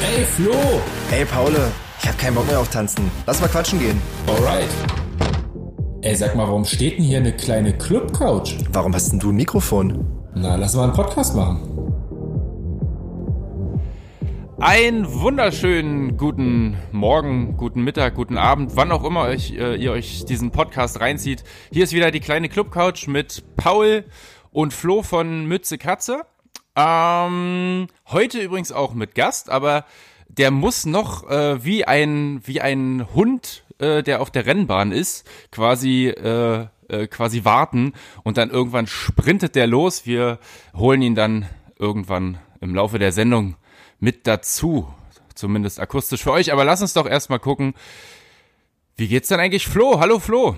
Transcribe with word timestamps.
Ey, 0.00 0.24
Flo! 0.24 0.54
Ey, 1.10 1.24
Paul, 1.24 1.52
ich 2.00 2.08
hab 2.08 2.16
keinen 2.18 2.36
Bock 2.36 2.46
mehr 2.46 2.60
auf 2.60 2.68
Tanzen. 2.70 3.10
Lass 3.26 3.40
mal 3.40 3.48
quatschen 3.48 3.80
gehen. 3.80 4.00
Alright. 4.28 4.68
Ey, 6.02 6.14
sag 6.14 6.36
mal, 6.36 6.46
warum 6.46 6.64
steht 6.64 6.98
denn 6.98 7.04
hier 7.04 7.18
eine 7.18 7.32
kleine 7.32 7.76
Club-Couch? 7.76 8.54
Warum 8.72 8.94
hast 8.94 9.10
denn 9.10 9.18
du 9.18 9.30
ein 9.30 9.36
Mikrofon? 9.36 10.06
Na, 10.34 10.54
lass 10.54 10.74
mal 10.74 10.84
einen 10.84 10.92
Podcast 10.92 11.34
machen. 11.34 11.60
Einen 14.60 15.12
wunderschönen 15.20 16.16
guten 16.16 16.76
Morgen, 16.92 17.56
guten 17.56 17.82
Mittag, 17.82 18.14
guten 18.14 18.38
Abend, 18.38 18.76
wann 18.76 18.92
auch 18.92 19.04
immer 19.04 19.22
euch, 19.22 19.52
äh, 19.52 19.74
ihr 19.74 19.90
euch 19.90 20.24
diesen 20.24 20.52
Podcast 20.52 21.00
reinzieht. 21.00 21.42
Hier 21.72 21.82
ist 21.84 21.92
wieder 21.92 22.12
die 22.12 22.20
kleine 22.20 22.48
Club-Couch 22.48 23.08
mit 23.08 23.42
Paul 23.56 24.04
und 24.52 24.72
Flo 24.72 25.02
von 25.02 25.46
Mütze 25.46 25.76
Katze. 25.78 26.22
Ähm, 26.78 27.88
heute 28.06 28.40
übrigens 28.40 28.70
auch 28.70 28.94
mit 28.94 29.16
Gast, 29.16 29.50
aber 29.50 29.84
der 30.28 30.52
muss 30.52 30.86
noch 30.86 31.28
äh, 31.28 31.64
wie 31.64 31.84
ein 31.84 32.40
wie 32.44 32.60
ein 32.60 33.08
Hund, 33.14 33.64
äh, 33.80 34.04
der 34.04 34.20
auf 34.20 34.30
der 34.30 34.46
Rennbahn 34.46 34.92
ist, 34.92 35.28
quasi 35.50 36.06
äh, 36.06 36.66
äh, 36.88 37.08
quasi 37.08 37.44
warten 37.44 37.94
und 38.22 38.36
dann 38.38 38.50
irgendwann 38.50 38.86
sprintet 38.86 39.56
der 39.56 39.66
los. 39.66 40.06
Wir 40.06 40.38
holen 40.72 41.02
ihn 41.02 41.16
dann 41.16 41.46
irgendwann 41.80 42.38
im 42.60 42.76
Laufe 42.76 43.00
der 43.00 43.10
Sendung 43.10 43.56
mit 43.98 44.28
dazu, 44.28 44.86
zumindest 45.34 45.80
akustisch 45.80 46.22
für 46.22 46.30
euch. 46.30 46.52
Aber 46.52 46.64
lass 46.64 46.80
uns 46.80 46.92
doch 46.92 47.08
erstmal 47.08 47.40
gucken, 47.40 47.74
wie 48.96 49.08
geht's 49.08 49.28
denn 49.28 49.40
eigentlich 49.40 49.66
Flo? 49.66 49.98
Hallo 49.98 50.20
Flo. 50.20 50.54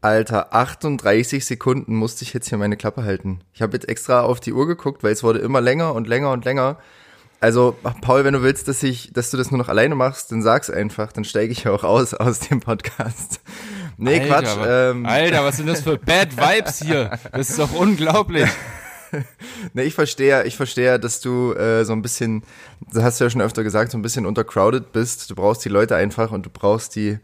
Alter, 0.00 0.54
38 0.54 1.44
Sekunden 1.44 1.96
musste 1.96 2.22
ich 2.22 2.32
jetzt 2.32 2.48
hier 2.48 2.58
meine 2.58 2.76
Klappe 2.76 3.02
halten. 3.04 3.40
Ich 3.52 3.62
habe 3.62 3.72
jetzt 3.72 3.88
extra 3.88 4.20
auf 4.20 4.40
die 4.40 4.52
Uhr 4.52 4.66
geguckt, 4.66 5.02
weil 5.02 5.12
es 5.12 5.22
wurde 5.22 5.40
immer 5.40 5.60
länger 5.60 5.94
und 5.94 6.06
länger 6.06 6.30
und 6.32 6.44
länger. 6.44 6.78
Also, 7.40 7.76
Paul, 8.00 8.24
wenn 8.24 8.32
du 8.34 8.42
willst, 8.42 8.66
dass 8.68 8.82
ich, 8.82 9.12
dass 9.12 9.30
du 9.30 9.36
das 9.36 9.50
nur 9.50 9.58
noch 9.58 9.68
alleine 9.68 9.94
machst, 9.94 10.32
dann 10.32 10.42
sag's 10.42 10.70
einfach, 10.70 11.12
dann 11.12 11.24
steige 11.24 11.52
ich 11.52 11.66
auch 11.68 11.84
aus 11.84 12.14
aus 12.14 12.38
dem 12.40 12.60
Podcast. 12.60 13.40
Nee, 13.98 14.20
Alter, 14.20 14.26
Quatsch. 14.42 14.56
wa- 14.58 14.90
Ähm, 14.90 15.06
Alter, 15.06 15.44
was 15.44 15.56
sind 15.56 15.66
das 15.66 15.82
für 15.82 15.98
Bad 15.98 16.36
Vibes 16.36 16.82
hier? 16.82 17.18
Das 17.32 17.50
ist 17.50 17.58
doch 17.58 17.72
unglaublich. 17.74 18.48
nee, 19.74 19.82
ich 19.82 19.94
verstehe, 19.94 20.44
ich 20.44 20.56
verstehe, 20.56 20.98
dass 20.98 21.20
du 21.20 21.52
äh, 21.54 21.84
so 21.84 21.92
ein 21.92 22.02
bisschen, 22.02 22.42
das 22.92 23.02
hast 23.02 23.20
du 23.20 23.24
ja 23.24 23.30
schon 23.30 23.40
öfter 23.40 23.62
gesagt, 23.64 23.90
so 23.92 23.98
ein 23.98 24.02
bisschen 24.02 24.26
untercrowded 24.26 24.92
bist. 24.92 25.30
Du 25.30 25.34
brauchst 25.34 25.64
die 25.64 25.68
Leute 25.68 25.94
einfach 25.96 26.30
und 26.30 26.44
du 26.46 26.50
brauchst 26.50 26.96
die, 26.96 27.18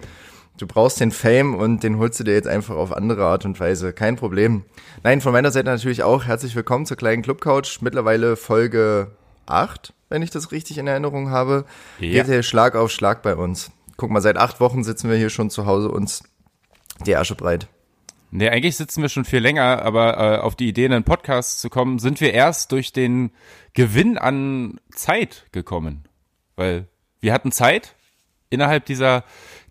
du 0.62 0.68
brauchst 0.68 1.00
den 1.00 1.10
Fame 1.10 1.56
und 1.56 1.82
den 1.82 1.98
holst 1.98 2.20
du 2.20 2.24
dir 2.24 2.34
jetzt 2.34 2.46
einfach 2.46 2.76
auf 2.76 2.92
andere 2.92 3.26
Art 3.26 3.44
und 3.44 3.58
Weise. 3.58 3.92
Kein 3.92 4.14
Problem. 4.14 4.62
Nein, 5.02 5.20
von 5.20 5.32
meiner 5.32 5.50
Seite 5.50 5.68
natürlich 5.68 6.04
auch 6.04 6.24
herzlich 6.24 6.54
willkommen 6.54 6.86
zur 6.86 6.96
kleinen 6.96 7.22
Club 7.22 7.40
Couch. 7.40 7.80
Mittlerweile 7.80 8.36
Folge 8.36 9.10
8, 9.46 9.92
wenn 10.08 10.22
ich 10.22 10.30
das 10.30 10.52
richtig 10.52 10.78
in 10.78 10.86
Erinnerung 10.86 11.30
habe. 11.30 11.64
Ja. 11.98 12.12
Geht 12.12 12.26
hier 12.26 12.42
Schlag 12.44 12.76
auf 12.76 12.92
Schlag 12.92 13.22
bei 13.22 13.34
uns. 13.34 13.72
Guck 13.96 14.10
mal, 14.10 14.20
seit 14.20 14.36
acht 14.36 14.60
Wochen 14.60 14.84
sitzen 14.84 15.10
wir 15.10 15.16
hier 15.16 15.30
schon 15.30 15.50
zu 15.50 15.66
Hause 15.66 15.90
uns 15.90 16.22
die 17.04 17.16
Asche 17.16 17.34
breit. 17.34 17.66
Nee, 18.30 18.48
eigentlich 18.48 18.76
sitzen 18.76 19.02
wir 19.02 19.08
schon 19.08 19.24
viel 19.24 19.40
länger, 19.40 19.82
aber 19.82 20.16
äh, 20.16 20.38
auf 20.38 20.54
die 20.54 20.68
Idee, 20.68 20.84
in 20.84 20.92
einen 20.92 21.04
Podcast 21.04 21.60
zu 21.60 21.70
kommen, 21.70 21.98
sind 21.98 22.20
wir 22.20 22.32
erst 22.32 22.70
durch 22.70 22.92
den 22.92 23.32
Gewinn 23.74 24.16
an 24.16 24.78
Zeit 24.94 25.46
gekommen. 25.50 26.04
Weil 26.54 26.86
wir 27.20 27.32
hatten 27.32 27.50
Zeit 27.50 27.96
innerhalb 28.48 28.84
dieser 28.84 29.24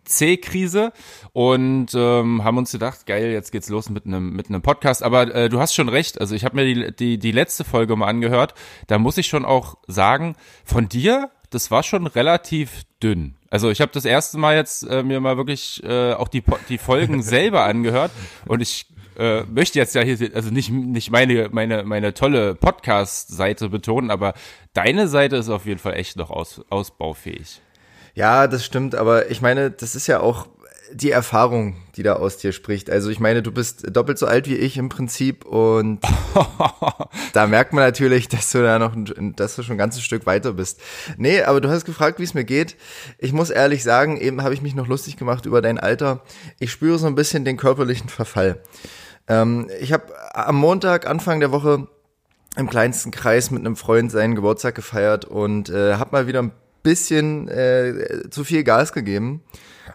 C-Krise 0.06 0.92
und 1.34 1.94
ähm, 1.94 2.44
haben 2.44 2.58
uns 2.58 2.72
gedacht, 2.72 3.06
geil, 3.06 3.32
jetzt 3.32 3.52
geht's 3.52 3.70
los 3.70 3.90
mit 3.90 4.06
einem 4.06 4.34
mit 4.34 4.50
einem 4.50 4.62
Podcast. 4.62 5.04
Aber 5.04 5.34
äh, 5.34 5.50
du 5.50 5.60
hast 5.60 5.74
schon 5.74 5.90
recht. 5.90 6.20
Also 6.20 6.36
ich 6.36 6.46
habe 6.46 6.56
mir 6.56 6.66
die, 6.66 6.96
die 6.96 7.18
die 7.18 7.32
letzte 7.32 7.64
Folge 7.64 7.96
mal 7.96 8.08
angehört. 8.08 8.54
Da 8.88 8.98
muss 8.98 9.18
ich 9.18 9.28
schon 9.28 9.46
auch 9.46 9.78
sagen, 9.88 10.36
von 10.66 10.90
dir, 10.90 11.32
das 11.50 11.72
war 11.72 11.84
schon 11.84 12.08
relativ 12.08 12.84
dünn. 13.02 13.36
Also 13.50 13.70
ich 13.70 13.82
habe 13.82 13.92
das 13.94 14.06
erste 14.06 14.38
Mal 14.38 14.56
jetzt 14.56 14.84
äh, 14.84 15.04
mir 15.04 15.20
mal 15.20 15.38
wirklich 15.38 15.84
äh, 15.84 16.14
auch 16.14 16.28
die 16.28 16.44
die 16.70 16.78
Folgen 16.78 17.22
selber 17.24 17.64
angehört 17.64 18.12
und 18.46 18.62
ich 18.62 18.88
äh, 19.18 19.44
möchte 19.44 19.78
jetzt 19.78 19.94
ja 19.94 20.02
hier 20.02 20.32
also 20.34 20.50
nicht 20.52 20.72
nicht 20.72 21.12
meine 21.12 21.50
meine 21.52 21.84
meine 21.84 22.14
tolle 22.14 22.56
Podcast-Seite 22.56 23.70
betonen, 23.70 24.10
aber 24.10 24.34
deine 24.74 25.08
Seite 25.08 25.36
ist 25.36 25.50
auf 25.50 25.66
jeden 25.66 25.80
Fall 25.80 25.96
echt 25.96 26.16
noch 26.16 26.30
aus, 26.30 26.62
ausbaufähig. 26.70 27.62
Ja, 28.14 28.48
das 28.48 28.66
stimmt, 28.66 28.96
aber 28.96 29.30
ich 29.32 29.42
meine, 29.42 29.72
das 29.72 29.96
ist 29.96 30.08
ja 30.08 30.20
auch 30.20 30.48
die 30.94 31.12
Erfahrung, 31.12 31.78
die 31.96 32.04
da 32.04 32.14
aus 32.14 32.38
dir 32.38 32.52
spricht. 32.52 32.90
Also 32.90 33.10
ich 33.10 33.20
meine, 33.20 33.42
du 33.42 33.52
bist 33.52 33.96
doppelt 33.96 34.18
so 34.18 34.26
alt 34.26 34.48
wie 34.48 34.56
ich 34.56 34.78
im 34.78 34.90
Prinzip 34.90 35.46
und 35.46 36.00
da 37.34 37.48
merkt 37.48 37.74
man 37.74 37.84
natürlich, 37.84 38.28
dass 38.28 38.52
du 38.52 38.62
da 38.62 38.78
noch, 38.78 38.94
ein, 38.94 39.34
dass 39.36 39.56
du 39.56 39.64
schon 39.64 39.76
ein 39.76 39.80
ganzes 39.80 40.04
Stück 40.04 40.26
weiter 40.26 40.54
bist. 40.54 40.82
Nee, 41.18 41.44
aber 41.44 41.62
du 41.62 41.70
hast 41.70 41.86
gefragt, 41.86 42.20
wie 42.20 42.24
es 42.24 42.34
mir 42.34 42.44
geht. 42.44 42.76
Ich 43.18 43.34
muss 43.34 43.50
ehrlich 43.50 43.84
sagen, 43.84 44.18
eben 44.18 44.44
habe 44.44 44.54
ich 44.54 44.62
mich 44.62 44.76
noch 44.76 44.88
lustig 44.88 45.18
gemacht 45.18 45.46
über 45.46 45.62
dein 45.62 45.80
Alter. 45.80 46.22
Ich 46.60 46.72
spüre 46.72 47.00
so 47.00 47.08
ein 47.08 47.16
bisschen 47.16 47.46
den 47.46 47.58
körperlichen 47.58 48.10
Verfall. 48.10 48.62
Ähm, 49.28 49.70
ich 49.80 49.94
habe 49.94 50.06
am 50.34 50.58
Montag, 50.58 51.08
Anfang 51.08 51.40
der 51.40 51.52
Woche, 51.52 51.88
im 52.58 52.70
kleinsten 52.70 53.12
Kreis 53.12 53.50
mit 53.50 53.62
einem 53.62 53.78
Freund 53.78 54.12
seinen 54.12 54.36
Geburtstag 54.36 54.76
gefeiert 54.76 55.24
und 55.24 55.70
äh, 55.70 55.94
habe 55.94 56.12
mal 56.12 56.28
wieder 56.28 56.42
ein 56.42 56.52
bisschen 56.84 57.48
äh, 57.48 58.30
zu 58.30 58.44
viel 58.44 58.64
Gas 58.64 58.94
gegeben 58.94 59.42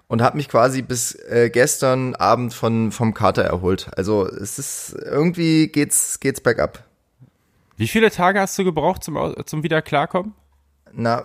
und 0.09 0.23
habe 0.23 0.37
mich 0.37 0.49
quasi 0.49 0.83
bis 0.83 1.15
äh, 1.15 1.51
gestern 1.51 2.15
Abend 2.15 2.55
von 2.55 2.93
vom 2.93 3.15
Kater 3.15 3.43
erholt. 3.43 3.91
Also 3.97 4.27
es 4.27 4.59
ist 4.59 4.97
irgendwie 5.05 5.69
geht's 5.69 6.21
geht's 6.21 6.41
bergab. 6.41 6.85
Wie 7.77 7.89
viele 7.89 8.11
Tage 8.11 8.41
hast 8.41 8.59
du 8.59 8.65
gebraucht 8.65 9.05
zum 9.05 9.35
zum 9.45 9.63
wieder 9.63 9.83
klarkommen? 9.83 10.35
Na 10.93 11.25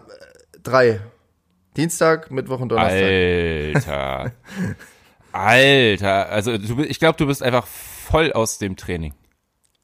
drei. 0.63 1.01
Dienstag, 1.77 2.29
Mittwoch 2.31 2.59
und 2.59 2.69
Donnerstag. 2.69 3.01
Alter. 3.75 4.31
Alter, 5.31 6.29
also 6.29 6.57
du, 6.57 6.83
ich 6.83 6.99
glaube, 6.99 7.17
du 7.17 7.25
bist 7.25 7.41
einfach 7.41 7.65
voll 7.65 8.33
aus 8.33 8.57
dem 8.57 8.75
Training. 8.75 9.13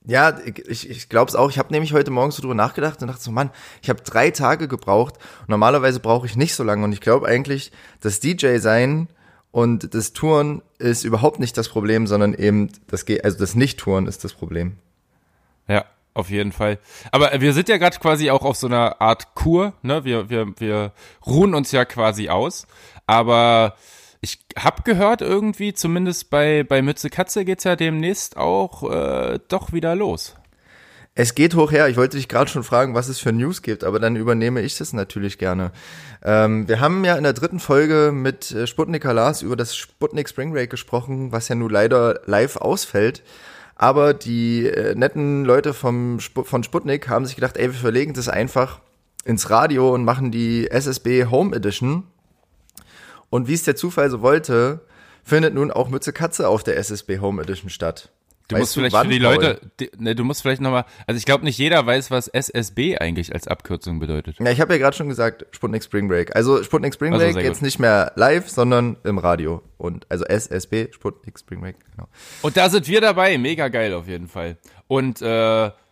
Ja, 0.07 0.37
ich, 0.45 0.89
ich 0.89 1.09
glaube 1.09 1.27
es 1.27 1.35
auch. 1.35 1.49
Ich 1.49 1.59
habe 1.59 1.73
nämlich 1.73 1.91
heute 1.91 2.11
Morgen 2.11 2.31
so 2.31 2.41
drüber 2.41 2.55
nachgedacht 2.55 3.01
und 3.01 3.09
dachte 3.09 3.21
so, 3.21 3.31
Mann, 3.31 3.51
ich 3.81 3.89
habe 3.89 4.01
drei 4.01 4.31
Tage 4.31 4.69
gebraucht. 4.69 5.15
Normalerweise 5.47 5.99
brauche 5.99 6.25
ich 6.25 6.37
nicht 6.37 6.55
so 6.55 6.63
lange. 6.63 6.85
Und 6.85 6.93
ich 6.93 7.01
glaube 7.01 7.27
eigentlich, 7.27 7.73
das 7.99 8.21
DJ 8.21 8.57
sein 8.59 9.09
und 9.51 9.93
das 9.93 10.13
Touren 10.13 10.61
ist 10.79 11.03
überhaupt 11.03 11.39
nicht 11.39 11.57
das 11.57 11.67
Problem, 11.67 12.07
sondern 12.07 12.33
eben 12.33 12.69
das 12.87 13.05
Ge 13.05 13.21
also 13.21 13.37
das 13.37 13.53
Nicht-Touren 13.53 14.07
ist 14.07 14.23
das 14.23 14.31
Problem. 14.31 14.77
Ja, 15.67 15.83
auf 16.13 16.29
jeden 16.29 16.53
Fall. 16.53 16.79
Aber 17.11 17.41
wir 17.41 17.51
sind 17.51 17.67
ja 17.67 17.75
gerade 17.75 17.99
quasi 17.99 18.31
auch 18.31 18.43
auf 18.43 18.55
so 18.55 18.67
einer 18.67 19.01
Art 19.01 19.35
Kur, 19.35 19.73
ne? 19.81 20.05
Wir, 20.05 20.29
wir, 20.29 20.47
wir 20.57 20.93
ruhen 21.25 21.53
uns 21.53 21.73
ja 21.73 21.83
quasi 21.83 22.29
aus. 22.29 22.65
Aber 23.07 23.75
ich 24.21 24.39
hab 24.57 24.85
gehört 24.85 25.21
irgendwie, 25.21 25.73
zumindest 25.73 26.29
bei, 26.29 26.63
bei 26.63 26.81
Mütze 26.81 27.09
Katze 27.09 27.45
geht's 27.45 27.63
ja 27.63 27.75
demnächst 27.75 28.37
auch 28.37 28.89
äh, 28.89 29.39
doch 29.47 29.73
wieder 29.73 29.95
los. 29.95 30.35
Es 31.19 31.33
geht 31.33 31.55
hoch 31.55 31.71
her. 31.71 31.89
Ich 31.89 31.97
wollte 31.97 32.15
dich 32.17 32.27
gerade 32.27 32.47
schon 32.47 32.63
fragen, 32.63 32.93
was 32.93 33.07
es 33.07 33.17
für 33.17 33.31
News 33.31 33.63
gibt, 33.63 33.83
aber 33.83 33.99
dann 33.99 34.15
übernehme 34.15 34.61
ich 34.61 34.77
das 34.77 34.93
natürlich 34.93 35.39
gerne. 35.39 35.71
Ähm, 36.23 36.67
wir 36.67 36.79
haben 36.79 37.03
ja 37.05 37.15
in 37.15 37.23
der 37.23 37.33
dritten 37.33 37.59
Folge 37.59 38.11
mit 38.13 38.51
äh, 38.51 38.67
Sputnik 38.67 39.03
Lars 39.03 39.41
über 39.41 39.55
das 39.55 39.75
Sputnik 39.75 40.29
Spring 40.29 40.51
Break 40.51 40.69
gesprochen, 40.69 41.31
was 41.31 41.47
ja 41.47 41.55
nun 41.55 41.71
leider 41.71 42.21
live 42.25 42.57
ausfällt. 42.57 43.23
Aber 43.75 44.13
die 44.13 44.67
äh, 44.67 44.93
netten 44.93 45.43
Leute 45.43 45.73
vom 45.73 46.17
Sp 46.21 46.45
von 46.45 46.63
Sputnik 46.63 47.09
haben 47.09 47.25
sich 47.25 47.33
gedacht, 47.33 47.57
ey, 47.57 47.67
wir 47.67 47.79
verlegen 47.79 48.13
das 48.13 48.29
einfach 48.29 48.79
ins 49.25 49.49
Radio 49.49 49.93
und 49.95 50.05
machen 50.05 50.29
die 50.29 50.69
SSB 50.69 51.25
Home 51.25 51.55
Edition. 51.55 52.03
Und 53.29 53.47
wie 53.47 53.53
es 53.53 53.63
der 53.63 53.75
Zufall 53.75 54.09
so 54.09 54.21
wollte, 54.21 54.81
findet 55.23 55.53
nun 55.53 55.71
auch 55.71 55.89
Mütze 55.89 56.13
Katze 56.13 56.47
auf 56.47 56.63
der 56.63 56.77
SSB 56.77 57.19
Home 57.19 57.41
Edition 57.41 57.69
statt. 57.69 58.11
Du 58.47 58.55
Weißt 58.55 58.61
musst 58.61 58.73
vielleicht 58.75 58.93
wann, 58.93 59.07
für 59.07 59.11
die? 59.13 59.19
Leute, 59.19 59.59
die, 59.81 59.91
ne, 59.97 60.15
du 60.15 60.23
musst 60.23 60.41
vielleicht 60.41 60.61
nochmal, 60.61 60.85
also 61.05 61.17
ich 61.17 61.25
glaube 61.25 61.43
nicht 61.43 61.57
jeder 61.57 61.85
weiß, 61.85 62.11
was 62.11 62.29
SSB 62.29 62.97
eigentlich 62.97 63.33
als 63.33 63.45
Abkürzung 63.45 63.99
bedeutet. 63.99 64.37
Ja, 64.39 64.49
ich 64.49 64.61
habe 64.61 64.73
ja 64.73 64.79
gerade 64.79 64.95
schon 64.95 65.09
gesagt, 65.09 65.45
Sputnik 65.51 65.83
Spring 65.83 66.07
Break. 66.07 66.33
Also 66.33 66.63
Sputnik 66.63 66.93
Spring 66.93 67.11
Also, 67.11 67.25
Break 67.25 67.33
sehr 67.33 67.43
jetzt 67.43 67.57
gut. 67.57 67.63
nicht 67.63 67.79
mehr 67.79 68.13
live, 68.15 68.47
sondern 68.47 68.95
im 69.03 69.17
Radio. 69.17 69.61
Und 69.77 70.05
also 70.07 70.23
SSB, 70.23 70.93
Sputnik 70.93 71.37
Spring 71.37 71.59
Break, 71.59 71.75
genau. 71.91 72.07
Und 72.41 72.55
da 72.55 72.69
sind 72.69 72.87
wir 72.87 73.01
dabei, 73.01 73.37
mega 73.37 73.67
geil 73.67 73.93
auf 73.93 74.07
jeden 74.07 74.29
Fall. 74.29 74.55
Und 74.87 75.21
äh, 75.21 75.25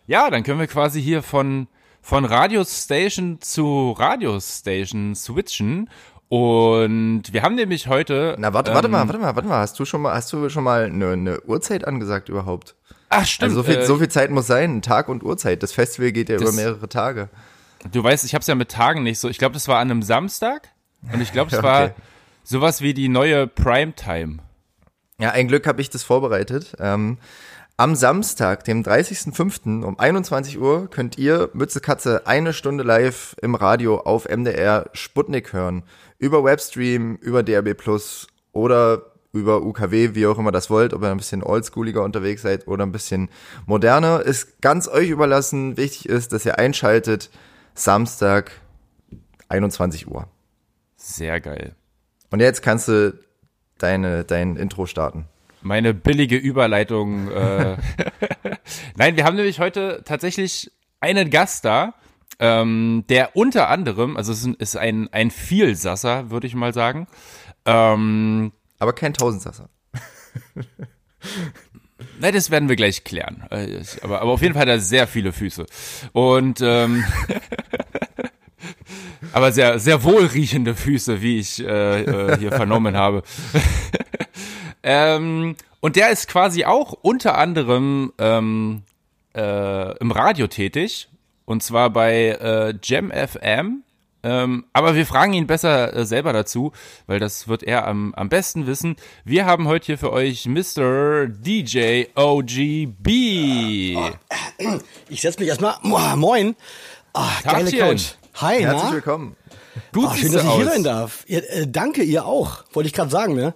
ja, 0.06 0.30
dann 0.30 0.42
können 0.42 0.58
wir 0.58 0.66
quasi 0.66 1.02
hier 1.02 1.22
von, 1.22 1.68
von 2.00 2.24
Radiostation 2.24 3.42
zu 3.42 3.90
Radiostation 3.90 5.14
switchen. 5.14 5.90
Und 6.28 7.24
wir 7.32 7.42
haben 7.42 7.54
nämlich 7.54 7.86
heute. 7.86 8.34
Na, 8.38 8.52
warte, 8.52 8.74
warte 8.74 8.86
ähm, 8.86 8.92
mal, 8.92 9.06
warte 9.06 9.18
mal, 9.18 9.36
warte 9.36 9.48
mal. 9.48 9.58
Hast 9.60 9.78
du 9.78 9.84
schon 9.84 10.02
mal, 10.02 10.14
hast 10.14 10.32
du 10.32 10.48
schon 10.48 10.64
mal 10.64 10.84
eine, 10.84 11.10
eine 11.12 11.40
Uhrzeit 11.42 11.86
angesagt 11.86 12.28
überhaupt? 12.28 12.74
Ach, 13.08 13.24
stimmt. 13.24 13.50
Also 13.50 13.62
so 13.62 13.68
viel, 13.68 13.76
äh, 13.78 13.86
so 13.86 13.96
viel 13.98 14.08
Zeit 14.08 14.30
muss 14.30 14.46
sein, 14.48 14.82
Tag 14.82 15.08
und 15.08 15.22
Uhrzeit. 15.22 15.62
Das 15.62 15.72
Festival 15.72 16.10
geht 16.12 16.28
ja 16.28 16.36
Das- 16.36 16.42
über 16.42 16.52
mehrere 16.52 16.88
Tage. 16.88 17.28
Du 17.92 18.02
weißt, 18.02 18.24
ich 18.24 18.34
hab's 18.34 18.48
ja 18.48 18.56
mit 18.56 18.70
Tagen 18.70 19.04
nicht 19.04 19.20
so. 19.20 19.28
Ich 19.28 19.38
glaube, 19.38 19.52
das 19.52 19.68
war 19.68 19.78
an 19.78 19.90
einem 19.90 20.02
Samstag. 20.02 20.68
Und 21.12 21.20
ich 21.20 21.30
glaube, 21.32 21.54
es 21.54 21.62
war 21.62 21.84
okay. 21.84 21.94
sowas 22.42 22.80
wie 22.80 22.94
die 22.94 23.08
neue 23.08 23.46
Primetime. 23.46 24.38
Ja, 25.20 25.30
ein 25.30 25.46
Glück 25.46 25.66
habe 25.68 25.80
ich 25.80 25.90
das 25.90 26.02
vorbereitet. 26.02 26.74
Ähm, 26.80 27.18
Am 27.76 27.94
Samstag, 27.94 28.64
dem 28.64 28.82
30.05. 28.82 29.84
um 29.84 29.98
21 30.00 30.58
Uhr 30.58 30.90
könnt 30.90 31.16
ihr 31.18 31.50
Mütze 31.52 31.80
Katze 31.80 32.26
eine 32.26 32.52
Stunde 32.52 32.82
live 32.82 33.36
im 33.40 33.54
Radio 33.54 34.00
auf 34.00 34.26
MDR 34.28 34.90
Sputnik 34.92 35.52
hören. 35.52 35.84
Über 36.18 36.44
Webstream, 36.44 37.16
über 37.16 37.42
DRB 37.42 37.76
Plus 37.76 38.26
oder 38.52 39.12
über 39.32 39.62
UKW, 39.62 40.14
wie 40.14 40.26
auch 40.26 40.38
immer 40.38 40.52
das 40.52 40.70
wollt, 40.70 40.94
ob 40.94 41.02
ihr 41.02 41.10
ein 41.10 41.18
bisschen 41.18 41.42
oldschooliger 41.42 42.02
unterwegs 42.02 42.42
seid 42.42 42.66
oder 42.66 42.84
ein 42.84 42.92
bisschen 42.92 43.28
moderner, 43.66 44.22
ist 44.22 44.60
ganz 44.62 44.88
euch 44.88 45.10
überlassen. 45.10 45.76
Wichtig 45.76 46.08
ist, 46.08 46.32
dass 46.32 46.46
ihr 46.46 46.58
einschaltet, 46.58 47.30
Samstag, 47.74 48.52
21 49.48 50.08
Uhr. 50.08 50.26
Sehr 50.96 51.40
geil. 51.40 51.74
Und 52.30 52.40
jetzt 52.40 52.62
kannst 52.62 52.88
du 52.88 53.18
deine, 53.78 54.24
dein 54.24 54.56
Intro 54.56 54.86
starten. 54.86 55.26
Meine 55.62 55.94
billige 55.94 56.36
Überleitung. 56.36 57.30
Äh 57.30 57.76
Nein, 58.96 59.16
wir 59.16 59.24
haben 59.24 59.36
nämlich 59.36 59.60
heute 59.60 60.02
tatsächlich 60.04 60.70
einen 61.00 61.30
Gast 61.30 61.64
da, 61.64 61.94
ähm, 62.38 63.04
der 63.08 63.36
unter 63.36 63.68
anderem, 63.68 64.16
also 64.16 64.32
es 64.32 64.46
ist 64.46 64.76
ein, 64.76 65.08
ein 65.12 65.30
Vielsasser, 65.30 66.30
würde 66.30 66.46
ich 66.46 66.54
mal 66.54 66.72
sagen, 66.74 67.06
ähm, 67.64 68.52
aber 68.78 68.92
kein 68.92 69.14
Tausendsasser. 69.14 69.68
Nein, 72.18 72.34
das 72.34 72.50
werden 72.50 72.68
wir 72.68 72.76
gleich 72.76 73.04
klären. 73.04 73.44
Äh, 73.50 73.82
aber, 74.02 74.20
aber 74.20 74.32
auf 74.32 74.42
jeden 74.42 74.54
Fall 74.54 74.62
hat 74.62 74.68
er 74.68 74.80
sehr 74.80 75.06
viele 75.06 75.32
Füße. 75.32 75.66
Und 76.12 76.60
ähm, 76.60 77.04
aber 79.32 79.52
sehr, 79.52 79.78
sehr 79.78 80.02
wohlriechende 80.04 80.74
Füße, 80.74 81.22
wie 81.22 81.38
ich 81.38 81.64
äh, 81.64 82.02
äh 82.02 82.38
hier 82.38 82.52
vernommen 82.52 82.96
habe. 82.96 83.22
ähm, 84.82 85.56
und 85.80 85.96
der 85.96 86.10
ist 86.10 86.28
quasi 86.28 86.64
auch 86.64 86.92
unter 86.92 87.38
anderem 87.38 88.12
ähm, 88.18 88.82
äh, 89.34 89.98
im 89.98 90.10
Radio 90.10 90.46
tätig. 90.46 91.08
Und 91.46 91.62
zwar 91.62 91.88
bei 91.88 92.28
äh, 92.28 92.74
Jam 92.82 93.10
FM 93.10 93.82
ähm, 94.26 94.64
aber 94.72 94.96
wir 94.96 95.06
fragen 95.06 95.34
ihn 95.34 95.46
besser 95.46 95.94
äh, 95.94 96.04
selber 96.04 96.32
dazu, 96.32 96.72
weil 97.06 97.20
das 97.20 97.46
wird 97.46 97.62
er 97.62 97.86
am, 97.86 98.12
am 98.14 98.28
besten 98.28 98.66
wissen. 98.66 98.96
Wir 99.24 99.46
haben 99.46 99.68
heute 99.68 99.86
hier 99.86 99.98
für 99.98 100.12
euch 100.12 100.46
Mr. 100.46 101.28
DJ 101.28 102.06
OGB. 102.16 103.06
Ich 105.08 105.20
setze 105.20 105.38
mich 105.38 105.48
erstmal. 105.48 105.76
Moin. 105.82 106.56
Oh, 107.14 107.22
geile 107.44 107.70
Couch. 107.70 108.14
Hi, 108.34 108.62
Herzlich 108.62 108.82
na? 108.82 108.92
willkommen. 108.94 109.36
Gut, 109.92 110.08
oh, 110.10 110.14
schön, 110.14 110.32
dass 110.32 110.42
ich 110.42 110.50
hier 110.50 110.64
sein 110.64 110.82
darf. 110.82 111.24
Ja, 111.28 111.38
äh, 111.38 111.68
danke, 111.68 112.02
ihr 112.02 112.26
auch. 112.26 112.64
Wollte 112.72 112.88
ich 112.88 112.94
gerade 112.94 113.10
sagen, 113.10 113.36
ne? 113.36 113.54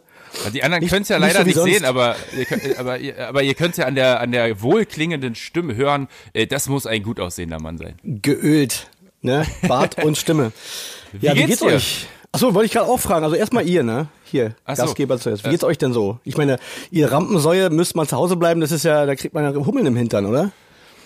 Die 0.54 0.62
anderen 0.62 0.86
können 0.86 1.02
es 1.02 1.08
ja 1.08 1.18
leider 1.18 1.44
nicht, 1.44 1.56
so 1.56 1.64
nicht 1.64 1.78
sehen, 1.78 1.84
aber 1.84 2.16
ihr, 2.36 2.44
könnt, 2.44 2.64
äh, 2.64 2.76
aber, 2.76 2.98
ihr, 2.98 3.28
aber 3.28 3.42
ihr 3.42 3.54
könnt 3.54 3.72
es 3.72 3.76
ja 3.78 3.86
an 3.86 3.94
der, 3.94 4.20
an 4.20 4.32
der 4.32 4.62
wohlklingenden 4.62 5.34
Stimme 5.34 5.74
hören. 5.74 6.08
Äh, 6.32 6.46
das 6.46 6.68
muss 6.68 6.86
ein 6.86 7.02
gut 7.02 7.20
aussehender 7.20 7.60
Mann 7.60 7.78
sein. 7.78 7.94
Geölt 8.04 8.88
ne? 9.22 9.46
Bart 9.66 10.02
und 10.02 10.16
Stimme. 10.16 10.52
Wie 11.12 11.26
ja, 11.26 11.34
wie 11.34 11.38
geht's, 11.38 11.60
geht's 11.60 11.62
euch? 11.62 12.06
Achso, 12.32 12.54
wollte 12.54 12.66
ich 12.66 12.72
gerade 12.72 12.88
auch 12.88 13.00
fragen. 13.00 13.24
Also 13.24 13.36
erstmal 13.36 13.66
ihr, 13.66 13.82
ne? 13.82 14.08
Hier, 14.24 14.54
Ach 14.64 14.76
Gastgeber 14.76 15.18
so. 15.18 15.24
zuerst. 15.24 15.44
Wie 15.44 15.50
geht's 15.50 15.64
euch 15.64 15.78
denn 15.78 15.92
so? 15.92 16.20
Ich 16.24 16.36
meine, 16.36 16.58
ihr 16.90 17.10
Rampensäue 17.10 17.70
müsst 17.70 17.96
mal 17.96 18.06
zu 18.06 18.16
Hause 18.16 18.36
bleiben, 18.36 18.60
das 18.60 18.70
ist 18.70 18.84
ja, 18.84 19.04
da 19.04 19.16
kriegt 19.16 19.34
man 19.34 19.42
ja 19.42 19.66
Hummeln 19.66 19.86
im 19.86 19.96
Hintern, 19.96 20.26
oder? 20.26 20.52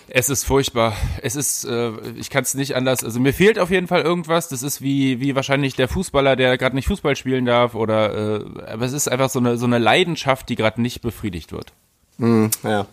Es 0.07 0.29
ist 0.29 0.43
furchtbar. 0.43 0.93
Es 1.21 1.35
ist, 1.35 1.65
äh, 1.65 1.91
ich 2.17 2.29
kann 2.29 2.43
es 2.43 2.53
nicht 2.53 2.75
anders. 2.75 3.03
Also 3.03 3.19
mir 3.19 3.33
fehlt 3.33 3.57
auf 3.57 3.71
jeden 3.71 3.87
Fall 3.87 4.01
irgendwas. 4.01 4.49
Das 4.49 4.61
ist 4.63 4.81
wie 4.81 5.19
wie 5.19 5.35
wahrscheinlich 5.35 5.75
der 5.75 5.87
Fußballer, 5.87 6.35
der 6.35 6.57
gerade 6.57 6.75
nicht 6.75 6.87
Fußball 6.87 7.15
spielen 7.15 7.45
darf, 7.45 7.75
oder. 7.75 8.13
Äh, 8.13 8.45
aber 8.67 8.85
es 8.85 8.93
ist 8.93 9.07
einfach 9.07 9.29
so 9.29 9.39
eine 9.39 9.57
so 9.57 9.65
eine 9.65 9.79
Leidenschaft, 9.79 10.49
die 10.49 10.55
gerade 10.55 10.81
nicht 10.81 11.01
befriedigt 11.01 11.51
wird. 11.51 11.73
Mm, 12.17 12.47
ja. 12.63 12.85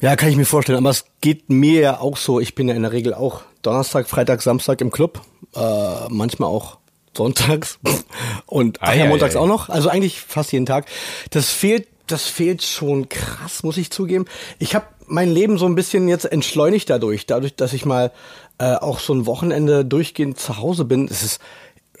Ja, 0.00 0.16
kann 0.16 0.28
ich 0.28 0.36
mir 0.36 0.44
vorstellen. 0.44 0.78
Aber 0.78 0.90
es 0.90 1.06
geht 1.20 1.48
mir 1.48 1.80
ja 1.80 2.00
auch 2.00 2.16
so. 2.16 2.40
Ich 2.40 2.54
bin 2.54 2.68
ja 2.68 2.74
in 2.74 2.82
der 2.82 2.92
Regel 2.92 3.14
auch 3.14 3.42
Donnerstag, 3.62 4.08
Freitag, 4.08 4.42
Samstag 4.42 4.80
im 4.80 4.90
Club. 4.90 5.22
Äh, 5.54 6.08
manchmal 6.08 6.48
auch 6.48 6.78
sonntags 7.16 7.78
und 8.46 8.78
ach 8.80 8.94
ja, 8.94 9.06
montags 9.06 9.36
auch 9.36 9.46
noch. 9.46 9.68
Also 9.68 9.88
eigentlich 9.88 10.20
fast 10.20 10.52
jeden 10.52 10.66
Tag. 10.66 10.86
Das 11.30 11.50
fehlt, 11.50 11.88
das 12.06 12.26
fehlt 12.26 12.62
schon 12.62 13.08
krass, 13.08 13.62
muss 13.62 13.76
ich 13.76 13.90
zugeben. 13.90 14.24
Ich 14.58 14.74
habe 14.74 14.86
mein 15.12 15.30
Leben 15.30 15.58
so 15.58 15.66
ein 15.66 15.74
bisschen 15.74 16.08
jetzt 16.08 16.24
entschleunigt 16.24 16.88
dadurch, 16.88 17.26
dadurch, 17.26 17.54
dass 17.54 17.74
ich 17.74 17.84
mal 17.84 18.12
äh, 18.58 18.76
auch 18.76 18.98
so 18.98 19.12
ein 19.12 19.26
Wochenende 19.26 19.84
durchgehend 19.84 20.40
zu 20.40 20.56
Hause 20.56 20.86
bin. 20.86 21.06
Es 21.06 21.22
ist 21.22 21.40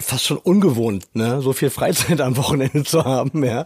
fast 0.02 0.24
schon 0.24 0.36
ungewohnt, 0.36 1.06
ne? 1.14 1.40
so 1.40 1.52
viel 1.52 1.70
Freizeit 1.70 2.20
am 2.20 2.36
Wochenende 2.36 2.84
zu 2.84 3.04
haben. 3.04 3.44
Ja. 3.44 3.64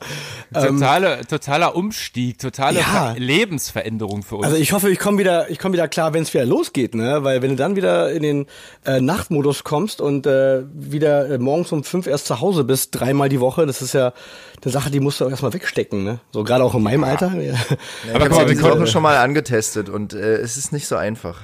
Ähm, 0.55 0.79
Totale, 0.79 1.19
ähm, 1.19 1.27
totaler 1.29 1.77
Umstieg, 1.77 2.39
totale 2.39 2.81
ja. 2.81 3.15
Lebensveränderung 3.17 4.23
für 4.23 4.37
uns. 4.37 4.47
Also 4.47 4.57
ich 4.57 4.73
hoffe, 4.73 4.91
ich 4.91 4.99
komme 4.99 5.19
wieder, 5.19 5.51
ich 5.51 5.59
komme 5.59 5.75
wieder 5.75 5.89
klar, 5.89 6.15
wenn 6.15 6.23
es 6.23 6.33
wieder 6.33 6.45
losgeht, 6.45 6.95
ne? 6.95 7.25
Weil 7.25 7.43
wenn 7.43 7.51
du 7.51 7.57
dann 7.57 7.77
wieder 7.77 8.11
in 8.13 8.23
den 8.23 8.47
äh, 8.85 9.01
Nachtmodus 9.01 9.65
kommst 9.65 10.01
und 10.01 10.27
äh, 10.27 10.63
wieder 10.73 11.31
äh, 11.31 11.39
morgens 11.39 11.73
um 11.73 11.85
fünf 11.85 12.07
erst 12.07 12.27
zu 12.27 12.41
Hause 12.41 12.65
bist, 12.65 12.91
dreimal 12.93 13.29
die 13.29 13.41
Woche, 13.41 13.67
das 13.67 13.83
ist 13.83 13.95
ja 13.95 14.13
eine 14.63 14.73
Sache, 14.73 14.91
die 14.91 15.01
musst 15.01 15.21
du 15.21 15.27
auch 15.27 15.31
erstmal 15.31 15.53
wegstecken, 15.53 16.05
ne? 16.05 16.21
So 16.33 16.45
gerade 16.45 16.65
auch 16.65 16.75
in 16.75 16.83
meinem 16.83 17.03
ja. 17.03 17.09
Alter. 17.09 17.35
Ja. 17.37 17.55
Ja, 18.07 18.15
Aber 18.15 18.27
ich 18.27 18.39
habe 18.39 18.55
die 18.55 18.63
Woche 18.63 18.87
schon 18.87 19.03
mal 19.03 19.17
angetestet 19.17 19.89
und 19.89 20.15
äh, 20.15 20.37
es 20.37 20.57
ist 20.57 20.73
nicht 20.73 20.87
so 20.87 20.97
einfach. 20.97 21.41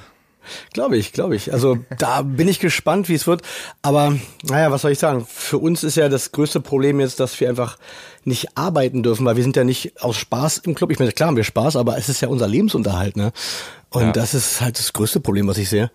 Glaube 0.73 0.97
ich, 0.97 1.13
glaube 1.13 1.37
ich. 1.37 1.53
Also 1.53 1.79
da 1.99 2.23
bin 2.23 2.49
ich 2.49 2.59
gespannt, 2.59 3.09
wie 3.09 3.15
es 3.15 3.27
wird. 3.27 3.43
Aber 3.83 4.17
naja, 4.43 4.71
was 4.71 4.83
soll 4.83 4.93
ich 4.93 4.99
sagen? 4.99 5.27
Für 5.29 5.59
uns 5.59 5.85
ist 5.85 5.97
ja 5.97 6.09
das 6.09 6.33
größte 6.33 6.61
Problem 6.61 7.01
jetzt, 7.01 7.21
dass 7.21 7.39
wir 7.41 7.49
einfach 7.49 7.79
nicht 8.25 8.57
arbeiten 8.57 9.03
dürfen, 9.03 9.27
weil 9.27 9.37
wir 9.37 9.43
sind 9.43 9.57
ja 9.57 9.65
nicht 9.65 10.03
aus 10.03 10.17
Spaß 10.17 10.59
im 10.59 10.75
Club. 10.75 10.91
Ich 10.91 10.99
meine, 10.99 11.13
klar 11.13 11.29
haben 11.29 11.37
wir 11.37 11.45
Spaß, 11.45 11.77
aber 11.77 11.99
es 11.99 12.09
ist 12.09 12.21
ja 12.21 12.29
unser 12.29 12.49
Lebensunterhalt, 12.49 13.17
ne? 13.17 13.33
Und 13.91 14.03
ja. 14.03 14.13
das 14.13 14.35
ist 14.35 14.61
halt 14.61 14.79
das 14.79 14.93
größte 14.93 15.21
Problem, 15.21 15.47
was 15.49 15.59
ich 15.59 15.69
sehe. 15.69 15.91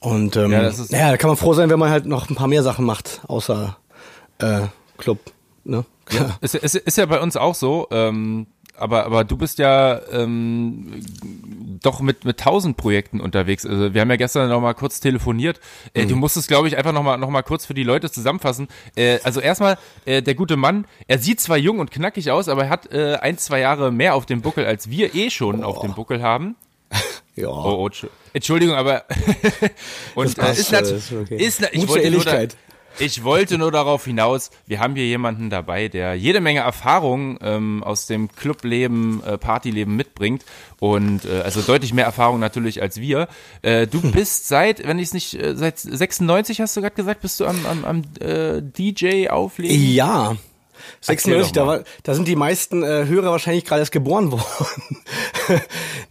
Und 0.00 0.36
ähm, 0.36 0.52
ja, 0.52 0.62
ja, 0.70 1.10
da 1.10 1.16
kann 1.16 1.28
man 1.28 1.36
froh 1.36 1.54
sein, 1.54 1.70
wenn 1.70 1.78
man 1.78 1.90
halt 1.90 2.06
noch 2.06 2.28
ein 2.28 2.36
paar 2.36 2.46
mehr 2.46 2.62
Sachen 2.62 2.84
macht, 2.84 3.22
außer 3.26 3.78
äh, 4.38 4.60
Club. 4.98 5.18
Ne? 5.64 5.84
Ja, 6.10 6.36
es, 6.42 6.54
es 6.54 6.74
ist 6.74 6.98
ja 6.98 7.06
bei 7.06 7.20
uns 7.20 7.36
auch 7.36 7.54
so. 7.54 7.88
Ähm, 7.90 8.46
aber, 8.76 9.06
aber 9.06 9.24
du 9.24 9.36
bist 9.36 9.58
ja 9.58 10.00
ähm, 10.10 11.00
doch 11.82 12.00
mit 12.00 12.24
mit 12.24 12.40
tausend 12.40 12.76
Projekten 12.76 13.20
unterwegs. 13.20 13.64
Also 13.64 13.94
wir 13.94 14.00
haben 14.00 14.10
ja 14.10 14.16
gestern 14.16 14.48
noch 14.48 14.60
mal 14.60 14.74
kurz 14.74 15.00
telefoniert. 15.00 15.60
Äh, 15.94 16.04
mhm. 16.04 16.08
Du 16.08 16.16
musstest, 16.16 16.48
glaube 16.48 16.68
ich, 16.68 16.76
einfach 16.76 16.92
noch 16.92 17.02
mal 17.02 17.16
noch 17.16 17.30
mal 17.30 17.42
kurz 17.42 17.66
für 17.66 17.74
die 17.74 17.84
Leute 17.84 18.10
zusammenfassen. 18.10 18.68
Äh, 18.96 19.18
also 19.22 19.40
erstmal 19.40 19.78
äh, 20.04 20.22
der 20.22 20.34
gute 20.34 20.56
Mann. 20.56 20.86
Er 21.06 21.18
sieht 21.18 21.40
zwar 21.40 21.56
jung 21.56 21.78
und 21.78 21.90
knackig 21.90 22.30
aus, 22.30 22.48
aber 22.48 22.64
er 22.64 22.70
hat 22.70 22.92
äh, 22.92 23.16
ein 23.16 23.38
zwei 23.38 23.60
Jahre 23.60 23.92
mehr 23.92 24.14
auf 24.14 24.26
dem 24.26 24.42
Buckel 24.42 24.66
als 24.66 24.90
wir 24.90 25.14
eh 25.14 25.30
schon 25.30 25.62
oh. 25.62 25.68
auf 25.68 25.80
dem 25.80 25.94
Buckel 25.94 26.22
haben. 26.22 26.56
Ja. 27.36 27.48
Oh, 27.48 27.88
oh, 27.88 28.08
Entschuldigung, 28.32 28.76
aber 28.76 29.06
und 30.14 30.38
das 30.38 30.56
äh, 30.56 30.60
ist, 30.60 30.70
natürlich, 30.70 31.12
okay. 31.12 31.36
ist 31.36 31.68
ich 31.72 31.88
wollte 31.88 32.08
nur 32.12 32.24
da, 32.24 32.46
ich 32.98 33.24
wollte 33.24 33.58
nur 33.58 33.70
darauf 33.70 34.04
hinaus, 34.04 34.50
wir 34.66 34.80
haben 34.80 34.94
hier 34.94 35.06
jemanden 35.06 35.50
dabei, 35.50 35.88
der 35.88 36.14
jede 36.14 36.40
Menge 36.40 36.60
Erfahrung 36.60 37.38
ähm, 37.42 37.82
aus 37.82 38.06
dem 38.06 38.30
Clubleben, 38.30 39.22
äh, 39.24 39.38
Partyleben 39.38 39.96
mitbringt 39.96 40.44
und 40.80 41.24
äh, 41.24 41.40
also 41.40 41.60
deutlich 41.62 41.92
mehr 41.92 42.04
Erfahrung 42.04 42.40
natürlich 42.40 42.82
als 42.82 43.00
wir. 43.00 43.28
Äh, 43.62 43.86
du 43.86 44.02
hm. 44.02 44.12
bist 44.12 44.48
seit, 44.48 44.86
wenn 44.86 44.98
ich 44.98 45.08
es 45.08 45.14
nicht, 45.14 45.34
äh, 45.34 45.56
seit 45.56 45.78
96 45.78 46.60
hast 46.60 46.76
du 46.76 46.80
gerade 46.80 46.94
gesagt, 46.94 47.20
bist 47.22 47.40
du 47.40 47.46
am, 47.46 47.66
am, 47.66 47.84
am 47.84 48.02
äh, 48.20 48.62
DJ 48.62 49.28
auflegen? 49.28 49.92
Ja. 49.94 50.36
96, 51.00 51.52
da, 51.52 51.66
war, 51.66 51.84
da 52.02 52.14
sind 52.14 52.28
die 52.28 52.36
meisten 52.36 52.82
äh, 52.82 53.06
Hörer 53.06 53.30
wahrscheinlich 53.30 53.64
gerade 53.64 53.80
erst 53.80 53.92
geboren 53.92 54.32
worden. 54.32 54.44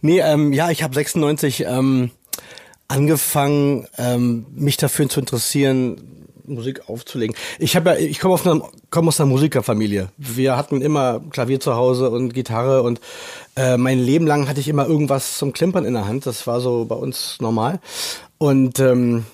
nee, 0.00 0.20
ähm, 0.20 0.52
ja, 0.52 0.70
ich 0.70 0.82
habe 0.82 0.94
96 0.94 1.64
ähm, 1.66 2.10
angefangen, 2.88 3.86
ähm, 3.98 4.46
mich 4.50 4.76
dafür 4.76 5.08
zu 5.08 5.20
interessieren, 5.20 6.23
Musik 6.46 6.88
aufzulegen. 6.88 7.36
Ich 7.58 7.76
habe 7.76 7.90
ja, 7.90 7.96
ich 7.96 8.20
komme 8.20 8.34
aus 8.34 8.46
einer, 8.46 8.62
komme 8.90 9.08
aus 9.08 9.20
einer 9.20 9.30
Musikerfamilie. 9.30 10.08
Wir 10.16 10.56
hatten 10.56 10.82
immer 10.82 11.20
Klavier 11.30 11.60
zu 11.60 11.74
Hause 11.74 12.10
und 12.10 12.34
Gitarre 12.34 12.82
und 12.82 13.00
äh, 13.56 13.76
mein 13.76 13.98
Leben 13.98 14.26
lang 14.26 14.48
hatte 14.48 14.60
ich 14.60 14.68
immer 14.68 14.86
irgendwas 14.86 15.38
zum 15.38 15.52
Klimpern 15.52 15.84
in 15.84 15.94
der 15.94 16.06
Hand. 16.06 16.26
Das 16.26 16.46
war 16.46 16.60
so 16.60 16.84
bei 16.84 16.96
uns 16.96 17.38
normal. 17.40 17.80
Und 18.38 18.78
ähm, 18.78 19.24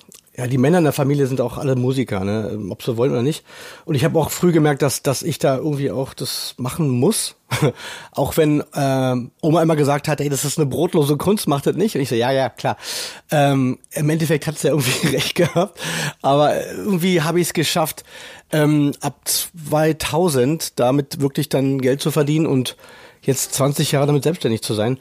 ja, 0.40 0.46
die 0.46 0.56
Männer 0.56 0.78
in 0.78 0.84
der 0.84 0.94
Familie 0.94 1.26
sind 1.26 1.42
auch 1.42 1.58
alle 1.58 1.76
Musiker, 1.76 2.24
ne? 2.24 2.58
ob 2.70 2.82
sie 2.82 2.96
wollen 2.96 3.12
oder 3.12 3.22
nicht. 3.22 3.44
Und 3.84 3.94
ich 3.94 4.04
habe 4.04 4.18
auch 4.18 4.30
früh 4.30 4.52
gemerkt, 4.52 4.80
dass, 4.80 5.02
dass 5.02 5.22
ich 5.22 5.38
da 5.38 5.58
irgendwie 5.58 5.90
auch 5.90 6.14
das 6.14 6.54
machen 6.56 6.88
muss. 6.88 7.36
auch 8.12 8.38
wenn 8.38 8.62
äh, 8.72 9.16
Oma 9.42 9.62
immer 9.62 9.76
gesagt 9.76 10.08
hat, 10.08 10.18
ey, 10.18 10.30
das 10.30 10.46
ist 10.46 10.58
eine 10.58 10.64
brotlose 10.64 11.18
Kunst, 11.18 11.46
macht 11.46 11.66
das 11.66 11.76
nicht. 11.76 11.94
Und 11.94 12.00
ich 12.00 12.08
so, 12.08 12.14
ja, 12.14 12.30
ja, 12.30 12.48
klar. 12.48 12.78
Ähm, 13.30 13.80
Im 13.92 14.08
Endeffekt 14.08 14.46
hat 14.46 14.56
es 14.56 14.62
ja 14.62 14.70
irgendwie 14.70 15.08
recht 15.14 15.34
gehabt. 15.34 15.78
Aber 16.22 16.66
irgendwie 16.68 17.20
habe 17.20 17.38
ich 17.38 17.48
es 17.48 17.52
geschafft, 17.52 18.04
ähm, 18.50 18.92
ab 19.02 19.20
2000 19.28 20.80
damit 20.80 21.20
wirklich 21.20 21.50
dann 21.50 21.82
Geld 21.82 22.00
zu 22.00 22.10
verdienen 22.10 22.46
und 22.46 22.78
jetzt 23.20 23.52
20 23.52 23.92
Jahre 23.92 24.06
damit 24.06 24.22
selbstständig 24.22 24.62
zu 24.62 24.72
sein. 24.72 24.98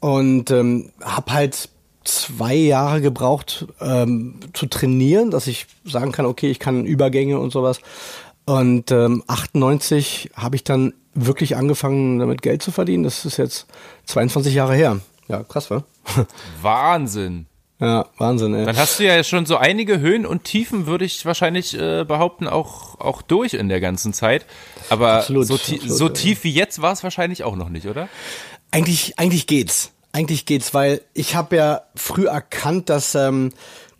Und 0.00 0.50
ähm, 0.50 0.92
habe 1.02 1.32
halt 1.32 1.70
zwei 2.06 2.54
Jahre 2.54 3.00
gebraucht 3.00 3.66
ähm, 3.80 4.40
zu 4.52 4.66
trainieren, 4.66 5.30
dass 5.30 5.46
ich 5.46 5.66
sagen 5.84 6.12
kann, 6.12 6.26
okay, 6.26 6.50
ich 6.50 6.58
kann 6.58 6.86
Übergänge 6.86 7.38
und 7.38 7.50
sowas. 7.50 7.80
Und 8.44 8.90
ähm, 8.92 9.24
98 9.26 10.30
habe 10.36 10.56
ich 10.56 10.64
dann 10.64 10.94
wirklich 11.14 11.56
angefangen, 11.56 12.18
damit 12.18 12.42
Geld 12.42 12.62
zu 12.62 12.70
verdienen. 12.70 13.02
Das 13.02 13.24
ist 13.24 13.36
jetzt 13.36 13.66
22 14.04 14.54
Jahre 14.54 14.74
her. 14.74 15.00
Ja, 15.28 15.42
krass, 15.42 15.70
wa? 15.70 15.82
Wahnsinn. 16.62 17.46
Ja, 17.80 18.06
Wahnsinn, 18.16 18.54
ey. 18.54 18.64
Dann 18.64 18.76
hast 18.76 18.98
du 18.98 19.04
ja 19.04 19.22
schon 19.22 19.44
so 19.44 19.56
einige 19.58 20.00
Höhen 20.00 20.24
und 20.24 20.44
Tiefen, 20.44 20.86
würde 20.86 21.04
ich 21.04 21.26
wahrscheinlich 21.26 21.78
äh, 21.78 22.04
behaupten, 22.04 22.46
auch, 22.46 22.98
auch 23.00 23.20
durch 23.20 23.52
in 23.52 23.68
der 23.68 23.80
ganzen 23.80 24.14
Zeit. 24.14 24.46
Aber 24.88 25.14
absolut, 25.14 25.46
so, 25.46 25.54
absolut, 25.54 25.82
so 25.90 26.08
tief 26.08 26.44
wie 26.44 26.52
jetzt 26.52 26.80
war 26.80 26.92
es 26.92 27.02
wahrscheinlich 27.02 27.44
auch 27.44 27.56
noch 27.56 27.68
nicht, 27.68 27.86
oder? 27.86 28.08
Eigentlich, 28.70 29.18
eigentlich 29.18 29.46
geht's. 29.46 29.92
Eigentlich 30.16 30.46
geht's, 30.46 30.72
weil 30.72 31.02
ich 31.12 31.34
habe 31.34 31.56
ja 31.56 31.82
früh 31.94 32.26
erkannt, 32.26 32.88
dass 32.88 33.14
ähm, 33.14 33.50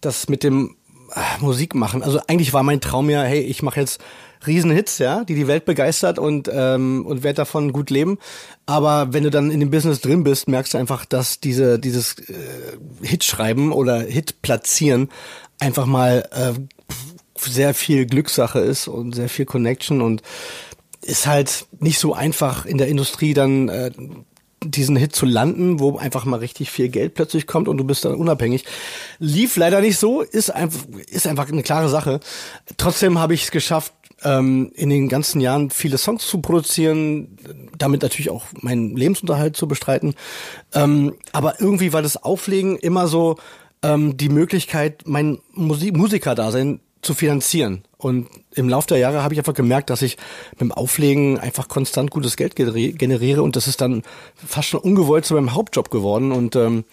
das 0.00 0.30
mit 0.30 0.44
dem 0.44 0.74
äh, 1.14 1.42
Musik 1.42 1.74
machen, 1.74 2.02
also 2.02 2.20
eigentlich 2.26 2.54
war 2.54 2.62
mein 2.62 2.80
Traum 2.80 3.10
ja, 3.10 3.22
hey, 3.22 3.40
ich 3.40 3.62
mache 3.62 3.80
jetzt 3.80 4.00
Riesenhits, 4.46 4.96
ja, 4.96 5.24
die 5.24 5.34
die 5.34 5.46
Welt 5.46 5.66
begeistert 5.66 6.18
und 6.18 6.48
ähm, 6.50 7.04
und 7.04 7.22
werde 7.22 7.36
davon 7.36 7.70
gut 7.70 7.90
leben. 7.90 8.16
Aber 8.64 9.12
wenn 9.12 9.24
du 9.24 9.30
dann 9.30 9.50
in 9.50 9.60
dem 9.60 9.70
Business 9.70 10.00
drin 10.00 10.24
bist, 10.24 10.48
merkst 10.48 10.72
du 10.72 10.78
einfach, 10.78 11.04
dass 11.04 11.38
diese 11.38 11.78
dieses 11.78 12.14
äh, 12.30 12.78
Hit 13.02 13.22
schreiben 13.22 13.70
oder 13.70 14.00
Hit 14.00 14.40
platzieren 14.40 15.10
einfach 15.58 15.84
mal 15.84 16.26
äh, 16.32 16.54
sehr 17.38 17.74
viel 17.74 18.06
Glückssache 18.06 18.60
ist 18.60 18.88
und 18.88 19.14
sehr 19.14 19.28
viel 19.28 19.44
Connection 19.44 20.00
und 20.00 20.22
ist 21.02 21.26
halt 21.26 21.66
nicht 21.78 21.98
so 21.98 22.14
einfach 22.14 22.64
in 22.64 22.78
der 22.78 22.88
Industrie 22.88 23.34
dann 23.34 23.68
äh, 23.68 23.90
diesen 24.64 24.96
Hit 24.96 25.14
zu 25.14 25.26
landen, 25.26 25.80
wo 25.80 25.98
einfach 25.98 26.24
mal 26.24 26.38
richtig 26.38 26.70
viel 26.70 26.88
Geld 26.88 27.14
plötzlich 27.14 27.46
kommt 27.46 27.68
und 27.68 27.76
du 27.76 27.84
bist 27.84 28.04
dann 28.04 28.14
unabhängig. 28.14 28.64
Lief 29.18 29.56
leider 29.56 29.80
nicht 29.80 29.98
so, 29.98 30.22
ist 30.22 30.50
einfach, 30.50 30.84
ist 31.08 31.26
einfach 31.26 31.48
eine 31.48 31.62
klare 31.62 31.88
Sache. 31.88 32.20
Trotzdem 32.76 33.18
habe 33.18 33.34
ich 33.34 33.44
es 33.44 33.50
geschafft, 33.50 33.92
ähm, 34.22 34.72
in 34.74 34.88
den 34.88 35.08
ganzen 35.08 35.40
Jahren 35.40 35.70
viele 35.70 35.98
Songs 35.98 36.26
zu 36.26 36.40
produzieren, 36.40 37.36
damit 37.76 38.02
natürlich 38.02 38.30
auch 38.30 38.46
meinen 38.60 38.96
Lebensunterhalt 38.96 39.56
zu 39.56 39.68
bestreiten. 39.68 40.14
Ähm, 40.74 41.14
aber 41.32 41.60
irgendwie 41.60 41.92
war 41.92 42.02
das 42.02 42.22
Auflegen 42.22 42.76
immer 42.76 43.08
so 43.08 43.36
ähm, 43.82 44.16
die 44.16 44.30
Möglichkeit, 44.30 45.02
mein 45.06 45.38
Musik 45.52 45.96
Musikerdasein 45.96 46.80
zu 47.02 47.14
finanzieren. 47.14 47.82
Und 47.98 48.28
im 48.54 48.68
Laufe 48.68 48.88
der 48.88 48.98
Jahre 48.98 49.22
habe 49.22 49.34
ich 49.34 49.40
einfach 49.40 49.54
gemerkt, 49.54 49.90
dass 49.90 50.02
ich 50.02 50.16
mit 50.52 50.60
dem 50.60 50.72
Auflegen 50.72 51.38
einfach 51.38 51.68
konstant 51.68 52.10
gutes 52.10 52.36
Geld 52.36 52.56
generiere 52.56 53.42
und 53.42 53.56
das 53.56 53.66
ist 53.66 53.80
dann 53.80 54.02
fast 54.34 54.68
schon 54.68 54.80
ungewollt 54.80 55.24
zu 55.24 55.34
meinem 55.34 55.54
Hauptjob 55.54 55.90
geworden. 55.90 56.32
Und 56.32 56.56
ähm, 56.56 56.84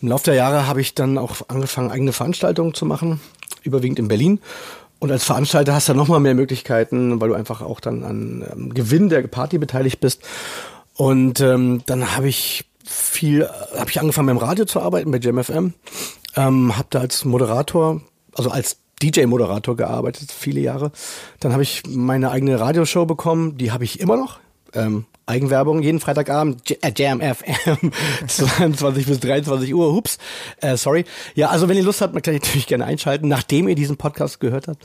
im 0.00 0.08
Laufe 0.08 0.24
der 0.24 0.34
Jahre 0.34 0.66
habe 0.66 0.80
ich 0.80 0.94
dann 0.94 1.18
auch 1.18 1.48
angefangen, 1.48 1.90
eigene 1.90 2.12
Veranstaltungen 2.12 2.74
zu 2.74 2.86
machen, 2.86 3.20
überwiegend 3.62 3.98
in 3.98 4.08
Berlin. 4.08 4.40
Und 5.00 5.10
als 5.10 5.24
Veranstalter 5.24 5.74
hast 5.74 5.88
du 5.88 5.94
noch 5.94 6.08
mal 6.08 6.20
mehr 6.20 6.34
Möglichkeiten, 6.34 7.20
weil 7.20 7.28
du 7.28 7.34
einfach 7.34 7.60
auch 7.60 7.80
dann 7.80 8.04
an 8.04 8.44
ähm, 8.50 8.72
Gewinn 8.72 9.08
der 9.08 9.22
Party 9.26 9.58
beteiligt 9.58 10.00
bist. 10.00 10.22
Und 10.94 11.40
ähm, 11.40 11.82
dann 11.86 12.16
habe 12.16 12.28
ich 12.28 12.64
viel, 12.84 13.48
habe 13.76 13.90
ich 13.90 14.00
angefangen 14.00 14.28
beim 14.28 14.38
Radio 14.38 14.64
zu 14.64 14.80
arbeiten 14.80 15.10
bei 15.10 15.18
JamFM, 15.18 15.74
ähm, 16.36 16.76
habe 16.76 16.88
da 16.90 17.00
als 17.00 17.24
Moderator, 17.24 18.00
also 18.34 18.50
als 18.50 18.78
DJ-Moderator 19.04 19.76
gearbeitet, 19.76 20.32
viele 20.32 20.60
Jahre. 20.60 20.92
Dann 21.40 21.52
habe 21.52 21.62
ich 21.62 21.82
meine 21.88 22.30
eigene 22.30 22.58
Radioshow 22.58 23.06
bekommen, 23.06 23.56
die 23.56 23.72
habe 23.72 23.84
ich 23.84 24.00
immer 24.00 24.16
noch. 24.16 24.40
Ähm, 24.72 25.06
Eigenwerbung 25.26 25.82
jeden 25.82 26.00
Freitagabend, 26.00 26.70
äh, 26.70 26.92
Jam 26.94 27.20
FM, 27.20 27.92
22 28.26 29.06
bis 29.06 29.20
23 29.20 29.74
Uhr, 29.74 29.94
hups, 29.94 30.18
äh, 30.60 30.76
sorry. 30.76 31.06
Ja, 31.34 31.48
also 31.48 31.68
wenn 31.68 31.78
ihr 31.78 31.82
Lust 31.82 32.02
habt, 32.02 32.12
man 32.12 32.22
kann 32.22 32.34
natürlich 32.34 32.66
gerne 32.66 32.84
einschalten, 32.84 33.28
nachdem 33.28 33.68
ihr 33.68 33.74
diesen 33.74 33.96
Podcast 33.96 34.40
gehört 34.40 34.68
habt. 34.68 34.84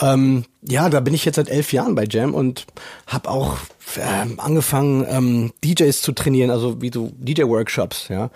Ähm, 0.00 0.44
ja, 0.62 0.88
da 0.88 1.00
bin 1.00 1.12
ich 1.12 1.26
jetzt 1.26 1.36
seit 1.36 1.50
elf 1.50 1.72
Jahren 1.72 1.94
bei 1.94 2.06
Jam 2.08 2.32
und 2.32 2.66
habe 3.06 3.28
auch 3.28 3.58
äh, 3.96 4.38
angefangen, 4.38 5.06
ähm, 5.08 5.52
DJs 5.62 6.00
zu 6.00 6.12
trainieren, 6.12 6.50
also 6.50 6.80
wie 6.80 6.90
so 6.92 7.12
DJ-Workshops, 7.18 8.08
ja. 8.08 8.30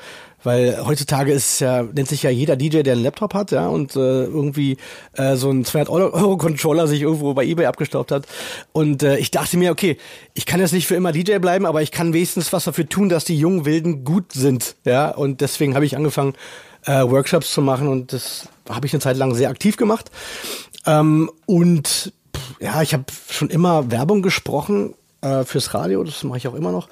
Weil 0.45 0.87
heutzutage 0.87 1.33
ist 1.33 1.61
ja, 1.61 1.83
nennt 1.83 2.09
sich 2.09 2.23
ja 2.23 2.31
jeder 2.31 2.57
DJ, 2.57 2.83
der 2.83 2.95
einen 2.95 3.03
Laptop 3.03 3.35
hat, 3.35 3.51
ja, 3.51 3.67
und 3.69 3.97
äh, 3.97 4.25
irgendwie 4.25 4.77
äh, 5.15 5.35
so 5.35 5.51
ein 5.51 5.65
200 5.65 5.89
Euro 5.91 6.37
Controller 6.37 6.87
sich 6.87 7.03
irgendwo 7.03 7.35
bei 7.35 7.45
eBay 7.45 7.67
abgestaubt 7.67 8.13
hat. 8.13 8.27
Und 8.73 9.03
äh, 9.03 9.19
ich 9.19 9.33
dachte 9.33 9.57
mir, 9.57 9.73
okay, 9.73 9.99
ich 10.35 10.47
kann 10.47 10.61
jetzt 10.61 10.73
nicht 10.73 10.87
für 10.87 10.95
immer 10.95 11.13
DJ 11.13 11.39
bleiben, 11.39 11.67
aber 11.67 11.83
ich 11.83 11.91
kann 11.91 12.13
wenigstens 12.13 12.53
was 12.53 12.65
dafür 12.65 12.89
tun, 12.89 13.09
dass 13.09 13.25
die 13.25 13.39
jungen 13.39 13.65
Wilden 13.65 14.05
gut 14.05 14.33
sind, 14.33 14.77
ja. 14.85 15.11
Und 15.11 15.41
deswegen 15.41 15.75
habe 15.75 15.85
ich 15.85 15.97
angefangen, 15.97 16.35
äh, 16.87 17.03
Workshops 17.03 17.53
zu 17.53 17.61
machen 17.61 17.89
und 17.89 18.13
das 18.13 18.49
habe 18.69 18.87
ich 18.87 18.93
eine 18.93 19.01
Zeit 19.01 19.17
lang 19.17 19.35
sehr 19.35 19.51
aktiv 19.51 19.77
gemacht. 19.77 20.11
Ähm, 20.87 21.31
und 21.47 22.13
ja, 22.61 22.81
ich 22.83 22.95
habe 22.95 23.05
schon 23.29 23.51
immer 23.51 23.91
Werbung 23.91 24.23
gesprochen 24.23 24.95
äh, 25.21 25.45
fürs 25.45 25.75
Radio, 25.75 26.05
das 26.05 26.23
mache 26.25 26.39
ich 26.39 26.49
auch 26.49 26.55
immer 26.55 26.73
noch. 26.73 26.89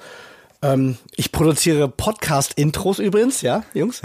Ähm, 0.61 0.97
ich 1.15 1.31
produziere 1.31 1.87
Podcast-Intros 1.87 2.97
übrigens, 2.99 3.41
ja, 3.41 3.63
Jungs? 3.73 4.01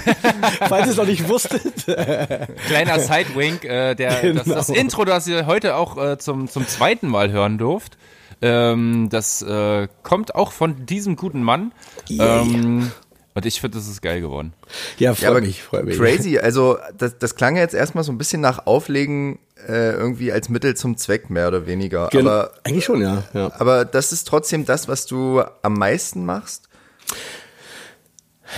Falls 0.68 0.86
ihr 0.86 0.92
es 0.92 0.96
noch 0.96 1.06
nicht 1.06 1.26
wusstet. 1.28 1.86
Kleiner 2.66 3.00
Sidewink, 3.00 3.64
äh, 3.64 3.94
der, 3.94 4.20
genau. 4.20 4.42
das, 4.44 4.66
das, 4.66 4.68
Intro, 4.68 5.06
das 5.06 5.26
ihr 5.26 5.46
heute 5.46 5.74
auch 5.76 5.96
äh, 5.96 6.18
zum, 6.18 6.48
zum 6.48 6.66
zweiten 6.68 7.08
Mal 7.08 7.32
hören 7.32 7.56
durft, 7.56 7.96
ähm, 8.42 9.08
das 9.10 9.40
äh, 9.40 9.88
kommt 10.02 10.34
auch 10.34 10.52
von 10.52 10.84
diesem 10.84 11.16
guten 11.16 11.42
Mann. 11.42 11.72
Yeah. 12.10 12.42
Ähm, 12.42 12.92
und 13.34 13.46
ich 13.46 13.60
finde, 13.60 13.78
das 13.78 13.88
ist 13.88 14.02
geil 14.02 14.20
geworden. 14.20 14.52
Ja, 14.98 15.14
freue 15.14 15.34
ja, 15.34 15.40
mich, 15.40 15.62
freue 15.62 15.82
mich. 15.84 15.96
Crazy, 15.96 16.38
also 16.38 16.78
das, 16.96 17.18
das 17.18 17.36
klang 17.36 17.56
ja 17.56 17.62
jetzt 17.62 17.74
erstmal 17.74 18.04
so 18.04 18.12
ein 18.12 18.18
bisschen 18.18 18.42
nach 18.42 18.66
Auflegen 18.66 19.38
äh, 19.66 19.92
irgendwie 19.92 20.32
als 20.32 20.48
Mittel 20.48 20.76
zum 20.76 20.96
Zweck, 20.96 21.30
mehr 21.30 21.48
oder 21.48 21.66
weniger. 21.66 22.08
Gen 22.08 22.26
aber, 22.26 22.52
eigentlich 22.64 22.84
schon, 22.84 23.00
ja, 23.00 23.24
ja. 23.34 23.52
Aber 23.58 23.84
das 23.84 24.12
ist 24.12 24.26
trotzdem 24.28 24.64
das, 24.64 24.88
was 24.88 25.06
du 25.06 25.42
am 25.62 25.74
meisten 25.74 26.24
machst? 26.24 26.68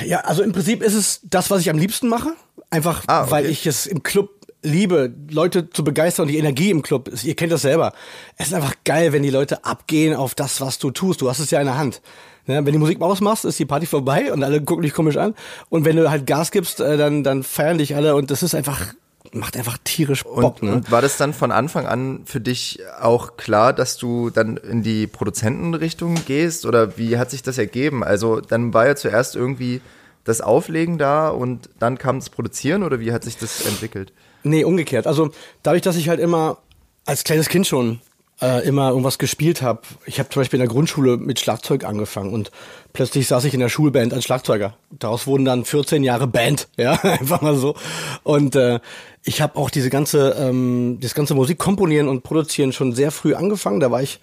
Ja, 0.04 0.20
also 0.20 0.42
im 0.42 0.52
Prinzip 0.52 0.82
ist 0.82 0.94
es 0.94 1.20
das, 1.24 1.50
was 1.50 1.60
ich 1.60 1.70
am 1.70 1.78
liebsten 1.78 2.08
mache. 2.08 2.34
Einfach, 2.70 3.04
ah, 3.06 3.22
okay. 3.22 3.30
weil 3.30 3.46
ich 3.46 3.66
es 3.66 3.86
im 3.86 4.02
Club 4.02 4.30
liebe, 4.62 5.14
Leute 5.30 5.70
zu 5.70 5.84
begeistern 5.84 6.24
und 6.24 6.32
die 6.32 6.38
Energie 6.38 6.70
im 6.70 6.82
Club. 6.82 7.10
Ihr 7.22 7.34
kennt 7.36 7.52
das 7.52 7.62
selber. 7.62 7.92
Es 8.36 8.48
ist 8.48 8.54
einfach 8.54 8.74
geil, 8.84 9.12
wenn 9.12 9.22
die 9.22 9.30
Leute 9.30 9.64
abgehen 9.64 10.14
auf 10.14 10.34
das, 10.34 10.60
was 10.60 10.78
du 10.78 10.90
tust. 10.90 11.20
Du 11.20 11.28
hast 11.28 11.38
es 11.38 11.50
ja 11.50 11.60
in 11.60 11.66
der 11.66 11.78
Hand. 11.78 12.02
Ja, 12.46 12.64
wenn 12.64 12.72
die 12.72 12.78
Musik 12.78 13.00
ausmachst, 13.00 13.44
ist 13.44 13.58
die 13.58 13.66
Party 13.66 13.86
vorbei 13.86 14.32
und 14.32 14.42
alle 14.42 14.62
gucken 14.62 14.82
dich 14.82 14.94
komisch 14.94 15.16
an. 15.16 15.34
Und 15.68 15.84
wenn 15.84 15.96
du 15.96 16.10
halt 16.10 16.26
Gas 16.26 16.50
gibst, 16.50 16.80
äh, 16.80 16.96
dann, 16.96 17.22
dann 17.22 17.42
feiern 17.42 17.78
dich 17.78 17.94
alle 17.94 18.16
und 18.16 18.30
das 18.30 18.42
ist 18.42 18.54
einfach 18.54 18.94
macht 19.32 19.56
einfach 19.56 19.78
tierisch 19.84 20.24
Bock. 20.24 20.62
Und, 20.62 20.62
ne? 20.62 20.72
und 20.74 20.90
war 20.90 21.02
das 21.02 21.16
dann 21.16 21.32
von 21.32 21.52
Anfang 21.52 21.86
an 21.86 22.22
für 22.24 22.40
dich 22.40 22.80
auch 23.00 23.36
klar, 23.36 23.72
dass 23.72 23.96
du 23.96 24.30
dann 24.30 24.56
in 24.56 24.82
die 24.82 25.06
Produzentenrichtung 25.06 26.16
gehst 26.26 26.66
oder 26.66 26.96
wie 26.98 27.18
hat 27.18 27.30
sich 27.30 27.42
das 27.42 27.58
ergeben? 27.58 28.02
Also 28.02 28.40
dann 28.40 28.72
war 28.74 28.86
ja 28.86 28.96
zuerst 28.96 29.36
irgendwie 29.36 29.80
das 30.24 30.40
Auflegen 30.40 30.98
da 30.98 31.28
und 31.28 31.70
dann 31.78 31.98
kam 31.98 32.18
das 32.18 32.30
Produzieren 32.30 32.82
oder 32.82 33.00
wie 33.00 33.12
hat 33.12 33.24
sich 33.24 33.36
das 33.36 33.66
entwickelt? 33.66 34.12
Nee, 34.42 34.64
umgekehrt. 34.64 35.06
Also 35.06 35.30
dadurch, 35.62 35.82
dass 35.82 35.96
ich 35.96 36.08
halt 36.08 36.20
immer 36.20 36.58
als 37.04 37.24
kleines 37.24 37.48
Kind 37.48 37.66
schon 37.66 38.00
äh, 38.40 38.66
immer 38.66 38.90
irgendwas 38.90 39.18
gespielt 39.18 39.62
habe. 39.62 39.82
Ich 40.06 40.18
habe 40.18 40.28
zum 40.28 40.40
Beispiel 40.40 40.58
in 40.58 40.66
der 40.66 40.72
Grundschule 40.72 41.16
mit 41.16 41.40
Schlagzeug 41.40 41.84
angefangen 41.84 42.32
und 42.32 42.50
plötzlich 42.92 43.26
saß 43.26 43.44
ich 43.44 43.54
in 43.54 43.60
der 43.60 43.68
Schulband 43.68 44.14
als 44.14 44.24
Schlagzeuger. 44.24 44.76
Daraus 44.90 45.26
wurden 45.26 45.44
dann 45.44 45.64
14 45.64 46.04
Jahre 46.04 46.26
Band, 46.26 46.68
ja, 46.76 46.92
einfach 46.92 47.40
mal 47.40 47.56
so. 47.56 47.74
Und 48.22 48.54
äh, 48.56 48.80
ich 49.24 49.40
habe 49.40 49.56
auch 49.56 49.70
diese 49.70 49.90
ganze, 49.90 50.36
ähm, 50.38 50.98
das 51.00 51.14
ganze 51.14 51.34
Musik 51.34 51.58
komponieren 51.58 52.08
und 52.08 52.22
produzieren 52.22 52.72
schon 52.72 52.92
sehr 52.92 53.10
früh 53.10 53.34
angefangen. 53.34 53.80
Da 53.80 53.90
war 53.90 54.02
ich, 54.02 54.20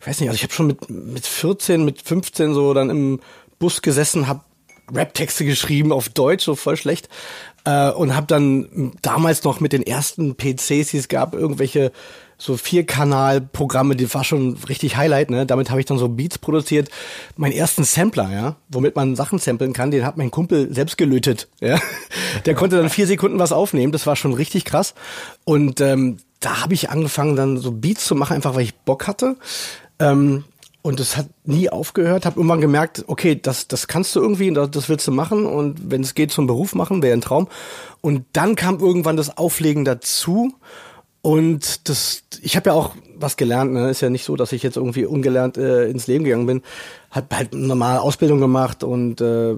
ich 0.00 0.06
weiß 0.06 0.20
nicht, 0.20 0.28
also 0.28 0.36
ich 0.36 0.42
habe 0.44 0.52
schon 0.52 0.68
mit 0.68 0.88
mit 0.88 1.26
14, 1.26 1.84
mit 1.84 2.02
15 2.02 2.54
so 2.54 2.72
dann 2.72 2.90
im 2.90 3.20
Bus 3.58 3.82
gesessen, 3.82 4.28
habe 4.28 4.40
Rap-Texte 4.94 5.44
geschrieben 5.44 5.90
auf 5.92 6.08
Deutsch, 6.08 6.44
so 6.44 6.54
voll 6.54 6.76
schlecht. 6.76 7.08
Äh, 7.64 7.90
und 7.90 8.14
habe 8.14 8.28
dann 8.28 8.92
damals 9.02 9.42
noch 9.42 9.58
mit 9.58 9.72
den 9.72 9.82
ersten 9.82 10.36
PCs, 10.36 10.90
die 10.90 10.98
es 10.98 11.08
gab, 11.08 11.34
irgendwelche 11.34 11.90
so 12.38 12.56
Vierkanal-Programme, 12.56 13.96
die 13.96 14.12
war 14.12 14.24
schon 14.24 14.56
richtig 14.68 14.96
Highlight, 14.96 15.30
ne? 15.30 15.46
Damit 15.46 15.70
habe 15.70 15.80
ich 15.80 15.86
dann 15.86 15.98
so 15.98 16.08
Beats 16.08 16.38
produziert. 16.38 16.90
Meinen 17.36 17.52
ersten 17.52 17.84
Sampler, 17.84 18.30
ja, 18.32 18.56
womit 18.68 18.96
man 18.96 19.16
Sachen 19.16 19.38
samplen 19.38 19.72
kann, 19.72 19.90
den 19.90 20.04
hat 20.04 20.16
mein 20.16 20.30
Kumpel 20.30 20.72
selbst 20.72 20.98
gelötet, 20.98 21.48
ja. 21.60 21.78
Der 22.44 22.54
konnte 22.54 22.76
dann 22.76 22.90
vier 22.90 23.06
Sekunden 23.06 23.38
was 23.38 23.52
aufnehmen, 23.52 23.92
das 23.92 24.06
war 24.06 24.16
schon 24.16 24.34
richtig 24.34 24.64
krass. 24.64 24.94
Und 25.44 25.80
ähm, 25.80 26.18
da 26.40 26.62
habe 26.62 26.74
ich 26.74 26.90
angefangen, 26.90 27.36
dann 27.36 27.56
so 27.56 27.72
Beats 27.72 28.04
zu 28.04 28.14
machen, 28.14 28.34
einfach 28.34 28.54
weil 28.54 28.62
ich 28.62 28.74
Bock 28.74 29.06
hatte. 29.06 29.36
Ähm, 29.98 30.44
und 30.86 31.00
es 31.00 31.16
hat 31.16 31.26
nie 31.44 31.68
aufgehört. 31.68 32.26
Habe 32.26 32.36
irgendwann 32.36 32.60
gemerkt, 32.60 33.02
okay, 33.08 33.36
das, 33.40 33.66
das 33.66 33.88
kannst 33.88 34.14
du 34.14 34.20
irgendwie, 34.20 34.52
das, 34.52 34.70
das 34.70 34.88
willst 34.88 35.04
du 35.08 35.10
machen. 35.10 35.44
Und 35.44 35.90
wenn 35.90 36.02
es 36.02 36.14
geht, 36.14 36.30
zum 36.30 36.46
Beruf 36.46 36.76
machen, 36.76 37.02
wäre 37.02 37.12
ein 37.12 37.20
Traum. 37.20 37.48
Und 38.02 38.24
dann 38.34 38.54
kam 38.54 38.78
irgendwann 38.78 39.16
das 39.16 39.36
Auflegen 39.36 39.84
dazu. 39.84 40.54
Und 41.22 41.88
das, 41.88 42.22
ich 42.40 42.56
habe 42.56 42.70
ja 42.70 42.74
auch 42.74 42.94
was 43.18 43.36
gelernt. 43.36 43.72
Ne? 43.72 43.90
Ist 43.90 44.00
ja 44.00 44.10
nicht 44.10 44.24
so, 44.24 44.36
dass 44.36 44.52
ich 44.52 44.62
jetzt 44.62 44.76
irgendwie 44.76 45.06
ungelernt 45.06 45.56
äh, 45.56 45.88
ins 45.88 46.06
Leben 46.06 46.24
gegangen 46.24 46.46
bin. 46.46 46.62
Hab 47.10 47.34
halt 47.34 47.54
normale 47.54 48.00
Ausbildung 48.00 48.40
gemacht 48.40 48.84
und 48.84 49.20
äh, 49.20 49.56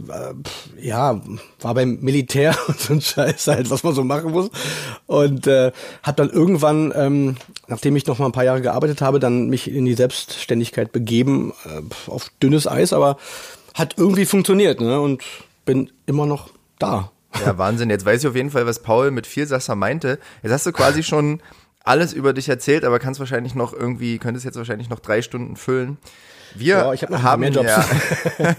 ja, 0.80 1.20
war 1.60 1.74
beim 1.74 1.98
Militär 2.00 2.56
und 2.68 2.80
so 2.80 2.92
ein 2.94 3.00
Scheiß 3.00 3.48
halt, 3.48 3.70
was 3.70 3.82
man 3.82 3.94
so 3.94 4.04
machen 4.04 4.32
muss. 4.32 4.50
Und 5.06 5.46
äh, 5.46 5.72
habe 6.02 6.16
dann 6.16 6.30
irgendwann, 6.30 6.92
ähm, 6.96 7.36
nachdem 7.66 7.96
ich 7.96 8.06
noch 8.06 8.18
mal 8.18 8.26
ein 8.26 8.32
paar 8.32 8.44
Jahre 8.44 8.62
gearbeitet 8.62 9.02
habe, 9.02 9.18
dann 9.18 9.48
mich 9.48 9.70
in 9.70 9.84
die 9.84 9.94
Selbstständigkeit 9.94 10.92
begeben, 10.92 11.52
äh, 11.64 12.10
auf 12.10 12.30
dünnes 12.42 12.66
Eis, 12.66 12.92
aber 12.92 13.18
hat 13.74 13.94
irgendwie 13.98 14.26
funktioniert, 14.26 14.80
ne? 14.80 15.00
Und 15.00 15.22
bin 15.64 15.90
immer 16.06 16.26
noch 16.26 16.50
da. 16.78 17.10
Ja, 17.44 17.58
Wahnsinn. 17.58 17.90
Jetzt 17.90 18.04
weiß 18.06 18.22
ich 18.22 18.28
auf 18.28 18.34
jeden 18.36 18.50
Fall, 18.50 18.66
was 18.66 18.80
Paul 18.82 19.10
mit 19.10 19.26
Vielsasser 19.26 19.74
meinte. 19.74 20.18
Jetzt 20.42 20.52
hast 20.52 20.66
du 20.66 20.72
quasi 20.72 21.02
schon 21.02 21.40
alles 21.84 22.12
über 22.12 22.32
dich 22.32 22.48
erzählt, 22.48 22.84
aber 22.84 22.98
kannst 22.98 23.20
wahrscheinlich 23.20 23.54
noch 23.54 23.72
irgendwie, 23.72 24.18
könntest 24.18 24.44
jetzt 24.44 24.56
wahrscheinlich 24.56 24.88
noch 24.90 24.98
drei 25.00 25.22
Stunden 25.22 25.56
füllen. 25.56 25.98
Wir 26.54 26.76
Ja, 26.78 26.92
ich 26.92 27.02
hab 27.02 27.10
noch 27.10 27.22
haben 27.22 27.40
mehr 27.40 27.50
Jobs. 27.50 27.68
ja, 27.68 28.54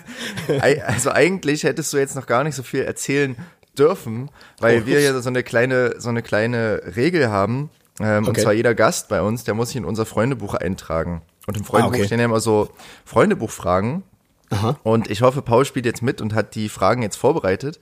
also 0.86 1.12
eigentlich 1.12 1.64
hättest 1.64 1.92
du 1.94 1.98
jetzt 1.98 2.16
noch 2.16 2.26
gar 2.28 2.44
nicht 2.44 2.56
so 2.56 2.64
viel 2.64 2.82
erzählen 2.84 3.36
dürfen, 3.78 4.30
weil 4.60 4.82
Oh, 4.84 4.86
wir 4.86 5.02
ja 5.02 5.20
so 5.20 5.30
eine 5.30 5.44
kleine, 5.44 5.96
so 6.00 6.10
eine 6.10 6.22
kleine 6.22 6.82
Regel 6.96 7.30
haben. 7.30 7.70
Ähm, 8.00 8.26
Und 8.26 8.30
Okay. 8.32 8.42
zwar 8.42 8.54
jeder 8.54 8.76
Gast 8.76 9.10
bei 9.10 9.22
uns, 9.22 9.44
der 9.44 9.54
muss 9.54 9.70
sich 9.70 9.78
in 9.78 9.86
unser 9.86 10.06
Freundebuch 10.06 10.54
eintragen. 10.54 11.22
Und 11.48 11.58
im 11.58 11.64
Freundebuch 11.64 11.94
Ah, 11.94 11.98
okay. 11.98 12.06
stehen 12.06 12.20
ja 12.20 12.26
immer 12.26 12.40
so 12.40 12.70
Freundebuchfragen. 13.06 14.04
Aha. 14.52 14.80
Und 14.84 15.12
ich 15.12 15.22
hoffe, 15.22 15.42
Paul 15.42 15.64
spielt 15.66 15.86
jetzt 15.86 16.02
mit 16.02 16.22
und 16.22 16.34
hat 16.34 16.56
die 16.56 16.70
Fragen 16.70 17.04
jetzt 17.04 17.18
vorbereitet. 17.18 17.80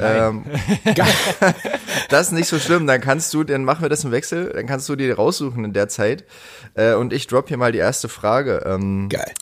Ähm, 0.00 0.44
das 2.08 2.28
ist 2.28 2.32
nicht 2.32 2.48
so 2.48 2.58
schlimm. 2.58 2.86
Dann 2.86 3.00
kannst 3.00 3.34
du, 3.34 3.44
dann 3.44 3.64
machen 3.64 3.82
wir 3.82 3.88
das 3.88 4.04
im 4.04 4.12
Wechsel. 4.12 4.50
Dann 4.54 4.66
kannst 4.66 4.88
du 4.88 4.96
dir 4.96 5.14
raussuchen 5.14 5.64
in 5.64 5.72
der 5.72 5.88
Zeit. 5.88 6.24
Äh, 6.74 6.94
und 6.94 7.12
ich 7.12 7.26
drop 7.26 7.48
hier 7.48 7.58
mal 7.58 7.72
die 7.72 7.78
erste 7.78 8.08
Frage. 8.08 8.62
Ähm, 8.64 9.08
Geil. 9.10 9.32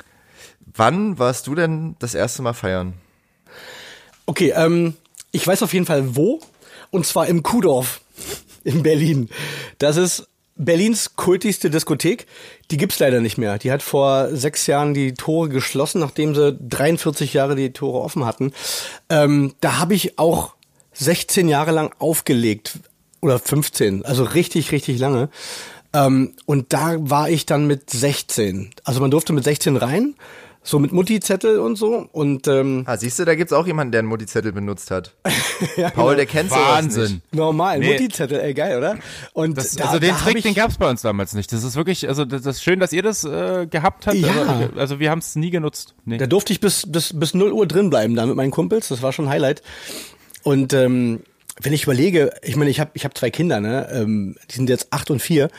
wann 0.74 1.18
warst 1.18 1.46
du 1.46 1.54
denn 1.54 1.94
das 2.00 2.14
erste 2.14 2.42
Mal 2.42 2.54
feiern? 2.54 2.94
Okay, 4.26 4.52
ähm, 4.56 4.94
ich 5.30 5.46
weiß 5.46 5.62
auf 5.62 5.72
jeden 5.72 5.86
Fall 5.86 6.16
wo. 6.16 6.40
Und 6.90 7.06
zwar 7.06 7.26
im 7.26 7.42
Kuhdorf 7.42 8.00
in 8.64 8.82
Berlin. 8.82 9.28
Das 9.78 9.96
ist 9.96 10.28
Berlins 10.56 11.16
kultigste 11.16 11.70
Diskothek. 11.70 12.26
Die 12.70 12.76
gibt's 12.76 12.98
leider 12.98 13.20
nicht 13.20 13.38
mehr. 13.38 13.58
Die 13.58 13.72
hat 13.72 13.82
vor 13.82 14.28
sechs 14.34 14.66
Jahren 14.66 14.94
die 14.94 15.14
Tore 15.14 15.48
geschlossen, 15.48 16.00
nachdem 16.00 16.34
sie 16.34 16.56
43 16.56 17.34
Jahre 17.34 17.56
die 17.56 17.72
Tore 17.72 18.00
offen 18.00 18.24
hatten. 18.24 18.52
Ähm, 19.08 19.54
da 19.60 19.78
habe 19.78 19.94
ich 19.94 20.18
auch 20.18 20.54
16 20.92 21.48
Jahre 21.48 21.72
lang 21.72 21.92
aufgelegt. 21.98 22.78
Oder 23.20 23.38
15. 23.38 24.04
Also 24.04 24.22
richtig, 24.24 24.70
richtig 24.70 24.98
lange. 24.98 25.28
Ähm, 25.92 26.34
und 26.46 26.72
da 26.72 26.96
war 26.98 27.30
ich 27.30 27.46
dann 27.46 27.66
mit 27.66 27.90
16. 27.90 28.70
Also 28.84 29.00
man 29.00 29.10
durfte 29.10 29.32
mit 29.32 29.44
16 29.44 29.76
rein. 29.76 30.14
So 30.66 30.78
mit 30.78 30.92
Mutti-Zettel 30.92 31.58
und 31.58 31.76
so. 31.76 32.08
Und 32.10 32.48
ähm, 32.48 32.84
Ah, 32.86 32.96
siehst 32.96 33.18
du, 33.18 33.26
da 33.26 33.34
gibt's 33.34 33.52
auch 33.52 33.66
jemanden, 33.66 33.92
der 33.92 33.98
einen 33.98 34.08
Mutti-Zettel 34.08 34.50
benutzt 34.50 34.90
hat. 34.90 35.14
ja, 35.76 35.90
Paul, 35.90 36.04
genau. 36.06 36.14
der 36.16 36.26
kennt 36.26 36.48
sowas 36.48 36.62
Wahnsinn. 36.68 37.02
nicht. 37.02 37.34
Normal, 37.34 37.78
Nee. 37.80 37.90
Mutti-Zettel, 37.92 38.40
ey, 38.40 38.54
geil, 38.54 38.78
oder? 38.78 38.96
Und 39.34 39.58
Das, 39.58 39.72
da, 39.72 39.84
also 39.84 39.98
den 39.98 40.16
Trick, 40.16 40.42
den 40.42 40.54
gab's 40.54 40.78
bei 40.78 40.88
uns 40.88 41.02
damals 41.02 41.34
nicht. 41.34 41.52
Das 41.52 41.62
ist 41.64 41.76
wirklich, 41.76 42.08
also 42.08 42.24
das 42.24 42.46
ist 42.46 42.62
schön, 42.62 42.80
dass 42.80 42.94
ihr 42.94 43.02
das 43.02 43.24
äh, 43.24 43.66
gehabt 43.66 44.06
habt. 44.06 44.16
Ja. 44.16 44.30
Aber, 44.30 44.70
also 44.80 44.98
wir 45.00 45.10
haben 45.10 45.18
es 45.18 45.36
nie 45.36 45.50
genutzt. 45.50 45.94
Nee. 46.06 46.16
Da 46.16 46.26
durfte 46.26 46.54
ich 46.54 46.60
bis, 46.60 46.90
bis, 46.90 47.12
bis 47.14 47.34
0 47.34 47.52
Uhr 47.52 47.66
drin 47.66 47.90
bleiben 47.90 48.14
da 48.16 48.24
mit 48.24 48.34
meinen 48.34 48.50
Kumpels. 48.50 48.88
Das 48.88 49.02
war 49.02 49.12
schon 49.12 49.26
ein 49.26 49.30
Highlight. 49.30 49.60
Und 50.44 50.72
ähm, 50.72 51.20
wenn 51.60 51.74
ich 51.74 51.82
überlege, 51.84 52.32
ich 52.42 52.56
meine, 52.56 52.70
ich 52.70 52.80
habe 52.80 52.90
ich 52.94 53.04
hab 53.04 53.16
zwei 53.18 53.28
Kinder, 53.30 53.60
ne? 53.60 53.86
Ähm, 53.92 54.34
die 54.50 54.56
sind 54.56 54.68
jetzt 54.70 54.88
acht 54.94 55.10
und 55.10 55.20
vier. 55.20 55.50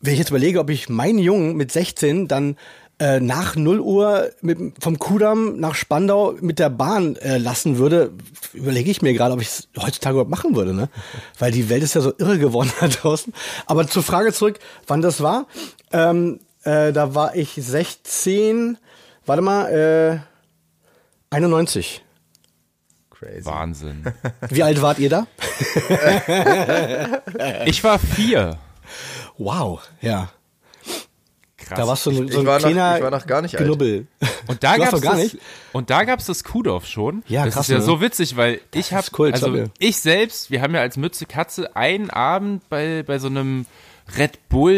Wenn 0.00 0.12
ich 0.14 0.18
jetzt 0.18 0.30
überlege, 0.30 0.58
ob 0.60 0.70
ich 0.70 0.88
meinen 0.88 1.18
Jungen 1.18 1.56
mit 1.56 1.70
16 1.70 2.26
dann 2.26 2.56
äh, 3.00 3.18
nach 3.18 3.56
0 3.56 3.80
Uhr 3.80 4.30
mit, 4.42 4.58
vom 4.78 4.98
Kudamm 4.98 5.58
nach 5.58 5.74
Spandau 5.74 6.34
mit 6.40 6.58
der 6.58 6.68
Bahn 6.68 7.16
äh, 7.16 7.38
lassen 7.38 7.78
würde, 7.78 8.12
überlege 8.52 8.90
ich 8.90 9.00
mir 9.00 9.14
gerade, 9.14 9.32
ob 9.32 9.40
ich 9.40 9.48
es 9.48 9.68
heutzutage 9.78 10.12
überhaupt 10.12 10.30
machen 10.30 10.54
würde, 10.54 10.74
ne? 10.74 10.90
Weil 11.38 11.50
die 11.50 11.70
Welt 11.70 11.82
ist 11.82 11.94
ja 11.94 12.02
so 12.02 12.12
irre 12.18 12.38
geworden 12.38 12.70
da 12.80 12.88
draußen. 12.88 13.32
Aber 13.64 13.88
zur 13.88 14.02
Frage 14.02 14.34
zurück, 14.34 14.58
wann 14.86 15.00
das 15.00 15.22
war. 15.22 15.46
Ähm, 15.92 16.40
äh, 16.62 16.92
da 16.92 17.14
war 17.14 17.34
ich 17.34 17.54
16, 17.54 18.76
warte 19.24 19.42
mal, 19.42 20.20
äh, 21.32 21.34
91. 21.34 22.04
Crazy. 23.08 23.46
Wahnsinn. 23.46 24.04
Wie 24.50 24.62
alt 24.62 24.82
wart 24.82 24.98
ihr 24.98 25.08
da? 25.08 25.26
Ich 27.64 27.82
war 27.82 27.98
vier. 27.98 28.58
Wow, 29.38 29.80
ja. 30.02 30.28
Krass. 31.70 31.78
Da 31.78 31.86
warst 31.86 32.06
du 32.06 32.10
so 32.12 32.20
ein, 32.22 32.26
Ich 32.28 32.32
so 32.34 32.40
ein 32.40 32.46
war 32.46 32.54
noch- 32.58 32.66
kleiner 32.66 32.96
ich 32.98 33.02
war 33.02 33.10
noch 33.10 33.26
gar 33.26 33.42
nicht 33.42 33.56
alt. 33.56 33.64
Knubbel. 33.64 34.06
Und 34.46 34.62
da 34.62 34.76
das, 34.78 35.16
nicht? 35.16 35.38
Und 35.72 35.90
da 35.90 36.04
gab's 36.04 36.26
das 36.26 36.44
Kuhdorf 36.44 36.86
schon. 36.86 37.22
Ja, 37.28 37.44
das 37.44 37.54
krass, 37.54 37.68
ist 37.68 37.72
ja 37.72 37.78
ne? 37.78 37.84
so 37.84 38.00
witzig, 38.00 38.36
weil 38.36 38.60
ich 38.74 38.92
habe 38.92 39.10
Kult, 39.10 39.34
also 39.34 39.48
mir. 39.48 39.70
ich 39.78 39.96
selbst, 39.98 40.50
wir 40.50 40.62
haben 40.62 40.74
ja 40.74 40.80
als 40.80 40.96
Mütze 40.96 41.26
Katze 41.26 41.76
einen 41.76 42.10
Abend 42.10 42.68
bei 42.68 43.02
bei 43.02 43.18
so 43.18 43.28
einem 43.28 43.66
Red 44.18 44.48
Bull, 44.48 44.72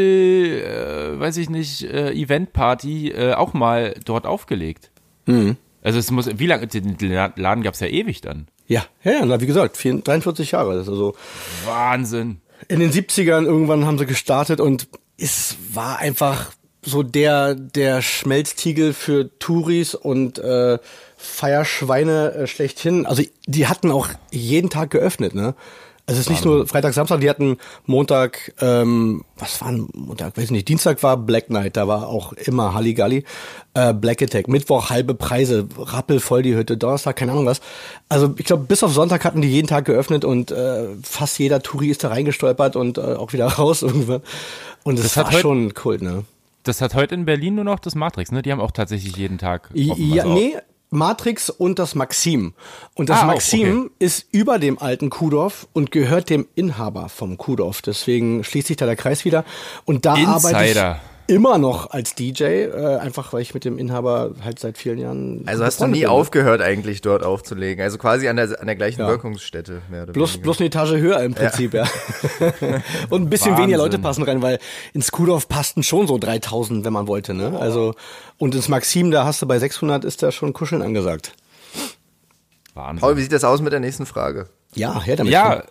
äh, 0.64 1.18
weiß 1.18 1.38
ich 1.38 1.48
nicht, 1.48 1.82
äh, 1.84 2.12
Eventparty 2.12 3.10
äh, 3.12 3.34
auch 3.34 3.54
mal 3.54 3.94
dort 4.04 4.26
aufgelegt. 4.26 4.90
Mhm. 5.26 5.56
Also 5.82 5.98
es 5.98 6.10
muss, 6.10 6.28
wie 6.38 6.46
lange, 6.46 6.66
den 6.66 6.96
Laden 7.36 7.62
gab's 7.64 7.80
ja 7.80 7.86
ewig 7.86 8.20
dann. 8.20 8.46
Ja, 8.66 8.84
ja, 9.02 9.12
ja, 9.12 9.26
na, 9.26 9.40
wie 9.40 9.46
gesagt, 9.46 9.76
4, 9.76 10.02
43 10.02 10.52
Jahre. 10.52 10.74
Das 10.74 10.82
ist 10.86 10.90
also 10.90 11.14
Wahnsinn. 11.64 12.40
in 12.68 12.80
den 12.80 12.92
70ern 12.92 13.44
irgendwann 13.44 13.86
haben 13.86 13.98
sie 13.98 14.06
gestartet 14.06 14.60
und 14.60 14.86
es 15.18 15.56
war 15.72 15.98
einfach 15.98 16.52
so 16.84 17.02
der, 17.02 17.54
der 17.54 18.02
Schmelztiegel 18.02 18.92
für 18.92 19.30
Touris 19.38 19.94
und 19.94 20.38
äh, 20.38 20.78
Feierschweine 21.16 22.32
äh, 22.32 22.46
schlechthin. 22.46 23.06
Also 23.06 23.22
die 23.46 23.66
hatten 23.68 23.90
auch 23.90 24.08
jeden 24.30 24.70
Tag 24.70 24.90
geöffnet, 24.90 25.34
ne? 25.34 25.54
Also 26.04 26.18
es 26.18 26.26
ist 26.26 26.30
nicht 26.30 26.44
nur 26.44 26.66
Freitag, 26.66 26.94
Samstag, 26.94 27.20
die 27.20 27.30
hatten 27.30 27.58
Montag, 27.86 28.52
ähm, 28.60 29.24
was 29.38 29.60
war 29.60 29.70
denn 29.70 29.88
Montag, 29.94 30.36
weiß 30.36 30.46
ich 30.46 30.50
nicht, 30.50 30.66
Dienstag 30.66 31.00
war 31.04 31.16
Black 31.16 31.48
Night, 31.48 31.76
da 31.76 31.86
war 31.86 32.08
auch 32.08 32.32
immer 32.32 32.74
Halligalli, 32.74 33.24
äh, 33.74 33.94
Black 33.94 34.20
Attack, 34.20 34.48
Mittwoch 34.48 34.90
halbe 34.90 35.14
Preise, 35.14 35.68
rappelvoll 35.78 36.42
die 36.42 36.56
Hütte, 36.56 36.76
Donnerstag, 36.76 37.14
keine 37.14 37.30
Ahnung 37.30 37.46
was. 37.46 37.60
Also 38.08 38.34
ich 38.36 38.44
glaube, 38.46 38.64
bis 38.64 38.82
auf 38.82 38.92
Sonntag 38.92 39.24
hatten 39.24 39.42
die 39.42 39.48
jeden 39.48 39.68
Tag 39.68 39.84
geöffnet 39.84 40.24
und 40.24 40.50
äh, 40.50 40.88
fast 41.04 41.38
jeder 41.38 41.62
Touri 41.62 41.90
ist 41.90 42.02
da 42.02 42.08
reingestolpert 42.08 42.74
und 42.74 42.98
äh, 42.98 43.00
auch 43.00 43.32
wieder 43.32 43.46
raus 43.58 43.82
irgendwann. 43.82 44.22
Und 44.82 44.98
es 44.98 45.04
Das 45.04 45.16
hat 45.16 45.32
war 45.32 45.40
schon 45.40 45.72
Kult, 45.72 46.02
ne? 46.02 46.24
Das 46.62 46.80
hat 46.80 46.94
heute 46.94 47.14
in 47.14 47.24
Berlin 47.24 47.56
nur 47.56 47.64
noch 47.64 47.78
das 47.80 47.94
Matrix, 47.94 48.30
ne? 48.32 48.42
Die 48.42 48.52
haben 48.52 48.60
auch 48.60 48.70
tatsächlich 48.70 49.16
jeden 49.16 49.38
Tag. 49.38 49.70
Ja, 49.74 49.94
also 50.22 50.34
nee, 50.34 50.56
Matrix 50.90 51.50
und 51.50 51.78
das 51.78 51.94
Maxim. 51.94 52.54
Und 52.94 53.08
das 53.08 53.18
Ah, 53.18 53.22
auch, 53.22 53.26
Maxim 53.28 53.80
okay. 53.86 53.90
ist 53.98 54.26
über 54.30 54.58
dem 54.58 54.78
alten 54.78 55.10
Kuhdorf 55.10 55.66
und 55.72 55.90
gehört 55.90 56.30
dem 56.30 56.46
Inhaber 56.54 57.08
vom 57.08 57.38
Kuhdorf. 57.38 57.82
Deswegen 57.82 58.44
schließt 58.44 58.68
sich 58.68 58.76
da 58.76 58.86
der 58.86 58.96
Kreis 58.96 59.24
wieder. 59.24 59.44
Und 59.86 60.04
da 60.06 60.12
arbeite 60.14 60.58
Insider. 60.64 61.00
ich 61.04 61.11
immer 61.32 61.58
noch 61.58 61.90
als 61.90 62.14
DJ, 62.14 62.44
äh, 62.44 62.96
einfach 62.98 63.32
weil 63.32 63.40
ich 63.42 63.54
mit 63.54 63.64
dem 63.64 63.78
Inhaber 63.78 64.32
halt 64.44 64.58
seit 64.58 64.76
vielen 64.78 64.98
Jahren. 64.98 65.42
Also 65.46 65.64
hast 65.64 65.80
du 65.80 65.86
nie 65.86 66.00
bin. 66.00 66.08
aufgehört 66.08 66.60
eigentlich 66.60 67.00
dort 67.00 67.22
aufzulegen. 67.24 67.82
Also 67.82 67.98
quasi 67.98 68.28
an 68.28 68.36
der, 68.36 68.60
an 68.60 68.66
der 68.66 68.76
gleichen 68.76 69.00
Ja. 69.00 69.08
Wirkungsstätte 69.08 69.82
mehr 69.90 70.02
oder 70.04 70.12
Bloß, 70.12 70.32
weniger. 70.34 70.42
bloß 70.44 70.58
eine 70.60 70.66
Etage 70.66 70.92
höher 70.92 71.20
im 71.22 71.34
Prinzip, 71.34 71.74
ja. 71.74 71.84
und 73.10 73.22
ein 73.22 73.30
bisschen 73.30 73.52
Wahnsinn. 73.52 73.62
weniger 73.64 73.78
Leute 73.78 73.98
passen 73.98 74.22
rein, 74.24 74.42
weil 74.42 74.58
ins 74.92 75.10
Kuhdorf 75.10 75.48
passten 75.48 75.82
schon 75.82 76.06
so 76.06 76.18
3000, 76.18 76.84
wenn 76.84 76.92
man 76.92 77.06
wollte, 77.06 77.34
ne? 77.34 77.58
Also, 77.58 77.94
und 78.38 78.54
ins 78.54 78.68
Maxim, 78.68 79.10
da 79.10 79.24
hast 79.24 79.40
du 79.42 79.46
bei 79.46 79.58
600 79.58 80.04
ist 80.04 80.22
da 80.22 80.30
schon 80.32 80.52
Kuscheln 80.52 80.82
angesagt. 80.82 81.32
Wahnsinn. 82.74 83.00
Paul, 83.00 83.16
wie 83.16 83.22
sieht 83.22 83.32
das 83.32 83.44
aus 83.44 83.60
mit 83.60 83.72
der 83.72 83.80
nächsten 83.80 84.06
Frage? 84.06 84.48
Ja, 84.74 85.02
her 85.02 85.16
damit. 85.16 85.32
Ja, 85.32 85.64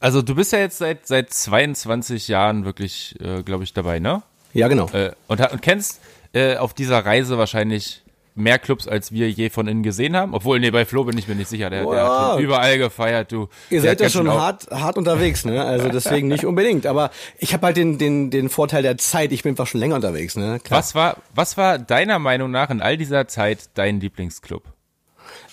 also 0.00 0.22
du 0.22 0.34
bist 0.36 0.52
ja 0.52 0.60
jetzt 0.60 0.78
seit 0.78 1.06
seit 1.06 1.32
22 1.32 2.28
Jahren 2.28 2.64
wirklich, 2.64 3.16
äh, 3.20 3.42
glaube 3.42 3.64
ich, 3.64 3.72
dabei, 3.72 3.98
ne? 3.98 4.22
Ja, 4.52 4.68
genau. 4.68 4.88
Äh, 4.90 5.12
und, 5.26 5.40
und 5.40 5.62
kennst 5.62 6.00
äh, 6.32 6.56
auf 6.56 6.74
dieser 6.74 7.04
Reise 7.04 7.38
wahrscheinlich 7.38 8.02
mehr 8.38 8.58
Clubs, 8.58 8.88
als 8.88 9.12
wir 9.12 9.30
je 9.30 9.50
von 9.50 9.66
innen 9.66 9.82
gesehen 9.82 10.16
haben. 10.16 10.32
Obwohl, 10.32 10.60
nee, 10.60 10.70
bei 10.70 10.84
Flo 10.84 11.04
bin 11.04 11.18
ich 11.18 11.28
mir 11.28 11.34
nicht 11.34 11.48
sicher. 11.48 11.70
Der, 11.70 11.84
der 11.84 12.04
hat 12.04 12.32
schon 12.32 12.42
überall 12.42 12.78
gefeiert, 12.78 13.32
du. 13.32 13.48
Ihr 13.68 13.82
seid 13.82 14.00
ja 14.00 14.08
schon 14.08 14.30
hart, 14.30 14.68
hart 14.70 14.96
unterwegs, 14.96 15.44
ne? 15.44 15.62
Also 15.64 15.88
deswegen 15.92 16.28
nicht 16.28 16.46
unbedingt. 16.46 16.86
Aber 16.86 17.10
ich 17.38 17.52
habe 17.52 17.66
halt 17.66 17.76
den, 17.76 17.98
den, 17.98 18.30
den 18.30 18.48
Vorteil 18.48 18.82
der 18.82 18.96
Zeit. 18.96 19.32
Ich 19.32 19.42
bin 19.42 19.50
einfach 19.50 19.66
schon 19.66 19.80
länger 19.80 19.96
unterwegs, 19.96 20.36
ne? 20.36 20.60
Klar. 20.62 20.78
Was 20.78 20.94
war, 20.94 21.16
was 21.34 21.56
war 21.56 21.78
deiner 21.78 22.18
Meinung 22.18 22.50
nach 22.50 22.70
in 22.70 22.80
all 22.80 22.96
dieser 22.96 23.28
Zeit 23.28 23.70
dein 23.74 24.00
Lieblingsclub? 24.00 24.62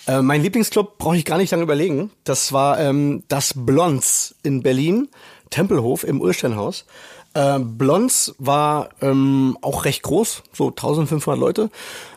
Äh, 0.06 0.22
mein 0.22 0.42
Lieblingsclub 0.42 0.98
brauche 0.98 1.16
ich 1.16 1.24
gar 1.24 1.38
nicht 1.38 1.50
lange 1.50 1.64
überlegen. 1.64 2.10
Das 2.24 2.52
war 2.52 2.78
ähm, 2.78 3.24
das 3.28 3.52
Blons 3.56 4.36
in 4.42 4.62
Berlin, 4.62 5.08
Tempelhof 5.50 6.04
im 6.04 6.20
Ursteinhaus. 6.20 6.86
Äh, 7.36 7.58
Blons 7.60 8.34
war 8.38 8.88
ähm, 9.02 9.58
auch 9.60 9.84
recht 9.84 10.02
groß, 10.02 10.42
so 10.54 10.68
1500 10.68 11.38
Leute. 11.38 11.70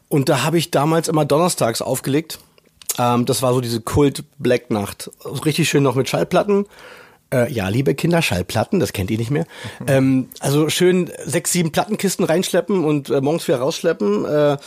Und 0.08 0.30
da 0.30 0.44
habe 0.44 0.58
ich 0.58 0.72
damals 0.72 1.10
immer 1.10 1.26
donnerstags 1.26 1.82
aufgelegt. 1.82 2.40
Ähm, 2.98 3.26
das 3.26 3.42
war 3.42 3.54
so 3.54 3.60
diese 3.60 3.82
Kult-Black-Nacht. 3.82 5.12
Richtig 5.46 5.70
schön 5.70 5.84
noch 5.84 5.96
mit 5.96 6.08
Schallplatten. 6.08 6.68
Äh, 7.34 7.52
ja, 7.52 7.68
liebe 7.68 7.96
Kinder, 7.96 8.22
Schallplatten, 8.22 8.80
das 8.80 8.94
kennt 8.94 9.12
ihr 9.12 9.18
nicht 9.18 9.30
mehr. 9.30 9.46
ähm, 9.88 10.30
also 10.40 10.70
schön 10.70 11.12
sechs, 11.26 11.52
sieben 11.52 11.74
Plattenkisten 11.74 12.24
reinschleppen 12.24 12.86
und 12.86 13.10
äh, 13.10 13.20
morgens 13.20 13.46
wieder 13.48 13.60
rausschleppen. 13.60 14.24
Äh, 14.24 14.58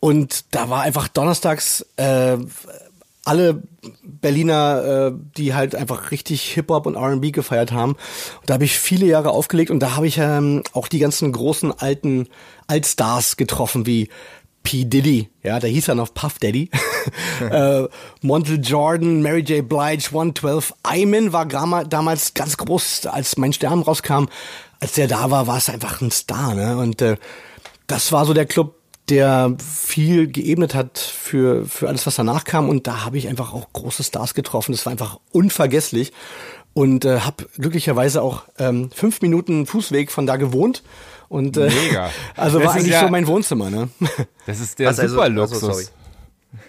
und 0.00 0.46
da 0.52 0.70
war 0.70 0.82
einfach 0.82 1.06
donnerstags 1.08 1.86
äh, 1.96 2.38
alle 3.24 3.62
Berliner, 4.02 5.12
äh, 5.12 5.12
die 5.36 5.54
halt 5.54 5.74
einfach 5.74 6.10
richtig 6.10 6.42
Hip-Hop 6.54 6.86
und 6.86 6.96
R&B 6.96 7.30
gefeiert 7.30 7.72
haben. 7.72 7.92
Und 7.92 8.50
da 8.50 8.54
habe 8.54 8.64
ich 8.64 8.78
viele 8.78 9.06
Jahre 9.06 9.30
aufgelegt 9.30 9.70
und 9.70 9.80
da 9.80 9.96
habe 9.96 10.06
ich 10.06 10.18
ähm, 10.18 10.62
auch 10.72 10.88
die 10.88 10.98
ganzen 10.98 11.30
großen 11.30 11.72
alten 11.72 12.28
Altstars 12.66 13.36
getroffen, 13.36 13.86
wie 13.86 14.08
P. 14.62 14.84
Diddy, 14.84 15.28
ja, 15.42 15.58
der 15.58 15.70
hieß 15.70 15.88
ja 15.88 15.94
noch 15.94 16.14
Puff 16.14 16.38
Daddy, 16.38 16.70
äh, 17.50 17.88
Montel 18.20 18.60
Jordan, 18.62 19.22
Mary 19.22 19.40
J. 19.40 19.68
Blige, 19.68 20.06
112, 20.06 20.74
Iman 20.94 21.32
war 21.32 21.46
damals 21.84 22.34
ganz 22.34 22.56
groß, 22.56 23.06
als 23.06 23.36
mein 23.36 23.52
Stern 23.52 23.82
rauskam. 23.82 24.26
Als 24.78 24.92
der 24.92 25.06
da 25.06 25.30
war, 25.30 25.46
war 25.46 25.58
es 25.58 25.68
einfach 25.68 26.00
ein 26.00 26.10
Star, 26.10 26.54
ne? 26.54 26.76
Und 26.76 27.02
äh, 27.02 27.16
das 27.86 28.10
war 28.10 28.24
so 28.24 28.34
der 28.34 28.46
Club, 28.46 28.76
der 29.08 29.56
viel 29.58 30.28
geebnet 30.28 30.74
hat 30.74 30.98
für, 30.98 31.66
für 31.66 31.88
alles, 31.88 32.06
was 32.06 32.16
danach 32.16 32.44
kam. 32.44 32.68
Und 32.68 32.86
da 32.86 33.04
habe 33.04 33.18
ich 33.18 33.28
einfach 33.28 33.52
auch 33.52 33.72
große 33.72 34.04
Stars 34.04 34.34
getroffen. 34.34 34.72
Das 34.72 34.86
war 34.86 34.92
einfach 34.92 35.18
unvergesslich. 35.32 36.12
Und 36.74 37.04
äh, 37.04 37.20
habe 37.20 37.46
glücklicherweise 37.58 38.22
auch 38.22 38.44
ähm, 38.58 38.90
fünf 38.94 39.20
Minuten 39.20 39.66
Fußweg 39.66 40.10
von 40.10 40.26
da 40.26 40.36
gewohnt. 40.36 40.82
Und, 41.28 41.56
äh, 41.56 41.70
Mega. 41.70 42.10
Also 42.36 42.58
das 42.58 42.68
war 42.68 42.74
eigentlich 42.74 42.92
ja, 42.92 43.00
so 43.00 43.08
mein 43.08 43.26
Wohnzimmer, 43.26 43.70
ne? 43.70 43.88
Das 44.46 44.60
ist 44.60 44.78
der 44.78 44.88
also, 44.88 45.06
super 45.08 45.28
Luxus. 45.28 45.64
Also, 45.64 45.88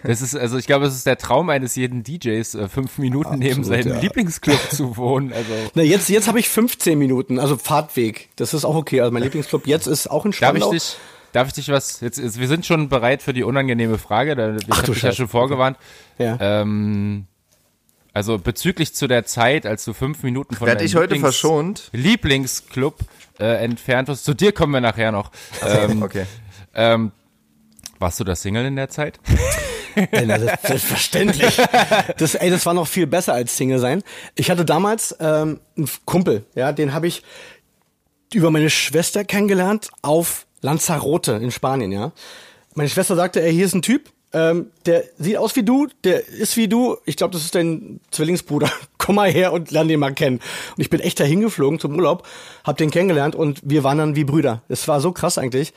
das 0.02 0.22
ist, 0.22 0.34
also 0.34 0.56
ich 0.56 0.66
glaube, 0.66 0.86
es 0.86 0.94
ist 0.94 1.06
der 1.06 1.18
Traum 1.18 1.50
eines 1.50 1.76
jeden 1.76 2.02
DJs, 2.02 2.54
äh, 2.54 2.68
fünf 2.68 2.98
Minuten 2.98 3.26
Absolut, 3.26 3.44
neben 3.44 3.64
seinem 3.64 3.94
ja. 3.94 4.00
Lieblingsclub 4.00 4.58
zu 4.70 4.96
wohnen. 4.96 5.32
Also. 5.32 5.52
Na, 5.74 5.82
jetzt 5.82 6.08
jetzt 6.08 6.28
habe 6.28 6.40
ich 6.40 6.48
15 6.48 6.98
Minuten, 6.98 7.38
also 7.38 7.56
Fahrtweg. 7.56 8.28
Das 8.36 8.54
ist 8.54 8.64
auch 8.64 8.74
okay. 8.74 9.00
Also 9.00 9.12
mein 9.12 9.22
Lieblingsclub 9.22 9.66
jetzt 9.66 9.86
ist 9.86 10.10
auch 10.10 10.24
in 10.24 10.32
Spandau. 10.32 10.66
Darf 10.66 10.74
ich 10.74 10.82
dich, 10.82 10.96
darf 11.34 11.48
ich 11.48 11.54
dich 11.54 11.68
was, 11.68 12.00
jetzt, 12.00 12.18
jetzt, 12.18 12.38
wir 12.38 12.46
sind 12.48 12.64
schon 12.64 12.88
bereit 12.88 13.22
für 13.22 13.32
die 13.32 13.42
unangenehme 13.42 13.98
Frage, 13.98 14.36
da, 14.36 14.56
ich 14.56 14.68
habe 14.68 14.92
dich 14.92 15.02
ja 15.02 15.12
schon 15.12 15.28
vorgewarnt. 15.28 15.76
Ja. 16.16 16.38
Ähm, 16.40 17.26
also 18.12 18.38
bezüglich 18.38 18.94
zu 18.94 19.08
der 19.08 19.26
Zeit, 19.26 19.66
als 19.66 19.84
du 19.84 19.92
fünf 19.92 20.22
Minuten 20.22 20.54
von 20.54 20.68
deinem 20.68 20.86
ich 20.86 20.94
heute 20.94 21.14
Lieblings 21.14 21.22
verschont? 21.22 21.90
Lieblingsclub 21.92 23.00
äh, 23.40 23.64
entfernt 23.64 24.08
warst, 24.08 24.24
zu 24.24 24.34
dir 24.34 24.52
kommen 24.52 24.72
wir 24.72 24.80
nachher 24.80 25.10
noch. 25.10 25.32
Ähm, 25.66 26.02
okay. 26.04 26.26
Ähm, 26.72 27.10
warst 27.98 28.20
du 28.20 28.24
da 28.24 28.36
Single 28.36 28.66
in 28.66 28.76
der 28.76 28.88
Zeit? 28.88 29.18
Ey, 29.96 30.26
na, 30.26 30.38
das, 30.38 30.62
selbstverständlich. 30.62 31.56
Das, 32.16 32.34
ey, 32.34 32.50
das 32.50 32.66
war 32.66 32.74
noch 32.74 32.88
viel 32.88 33.06
besser 33.06 33.32
als 33.32 33.56
Single 33.56 33.78
sein. 33.78 34.02
Ich 34.34 34.50
hatte 34.50 34.64
damals 34.64 35.16
ähm, 35.20 35.60
einen 35.76 35.88
Kumpel, 36.04 36.44
ja, 36.56 36.72
den 36.72 36.92
habe 36.92 37.06
ich 37.06 37.22
über 38.32 38.50
meine 38.50 38.70
Schwester 38.70 39.24
kennengelernt 39.24 39.90
auf 40.02 40.43
Lanzarote 40.64 41.32
in 41.32 41.50
Spanien, 41.50 41.92
ja. 41.92 42.12
Meine 42.74 42.88
Schwester 42.88 43.14
sagte, 43.14 43.42
ey, 43.42 43.52
hier 43.52 43.66
ist 43.66 43.74
ein 43.74 43.82
Typ, 43.82 44.10
ähm, 44.32 44.70
der 44.86 45.04
sieht 45.18 45.36
aus 45.36 45.54
wie 45.56 45.62
du, 45.62 45.88
der 46.02 46.26
ist 46.26 46.56
wie 46.56 46.68
du. 46.68 46.96
Ich 47.04 47.16
glaube, 47.16 47.34
das 47.34 47.44
ist 47.44 47.54
dein 47.54 48.00
Zwillingsbruder. 48.10 48.70
Komm 48.98 49.16
mal 49.16 49.30
her 49.30 49.52
und 49.52 49.70
lern 49.70 49.88
den 49.88 50.00
mal 50.00 50.14
kennen. 50.14 50.40
Und 50.76 50.80
ich 50.80 50.88
bin 50.88 51.00
echt 51.00 51.20
dahin 51.20 51.42
geflogen 51.42 51.78
zum 51.78 51.94
Urlaub, 51.94 52.26
hab 52.64 52.78
den 52.78 52.90
kennengelernt 52.90 53.36
und 53.36 53.60
wir 53.62 53.84
waren 53.84 53.98
dann 53.98 54.16
wie 54.16 54.24
Brüder. 54.24 54.62
Es 54.68 54.88
war 54.88 55.00
so 55.02 55.12
krass 55.12 55.36
eigentlich. 55.36 55.74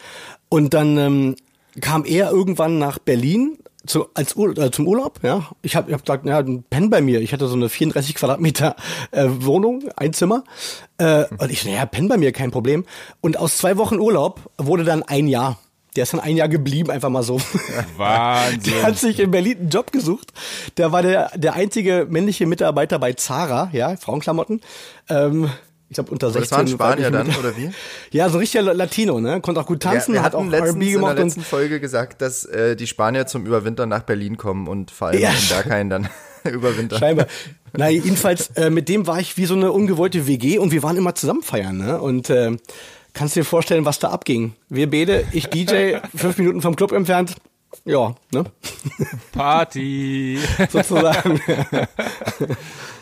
Und 0.48 0.74
dann 0.74 0.98
ähm, 0.98 1.36
kam 1.82 2.06
er 2.06 2.32
irgendwann 2.32 2.80
nach 2.80 2.98
Berlin 2.98 3.60
zu, 3.88 4.08
als 4.14 4.36
Ur 4.36 4.58
äh, 4.58 4.72
zum 4.72 4.88
Urlaub, 4.88 5.20
ja. 5.24 5.50
Ich 5.62 5.76
habe 5.76 5.90
ich 5.90 5.94
hab 5.94 6.06
gesagt, 6.06 6.26
ja, 6.26 6.40
ein 6.40 6.64
Pen 6.64 6.90
bei 6.90 7.02
mir. 7.02 7.22
Ich 7.22 7.34
hatte 7.34 7.48
so 7.48 7.56
eine 7.56 7.70
34 7.70 8.16
Quadratmeter 8.16 8.76
äh, 9.12 9.26
Wohnung, 9.28 9.84
ein 9.96 10.14
Zimmer. 10.14 10.44
Äh, 10.98 11.26
und 11.38 11.52
ich, 11.52 11.66
naja, 11.66 11.86
Pen 11.86 12.08
bei 12.08 12.18
mir, 12.18 12.32
kein 12.32 12.52
Problem. 12.52 12.86
Und 13.22 13.38
aus 13.38 13.58
zwei 13.58 13.78
Wochen 13.78 14.00
Urlaub 14.00 14.42
wurde 14.58 14.84
dann 14.84 15.04
ein 15.04 15.28
Jahr. 15.28 15.58
Der 15.96 16.04
ist 16.04 16.14
dann 16.14 16.20
ein 16.20 16.38
Jahr 16.38 16.48
geblieben, 16.48 16.92
einfach 16.92 17.10
mal 17.10 17.24
so. 17.24 17.42
Wahnsinn. 17.98 18.62
Der 18.72 18.84
hat 18.84 19.00
sich 19.00 19.20
in 19.20 19.32
Berlin 19.32 19.58
einen 19.58 19.70
Job 19.70 19.92
gesucht. 19.92 20.32
Der 20.78 20.92
war 20.92 21.02
der, 21.02 21.32
der 21.36 21.56
einzige 21.56 22.06
männliche 22.08 22.46
Mitarbeiter 22.46 23.00
bei 23.00 23.14
Zara, 23.14 23.72
ja, 23.74 23.98
Frauenklamotten. 23.98 24.62
Ähm, 25.10 25.50
ich 25.90 25.96
glaube 25.96 26.12
unter 26.12 26.30
16. 26.30 26.42
Das 26.42 26.52
war 26.52 26.60
ein 26.60 26.68
Spanier 26.68 27.12
dann, 27.12 27.28
oder 27.36 27.56
wie? 27.56 27.72
Ja, 28.12 28.30
so 28.30 28.38
richtiger 28.38 28.74
Latino, 28.74 29.20
ne? 29.20 29.40
Konnte 29.42 29.62
auch 29.62 29.66
gut 29.66 29.82
tanzen, 29.82 30.16
ja, 30.16 30.24
hat 30.24 30.36
auch 30.36 30.52
R&B 30.52 30.92
gemacht. 30.92 31.12
in 31.12 31.16
der 31.16 31.26
letzten 31.26 31.42
Folge 31.42 31.80
gesagt, 31.80 32.22
dass 32.22 32.46
äh, 32.46 32.76
die 32.76 32.88
Spanier 32.88 33.26
zum 33.26 33.46
Überwintern 33.46 33.90
nach 33.90 34.04
Berlin 34.04 34.38
kommen 34.38 34.68
und 34.68 34.92
vor 34.92 35.10
allem 35.10 35.22
ja. 35.22 35.30
in 35.30 35.48
Berghain 35.50 35.90
dann 35.90 36.10
überwintern. 36.44 37.00
Scheinbar. 37.00 37.28
Na, 37.74 37.90
jedenfalls, 37.90 38.50
äh, 38.56 38.70
mit 38.70 38.90
dem 38.90 39.08
war 39.08 39.20
ich 39.20 39.38
wie 39.38 39.46
so 39.46 39.54
eine 39.54 39.72
ungewollte 39.72 40.28
WG 40.28 40.58
und 40.58 40.72
wir 40.72 40.84
waren 40.84 40.98
immer 40.98 41.16
zusammen 41.16 41.44
feiern, 41.44 41.78
ne? 41.78 42.02
Und 42.02 42.30
äh, 42.30 42.58
kannst 43.14 43.36
dir 43.36 43.46
vorstellen, 43.46 43.86
was 43.86 44.00
da 44.00 44.10
abging. 44.10 44.54
Wir 44.70 44.90
beide, 44.90 45.26
ich 45.32 45.48
DJ, 45.48 45.98
fünf 46.16 46.38
Minuten 46.38 46.62
vom 46.62 46.76
Club 46.76 46.92
entfernt, 46.92 47.36
ja, 47.86 48.16
ne? 48.32 48.46
Party. 49.32 50.40
Sozusagen. 50.70 51.42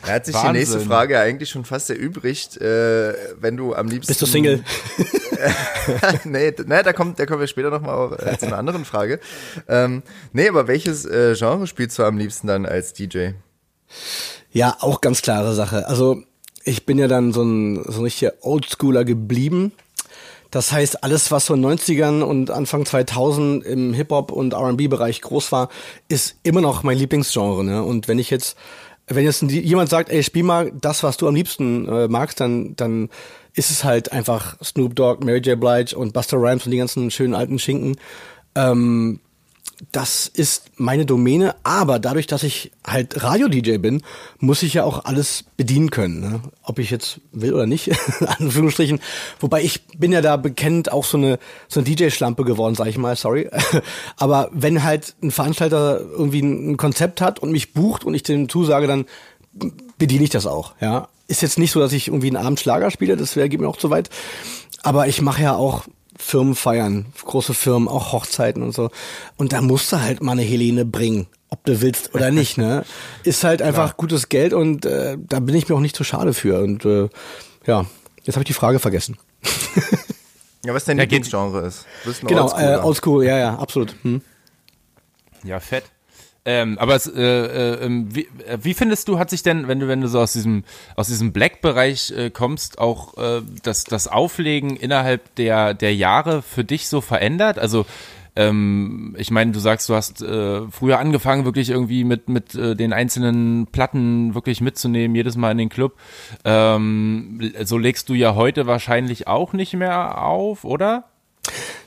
Er 0.06 0.14
hat 0.14 0.26
sich 0.26 0.36
Wahnsinn. 0.36 0.54
die 0.54 0.60
nächste 0.60 0.80
Frage 0.82 1.20
eigentlich 1.20 1.50
schon 1.50 1.66
fast 1.66 1.90
erübrigt, 1.90 2.58
äh, 2.58 3.14
wenn 3.40 3.58
du 3.58 3.74
am 3.74 3.88
liebsten. 3.88 4.12
Bist 4.12 4.22
du 4.22 4.26
Single? 4.26 4.64
nee, 6.26 6.54
nee, 6.66 6.84
da 6.84 6.94
kommt, 6.94 7.20
da 7.20 7.26
kommen 7.26 7.40
wir 7.40 7.48
später 7.48 7.72
nochmal 7.72 8.18
äh, 8.20 8.38
zu 8.38 8.48
einer 8.48 8.58
anderen 8.58 8.86
Frage. 8.86 9.20
Ähm, 9.68 10.04
nee, 10.34 10.48
aber 10.48 10.68
welches 10.68 11.06
äh, 11.06 11.36
Genre 11.36 11.68
spielst 11.68 11.98
du 11.98 12.04
am 12.04 12.18
liebsten 12.18 12.48
dann 12.48 12.66
als 12.66 12.94
DJ? 12.94 13.30
Ja, 14.52 14.78
auch 14.80 15.02
ganz 15.02 15.22
klare 15.22 15.54
Sache. 15.54 15.88
Also 15.88 16.22
ich 16.64 16.86
bin 16.86 16.98
ja 16.98 17.08
dann 17.08 17.34
so 17.34 17.44
ein, 17.44 17.84
so 17.86 18.00
ein 18.00 18.04
richtiger 18.04 18.34
Oldschooler 18.42 19.06
geblieben. 19.06 19.72
Das 20.52 20.72
heißt, 20.72 21.04
alles, 21.04 21.32
was 21.32 21.48
so 21.48 21.54
in 21.54 21.66
90ern 21.66 22.22
und 22.22 22.52
Anfang 22.52 22.86
2000 22.86 23.64
im 23.66 23.94
Hip-Hop 23.94 24.32
und 24.32 24.54
R&B-Bereich 24.54 25.22
groß 25.22 25.52
war, 25.52 25.70
ist 26.08 26.38
immer 26.44 26.62
noch 26.62 26.84
mein 26.84 26.98
Lieblingsgenre. 26.98 27.64
Ne? 27.64 27.84
Und 27.84 28.08
wenn 28.08 28.20
ich 28.20 28.30
jetzt, 28.30 28.58
wenn 29.08 29.26
jetzt 29.26 29.42
jemand 29.42 29.90
sagt, 29.90 30.10
ey, 30.10 30.24
spiel 30.24 30.44
mal 30.44 30.72
das, 30.80 31.04
was 31.04 31.18
du 31.18 31.28
am 31.28 31.36
liebsten 31.36 31.88
äh, 31.88 32.08
magst, 32.08 32.40
dann, 32.40 32.76
dann 32.76 33.10
ist 33.54 33.72
es 33.72 33.84
halt 33.84 34.12
einfach 34.12 34.58
Snoop 34.64 34.96
Dogg, 34.96 35.26
Mary 35.26 35.40
J. 35.40 35.60
Blige 35.60 35.96
und 35.98 36.14
Buster 36.14 36.38
Rhymes 36.38 36.66
und 36.66 36.72
die 36.72 36.78
ganzen 36.78 37.12
schönen 37.12 37.34
alten 37.34 37.60
Schinken. 37.60 37.98
Ähm, 38.56 39.20
das 39.92 40.28
ist 40.28 40.72
meine 40.78 41.06
Domäne, 41.06 41.56
aber 41.64 42.00
dadurch, 42.00 42.28
dass 42.28 42.44
ich 42.44 42.72
halt 42.86 43.24
Radio-DJ 43.24 43.78
bin, 43.78 44.04
muss 44.40 44.64
ich 44.64 44.74
ja 44.76 44.84
auch 44.84 45.06
alles 45.06 45.46
bedienen 45.58 45.90
können. 45.92 46.22
Ne? 46.22 46.42
Ob 46.64 46.80
ich 46.80 46.90
jetzt 46.90 47.20
will 47.32 47.54
oder 47.54 47.66
nicht, 47.66 47.92
Anführungsstrichen. 48.40 49.00
Wobei 49.40 49.64
ich 49.64 49.86
bin 49.98 50.12
ja 50.12 50.22
da 50.22 50.38
bekannt 50.38 50.92
auch 50.92 51.04
so 51.04 51.18
eine, 51.18 51.40
so 51.68 51.82
eine 51.82 51.90
DJ-Schlampe 51.90 52.46
geworden, 52.46 52.76
sag 52.76 52.88
ich 52.88 52.98
mal, 52.98 53.16
sorry. 53.16 53.50
aber 54.18 54.50
wenn 54.54 54.84
halt 54.84 55.16
ein 55.22 55.32
Veranstalter 55.32 56.00
irgendwie 56.00 56.42
ein 56.42 56.78
Konzept 56.78 57.20
hat 57.20 57.40
und 57.40 57.52
mich 57.52 57.74
bucht 57.74 58.06
und 58.06 58.14
ich 58.14 58.24
dem 58.24 58.48
zusage, 58.48 58.88
dann 58.88 59.06
bediene 59.98 60.24
ich 60.24 60.30
das 60.30 60.46
auch, 60.46 60.74
ja. 60.80 61.10
Ist 61.28 61.42
jetzt 61.42 61.58
nicht 61.58 61.72
so, 61.72 61.80
dass 61.80 61.92
ich 61.92 62.08
irgendwie 62.08 62.28
einen 62.28 62.38
Abend 62.38 62.60
Schlager 62.60 62.92
spiele, 62.92 63.18
das 63.18 63.36
wäre 63.36 63.50
mir 63.50 63.68
auch 63.68 63.78
zu 63.78 63.90
weit. 63.90 64.12
Aber 64.84 65.08
ich 65.08 65.24
mache 65.24 65.42
ja 65.42 65.56
auch 65.56 65.86
Firmen 66.18 66.56
feiern, 66.56 67.08
große 67.24 67.54
Firmen, 67.54 67.88
auch 67.88 68.12
Hochzeiten 68.14 68.64
und 68.64 68.74
so. 68.74 68.90
Und 69.38 69.54
da 69.54 69.62
musst 69.62 69.92
du 69.92 70.02
halt 70.02 70.22
mal 70.22 70.34
eine 70.34 70.44
Helene 70.44 70.86
bringen, 70.86 71.28
ob 71.50 71.64
du 71.66 71.82
willst 71.82 72.16
oder 72.16 72.32
nicht, 72.32 72.58
ne? 72.58 72.86
Ist 73.24 73.44
halt 73.44 73.62
einfach 73.62 73.90
Klar. 73.90 73.98
gutes 73.98 74.30
Geld 74.30 74.54
und 74.54 74.86
äh, 74.86 75.18
da 75.20 75.40
bin 75.40 75.56
ich 75.56 75.68
mir 75.68 75.76
auch 75.76 75.82
nicht 75.82 75.96
zu 75.96 76.04
schade 76.04 76.34
für. 76.34 76.62
Und 76.62 76.86
äh, 76.86 77.10
ja, 77.66 77.86
jetzt 78.24 78.36
habe 78.36 78.44
ich 78.44 78.48
die 78.48 78.54
Frage 78.54 78.80
vergessen. 78.80 79.18
ja, 80.66 80.74
was 80.74 80.86
dein 80.86 80.98
ja, 80.98 81.04
Lieblingsgenre 81.04 81.68
ist. 81.68 81.86
Genau, 82.26 82.44
Oldschool, 82.44 82.64
äh, 82.64 82.78
Oldschool, 82.78 83.26
ja, 83.26 83.38
ja, 83.38 83.56
absolut. 83.56 83.96
Hm. 84.04 84.22
Ja, 85.44 85.60
fett. 85.60 85.84
Ähm, 86.48 86.78
aber 86.78 86.96
es, 86.96 87.08
äh, 87.08 87.22
äh, 87.22 87.86
ähm, 87.86 88.16
wie, 88.16 88.28
äh, 88.48 88.60
wie 88.62 88.76
findest 88.76 89.08
du, 89.08 89.18
hat 89.18 89.32
sich 89.32 89.42
denn, 89.42 89.68
wenn 89.68 89.80
du, 89.80 89.88
wenn 89.88 90.02
du 90.02 90.08
so 90.08 90.20
aus 90.20 90.34
diesem, 90.34 90.64
aus 90.96 91.08
diesem 91.08 91.34
Black-Bereich 91.34 92.12
äh, 92.12 92.30
kommst, 92.30 92.78
auch 92.78 93.18
äh, 93.18 93.42
das, 93.64 93.84
das 93.84 94.08
Auflegen 94.08 94.76
innerhalb 94.76 95.34
der, 95.36 95.74
der 95.74 95.96
Jahre 95.96 96.44
für 96.44 96.64
dich 96.64 96.88
so 96.88 97.02
verändert? 97.02 97.58
Also 97.58 97.88
ähm, 98.36 99.16
ich 99.18 99.32
meine, 99.32 99.54
du 99.54 99.60
sagst, 99.60 99.90
du 99.90 99.96
hast 99.96 100.22
äh, 100.22 100.62
früher 100.70 101.00
angefangen, 101.00 101.46
wirklich 101.46 101.72
irgendwie 101.72 102.04
mit, 102.04 102.30
mit 102.30 102.54
den 102.54 102.94
einzelnen 102.94 103.66
Platten 103.68 104.36
wirklich 104.36 104.62
mitzunehmen, 104.62 105.16
jedes 105.16 105.38
Mal 105.38 105.52
in 105.52 105.58
den 105.58 105.70
Club. 105.70 105.96
Ähm, 106.44 107.54
so 107.64 107.80
legst 107.80 108.08
du 108.10 108.14
ja 108.14 108.36
heute 108.36 108.68
wahrscheinlich 108.68 109.28
auch 109.28 109.54
nicht 109.54 109.74
mehr 109.74 110.22
auf, 110.22 110.64
oder? 110.64 111.06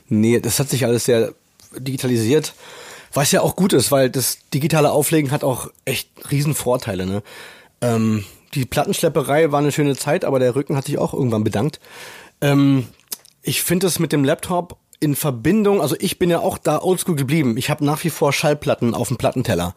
Nee, 0.09 0.39
das 0.39 0.59
hat 0.59 0.69
sich 0.69 0.85
alles 0.85 1.05
sehr 1.05 1.33
digitalisiert. 1.77 2.53
Was 3.13 3.31
ja 3.31 3.41
auch 3.41 3.55
gut 3.55 3.73
ist, 3.73 3.91
weil 3.91 4.09
das 4.09 4.39
digitale 4.53 4.91
Auflegen 4.91 5.31
hat 5.31 5.43
auch 5.43 5.69
echt 5.85 6.09
riesen 6.31 6.53
Vorteile. 6.53 7.05
Ne? 7.05 7.23
Ähm, 7.81 8.25
die 8.53 8.65
Plattenschlepperei 8.65 9.51
war 9.51 9.59
eine 9.59 9.71
schöne 9.71 9.95
Zeit, 9.95 10.25
aber 10.25 10.39
der 10.39 10.55
Rücken 10.55 10.75
hat 10.75 10.85
sich 10.85 10.97
auch 10.97 11.13
irgendwann 11.13 11.43
bedankt. 11.43 11.79
Ähm, 12.41 12.87
ich 13.41 13.61
finde 13.61 13.87
es 13.87 13.99
mit 13.99 14.11
dem 14.11 14.23
Laptop 14.23 14.77
in 14.99 15.15
Verbindung, 15.15 15.81
also 15.81 15.95
ich 15.99 16.19
bin 16.19 16.29
ja 16.29 16.39
auch 16.39 16.57
da 16.57 16.81
oldschool 16.81 17.15
geblieben. 17.15 17.57
Ich 17.57 17.69
habe 17.69 17.85
nach 17.85 18.03
wie 18.03 18.09
vor 18.09 18.33
Schallplatten 18.33 18.93
auf 18.93 19.07
dem 19.07 19.17
Plattenteller. 19.17 19.73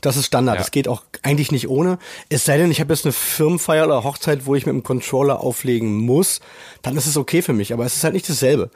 Das 0.00 0.16
ist 0.16 0.26
Standard. 0.26 0.56
Ja. 0.56 0.60
Das 0.60 0.70
geht 0.70 0.88
auch 0.88 1.02
eigentlich 1.22 1.52
nicht 1.52 1.68
ohne. 1.68 1.98
Es 2.28 2.44
sei 2.44 2.56
denn, 2.56 2.70
ich 2.70 2.80
habe 2.80 2.92
jetzt 2.92 3.04
eine 3.04 3.12
Firmenfeier 3.12 3.86
oder 3.86 4.02
Hochzeit, 4.02 4.46
wo 4.46 4.54
ich 4.54 4.66
mit 4.66 4.74
dem 4.74 4.82
Controller 4.82 5.40
auflegen 5.40 5.98
muss, 5.98 6.40
dann 6.80 6.96
ist 6.96 7.06
es 7.06 7.16
okay 7.16 7.42
für 7.42 7.52
mich. 7.52 7.72
Aber 7.72 7.84
es 7.84 7.96
ist 7.96 8.04
halt 8.04 8.14
nicht 8.14 8.28
dasselbe. 8.28 8.70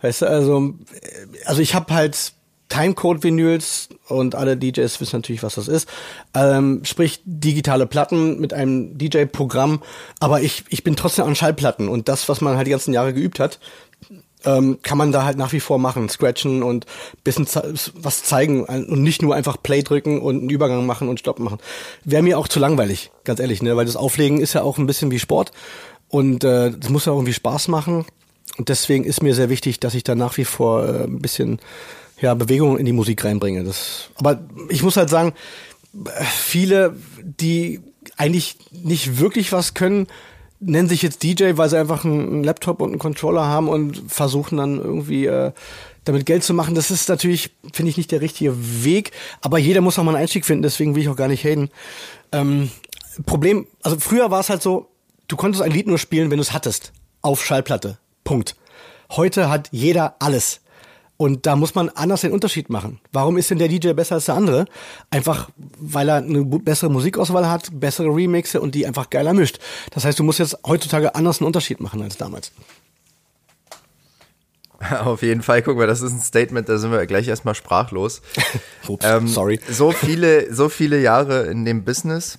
Weißt 0.00 0.22
du, 0.22 0.26
also, 0.26 0.72
also 1.44 1.60
ich 1.60 1.74
habe 1.74 1.92
halt 1.92 2.32
Timecode-Vinyls 2.70 3.90
und 4.08 4.34
alle 4.34 4.56
DJs 4.56 5.00
wissen 5.00 5.16
natürlich, 5.16 5.42
was 5.42 5.56
das 5.56 5.68
ist. 5.68 5.88
Ähm, 6.34 6.80
sprich 6.84 7.20
digitale 7.24 7.86
Platten 7.86 8.40
mit 8.40 8.54
einem 8.54 8.96
DJ-Programm, 8.96 9.82
aber 10.18 10.40
ich, 10.40 10.64
ich 10.70 10.82
bin 10.82 10.96
trotzdem 10.96 11.26
an 11.26 11.34
Schallplatten 11.34 11.88
und 11.88 12.08
das, 12.08 12.28
was 12.28 12.40
man 12.40 12.56
halt 12.56 12.66
die 12.66 12.70
ganzen 12.70 12.94
Jahre 12.94 13.12
geübt 13.12 13.38
hat, 13.38 13.58
ähm, 14.44 14.78
kann 14.82 14.96
man 14.96 15.12
da 15.12 15.24
halt 15.24 15.36
nach 15.36 15.52
wie 15.52 15.60
vor 15.60 15.78
machen, 15.78 16.08
scratchen 16.08 16.62
und 16.62 16.86
bisschen 17.24 17.46
was 17.94 18.22
zeigen 18.22 18.64
und 18.64 19.02
nicht 19.02 19.20
nur 19.20 19.34
einfach 19.34 19.62
Play 19.62 19.82
drücken 19.82 20.20
und 20.20 20.38
einen 20.38 20.50
Übergang 20.50 20.86
machen 20.86 21.08
und 21.08 21.20
Stopp 21.20 21.38
machen. 21.38 21.58
Wäre 22.04 22.22
mir 22.22 22.38
auch 22.38 22.48
zu 22.48 22.58
langweilig, 22.58 23.10
ganz 23.24 23.40
ehrlich, 23.40 23.60
ne? 23.62 23.76
Weil 23.76 23.84
das 23.84 23.96
Auflegen 23.96 24.40
ist 24.40 24.54
ja 24.54 24.62
auch 24.62 24.78
ein 24.78 24.86
bisschen 24.86 25.10
wie 25.10 25.18
Sport 25.18 25.52
und 26.08 26.44
äh, 26.44 26.70
das 26.70 26.88
muss 26.88 27.04
ja 27.04 27.12
auch 27.12 27.16
irgendwie 27.16 27.34
Spaß 27.34 27.68
machen. 27.68 28.06
Und 28.56 28.68
deswegen 28.68 29.04
ist 29.04 29.22
mir 29.22 29.34
sehr 29.34 29.48
wichtig, 29.48 29.80
dass 29.80 29.94
ich 29.94 30.04
da 30.04 30.14
nach 30.14 30.36
wie 30.36 30.44
vor 30.44 30.84
äh, 30.84 31.04
ein 31.04 31.20
bisschen 31.20 31.60
ja, 32.20 32.34
Bewegung 32.34 32.78
in 32.78 32.86
die 32.86 32.92
Musik 32.92 33.24
reinbringe. 33.24 33.64
Das, 33.64 34.10
aber 34.16 34.40
ich 34.68 34.82
muss 34.82 34.96
halt 34.96 35.10
sagen, 35.10 35.32
viele, 36.24 36.96
die 37.22 37.80
eigentlich 38.16 38.56
nicht 38.70 39.18
wirklich 39.18 39.52
was 39.52 39.74
können, 39.74 40.06
nennen 40.60 40.88
sich 40.88 41.02
jetzt 41.02 41.22
DJ, 41.22 41.52
weil 41.54 41.70
sie 41.70 41.78
einfach 41.78 42.04
einen 42.04 42.44
Laptop 42.44 42.80
und 42.80 42.90
einen 42.90 42.98
Controller 42.98 43.46
haben 43.46 43.68
und 43.68 44.02
versuchen 44.08 44.58
dann 44.58 44.78
irgendwie 44.78 45.26
äh, 45.26 45.52
damit 46.04 46.26
Geld 46.26 46.44
zu 46.44 46.54
machen. 46.54 46.74
Das 46.74 46.90
ist 46.90 47.08
natürlich, 47.08 47.50
finde 47.72 47.90
ich, 47.90 47.96
nicht 47.96 48.12
der 48.12 48.20
richtige 48.20 48.84
Weg. 48.84 49.12
Aber 49.40 49.58
jeder 49.58 49.80
muss 49.80 49.98
auch 49.98 50.04
mal 50.04 50.14
einen 50.14 50.22
Einstieg 50.22 50.44
finden, 50.44 50.62
deswegen 50.62 50.94
will 50.94 51.02
ich 51.02 51.08
auch 51.08 51.16
gar 51.16 51.28
nicht 51.28 51.44
haten. 51.44 51.70
Ähm, 52.32 52.70
Problem, 53.26 53.66
also 53.82 53.98
früher 53.98 54.30
war 54.30 54.40
es 54.40 54.50
halt 54.50 54.62
so, 54.62 54.88
du 55.28 55.36
konntest 55.36 55.62
ein 55.62 55.72
Lied 55.72 55.86
nur 55.86 55.98
spielen, 55.98 56.30
wenn 56.30 56.38
du 56.38 56.42
es 56.42 56.52
hattest. 56.52 56.92
Auf 57.22 57.44
Schallplatte. 57.44 57.98
Punkt. 58.24 58.56
Heute 59.10 59.48
hat 59.48 59.68
jeder 59.72 60.16
alles. 60.20 60.60
Und 61.20 61.44
da 61.44 61.54
muss 61.54 61.74
man 61.74 61.90
anders 61.90 62.22
den 62.22 62.32
Unterschied 62.32 62.70
machen. 62.70 62.98
Warum 63.12 63.36
ist 63.36 63.50
denn 63.50 63.58
der 63.58 63.68
DJ 63.68 63.92
besser 63.92 64.14
als 64.14 64.24
der 64.24 64.36
andere? 64.36 64.64
Einfach, 65.10 65.50
weil 65.78 66.08
er 66.08 66.14
eine 66.14 66.42
bessere 66.46 66.90
Musikauswahl 66.90 67.46
hat, 67.46 67.68
bessere 67.78 68.06
Remixe 68.06 68.58
und 68.58 68.74
die 68.74 68.86
einfach 68.86 69.10
geiler 69.10 69.34
mischt. 69.34 69.58
Das 69.90 70.06
heißt, 70.06 70.18
du 70.18 70.24
musst 70.24 70.38
jetzt 70.38 70.56
heutzutage 70.66 71.14
anders 71.14 71.38
einen 71.38 71.46
Unterschied 71.48 71.78
machen 71.78 72.00
als 72.00 72.16
damals. 72.16 72.52
Auf 75.04 75.20
jeden 75.20 75.42
Fall, 75.42 75.60
guck 75.60 75.76
mal, 75.76 75.86
das 75.86 76.00
ist 76.00 76.12
ein 76.12 76.22
Statement, 76.22 76.66
da 76.70 76.78
sind 76.78 76.90
wir 76.90 77.04
gleich 77.04 77.28
erstmal 77.28 77.54
sprachlos. 77.54 78.22
Ups, 78.88 79.04
ähm, 79.04 79.28
sorry. 79.28 79.60
So 79.68 79.92
viele, 79.92 80.50
so 80.54 80.70
viele 80.70 81.02
Jahre 81.02 81.48
in 81.48 81.66
dem 81.66 81.84
Business. 81.84 82.38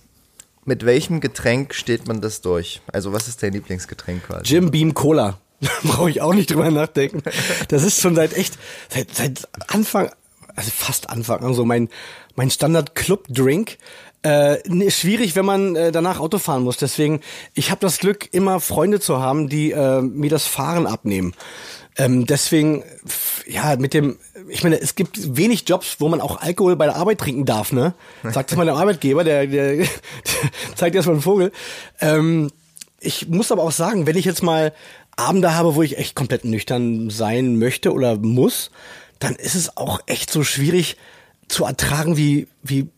Mit 0.65 0.87
welchem 0.87 1.19
Getränk 1.19 1.75
steht 1.75 2.07
man 2.07 2.19
das 2.19 2.41
durch? 2.41 2.81
Also, 2.91 3.13
was 3.13 3.27
ist 3.27 3.43
dein 3.43 3.53
Lieblingsgetränk 3.53 4.23
quasi? 4.23 4.45
Jim 4.45 4.71
Beam 4.71 4.95
Cola. 4.95 5.37
Brauche 5.83 6.09
ich 6.09 6.21
auch 6.21 6.33
nicht 6.33 6.51
drüber 6.51 6.69
nachdenken. 6.71 7.21
Das 7.69 7.83
ist 7.83 8.01
schon 8.01 8.15
seit 8.15 8.35
echt, 8.35 8.57
seit, 8.89 9.13
seit 9.13 9.47
Anfang, 9.67 10.09
also 10.55 10.71
fast 10.75 11.09
Anfang, 11.09 11.43
also 11.43 11.65
mein, 11.65 11.89
mein 12.35 12.49
Standard-Club-Drink. 12.49 13.77
Äh, 14.23 14.91
schwierig, 14.91 15.35
wenn 15.35 15.45
man 15.45 15.75
äh, 15.75 15.91
danach 15.91 16.19
Auto 16.19 16.37
fahren 16.37 16.63
muss. 16.63 16.77
Deswegen, 16.77 17.21
ich 17.55 17.71
habe 17.71 17.81
das 17.81 17.97
Glück, 17.97 18.29
immer 18.31 18.59
Freunde 18.59 18.99
zu 18.99 19.19
haben, 19.19 19.49
die 19.49 19.71
äh, 19.71 20.01
mir 20.01 20.29
das 20.29 20.45
Fahren 20.45 20.85
abnehmen. 20.85 21.33
Ähm, 21.97 22.25
deswegen, 22.25 22.83
ja, 23.47 23.75
mit 23.77 23.93
dem, 23.93 24.17
ich 24.47 24.63
meine, 24.63 24.79
es 24.79 24.95
gibt 24.95 25.37
wenig 25.37 25.67
Jobs, 25.67 25.97
wo 25.99 26.07
man 26.07 26.21
auch 26.21 26.39
Alkohol 26.39 26.75
bei 26.75 26.85
der 26.85 26.95
Arbeit 26.95 27.17
trinken 27.17 27.45
darf, 27.45 27.71
ne? 27.71 27.95
Sagt 28.23 28.51
das 28.51 28.57
mal 28.57 28.65
der 28.65 28.75
Arbeitgeber, 28.75 29.23
der, 29.23 29.47
der, 29.47 29.77
der 29.77 29.87
zeigt 30.75 30.95
erstmal 30.95 31.15
einen 31.15 31.23
Vogel. 31.23 31.51
Ähm, 31.99 32.51
ich 32.99 33.27
muss 33.27 33.51
aber 33.51 33.63
auch 33.63 33.71
sagen, 33.71 34.05
wenn 34.05 34.15
ich 34.15 34.25
jetzt 34.25 34.43
mal 34.43 34.73
Abende 35.15 35.53
habe, 35.53 35.75
wo 35.75 35.81
ich 35.81 35.97
echt 35.97 36.15
komplett 36.15 36.45
nüchtern 36.45 37.09
sein 37.09 37.57
möchte 37.57 37.93
oder 37.93 38.17
muss, 38.17 38.71
dann 39.19 39.35
ist 39.35 39.55
es 39.55 39.77
auch 39.77 39.99
echt 40.07 40.31
so 40.31 40.43
schwierig 40.43 40.97
zu 41.47 41.65
ertragen, 41.65 42.17
wie, 42.17 42.47
wie 42.63 42.89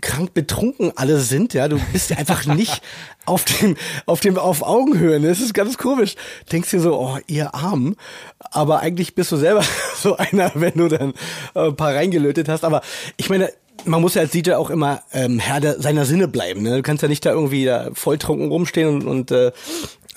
krank 0.00 0.34
betrunken 0.34 0.92
alle 0.96 1.20
sind, 1.20 1.54
ja. 1.54 1.68
Du 1.68 1.78
bist 1.92 2.16
einfach 2.16 2.44
nicht 2.54 2.82
auf 3.24 3.44
dem, 3.44 3.76
auf 4.06 4.20
dem, 4.20 4.38
auf 4.38 4.62
Augenhöhe. 4.62 5.20
Ne? 5.20 5.28
Das 5.28 5.40
ist 5.40 5.54
ganz 5.54 5.78
komisch. 5.78 6.14
Denkst 6.52 6.70
dir 6.70 6.80
so, 6.80 6.98
oh, 6.98 7.18
ihr 7.26 7.54
Arm. 7.54 7.96
Aber 8.38 8.80
eigentlich 8.80 9.14
bist 9.14 9.32
du 9.32 9.36
selber 9.36 9.62
so 9.96 10.16
einer, 10.16 10.52
wenn 10.54 10.74
du 10.74 10.88
dann 10.88 11.14
ein 11.54 11.76
paar 11.76 11.94
reingelötet 11.94 12.48
hast. 12.48 12.64
Aber 12.64 12.82
ich 13.16 13.28
meine, 13.28 13.52
man 13.84 14.00
muss 14.00 14.14
ja 14.14 14.22
als 14.22 14.32
DJ 14.32 14.52
auch 14.52 14.70
immer 14.70 15.02
ähm, 15.12 15.38
Herr 15.38 15.60
der, 15.60 15.80
seiner 15.80 16.04
Sinne 16.04 16.28
bleiben. 16.28 16.62
Ne? 16.62 16.76
Du 16.76 16.82
kannst 16.82 17.02
ja 17.02 17.08
nicht 17.08 17.24
da 17.24 17.30
irgendwie 17.30 17.64
da 17.64 17.90
volltrunken 17.92 18.48
rumstehen 18.48 18.88
und, 18.88 19.06
und 19.06 19.30
äh, 19.30 19.52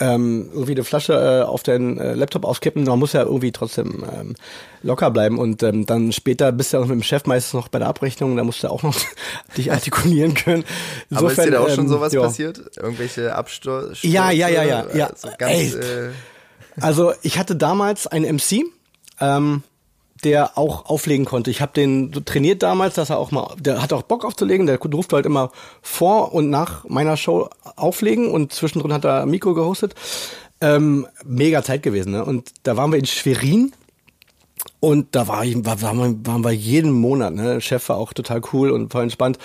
ähm, 0.02 0.50
irgendwie 0.52 0.72
eine 0.72 0.84
Flasche 0.84 1.14
äh, 1.14 1.44
auf 1.44 1.62
deinen 1.62 2.00
äh, 2.00 2.16
Laptop 2.16 2.44
auskippen. 2.44 2.84
Man 2.84 2.98
muss 2.98 3.14
ja 3.14 3.22
irgendwie 3.22 3.52
trotzdem 3.52 4.04
ähm, 4.12 4.36
locker 4.82 5.12
bleiben 5.12 5.38
und 5.38 5.62
ähm, 5.62 5.86
dann 5.86 6.12
später 6.12 6.52
bist 6.52 6.74
du 6.74 6.78
ja 6.78 6.84
auch 6.84 6.88
mit 6.88 6.96
dem 6.96 7.04
Chef 7.04 7.26
meistens 7.28 7.54
noch 7.54 7.68
bei 7.68 7.78
der 7.78 7.88
Abrechnung, 7.88 8.36
da 8.36 8.44
musst 8.44 8.64
du 8.64 8.68
auch 8.70 8.82
noch 8.82 8.96
dich 9.58 9.72
artikulieren 9.72 10.34
können. 10.34 10.66
Insofern, 11.10 11.18
Aber 11.18 11.32
ist 11.32 11.46
dir 11.46 11.52
da 11.52 11.60
auch 11.60 11.70
schon 11.70 11.86
ähm, 11.86 11.90
sowas 11.90 12.14
ja. 12.14 12.22
passiert? 12.22 12.62
Irgendwelche 12.78 13.36
Abstürze? 13.36 14.08
Ja, 14.08 14.32
ja, 14.32 14.50
ja, 14.50 14.64
ja, 14.64 14.86
ja. 14.94 15.08
Also, 15.08 15.30
ganz, 15.38 15.76
äh 15.76 16.10
also 16.80 17.14
ich 17.22 17.38
hatte 17.38 17.56
damals 17.56 18.08
einen 18.08 18.38
MC, 18.38 18.66
ähm, 19.20 19.62
der 20.24 20.58
auch 20.58 20.86
auflegen 20.86 21.26
konnte. 21.26 21.52
Ich 21.52 21.62
habe 21.62 21.74
den 21.74 22.12
trainiert 22.26 22.64
damals, 22.64 22.96
dass 22.96 23.10
er 23.10 23.18
auch 23.18 23.32
mal, 23.32 23.56
der 23.60 23.82
hat 23.82 23.94
auch 23.94 24.04
Bock 24.04 24.26
aufzulegen, 24.26 24.68
der 24.68 24.78
durfte 24.78 25.16
halt 25.16 25.26
immer 25.26 25.52
vor 25.82 26.34
und 26.34 26.50
nach 26.50 26.86
meiner 26.86 27.18
Show 27.18 27.50
auflegen 27.76 28.30
und 28.30 28.54
zwischendrin 28.54 28.94
hat 28.94 29.06
er 29.06 29.26
Mikro 29.26 29.54
gehostet. 29.54 29.96
Ähm, 30.64 31.08
mega 31.26 31.64
Zeit 31.64 31.82
gewesen, 31.82 32.12
ne? 32.12 32.24
Und 32.24 32.52
da 32.64 32.78
waren 32.78 32.92
wir 32.92 33.00
in 33.00 33.06
Schwerin 33.08 33.74
und 34.82 35.16
da 35.16 35.28
war, 35.28 35.44
war, 35.46 35.82
waren, 35.84 35.98
wir, 36.00 36.26
waren 36.26 36.44
wir 36.44 36.52
jeden 36.52 36.92
Monat, 36.92 37.36
ne? 37.36 37.54
Der 37.54 37.62
Chef 37.62 37.88
war 37.88 37.98
auch 37.98 38.14
total 38.14 38.42
cool 38.52 38.72
und 38.72 38.92
voll 38.92 39.04
entspannt. 39.04 39.38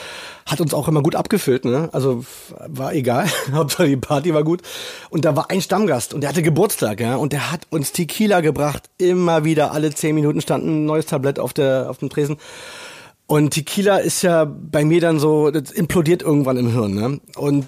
Hat 0.47 0.63
uns 0.63 0.73
auch 0.73 0.89
immer 0.89 1.03
gut 1.03 1.15
abgefüllt, 1.15 1.67
ne? 1.67 1.91
Also 1.93 2.25
war 2.67 2.95
egal. 2.95 3.29
Hauptsache 3.53 3.87
die 3.87 3.99
Party 3.99 4.33
war 4.33 4.45
gut. 4.45 4.63
Und 5.11 5.27
da 5.27 5.37
war 5.37 5.51
ein 5.51 5.61
Stammgast 5.61 6.15
und 6.15 6.23
der 6.23 6.31
hatte 6.31 6.41
Geburtstag, 6.41 7.01
ja. 7.01 7.17
Und 7.17 7.35
der 7.35 7.53
hat 7.53 7.67
uns 7.69 7.93
Tequila 7.93 8.41
gebracht. 8.41 8.89
Immer 8.97 9.45
wieder, 9.45 9.73
alle 9.73 9.93
zehn 9.93 10.15
Minuten 10.15 10.41
stand 10.41 10.65
ein 10.65 10.87
neues 10.87 11.05
Tablett 11.05 11.39
auf 11.39 11.53
der, 11.53 11.91
auf 11.91 11.99
dem 11.99 12.09
Tresen. 12.09 12.39
Und 13.27 13.51
Tequila 13.51 13.99
ist 13.99 14.23
ja 14.23 14.47
bei 14.47 14.87
mir 14.87 15.03
dann 15.03 15.19
so, 15.19 15.51
das 15.51 15.71
implodiert 15.71 16.23
irgendwann 16.23 16.57
im 16.57 16.73
Hirn, 16.73 16.95
ne? 16.95 17.21
Und 17.37 17.67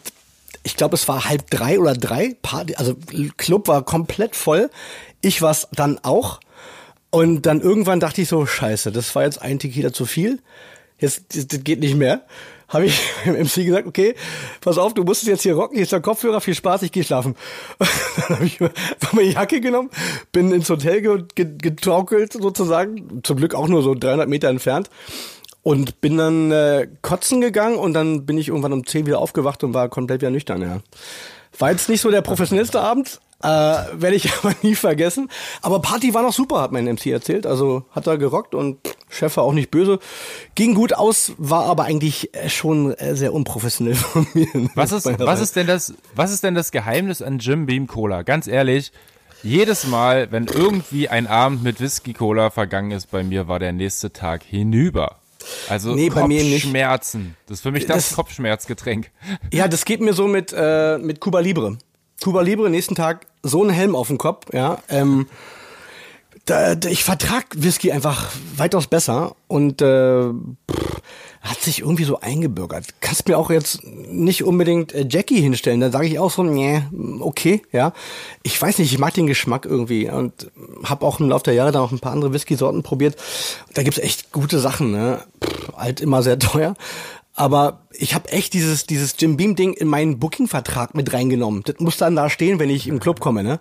ich 0.62 0.74
glaube, 0.74 0.94
es 0.94 1.06
war 1.06 1.28
halb 1.28 1.50
drei 1.50 1.78
oder 1.78 1.92
drei. 1.92 2.34
Party, 2.40 2.76
also 2.76 2.96
Club 3.36 3.68
war 3.68 3.82
komplett 3.82 4.34
voll. 4.34 4.70
Ich 5.20 5.42
war's 5.42 5.68
dann 5.72 5.98
auch. 6.02 6.40
Und 7.10 7.46
dann 7.46 7.60
irgendwann 7.60 8.00
dachte 8.00 8.22
ich 8.22 8.28
so, 8.28 8.44
scheiße, 8.44 8.92
das 8.92 9.14
war 9.14 9.24
jetzt 9.24 9.40
ein 9.40 9.58
Tequila 9.58 9.92
zu 9.92 10.04
viel. 10.04 10.40
Jetzt, 10.98 11.34
das, 11.34 11.46
das 11.46 11.64
geht 11.64 11.80
nicht 11.80 11.96
mehr. 11.96 12.22
Habe 12.68 12.86
ich 12.86 13.00
dem 13.24 13.34
MC 13.34 13.64
gesagt, 13.64 13.86
okay, 13.86 14.14
pass 14.60 14.76
auf, 14.76 14.92
du 14.92 15.04
musst 15.04 15.26
jetzt 15.26 15.42
hier 15.42 15.54
rocken, 15.54 15.76
hier 15.76 15.84
ist 15.84 15.92
der 15.92 16.00
Kopfhörer, 16.00 16.40
viel 16.40 16.54
Spaß, 16.54 16.82
ich 16.82 16.92
gehe 16.92 17.04
schlafen. 17.04 17.34
dann 17.78 18.36
habe 18.36 18.44
ich 18.44 18.58
meine 19.12 19.30
Jacke 19.30 19.60
genommen, 19.60 19.90
bin 20.32 20.52
ins 20.52 20.68
Hotel 20.68 21.26
getraukelt 21.34 22.34
sozusagen, 22.34 23.22
zum 23.22 23.38
Glück 23.38 23.54
auch 23.54 23.68
nur 23.68 23.82
so 23.82 23.94
300 23.94 24.28
Meter 24.28 24.48
entfernt 24.48 24.90
und 25.62 26.00
bin 26.00 26.18
dann 26.18 26.52
äh, 26.52 26.88
kotzen 27.00 27.40
gegangen 27.40 27.76
und 27.76 27.94
dann 27.94 28.26
bin 28.26 28.36
ich 28.36 28.48
irgendwann 28.48 28.72
um 28.72 28.86
10 28.86 29.06
wieder 29.06 29.18
aufgewacht 29.18 29.64
und 29.64 29.72
war 29.72 29.88
komplett 29.88 30.20
wieder 30.20 30.30
nüchtern, 30.30 30.60
ja. 30.60 30.80
War 31.58 31.70
jetzt 31.70 31.88
nicht 31.88 32.02
so 32.02 32.10
der 32.10 32.22
professionellste 32.22 32.80
Abend, 32.80 33.20
äh, 33.42 33.46
Werde 33.46 34.14
ich 34.14 34.32
aber 34.38 34.54
nie 34.62 34.74
vergessen. 34.74 35.28
Aber 35.62 35.80
Party 35.80 36.12
war 36.14 36.22
noch 36.22 36.32
super, 36.32 36.60
hat 36.60 36.72
mein 36.72 36.86
MC 36.86 37.06
erzählt. 37.06 37.46
Also 37.46 37.84
hat 37.90 38.06
er 38.06 38.18
gerockt 38.18 38.54
und 38.54 38.78
Chef 39.08 39.36
war 39.36 39.44
auch 39.44 39.52
nicht 39.52 39.70
böse. 39.70 40.00
Ging 40.54 40.74
gut 40.74 40.92
aus, 40.92 41.32
war 41.38 41.66
aber 41.66 41.84
eigentlich 41.84 42.34
äh, 42.34 42.48
schon 42.48 42.92
äh, 42.94 43.14
sehr 43.14 43.32
unprofessionell 43.32 43.94
von 43.94 44.26
mir. 44.34 44.48
Was 44.74 44.92
ist, 44.92 45.06
was 45.06 45.40
ist 45.40 45.56
denn 45.56 45.66
das, 45.66 45.94
was 46.14 46.32
ist 46.32 46.42
denn 46.42 46.54
das 46.54 46.72
Geheimnis 46.72 47.22
an 47.22 47.38
Jim 47.38 47.66
Beam 47.66 47.86
Cola? 47.86 48.22
Ganz 48.22 48.48
ehrlich, 48.48 48.92
jedes 49.44 49.86
Mal, 49.86 50.32
wenn 50.32 50.46
irgendwie 50.46 51.08
ein 51.08 51.28
Abend 51.28 51.62
mit 51.62 51.80
Whisky 51.80 52.12
Cola 52.12 52.50
vergangen 52.50 52.90
ist 52.90 53.10
bei 53.10 53.22
mir, 53.22 53.46
war 53.46 53.60
der 53.60 53.72
nächste 53.72 54.12
Tag 54.12 54.42
hinüber. 54.42 55.16
Also 55.68 55.94
nee, 55.94 56.08
Kopfschmerzen. 56.08 57.36
Das 57.46 57.58
ist 57.58 57.62
für 57.62 57.70
mich 57.70 57.86
das, 57.86 58.08
das 58.08 58.16
Kopfschmerzgetränk. 58.16 59.10
Ja, 59.52 59.68
das 59.68 59.84
geht 59.84 60.00
mir 60.00 60.12
so 60.12 60.26
mit, 60.26 60.52
äh, 60.56 60.98
mit 60.98 61.20
Cuba 61.20 61.38
Libre. 61.38 61.78
Cuba 62.22 62.40
Libre, 62.42 62.70
nächsten 62.70 62.94
Tag 62.94 63.26
so 63.42 63.62
ein 63.62 63.70
Helm 63.70 63.94
auf 63.94 64.08
dem 64.08 64.18
Kopf, 64.18 64.46
ja. 64.52 64.78
Ähm, 64.88 65.26
da, 66.44 66.74
da, 66.74 66.88
ich 66.88 67.04
vertrag 67.04 67.46
Whisky 67.56 67.92
einfach 67.92 68.30
weitaus 68.56 68.86
besser 68.86 69.36
und 69.48 69.82
äh, 69.82 70.22
pff, 70.70 71.00
hat 71.42 71.60
sich 71.60 71.80
irgendwie 71.80 72.04
so 72.04 72.20
eingebürgert. 72.20 72.86
Kannst 73.00 73.28
mir 73.28 73.38
auch 73.38 73.50
jetzt 73.50 73.84
nicht 73.84 74.44
unbedingt 74.44 74.92
äh, 74.94 75.06
Jackie 75.08 75.40
hinstellen, 75.40 75.80
da 75.80 75.90
sage 75.90 76.06
ich 76.06 76.18
auch 76.18 76.30
so, 76.30 76.42
nee, 76.42 76.82
okay, 77.20 77.62
ja. 77.70 77.92
Ich 78.42 78.60
weiß 78.60 78.78
nicht, 78.78 78.92
ich 78.92 78.98
mag 78.98 79.14
den 79.14 79.26
Geschmack 79.26 79.66
irgendwie 79.66 80.10
und 80.10 80.50
habe 80.84 81.06
auch 81.06 81.20
im 81.20 81.28
Laufe 81.28 81.44
der 81.44 81.54
Jahre 81.54 81.72
dann 81.72 81.82
auch 81.82 81.92
ein 81.92 82.00
paar 82.00 82.12
andere 82.12 82.32
Whisky-Sorten 82.32 82.82
probiert. 82.82 83.16
Da 83.74 83.82
gibt's 83.82 83.98
echt 83.98 84.32
gute 84.32 84.58
Sachen, 84.58 84.90
ne? 84.90 85.22
Pff, 85.44 85.72
halt 85.76 86.00
immer 86.00 86.22
sehr 86.22 86.38
teuer. 86.38 86.74
Aber 87.38 87.86
ich 87.92 88.16
habe 88.16 88.32
echt 88.32 88.52
dieses, 88.52 88.84
dieses 88.86 89.14
Jim 89.16 89.36
Beam-Ding 89.36 89.72
in 89.74 89.86
meinen 89.86 90.18
Booking-Vertrag 90.18 90.96
mit 90.96 91.12
reingenommen. 91.12 91.62
Das 91.64 91.78
muss 91.78 91.96
dann 91.96 92.16
da 92.16 92.30
stehen, 92.30 92.58
wenn 92.58 92.68
ich 92.68 92.88
im 92.88 92.98
Club 92.98 93.20
komme, 93.20 93.44
ne? 93.44 93.60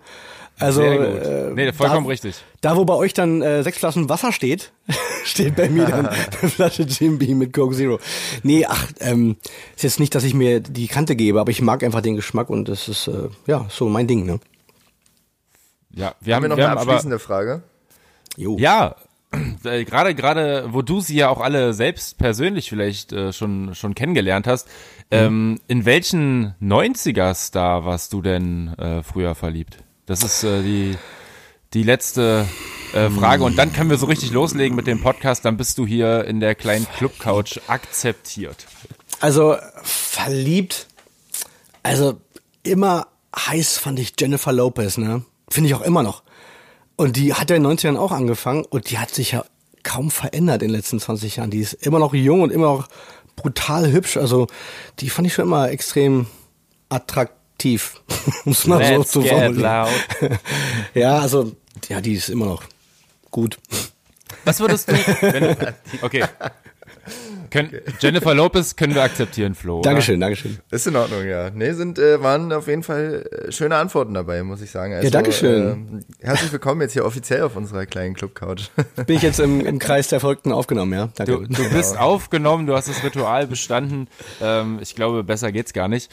Also, 0.57 0.81
Sehr 0.81 0.97
gut. 0.97 1.23
Äh, 1.23 1.51
nee, 1.53 1.71
vollkommen 1.71 2.05
da, 2.05 2.09
richtig. 2.09 2.43
Da, 2.61 2.75
wo 2.75 2.85
bei 2.85 2.95
euch 2.95 3.13
dann 3.13 3.43
äh, 3.43 3.61
sechs 3.61 3.77
Flaschen 3.77 4.09
Wasser 4.09 4.31
steht, 4.31 4.71
steht 5.23 5.55
bei 5.55 5.69
mir 5.69 5.85
dann 5.85 6.07
eine 6.41 6.49
Flasche 6.49 6.83
Jim 6.83 7.19
Beam 7.19 7.37
mit 7.37 7.53
Coke 7.53 7.75
Zero. 7.75 7.99
Nee, 8.41 8.65
ach, 8.65 8.87
ähm, 8.99 9.35
ist 9.75 9.83
jetzt 9.83 9.99
nicht, 9.99 10.15
dass 10.15 10.23
ich 10.23 10.33
mir 10.33 10.59
die 10.59 10.87
Kante 10.87 11.15
gebe, 11.15 11.39
aber 11.39 11.51
ich 11.51 11.61
mag 11.61 11.83
einfach 11.83 12.01
den 12.01 12.15
Geschmack 12.15 12.49
und 12.49 12.69
das 12.69 12.87
ist, 12.87 13.07
äh, 13.07 13.29
ja, 13.45 13.67
so 13.69 13.87
mein 13.89 14.07
Ding, 14.07 14.25
ne? 14.25 14.39
Ja, 15.91 16.15
wir 16.19 16.33
haben, 16.33 16.41
haben 16.41 16.43
wir 16.45 16.49
noch 16.49 16.57
wir 16.57 16.71
eine 16.71 16.79
abschließende 16.79 17.17
aber, 17.17 17.23
Frage. 17.23 17.61
Jo. 18.37 18.57
Ja, 18.57 18.95
äh, 19.63 19.83
gerade 19.83 20.15
gerade, 20.15 20.69
wo 20.71 20.81
du 20.81 21.01
sie 21.01 21.15
ja 21.15 21.29
auch 21.29 21.41
alle 21.41 21.73
selbst 21.73 22.17
persönlich 22.17 22.69
vielleicht 22.69 23.11
äh, 23.11 23.33
schon 23.33 23.75
schon 23.75 23.95
kennengelernt 23.95 24.47
hast, 24.47 24.67
mhm. 24.67 24.71
ähm, 25.11 25.59
in 25.67 25.85
welchen 25.85 26.55
90er-Star 26.61 27.85
warst 27.85 28.13
du 28.13 28.21
denn 28.21 28.73
äh, 28.77 29.03
früher 29.03 29.35
verliebt? 29.35 29.77
Das 30.05 30.23
ist 30.23 30.43
äh, 30.43 30.61
die 30.61 30.97
die 31.73 31.83
letzte 31.83 32.45
äh, 32.93 33.09
Frage 33.09 33.43
und 33.43 33.57
dann 33.57 33.73
können 33.73 33.89
wir 33.89 33.97
so 33.97 34.05
richtig 34.05 34.31
loslegen 34.31 34.75
mit 34.75 34.87
dem 34.87 35.01
Podcast. 35.01 35.43
Dann 35.43 35.57
bist 35.57 35.77
du 35.77 35.85
hier 35.85 36.25
in 36.25 36.39
der 36.39 36.55
kleinen 36.55 36.87
Club-Couch 36.97 37.59
akzeptiert. 37.67 38.65
Also 39.19 39.57
verliebt, 39.83 40.87
also 41.83 42.21
immer 42.63 43.07
heiß 43.35 43.77
fand 43.77 43.99
ich 43.99 44.13
Jennifer 44.17 44.53
Lopez, 44.53 44.97
ne? 44.97 45.23
Finde 45.49 45.69
ich 45.69 45.75
auch 45.75 45.81
immer 45.81 46.03
noch. 46.03 46.23
Und 46.97 47.15
die 47.15 47.33
hat 47.33 47.49
ja 47.49 47.55
in 47.55 47.63
den 47.63 47.77
90ern 47.77 47.97
auch 47.97 48.11
angefangen 48.11 48.65
und 48.65 48.89
die 48.89 48.97
hat 48.97 49.11
sich 49.11 49.31
ja 49.31 49.45
kaum 49.83 50.11
verändert 50.11 50.63
in 50.63 50.69
den 50.69 50.75
letzten 50.75 50.99
20 50.99 51.37
Jahren. 51.37 51.51
Die 51.51 51.59
ist 51.59 51.73
immer 51.73 51.99
noch 51.99 52.13
jung 52.13 52.41
und 52.41 52.51
immer 52.51 52.65
noch 52.65 52.87
brutal 53.35 53.91
hübsch. 53.91 54.17
Also 54.17 54.47
die 54.99 55.09
fand 55.09 55.27
ich 55.27 55.33
schon 55.33 55.45
immer 55.45 55.69
extrem 55.69 56.25
attraktiv, 56.89 58.01
muss 58.45 58.65
man 58.65 58.79
Let's 58.79 59.11
so 59.11 59.21
zu 59.21 59.27
formulieren. 59.27 59.89
ja, 60.93 61.19
also 61.19 61.53
ja, 61.87 62.01
die 62.01 62.13
ist 62.13 62.29
immer 62.29 62.47
noch 62.47 62.63
gut. 63.31 63.59
Was 64.43 64.59
würdest 64.59 64.89
du, 64.89 64.93
wenn 65.21 65.43
du, 65.43 65.75
okay, 66.01 66.25
können, 67.49 67.71
Jennifer 67.99 68.33
Lopez 68.33 68.75
können 68.75 68.95
wir 68.95 69.03
akzeptieren, 69.03 69.55
Flo. 69.55 69.81
Dankeschön, 69.81 70.17
oder? 70.17 70.27
Dankeschön. 70.27 70.57
Ist 70.71 70.87
in 70.87 70.95
Ordnung, 70.95 71.25
ja. 71.25 71.49
Nee, 71.49 71.73
sind, 71.73 71.99
äh, 71.99 72.21
waren 72.21 72.51
auf 72.51 72.67
jeden 72.67 72.83
Fall 72.83 73.27
äh, 73.31 73.51
schöne 73.51 73.75
Antworten 73.75 74.13
dabei, 74.13 74.43
muss 74.43 74.61
ich 74.61 74.71
sagen. 74.71 74.93
Also, 74.93 75.05
ja, 75.05 75.11
Dankeschön. 75.11 76.05
Äh, 76.19 76.25
herzlich 76.25 76.51
willkommen 76.51 76.81
jetzt 76.81 76.93
hier 76.93 77.05
offiziell 77.05 77.41
auf 77.41 77.55
unserer 77.55 77.85
kleinen 77.85 78.15
Club-Couch. 78.15 78.69
Bin 79.05 79.15
ich 79.15 79.21
jetzt 79.21 79.39
im, 79.39 79.65
im 79.65 79.79
Kreis 79.79 80.07
der 80.07 80.19
Verrückten 80.19 80.51
aufgenommen, 80.51 80.93
ja? 80.93 81.09
Danke. 81.15 81.33
Du, 81.33 81.47
du 81.47 81.69
bist 81.69 81.93
genau. 81.93 82.05
aufgenommen, 82.05 82.67
du 82.67 82.75
hast 82.75 82.89
das 82.89 83.03
Ritual 83.03 83.47
bestanden. 83.47 84.07
Ähm, 84.41 84.79
ich 84.81 84.95
glaube, 84.95 85.23
besser 85.23 85.51
geht's 85.51 85.73
gar 85.73 85.87
nicht. 85.87 86.11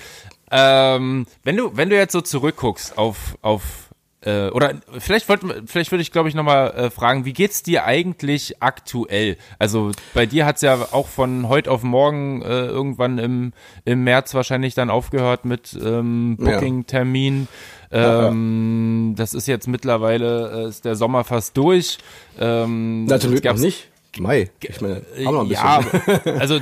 Ähm, 0.51 1.27
wenn 1.43 1.57
du, 1.57 1.77
wenn 1.77 1.91
du 1.91 1.97
jetzt 1.97 2.13
so 2.13 2.21
zurückguckst 2.21 2.99
auf, 2.99 3.37
auf 3.43 3.84
äh, 4.25 4.49
oder 4.49 4.73
vielleicht 4.99 5.29
wollte 5.29 5.63
vielleicht 5.67 5.93
würde 5.93 6.03
ich 6.03 6.11
glaube 6.11 6.29
ich 6.29 6.35
nochmal 6.35 6.71
äh, 6.71 6.91
fragen, 6.91 7.25
wie 7.25 7.33
geht's 7.33 7.63
dir 7.63 7.85
eigentlich 7.85 8.63
aktuell? 8.63 9.37
Also 9.59 9.93
bei 10.15 10.25
dir 10.25 10.47
hat's 10.47 10.63
ja 10.63 10.89
auch 10.93 11.09
von 11.09 11.49
heute 11.49 11.71
auf 11.71 11.83
morgen 11.83 12.43
äh, 12.43 12.67
irgendwann 12.67 13.19
im 13.19 13.53
im 13.85 14.03
März 14.05 14.35
wahrscheinlich 14.35 14.75
dann 14.75 14.89
aufgehört 14.89 15.45
mit 15.45 15.79
ähm, 15.85 16.37
Booking-Termin. 16.39 17.49
Ähm, 17.93 19.11
ja. 19.11 19.17
Das 19.17 19.35
ist 19.35 19.47
jetzt 19.47 19.69
mittlerweile 19.69 20.65
äh, 20.65 20.69
ist 20.69 20.85
der 20.85 20.97
Sommer 20.97 21.25
fast 21.25 21.57
durch. 21.57 21.99
Ähm, 22.41 23.05
Natürlich 23.05 23.45
noch 23.45 23.59
nicht. 23.59 23.89
Mai. 24.19 24.51
Ich 24.61 24.81
meine, 24.81 25.03
haben 25.25 25.35
wir 25.35 25.41
ein 25.41 25.49
bisschen. 25.49 26.25
Ja, 26.25 26.39
also 26.39 26.61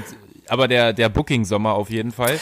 aber 0.48 0.68
der 0.68 0.92
der 0.92 1.09
Booking 1.09 1.44
Sommer 1.44 1.75
auf 1.75 1.90
jeden 1.90 2.11
Fall. 2.11 2.38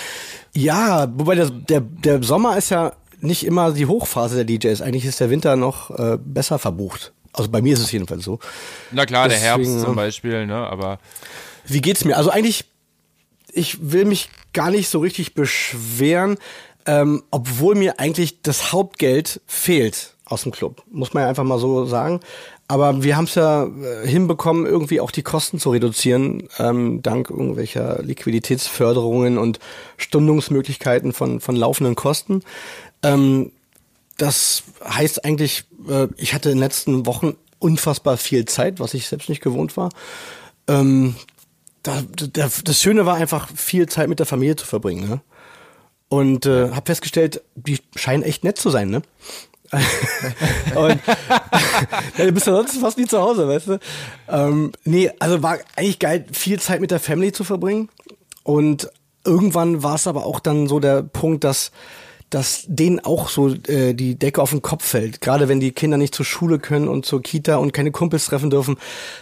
Ja, 0.55 1.09
wobei 1.15 1.35
der 1.35 1.51
der 1.51 1.81
der 1.81 2.23
Sommer 2.23 2.57
ist 2.57 2.71
ja 2.71 2.93
nicht 3.21 3.45
immer 3.45 3.73
die 3.73 3.87
Hochphase 3.87 4.37
der 4.37 4.45
DJs. 4.45 4.81
Eigentlich 4.83 5.05
ist 5.05 5.21
der 5.21 5.31
Winter 5.31 5.57
noch 5.57 5.91
äh, 5.91 6.19
besser 6.23 6.59
verbucht. 6.59 7.13
Also 7.33 7.51
bei 7.51 7.63
mir 7.63 7.75
ist 7.75 7.81
es 7.81 7.93
jedenfalls 7.93 8.25
so. 8.25 8.39
Na 8.91 9.07
klar, 9.07 9.29
Deswegen, 9.29 9.43
der 9.43 9.51
Herbst 9.51 9.81
zum 9.81 9.97
Beispiel, 9.97 10.47
ne? 10.47 10.57
Aber. 10.57 10.99
Wie 11.67 11.81
geht's 11.81 12.05
mir? 12.05 12.17
Also 12.17 12.31
eigentlich, 12.31 12.65
ich 13.53 13.93
will 13.93 14.05
mich 14.05 14.29
gar 14.53 14.71
nicht 14.71 14.89
so 14.89 14.99
richtig 14.99 15.35
beschweren, 15.35 16.39
ähm, 16.87 17.23
obwohl 17.31 17.75
mir 17.75 18.01
eigentlich 18.01 18.43
das 18.43 18.73
Hauptgeld 18.73 19.41
fehlt 19.47 20.15
aus 20.25 20.43
dem 20.43 20.53
Club. 20.53 20.83
Muss 20.91 21.13
man 21.13 21.23
ja 21.23 21.29
einfach 21.29 21.45
mal 21.45 21.59
so 21.59 21.85
sagen. 21.87 22.21
Aber 22.69 23.03
wir 23.03 23.17
haben 23.17 23.25
es 23.25 23.35
ja 23.35 23.65
äh, 23.65 24.07
hinbekommen, 24.07 24.65
irgendwie 24.65 25.01
auch 25.01 25.11
die 25.11 25.25
Kosten 25.25 25.59
zu 25.59 25.71
reduzieren, 25.71 26.49
ähm, 26.59 27.03
dank 27.03 27.29
irgendwelcher 27.29 28.01
Liquiditätsförderungen 28.01 29.39
und 29.39 29.59
Stundungsmöglichkeiten 29.97 31.13
von, 31.13 31.41
von 31.41 31.57
laufenden 31.57 31.97
Kosten. 31.97 32.43
Ähm, 33.03 33.53
das 34.17 34.65
heißt 34.85 35.25
eigentlich, 35.25 35.65
äh, 35.89 36.09
ich 36.17 36.35
hatte 36.35 36.51
in 36.51 36.57
den 36.57 36.63
letzten 36.63 37.07
Wochen 37.07 37.37
unfassbar 37.59 38.17
viel 38.17 38.45
Zeit, 38.45 38.81
was 38.81 38.95
ich 38.95 39.07
selbst 39.07 39.29
nicht 39.29 39.43
gewohnt 39.43 39.77
war. 39.77 39.91
Ähm, 40.69 41.15
da, 41.83 42.03
da, 42.33 42.51
das 42.65 42.83
Schöne 42.83 43.07
war 43.07 43.17
einfach, 43.17 43.49
viel 43.55 43.89
Zeit 43.89 44.09
mit 44.09 44.19
der 44.19 44.27
Familie 44.27 44.57
zu 44.57 44.67
verbringen. 44.67 45.09
Ne? 45.09 45.21
Und 46.09 46.47
äh, 46.47 46.71
habe 46.71 46.87
festgestellt, 46.87 47.43
die 47.55 47.79
scheinen 47.97 48.23
echt 48.23 48.45
nett 48.45 48.59
zu 48.59 48.71
sein. 48.71 48.91
Ne? 48.91 49.03
und 50.75 51.01
ja, 52.19 52.27
du 52.27 52.33
bist 52.33 52.47
ja 52.47 52.55
sonst 52.55 52.79
fast 52.79 52.99
nie 52.99 53.07
zu 53.07 53.21
Hause, 53.21 53.47
weißt 53.49 53.69
du? 53.69 53.79
Ähm, 54.29 54.73
nee, 54.85 55.11
also 55.19 55.43
war 55.43 55.59
eigentlich 55.77 55.99
geil, 55.99 56.27
viel 56.33 56.59
Zeit 56.61 56.81
mit 56.81 56.91
der 56.91 57.01
Family 57.01 57.33
zu 57.33 57.45
verbringen. 57.45 57.89
Und 58.43 58.91
irgendwann 59.25 59.83
war 59.83 59.95
es 59.95 60.07
aber 60.07 60.27
auch 60.27 60.41
dann 60.41 60.67
so 60.67 60.81
der 60.81 61.03
Punkt, 61.03 61.45
dass 61.45 61.71
dass 62.31 62.65
denen 62.67 63.01
auch 63.01 63.29
so 63.29 63.49
äh, 63.67 63.93
die 63.93 64.15
Decke 64.15 64.41
auf 64.41 64.51
den 64.51 64.63
Kopf 64.63 64.85
fällt. 64.85 65.21
Gerade 65.21 65.49
wenn 65.49 65.61
die 65.61 65.73
Kinder 65.73 65.97
nicht 65.97 66.15
zur 66.15 66.25
Schule 66.25 66.59
können 66.59 66.89
und 66.89 67.05
zur 67.05 67.23
Kita 67.23 67.57
und 67.57 67.73
keine 67.73 67.91
Kumpels 67.91 68.27
treffen 68.27 68.51
dürfen. 68.51 68.77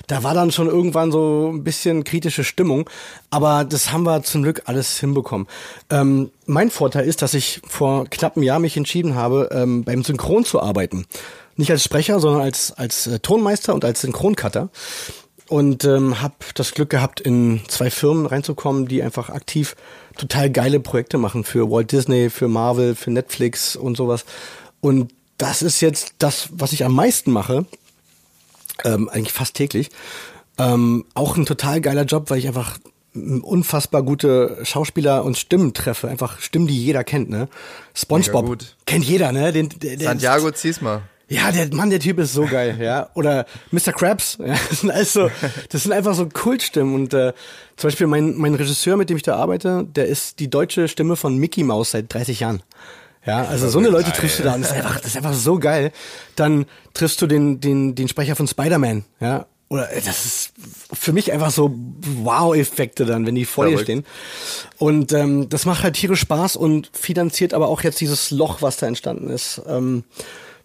Da 0.07 0.23
war 0.23 0.35
dann 0.35 0.53
schon 0.53 0.68
irgendwann 0.68 1.11
so 1.11 1.51
ein 1.53 1.64
bisschen 1.64 2.05
kritische 2.05 2.44
Stimmung. 2.44 2.88
Aber 3.31 3.64
das 3.64 3.92
haben 3.92 4.05
wir 4.05 4.23
zum 4.23 4.42
Glück 4.42 4.62
alles 4.66 5.01
hinbekommen. 5.01 5.47
Ähm, 5.90 6.31
mein 6.47 6.71
Vorteil 6.71 7.07
ist, 7.07 7.23
dass 7.23 7.35
ich 7.35 7.62
vor 7.66 8.05
knapp 8.07 8.37
einem 8.37 8.44
Jahr 8.44 8.59
mich 8.59 8.77
entschieden 8.77 9.14
habe, 9.14 9.49
ähm, 9.53 9.85
beim 9.85 10.05
Synchron 10.05 10.44
zu 10.44 10.61
arbeiten. 10.61 11.07
Nicht 11.57 11.71
als 11.71 11.83
Sprecher, 11.83 12.21
sondern 12.21 12.42
als, 12.42 12.73
als 12.73 13.07
äh, 13.07 13.18
Tonmeister 13.18 13.75
und 13.75 13.85
als 13.85 14.03
Synchroncutter 14.03 14.71
und 15.49 15.85
ähm, 15.85 16.21
habe 16.21 16.35
das 16.55 16.73
Glück 16.73 16.90
gehabt, 16.90 17.21
in 17.21 17.61
zwei 17.68 17.90
Firmen 17.90 18.27
reinzukommen, 18.27 18.87
die 18.87 19.03
einfach 19.03 19.31
aktiv 19.31 19.77
total 20.18 20.50
geile 20.50 20.81
Projekte 20.81 21.16
machen 21.16 21.44
für 21.44 21.70
Walt 21.70 21.92
Disney, 21.92 22.28
für 22.28 22.48
Marvel, 22.48 22.94
für 22.94 23.11
Netflix 23.11 23.76
und 23.76 23.96
sowas. 23.96 24.26
Und 24.81 25.12
das 25.38 25.62
ist 25.62 25.81
jetzt 25.81 26.14
das, 26.18 26.48
was 26.52 26.72
ich 26.72 26.85
am 26.85 26.94
meisten 26.94 27.31
mache, 27.31 27.64
ähm, 28.85 29.09
eigentlich 29.09 29.33
fast 29.33 29.54
täglich. 29.54 29.88
Ähm, 30.59 31.04
auch 31.14 31.37
ein 31.37 31.46
total 31.46 31.81
geiler 31.81 32.04
Job, 32.04 32.31
weil 32.31 32.38
ich 32.38 32.48
einfach 32.48 32.78
unfassbar 33.14 34.02
gute 34.02 34.59
Schauspieler 34.64 35.24
und 35.24 35.38
Stimmen 35.38 35.72
treffe. 35.72 36.09
Einfach 36.09 36.40
Stimmen, 36.40 36.66
die 36.66 36.85
jeder 36.85 37.04
kennt, 37.04 37.31
ne? 37.31 37.48
SpongeBob 37.94 38.59
kennt 38.87 39.04
jeder, 39.04 39.33
ne? 39.33 39.52
Den, 39.52 39.68
der, 39.68 39.96
der 39.96 40.09
Santiago 40.09 40.50
Ziesma. 40.50 41.02
Ja, 41.28 41.52
der 41.52 41.72
Mann, 41.74 41.90
der 41.90 42.00
Typ 42.00 42.18
ist 42.18 42.33
so 42.33 42.46
geil, 42.46 42.78
ja. 42.81 43.11
Oder 43.14 43.46
Mr. 43.70 43.92
Krabs, 43.92 44.38
ja. 44.44 44.57
Das 44.68 44.81
sind 44.81 44.92
das 45.70 45.83
sind 45.83 45.92
einfach 45.92 46.14
so 46.14 46.26
Kultstimmen. 46.26 46.94
Und 46.94 47.14
äh, 47.14 47.33
zum 47.78 47.88
Beispiel 47.88 48.08
mein, 48.08 48.36
mein 48.36 48.54
Regisseur, 48.54 48.96
mit 48.96 49.08
dem 49.08 49.16
ich 49.16 49.22
da 49.22 49.36
arbeite, 49.36 49.86
der 49.86 50.06
ist 50.06 50.40
die 50.40 50.50
deutsche 50.50 50.88
Stimme 50.88 51.14
von 51.14 51.36
Mickey 51.36 51.62
Mouse 51.62 51.92
seit 51.92 52.12
30 52.12 52.40
Jahren. 52.40 52.62
Ja, 53.24 53.44
also 53.44 53.68
so 53.68 53.78
eine 53.78 53.88
Leute 53.88 54.10
triffst 54.10 54.40
du 54.40 54.42
da 54.42 54.54
und 54.54 54.62
das 54.62 54.72
ist 54.72 54.76
einfach, 54.76 54.96
das 54.96 55.06
ist 55.06 55.16
einfach 55.16 55.34
so 55.34 55.60
geil. 55.60 55.92
Dann 56.34 56.66
triffst 56.92 57.22
du 57.22 57.28
den, 57.28 57.60
den, 57.60 57.94
den 57.94 58.08
Sprecher 58.08 58.34
von 58.34 58.48
Spider-Man, 58.48 59.04
ja. 59.20 59.46
Oder 59.68 59.92
äh, 59.92 60.00
das 60.00 60.24
ist 60.24 60.52
für 60.92 61.12
mich 61.12 61.30
einfach 61.32 61.52
so 61.52 61.72
Wow-Effekte 62.22 63.04
dann, 63.04 63.26
wenn 63.26 63.36
die 63.36 63.44
vor 63.44 63.66
dir 63.66 63.78
stehen. 63.78 64.04
Und 64.78 65.12
ähm, 65.12 65.48
das 65.48 65.64
macht 65.64 65.84
halt 65.84 65.94
tierisch 65.94 66.20
Spaß 66.20 66.56
und 66.56 66.90
finanziert 66.92 67.54
aber 67.54 67.68
auch 67.68 67.82
jetzt 67.82 68.00
dieses 68.00 68.32
Loch, 68.32 68.60
was 68.60 68.78
da 68.78 68.88
entstanden 68.88 69.30
ist. 69.30 69.62
Ähm, 69.68 70.02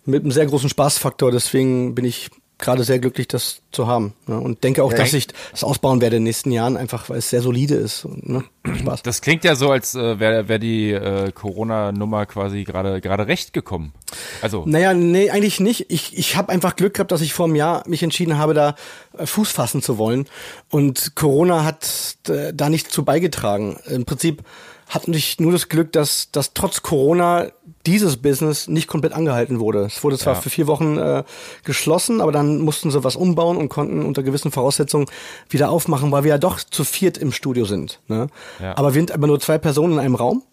mit 0.05 0.23
einem 0.23 0.31
sehr 0.31 0.47
großen 0.47 0.69
Spaßfaktor. 0.69 1.31
Deswegen 1.31 1.93
bin 1.93 2.05
ich 2.05 2.29
gerade 2.63 2.83
sehr 2.83 2.99
glücklich, 2.99 3.27
das 3.27 3.61
zu 3.71 3.87
haben. 3.87 4.13
Ne? 4.25 4.39
Und 4.39 4.63
denke 4.63 4.83
auch, 4.83 4.91
ja, 4.91 4.97
dass 4.97 5.13
ich 5.13 5.27
das 5.51 5.63
ausbauen 5.63 6.01
werde 6.01 6.15
in 6.15 6.21
den 6.21 6.29
nächsten 6.29 6.51
Jahren, 6.51 6.77
einfach 6.77 7.09
weil 7.09 7.17
es 7.17 7.29
sehr 7.29 7.41
solide 7.41 7.75
ist. 7.75 8.05
Und, 8.05 8.27
ne? 8.27 8.43
Spaß. 8.79 9.03
Das 9.03 9.21
klingt 9.21 9.43
ja 9.43 9.55
so, 9.55 9.69
als 9.69 9.93
äh, 9.93 10.19
wäre 10.19 10.47
wär 10.47 10.59
die 10.59 10.91
äh, 10.91 11.31
Corona-Nummer 11.31 12.25
quasi 12.25 12.63
gerade 12.63 13.01
gerade 13.01 13.27
recht 13.27 13.53
gekommen. 13.53 13.93
Also. 14.41 14.63
Naja, 14.65 14.93
nee, 14.93 15.29
eigentlich 15.29 15.59
nicht. 15.59 15.91
Ich, 15.91 16.17
ich 16.17 16.35
habe 16.37 16.51
einfach 16.51 16.75
Glück 16.75 16.93
gehabt, 16.93 17.11
dass 17.11 17.21
ich 17.21 17.33
vor 17.33 17.45
einem 17.45 17.55
Jahr 17.55 17.83
mich 17.87 18.03
entschieden 18.03 18.37
habe, 18.37 18.53
da 18.53 18.75
äh, 19.17 19.25
Fuß 19.25 19.51
fassen 19.51 19.81
zu 19.81 19.97
wollen. 19.97 20.27
Und 20.69 21.15
Corona 21.15 21.65
hat 21.65 22.17
äh, 22.29 22.53
da 22.53 22.69
nicht 22.69 22.91
zu 22.91 23.03
beigetragen. 23.03 23.77
Im 23.87 24.05
Prinzip 24.05 24.43
hatten 24.87 25.13
ich 25.13 25.39
nur 25.39 25.51
das 25.51 25.69
Glück, 25.69 25.91
dass, 25.91 26.31
dass 26.31 26.53
trotz 26.53 26.83
Corona 26.83 27.47
dieses 27.85 28.17
Business 28.17 28.67
nicht 28.67 28.87
komplett 28.87 29.13
angehalten 29.13 29.59
wurde. 29.59 29.85
Es 29.85 30.03
wurde 30.03 30.17
zwar 30.17 30.35
ja. 30.35 30.41
für 30.41 30.49
vier 30.49 30.67
Wochen 30.67 30.97
äh, 30.97 31.23
geschlossen, 31.63 32.21
aber 32.21 32.31
dann 32.31 32.59
mussten 32.59 32.91
sie 32.91 33.03
was 33.03 33.15
umbauen 33.15 33.57
und 33.57 33.69
konnten 33.69 34.05
unter 34.05 34.23
gewissen 34.23 34.51
Voraussetzungen 34.51 35.07
wieder 35.49 35.69
aufmachen, 35.69 36.11
weil 36.11 36.23
wir 36.23 36.29
ja 36.29 36.37
doch 36.37 36.59
zu 36.59 36.83
viert 36.83 37.17
im 37.17 37.31
Studio 37.31 37.65
sind. 37.65 37.99
Ne? 38.07 38.27
ja. 38.59 38.77
aber 38.77 38.93
wir 38.93 39.01
sind 39.01 39.11
aber 39.11 39.27
nur 39.27 39.39
zwei 39.39 39.57
Personen 39.57 39.93
in 39.93 39.99
einem 39.99 40.15
Raum. 40.15 40.43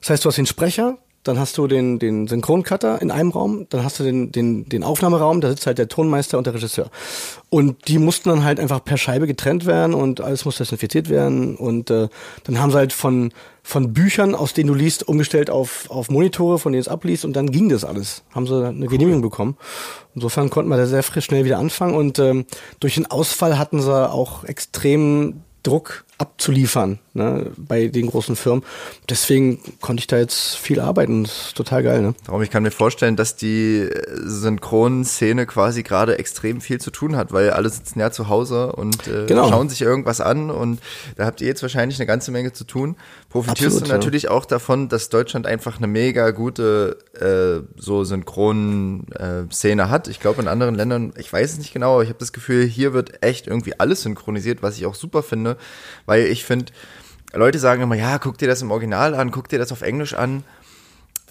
Das 0.00 0.10
heißt, 0.10 0.24
du 0.24 0.28
hast 0.28 0.36
den 0.36 0.46
Sprecher, 0.46 0.98
dann 1.28 1.38
hast 1.38 1.58
du 1.58 1.66
den, 1.66 1.98
den 1.98 2.26
Synchroncutter 2.26 3.00
in 3.02 3.10
einem 3.10 3.30
Raum, 3.30 3.66
dann 3.70 3.82
hast 3.84 3.98
du 4.00 4.04
den, 4.04 4.32
den, 4.32 4.68
den 4.68 4.84
Aufnahmeraum, 4.84 5.40
da 5.40 5.48
sitzt 5.48 5.66
halt 5.66 5.78
der 5.78 5.88
Tonmeister 5.88 6.38
und 6.38 6.46
der 6.46 6.54
Regisseur. 6.54 6.90
Und 7.48 7.88
die 7.88 7.98
mussten 7.98 8.28
dann 8.28 8.44
halt 8.44 8.60
einfach 8.60 8.84
per 8.84 8.96
Scheibe 8.96 9.26
getrennt 9.26 9.66
werden 9.66 9.94
und 9.94 10.20
alles 10.20 10.44
muss 10.44 10.56
desinfiziert 10.56 11.08
werden. 11.08 11.56
Und 11.56 11.90
äh, 11.90 12.08
dann 12.44 12.60
haben 12.60 12.70
sie 12.70 12.76
halt 12.76 12.92
von, 12.92 13.32
von 13.62 13.92
Büchern, 13.92 14.34
aus 14.34 14.52
denen 14.52 14.68
du 14.68 14.74
liest, 14.74 15.08
umgestellt 15.08 15.50
auf, 15.50 15.90
auf 15.90 16.10
Monitore, 16.10 16.58
von 16.58 16.72
denen 16.72 16.80
es 16.80 16.88
abliest 16.88 17.24
und 17.24 17.34
dann 17.34 17.50
ging 17.50 17.68
das 17.68 17.84
alles. 17.84 18.22
Haben 18.34 18.46
sie 18.46 18.66
eine 18.66 18.86
Genehmigung 18.86 19.22
bekommen. 19.22 19.56
Insofern 20.14 20.50
konnten 20.50 20.70
wir 20.70 20.76
da 20.76 20.86
sehr 20.86 21.02
frisch 21.02 21.26
schnell 21.26 21.44
wieder 21.44 21.58
anfangen 21.58 21.94
und 21.94 22.18
ähm, 22.18 22.46
durch 22.80 22.94
den 22.94 23.06
Ausfall 23.06 23.58
hatten 23.58 23.80
sie 23.80 24.10
auch 24.10 24.44
extrem 24.44 25.42
Druck 25.66 26.04
abzuliefern 26.18 26.98
ne, 27.12 27.50
bei 27.56 27.88
den 27.88 28.06
großen 28.06 28.36
Firmen. 28.36 28.64
Deswegen 29.10 29.60
konnte 29.80 30.00
ich 30.00 30.06
da 30.06 30.16
jetzt 30.16 30.56
viel 30.56 30.80
arbeiten. 30.80 31.24
Das 31.24 31.48
ist 31.48 31.56
total 31.56 31.82
geil. 31.82 32.02
Ne? 32.02 32.14
Darum, 32.24 32.40
ich 32.40 32.50
kann 32.50 32.62
mir 32.62 32.70
vorstellen, 32.70 33.16
dass 33.16 33.36
die 33.36 33.88
Synchronszene 34.14 35.44
quasi 35.44 35.82
gerade 35.82 36.18
extrem 36.18 36.60
viel 36.60 36.80
zu 36.80 36.90
tun 36.90 37.16
hat, 37.16 37.32
weil 37.32 37.50
alle 37.50 37.68
sitzen 37.68 37.98
ja 38.00 38.10
zu 38.10 38.28
Hause 38.28 38.72
und 38.72 39.08
äh, 39.08 39.26
genau. 39.26 39.48
schauen 39.48 39.68
sich 39.68 39.82
irgendwas 39.82 40.20
an 40.20 40.50
und 40.50 40.80
da 41.16 41.26
habt 41.26 41.40
ihr 41.40 41.48
jetzt 41.48 41.62
wahrscheinlich 41.62 41.98
eine 41.98 42.06
ganze 42.06 42.30
Menge 42.30 42.52
zu 42.52 42.64
tun. 42.64 42.96
Profitierst 43.36 43.76
Absolut, 43.76 43.88
du 43.88 43.92
natürlich 43.92 44.22
ja. 44.24 44.30
auch 44.30 44.46
davon, 44.46 44.88
dass 44.88 45.10
Deutschland 45.10 45.46
einfach 45.46 45.76
eine 45.76 45.86
mega 45.86 46.30
gute 46.30 46.96
äh, 47.14 47.66
so 47.78 48.02
Synchron-Szene 48.02 49.82
äh, 49.82 49.86
hat. 49.86 50.08
Ich 50.08 50.20
glaube, 50.20 50.40
in 50.40 50.48
anderen 50.48 50.74
Ländern, 50.74 51.12
ich 51.18 51.30
weiß 51.30 51.52
es 51.52 51.58
nicht 51.58 51.74
genau, 51.74 51.94
aber 51.94 52.02
ich 52.02 52.08
habe 52.08 52.18
das 52.18 52.32
Gefühl, 52.32 52.64
hier 52.64 52.94
wird 52.94 53.22
echt 53.22 53.46
irgendwie 53.46 53.78
alles 53.78 54.02
synchronisiert, 54.02 54.62
was 54.62 54.78
ich 54.78 54.86
auch 54.86 54.94
super 54.94 55.22
finde, 55.22 55.58
weil 56.06 56.24
ich 56.26 56.46
finde, 56.46 56.72
Leute 57.34 57.58
sagen 57.58 57.82
immer, 57.82 57.94
ja, 57.94 58.18
guck 58.18 58.38
dir 58.38 58.48
das 58.48 58.62
im 58.62 58.70
Original 58.70 59.14
an, 59.14 59.30
guck 59.30 59.50
dir 59.50 59.58
das 59.58 59.70
auf 59.70 59.82
Englisch 59.82 60.14
an. 60.14 60.42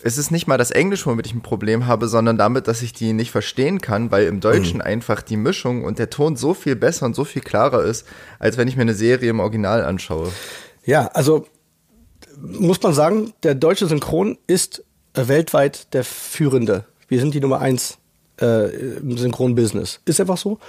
Es 0.03 0.20
ist 0.20 0.30
nicht 0.30 0.45
mal 0.45 0.60
das 0.60 0.70
Englisch, 0.70 1.08
womit 1.08 1.26
ich 1.26 1.34
ein 1.34 1.41
Problem 1.41 1.88
habe, 1.88 2.08
sondern 2.08 2.38
damit, 2.38 2.68
dass 2.68 2.84
ich 2.84 2.93
die 2.93 3.14
nicht 3.14 3.32
verstehen 3.32 3.82
kann, 3.82 4.12
weil 4.12 4.28
im 4.28 4.39
Deutschen 4.41 4.78
mhm. 4.78 4.86
einfach 4.86 5.24
die 5.24 5.38
Mischung 5.38 5.84
und 5.84 5.97
der 5.97 6.12
Ton 6.12 6.36
so 6.36 6.53
viel 6.53 6.76
besser 6.76 7.08
und 7.08 7.16
so 7.16 7.26
viel 7.26 7.41
klarer 7.41 7.84
ist, 7.84 8.06
als 8.38 8.58
wenn 8.58 8.68
ich 8.68 8.76
mir 8.76 8.84
eine 8.84 8.93
Serie 8.93 9.32
im 9.32 9.39
Original 9.39 9.84
anschaue. 9.84 10.32
Ja, 10.86 11.08
also 11.08 11.47
muss 12.41 12.81
man 12.81 12.93
sagen, 12.93 13.33
der 13.43 13.55
deutsche 13.55 13.88
Synchron 13.88 14.38
ist 14.47 14.83
äh, 15.13 15.27
weltweit 15.27 15.93
der 15.93 16.03
führende. 16.03 16.86
Wir 17.07 17.19
sind 17.19 17.33
die 17.33 17.39
Nummer 17.39 17.59
eins 17.59 17.97
äh, 18.41 18.97
im 18.97 19.17
Synchron-Business. 19.17 19.99
Ist 20.05 20.19
einfach 20.19 20.38
so. 20.38 20.59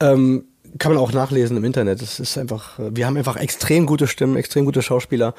Ähm, 0.00 0.44
kann 0.78 0.92
man 0.92 1.02
auch 1.02 1.12
nachlesen 1.12 1.56
im 1.56 1.64
Internet. 1.64 2.00
Es 2.00 2.18
ist 2.18 2.38
einfach, 2.38 2.78
wir 2.78 3.06
haben 3.06 3.16
einfach 3.16 3.36
extrem 3.36 3.86
gute 3.86 4.06
Stimmen, 4.06 4.36
extrem 4.36 4.64
gute 4.64 4.82
Schauspieler. 4.82 5.34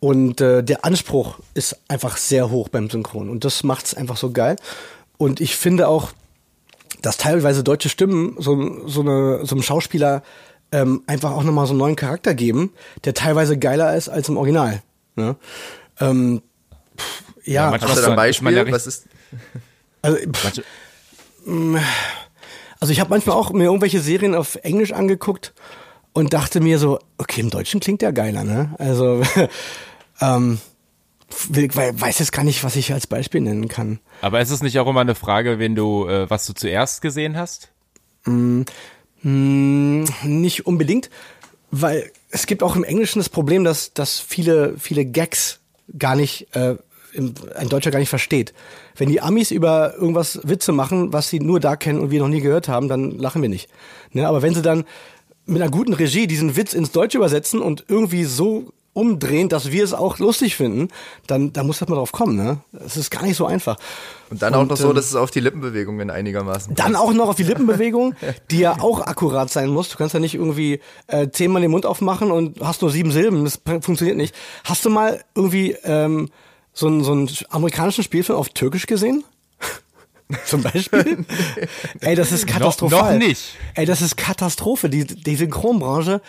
Und 0.00 0.40
äh, 0.40 0.62
der 0.62 0.84
Anspruch 0.84 1.38
ist 1.54 1.78
einfach 1.88 2.16
sehr 2.16 2.50
hoch 2.50 2.68
beim 2.68 2.90
Synchron. 2.90 3.30
Und 3.30 3.44
das 3.44 3.62
macht 3.62 3.86
es 3.86 3.94
einfach 3.94 4.16
so 4.16 4.32
geil. 4.32 4.56
Und 5.16 5.40
ich 5.40 5.56
finde 5.56 5.88
auch, 5.88 6.12
dass 7.02 7.16
teilweise 7.16 7.62
deutsche 7.62 7.88
Stimmen 7.88 8.36
so, 8.38 8.86
so, 8.86 9.00
eine, 9.02 9.46
so 9.46 9.54
einem 9.54 9.62
Schauspieler 9.62 10.22
ähm, 10.72 11.02
einfach 11.06 11.32
auch 11.32 11.44
nochmal 11.44 11.66
so 11.66 11.72
einen 11.72 11.78
neuen 11.78 11.96
Charakter 11.96 12.34
geben, 12.34 12.72
der 13.04 13.14
teilweise 13.14 13.58
geiler 13.58 13.96
ist 13.96 14.08
als 14.08 14.28
im 14.28 14.36
Original. 14.36 14.82
Ne? 15.16 15.36
Ähm, 16.00 16.42
pff, 16.96 17.22
ja, 17.44 17.72
ja 17.72 17.80
hast 17.80 17.98
du 17.98 18.02
da 18.02 18.10
ein 18.10 18.16
Beispiel? 18.16 18.72
Was 18.72 18.86
ist? 18.86 19.06
Also, 20.02 20.18
pff, 20.18 20.62
also 22.80 22.92
ich 22.92 23.00
habe 23.00 23.10
manchmal 23.10 23.36
auch 23.36 23.50
mir 23.52 23.64
irgendwelche 23.64 24.00
Serien 24.00 24.34
auf 24.34 24.56
Englisch 24.56 24.92
angeguckt 24.92 25.54
und 26.12 26.32
dachte 26.32 26.60
mir 26.60 26.78
so, 26.78 26.98
okay, 27.18 27.40
im 27.40 27.50
Deutschen 27.50 27.80
klingt 27.80 28.02
der 28.02 28.12
geiler, 28.12 28.44
ne? 28.44 28.74
Also 28.78 29.22
ähm, 30.20 30.58
weiß 31.48 32.18
jetzt 32.18 32.32
gar 32.32 32.44
nicht, 32.44 32.64
was 32.64 32.76
ich 32.76 32.92
als 32.92 33.06
Beispiel 33.06 33.40
nennen 33.40 33.68
kann. 33.68 34.00
Aber 34.20 34.40
ist 34.40 34.50
es 34.50 34.62
nicht 34.62 34.78
auch 34.78 34.86
immer 34.86 35.00
eine 35.00 35.14
Frage, 35.14 35.58
wenn 35.58 35.74
du, 35.74 36.06
äh, 36.08 36.28
was 36.30 36.46
du 36.46 36.52
zuerst 36.52 37.02
gesehen 37.02 37.36
hast? 37.36 37.70
Mm, 38.24 38.62
mm, 39.22 40.04
nicht 40.24 40.66
unbedingt, 40.66 41.10
weil 41.70 42.10
es 42.34 42.46
gibt 42.46 42.64
auch 42.64 42.74
im 42.74 42.82
Englischen 42.82 43.20
das 43.20 43.28
Problem, 43.28 43.62
dass, 43.62 43.94
dass 43.94 44.18
viele, 44.18 44.74
viele 44.76 45.06
Gags 45.06 45.60
gar 45.96 46.16
nicht 46.16 46.48
äh, 46.56 46.74
ein 47.16 47.68
Deutscher 47.68 47.92
gar 47.92 48.00
nicht 48.00 48.08
versteht. 48.08 48.52
Wenn 48.96 49.08
die 49.08 49.20
Amis 49.20 49.52
über 49.52 49.94
irgendwas 49.94 50.40
Witze 50.42 50.72
machen, 50.72 51.12
was 51.12 51.30
sie 51.30 51.38
nur 51.38 51.60
da 51.60 51.76
kennen 51.76 52.00
und 52.00 52.10
wir 52.10 52.18
noch 52.18 52.28
nie 52.28 52.40
gehört 52.40 52.66
haben, 52.66 52.88
dann 52.88 53.12
lachen 53.12 53.40
wir 53.40 53.48
nicht. 53.48 53.70
Ne? 54.10 54.26
Aber 54.26 54.42
wenn 54.42 54.52
sie 54.52 54.62
dann 54.62 54.84
mit 55.46 55.62
einer 55.62 55.70
guten 55.70 55.92
Regie 55.92 56.26
diesen 56.26 56.56
Witz 56.56 56.74
ins 56.74 56.90
Deutsche 56.90 57.18
übersetzen 57.18 57.60
und 57.60 57.84
irgendwie 57.86 58.24
so 58.24 58.72
umdrehen, 58.94 59.48
dass 59.48 59.70
wir 59.70 59.84
es 59.84 59.92
auch 59.92 60.18
lustig 60.18 60.56
finden, 60.56 60.88
dann 61.26 61.52
da 61.52 61.62
muss 61.62 61.80
das 61.80 61.88
mal 61.88 61.96
drauf 61.96 62.12
kommen. 62.12 62.36
Ne? 62.36 62.58
Es 62.72 62.96
ist 62.96 63.10
gar 63.10 63.22
nicht 63.22 63.36
so 63.36 63.44
einfach. 63.44 63.76
Und 64.30 64.40
dann 64.40 64.54
und, 64.54 64.60
auch 64.60 64.70
noch 64.70 64.76
so, 64.76 64.88
ähm, 64.88 64.94
dass 64.94 65.06
es 65.06 65.16
auf 65.16 65.30
die 65.30 65.40
Lippenbewegungen 65.40 66.10
einigermaßen. 66.10 66.74
Dann 66.74 66.96
auch 66.96 67.12
noch 67.12 67.28
auf 67.28 67.36
die 67.36 67.42
Lippenbewegung, 67.42 68.14
die 68.50 68.60
ja 68.60 68.80
auch 68.80 69.00
akkurat 69.00 69.50
sein 69.50 69.68
muss. 69.68 69.90
Du 69.90 69.98
kannst 69.98 70.14
ja 70.14 70.20
nicht 70.20 70.34
irgendwie 70.34 70.80
äh, 71.08 71.28
zehnmal 71.28 71.60
den 71.60 71.72
Mund 71.72 71.84
aufmachen 71.84 72.30
und 72.30 72.60
hast 72.60 72.82
nur 72.82 72.90
sieben 72.90 73.10
Silben. 73.10 73.44
Das 73.44 73.60
funktioniert 73.80 74.16
nicht. 74.16 74.34
Hast 74.62 74.84
du 74.84 74.90
mal 74.90 75.22
irgendwie 75.34 75.72
ähm, 75.82 76.30
so 76.72 76.86
einen, 76.86 77.02
so 77.02 77.12
einen 77.12 77.28
amerikanischen 77.50 78.04
Spielfilm 78.04 78.38
auf 78.38 78.48
Türkisch 78.50 78.86
gesehen? 78.86 79.24
Zum 80.46 80.62
Beispiel? 80.62 81.26
Ey, 82.00 82.14
das 82.14 82.30
ist 82.30 82.46
katastrophal. 82.46 83.14
Noch, 83.14 83.20
noch 83.20 83.26
nicht. 83.26 83.56
Ey, 83.74 83.86
das 83.86 84.02
ist 84.02 84.16
Katastrophe. 84.16 84.88
Die, 84.88 85.04
die 85.04 85.36
Synchronbranche, 85.36 86.22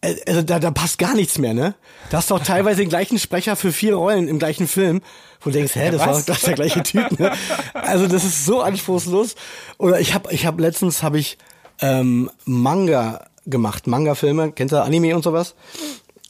also 0.00 0.42
da, 0.42 0.58
da 0.58 0.70
passt 0.70 0.98
gar 0.98 1.14
nichts 1.14 1.38
mehr, 1.38 1.54
ne? 1.54 1.74
Da 2.10 2.18
hast 2.18 2.30
du 2.30 2.36
auch 2.36 2.42
teilweise 2.42 2.80
den 2.80 2.88
gleichen 2.88 3.18
Sprecher 3.18 3.56
für 3.56 3.72
vier 3.72 3.94
Rollen 3.94 4.28
im 4.28 4.38
gleichen 4.38 4.68
Film, 4.68 5.00
wo 5.40 5.50
du 5.50 5.56
denkst, 5.56 5.74
hä, 5.74 5.90
das 5.90 6.00
war 6.00 6.22
das 6.22 6.40
der 6.42 6.54
gleiche 6.54 6.82
Typ, 6.82 7.18
ne? 7.18 7.32
Also 7.74 8.06
das 8.06 8.24
ist 8.24 8.44
so 8.44 8.62
anspruchslos. 8.62 9.34
Oder 9.78 10.00
ich 10.00 10.14
habe 10.14 10.32
ich 10.32 10.46
hab 10.46 10.60
letztens 10.60 11.02
habe 11.02 11.18
ich 11.18 11.36
ähm, 11.80 12.30
Manga 12.44 13.26
gemacht, 13.46 13.86
Manga-Filme, 13.86 14.52
kennst 14.52 14.72
du 14.72 14.82
Anime 14.82 15.16
und 15.16 15.22
sowas? 15.22 15.54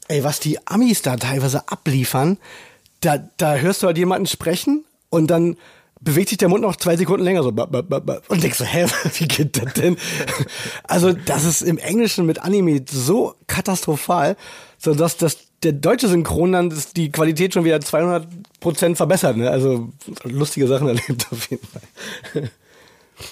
Ey, 0.08 0.24
was 0.24 0.40
die 0.40 0.66
Amis 0.66 1.02
da 1.02 1.16
teilweise 1.16 1.68
abliefern, 1.68 2.38
da, 3.00 3.18
da 3.36 3.56
hörst 3.56 3.82
du 3.82 3.86
halt 3.86 3.98
jemanden 3.98 4.26
sprechen 4.26 4.84
und 5.10 5.28
dann 5.28 5.56
bewegt 6.00 6.28
sich 6.28 6.38
der 6.38 6.48
Mund 6.48 6.62
noch 6.62 6.76
zwei 6.76 6.96
Sekunden 6.96 7.24
länger 7.24 7.42
so 7.42 7.48
und 7.48 8.42
denkst 8.42 8.58
so, 8.58 8.64
hä, 8.64 8.86
wie 9.18 9.28
geht 9.28 9.62
das 9.62 9.74
denn? 9.74 9.96
Also 10.84 11.12
das 11.12 11.44
ist 11.44 11.62
im 11.62 11.78
Englischen 11.78 12.26
mit 12.26 12.40
Anime 12.40 12.84
so 12.88 13.34
katastrophal, 13.46 14.36
so 14.78 14.94
dass 14.94 15.16
das 15.16 15.38
der 15.62 15.72
deutsche 15.72 16.08
Synchron 16.08 16.52
dann 16.52 16.74
die 16.96 17.10
Qualität 17.10 17.52
schon 17.52 17.64
wieder 17.64 17.80
200 17.80 18.28
Prozent 18.60 18.96
verbessert. 18.96 19.36
Ne? 19.36 19.50
Also 19.50 19.88
lustige 20.22 20.68
Sachen 20.68 20.86
erlebt 20.86 21.26
auf 21.32 21.50
jeden 21.50 21.66
Fall. 21.66 22.50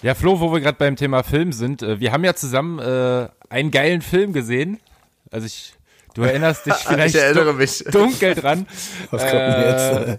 Ja, 0.02 0.14
Flo, 0.14 0.40
wo 0.40 0.52
wir 0.52 0.60
gerade 0.60 0.78
beim 0.78 0.96
Thema 0.96 1.22
Film 1.22 1.52
sind, 1.52 1.82
äh, 1.82 2.00
wir 2.00 2.10
haben 2.10 2.24
ja 2.24 2.34
zusammen 2.34 2.80
äh, 2.80 3.28
einen 3.48 3.70
geilen 3.70 4.02
Film 4.02 4.32
gesehen. 4.32 4.80
Also 5.30 5.46
ich 5.46 5.74
Du 6.16 6.22
erinnerst 6.22 6.64
dich 6.64 6.74
vielleicht 6.88 7.14
ich 7.14 7.20
erinnere 7.20 7.52
mich. 7.52 7.84
dunkel 7.90 8.34
dran. 8.34 8.66
Was 9.10 9.22
kommt 9.22 9.34
denn 9.34 9.60
jetzt? 9.60 10.08
Äh, 10.08 10.18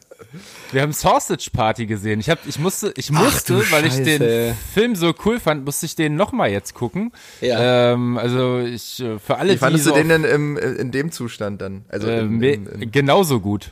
wir 0.72 0.82
haben 0.84 0.94
Sausage 0.94 1.50
Party 1.52 1.88
gesehen. 1.88 2.20
Ich 2.20 2.30
hab, 2.30 2.46
ich 2.46 2.60
musste, 2.60 2.94
ich 2.96 3.10
musste, 3.10 3.64
Ach, 3.66 3.72
weil 3.72 3.86
ich 3.86 3.96
den 3.96 4.56
Film 4.74 4.96
so 4.96 5.14
cool 5.26 5.40
fand, 5.40 5.66
musste 5.66 5.88
ich 5.88 5.96
den 5.96 6.16
nochmal 6.16 6.52
jetzt 6.52 6.76
gucken. 6.76 7.12
Ja. 7.42 7.94
Ähm, 7.94 8.18
also 8.18 8.60
ich 8.60 9.00
äh, 9.00 9.18
für 9.18 9.38
alle. 9.38 9.54
Wie 9.54 9.58
fandest 9.58 9.86
die 9.86 9.90
du 9.90 9.96
so 9.96 10.00
den 10.00 10.10
denn 10.10 10.24
im, 10.24 10.58
in 10.58 10.92
dem 10.92 11.12
Zustand 11.12 11.62
dann? 11.62 11.86
Also 11.90 12.08
äh, 12.08 12.20
im, 12.20 12.44
im, 12.44 12.68
im 12.68 12.92
genauso 12.92 13.40
gut. 13.40 13.72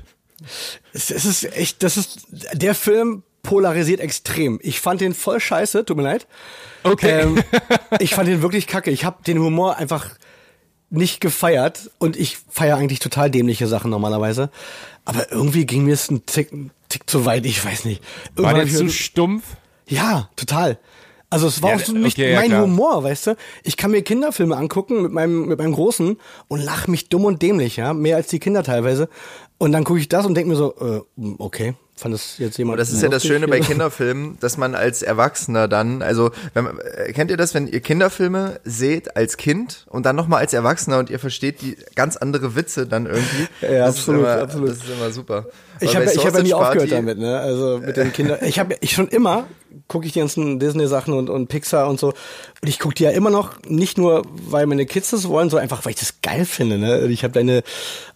Es, 0.93 1.11
es 1.11 1.25
ist 1.25 1.55
echt, 1.55 1.83
das 1.83 1.95
ist 1.97 2.25
der 2.53 2.73
Film 2.73 3.21
polarisiert 3.43 3.99
extrem. 3.99 4.59
Ich 4.63 4.81
fand 4.81 5.01
den 5.01 5.13
voll 5.13 5.39
scheiße, 5.39 5.85
tut 5.85 5.97
mir 5.97 6.03
leid. 6.03 6.25
Okay. 6.83 7.21
Ähm, 7.21 7.43
ich 7.99 8.15
fand 8.15 8.27
den 8.27 8.41
wirklich 8.41 8.65
kacke. 8.65 8.89
Ich 8.89 9.05
habe 9.05 9.23
den 9.23 9.37
Humor 9.39 9.77
einfach 9.77 10.09
nicht 10.97 11.21
gefeiert 11.21 11.91
und 11.99 12.15
ich 12.15 12.37
feiere 12.49 12.77
eigentlich 12.77 12.99
total 12.99 13.29
dämliche 13.29 13.67
Sachen 13.67 13.91
normalerweise. 13.91 14.49
Aber 15.05 15.31
irgendwie 15.31 15.65
ging 15.65 15.85
mir 15.85 15.93
es 15.93 16.09
ein 16.09 16.25
Tick, 16.25 16.51
ein 16.51 16.71
Tick 16.89 17.09
zu 17.09 17.25
weit, 17.25 17.45
ich 17.45 17.63
weiß 17.63 17.85
nicht. 17.85 18.03
Irgendwann 18.35 18.57
war 18.57 18.65
der 18.65 18.73
zu 18.73 18.89
stumpf? 18.89 19.43
Ja, 19.87 20.29
total. 20.35 20.79
Also 21.29 21.47
es 21.47 21.61
war 21.61 21.71
ja, 21.71 21.75
auch 21.75 21.81
so 21.81 21.93
nicht 21.93 22.17
okay, 22.17 22.35
mein 22.35 22.51
ja, 22.51 22.61
Humor, 22.61 23.03
weißt 23.03 23.27
du? 23.27 23.37
Ich 23.63 23.77
kann 23.77 23.91
mir 23.91 24.01
Kinderfilme 24.03 24.55
angucken 24.55 25.01
mit 25.01 25.11
meinem 25.11 25.47
mit 25.47 25.59
meinem 25.59 25.73
Großen 25.73 26.17
und 26.47 26.59
lach 26.59 26.87
mich 26.87 27.09
dumm 27.09 27.25
und 27.25 27.41
dämlich, 27.41 27.77
ja, 27.77 27.93
mehr 27.93 28.15
als 28.15 28.27
die 28.27 28.39
Kinder 28.39 28.63
teilweise. 28.63 29.09
Und 29.57 29.71
dann 29.71 29.83
gucke 29.83 29.99
ich 29.99 30.07
das 30.07 30.25
und 30.25 30.35
denke 30.35 30.49
mir 30.49 30.55
so, 30.55 30.75
äh, 30.79 31.01
okay, 31.39 31.75
fand 31.95 32.13
das 32.13 32.37
jetzt 32.37 32.57
jemand. 32.57 32.79
das 32.79 32.91
ist 32.91 33.01
ja 33.01 33.09
das 33.09 33.25
Schöne 33.25 33.47
bei 33.47 33.59
Kinderfilmen, 33.61 34.37
dass 34.41 34.57
man 34.57 34.75
als 34.75 35.01
Erwachsener 35.01 35.67
dann, 35.67 36.01
also 36.01 36.31
wenn 36.53 36.65
man, 36.65 36.79
äh, 36.79 37.13
kennt 37.13 37.31
ihr 37.31 37.37
das, 37.37 37.53
wenn 37.53 37.67
ihr 37.67 37.79
Kinderfilme 37.79 38.59
seht 38.65 39.15
als 39.15 39.37
Kind 39.37 39.85
und 39.89 40.05
dann 40.05 40.15
nochmal 40.15 40.41
als 40.41 40.53
Erwachsener 40.53 40.99
und 40.99 41.09
ihr 41.09 41.19
versteht 41.19 41.61
die 41.61 41.77
ganz 41.95 42.17
andere 42.17 42.55
Witze 42.55 42.85
dann 42.85 43.05
irgendwie. 43.05 43.47
Ja, 43.61 43.87
das 43.87 43.97
absolut, 43.97 44.21
immer, 44.21 44.41
absolut. 44.41 44.69
Das 44.69 44.77
ist 44.77 44.89
immer 44.89 45.11
super. 45.11 45.45
Ich 45.79 45.95
habe 45.95 46.05
ich 46.05 46.25
hab 46.25 46.35
ja 46.35 46.43
nie 46.43 46.53
aufgehört 46.53 46.91
damit, 46.91 47.17
ne? 47.17 47.39
Also 47.39 47.79
mit 47.79 47.97
den 47.97 48.13
Kindern. 48.13 48.39
Ich 48.41 48.59
habe 48.59 48.75
ich 48.79 48.91
schon 48.91 49.07
immer 49.07 49.47
gucke 49.87 50.05
ich 50.05 50.13
die 50.13 50.19
ganzen 50.19 50.59
Disney-Sachen 50.59 51.13
und, 51.13 51.29
und 51.29 51.47
Pixar 51.47 51.87
und 51.87 51.99
so. 51.99 52.09
Und 52.09 52.67
ich 52.67 52.79
gucke 52.79 52.95
die 52.95 53.03
ja 53.03 53.11
immer 53.11 53.29
noch, 53.29 53.61
nicht 53.67 53.97
nur, 53.97 54.23
weil 54.31 54.65
meine 54.65 54.85
Kids 54.85 55.11
das 55.11 55.27
wollen, 55.27 55.49
sondern 55.49 55.63
einfach, 55.63 55.85
weil 55.85 55.91
ich 55.91 55.99
das 55.99 56.21
geil 56.21 56.45
finde. 56.45 56.77
Ne? 56.77 57.07
Ich 57.07 57.23
habe 57.23 57.39
eine 57.39 57.63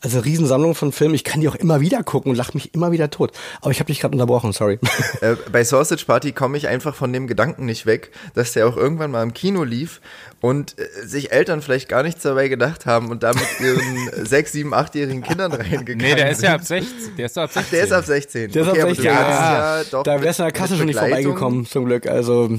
also 0.01 0.19
Riesensammlung 0.19 0.75
von 0.75 0.91
Filmen. 0.91 1.15
Ich 1.15 1.23
kann 1.23 1.41
die 1.41 1.49
auch 1.49 1.55
immer 1.55 1.81
wieder 1.81 2.03
gucken 2.03 2.31
und 2.31 2.37
lache 2.37 2.53
mich 2.53 2.73
immer 2.73 2.91
wieder 2.91 3.09
tot. 3.09 3.31
Aber 3.61 3.71
ich 3.71 3.79
habe 3.79 3.87
dich 3.87 3.99
gerade 3.99 4.13
unterbrochen, 4.13 4.53
sorry. 4.53 4.79
Äh, 5.21 5.35
bei 5.51 5.63
Sausage 5.63 6.05
Party 6.05 6.31
komme 6.31 6.57
ich 6.57 6.67
einfach 6.67 6.95
von 6.95 7.11
dem 7.11 7.27
Gedanken 7.27 7.65
nicht 7.65 7.85
weg, 7.85 8.11
dass 8.35 8.53
der 8.53 8.67
auch 8.67 8.77
irgendwann 8.77 9.11
mal 9.11 9.23
im 9.23 9.33
Kino 9.33 9.63
lief 9.63 9.99
und 10.41 10.75
äh, 10.79 11.05
sich 11.05 11.31
Eltern 11.31 11.61
vielleicht 11.61 11.89
gar 11.89 12.03
nichts 12.03 12.23
dabei 12.23 12.47
gedacht 12.47 12.85
haben 12.85 13.09
und 13.09 13.23
damit 13.23 13.43
ihren 13.59 14.09
sechs, 14.25 14.51
sieben, 14.53 14.73
achtjährigen 14.73 15.21
Kindern 15.21 15.51
reingegangen 15.51 15.97
Nee, 15.97 16.15
der 16.15 16.31
ist 16.31 16.41
ja 16.41 16.55
ab 16.55 16.63
16. 16.63 17.15
Der 17.17 17.25
ist 17.25 17.37
ab 17.37 17.51
16. 17.51 17.63
Ach, 17.63 17.69
der 17.71 17.83
ist 17.83 17.91
ab 17.91 18.05
16. 18.05 18.51
Der 18.51 18.61
ist 18.61 18.67
okay, 18.69 18.81
ab 18.81 18.87
16, 18.87 19.05
ja. 19.05 19.77
ja 19.79 19.83
doch 19.91 20.03
da 20.03 20.21
wärst 20.21 20.39
du 20.39 20.43
in 20.43 20.47
der 20.47 20.53
Kasse 20.53 20.77
schon 20.77 20.85
nicht 20.85 20.99
vorbeigekommen, 20.99 21.48
zum 21.65 21.85
Glück. 21.85 22.07
Also, 22.07 22.45
äh, 22.45 22.57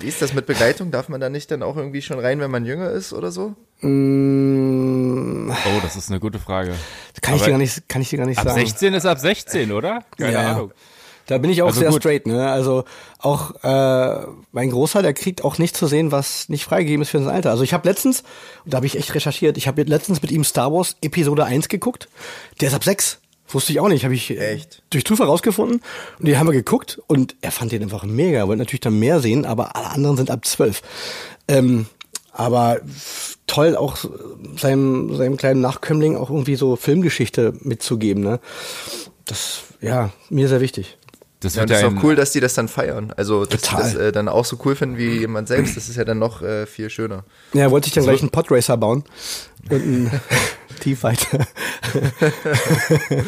Wie 0.00 0.08
ist 0.08 0.20
das 0.22 0.32
mit 0.34 0.46
Begleitung? 0.46 0.90
Darf 0.90 1.08
man 1.08 1.20
da 1.20 1.28
nicht 1.28 1.50
dann 1.50 1.62
auch 1.62 1.76
irgendwie 1.76 2.02
schon 2.02 2.18
rein, 2.18 2.40
wenn 2.40 2.50
man 2.50 2.64
jünger 2.64 2.90
ist 2.90 3.12
oder 3.12 3.30
so? 3.30 3.54
Mm, 3.80 5.50
oh, 5.50 5.80
das 5.82 5.96
ist 5.96 6.10
eine 6.10 6.20
gute 6.20 6.38
Frage. 6.38 6.74
Kann 7.20 7.36
ich 7.36 7.42
dir 7.42 7.50
gar 7.50 7.58
nicht, 7.58 7.88
kann 7.88 8.02
ich 8.02 8.10
dir 8.10 8.18
gar 8.18 8.26
nicht 8.26 8.38
ab 8.38 8.48
sagen. 8.48 8.58
16 8.60 8.94
ist 8.94 9.06
ab 9.06 9.18
16, 9.18 9.72
oder? 9.72 10.00
Keine 10.18 10.32
Ja. 10.32 10.52
Ahnung. 10.52 10.72
Da 11.26 11.38
bin 11.38 11.50
ich 11.50 11.62
auch 11.62 11.68
Also 11.68 11.80
sehr 11.80 11.90
gut. 11.90 12.02
straight, 12.02 12.26
ne? 12.26 12.50
Also 12.50 12.84
auch 13.18 13.52
äh, 13.62 14.26
mein 14.50 14.70
Großer, 14.70 15.02
der 15.02 15.14
kriegt 15.14 15.44
auch 15.44 15.56
nicht 15.56 15.76
zu 15.76 15.86
sehen, 15.86 16.10
was 16.10 16.48
nicht 16.48 16.64
freigegeben 16.64 17.02
ist 17.02 17.10
für 17.10 17.20
sein 17.20 17.28
Alter. 17.32 17.50
Also 17.50 17.62
ich 17.62 17.72
habe 17.72 17.88
letztens, 17.88 18.24
und 18.64 18.72
da 18.74 18.76
habe 18.78 18.86
ich 18.86 18.98
echt 18.98 19.14
recherchiert, 19.14 19.56
ich 19.56 19.68
habe 19.68 19.82
letztens 19.84 20.20
mit 20.20 20.32
ihm 20.32 20.42
Star 20.42 20.72
Wars 20.72 20.96
Episode 21.00 21.44
1 21.44 21.68
geguckt. 21.68 22.08
Der 22.60 22.68
ist 22.68 22.74
ab 22.74 22.82
6. 22.82 23.18
Wusste 23.54 23.72
ich 23.72 23.80
auch 23.80 23.88
nicht, 23.88 24.04
habe 24.04 24.14
ich 24.14 24.30
äh, 24.30 24.54
Echt? 24.54 24.82
durch 24.90 25.04
Zufall 25.04 25.26
rausgefunden. 25.26 25.82
Und 26.18 26.26
die 26.26 26.36
haben 26.36 26.46
wir 26.46 26.52
geguckt 26.52 27.00
und 27.06 27.36
er 27.40 27.52
fand 27.52 27.72
den 27.72 27.82
einfach 27.82 28.04
mega. 28.04 28.38
Er 28.38 28.48
wollte 28.48 28.60
natürlich 28.60 28.80
dann 28.80 28.98
mehr 28.98 29.20
sehen, 29.20 29.44
aber 29.44 29.76
alle 29.76 29.90
anderen 29.90 30.16
sind 30.16 30.30
ab 30.30 30.44
12. 30.44 30.82
Ähm, 31.48 31.86
aber 32.32 32.80
toll 33.46 33.76
auch 33.76 33.98
seinem, 34.56 35.14
seinem 35.16 35.36
kleinen 35.36 35.60
Nachkömmling 35.60 36.16
auch 36.16 36.30
irgendwie 36.30 36.56
so 36.56 36.76
Filmgeschichte 36.76 37.52
mitzugeben, 37.60 38.22
ne? 38.22 38.40
Das, 39.26 39.62
ja, 39.80 40.10
mir 40.30 40.48
sehr 40.48 40.60
wichtig. 40.60 40.96
Das 41.40 41.56
Ja, 41.56 41.62
und 41.62 41.70
ist 41.70 41.84
auch 41.84 42.02
cool, 42.04 42.14
dass 42.14 42.30
die 42.30 42.40
das 42.40 42.54
dann 42.54 42.68
feiern. 42.68 43.12
Also, 43.16 43.44
dass 43.44 43.62
Total. 43.62 43.90
die 43.90 43.96
das 43.96 44.02
äh, 44.02 44.12
dann 44.12 44.28
auch 44.28 44.44
so 44.44 44.58
cool 44.64 44.76
finden 44.76 44.96
wie 44.96 45.18
jemand 45.18 45.48
selbst. 45.48 45.76
Das 45.76 45.88
ist 45.88 45.96
ja 45.96 46.04
dann 46.04 46.18
noch 46.18 46.40
äh, 46.40 46.66
viel 46.66 46.88
schöner. 46.88 47.24
Ja, 47.52 47.70
wollte 47.70 47.88
ich 47.88 47.94
dann 47.94 48.04
gleich 48.04 48.20
einen 48.20 48.30
Podracer 48.30 48.76
bauen 48.76 49.04
und 49.68 49.82
einen 49.82 50.10
T-Fighter. 50.80 51.46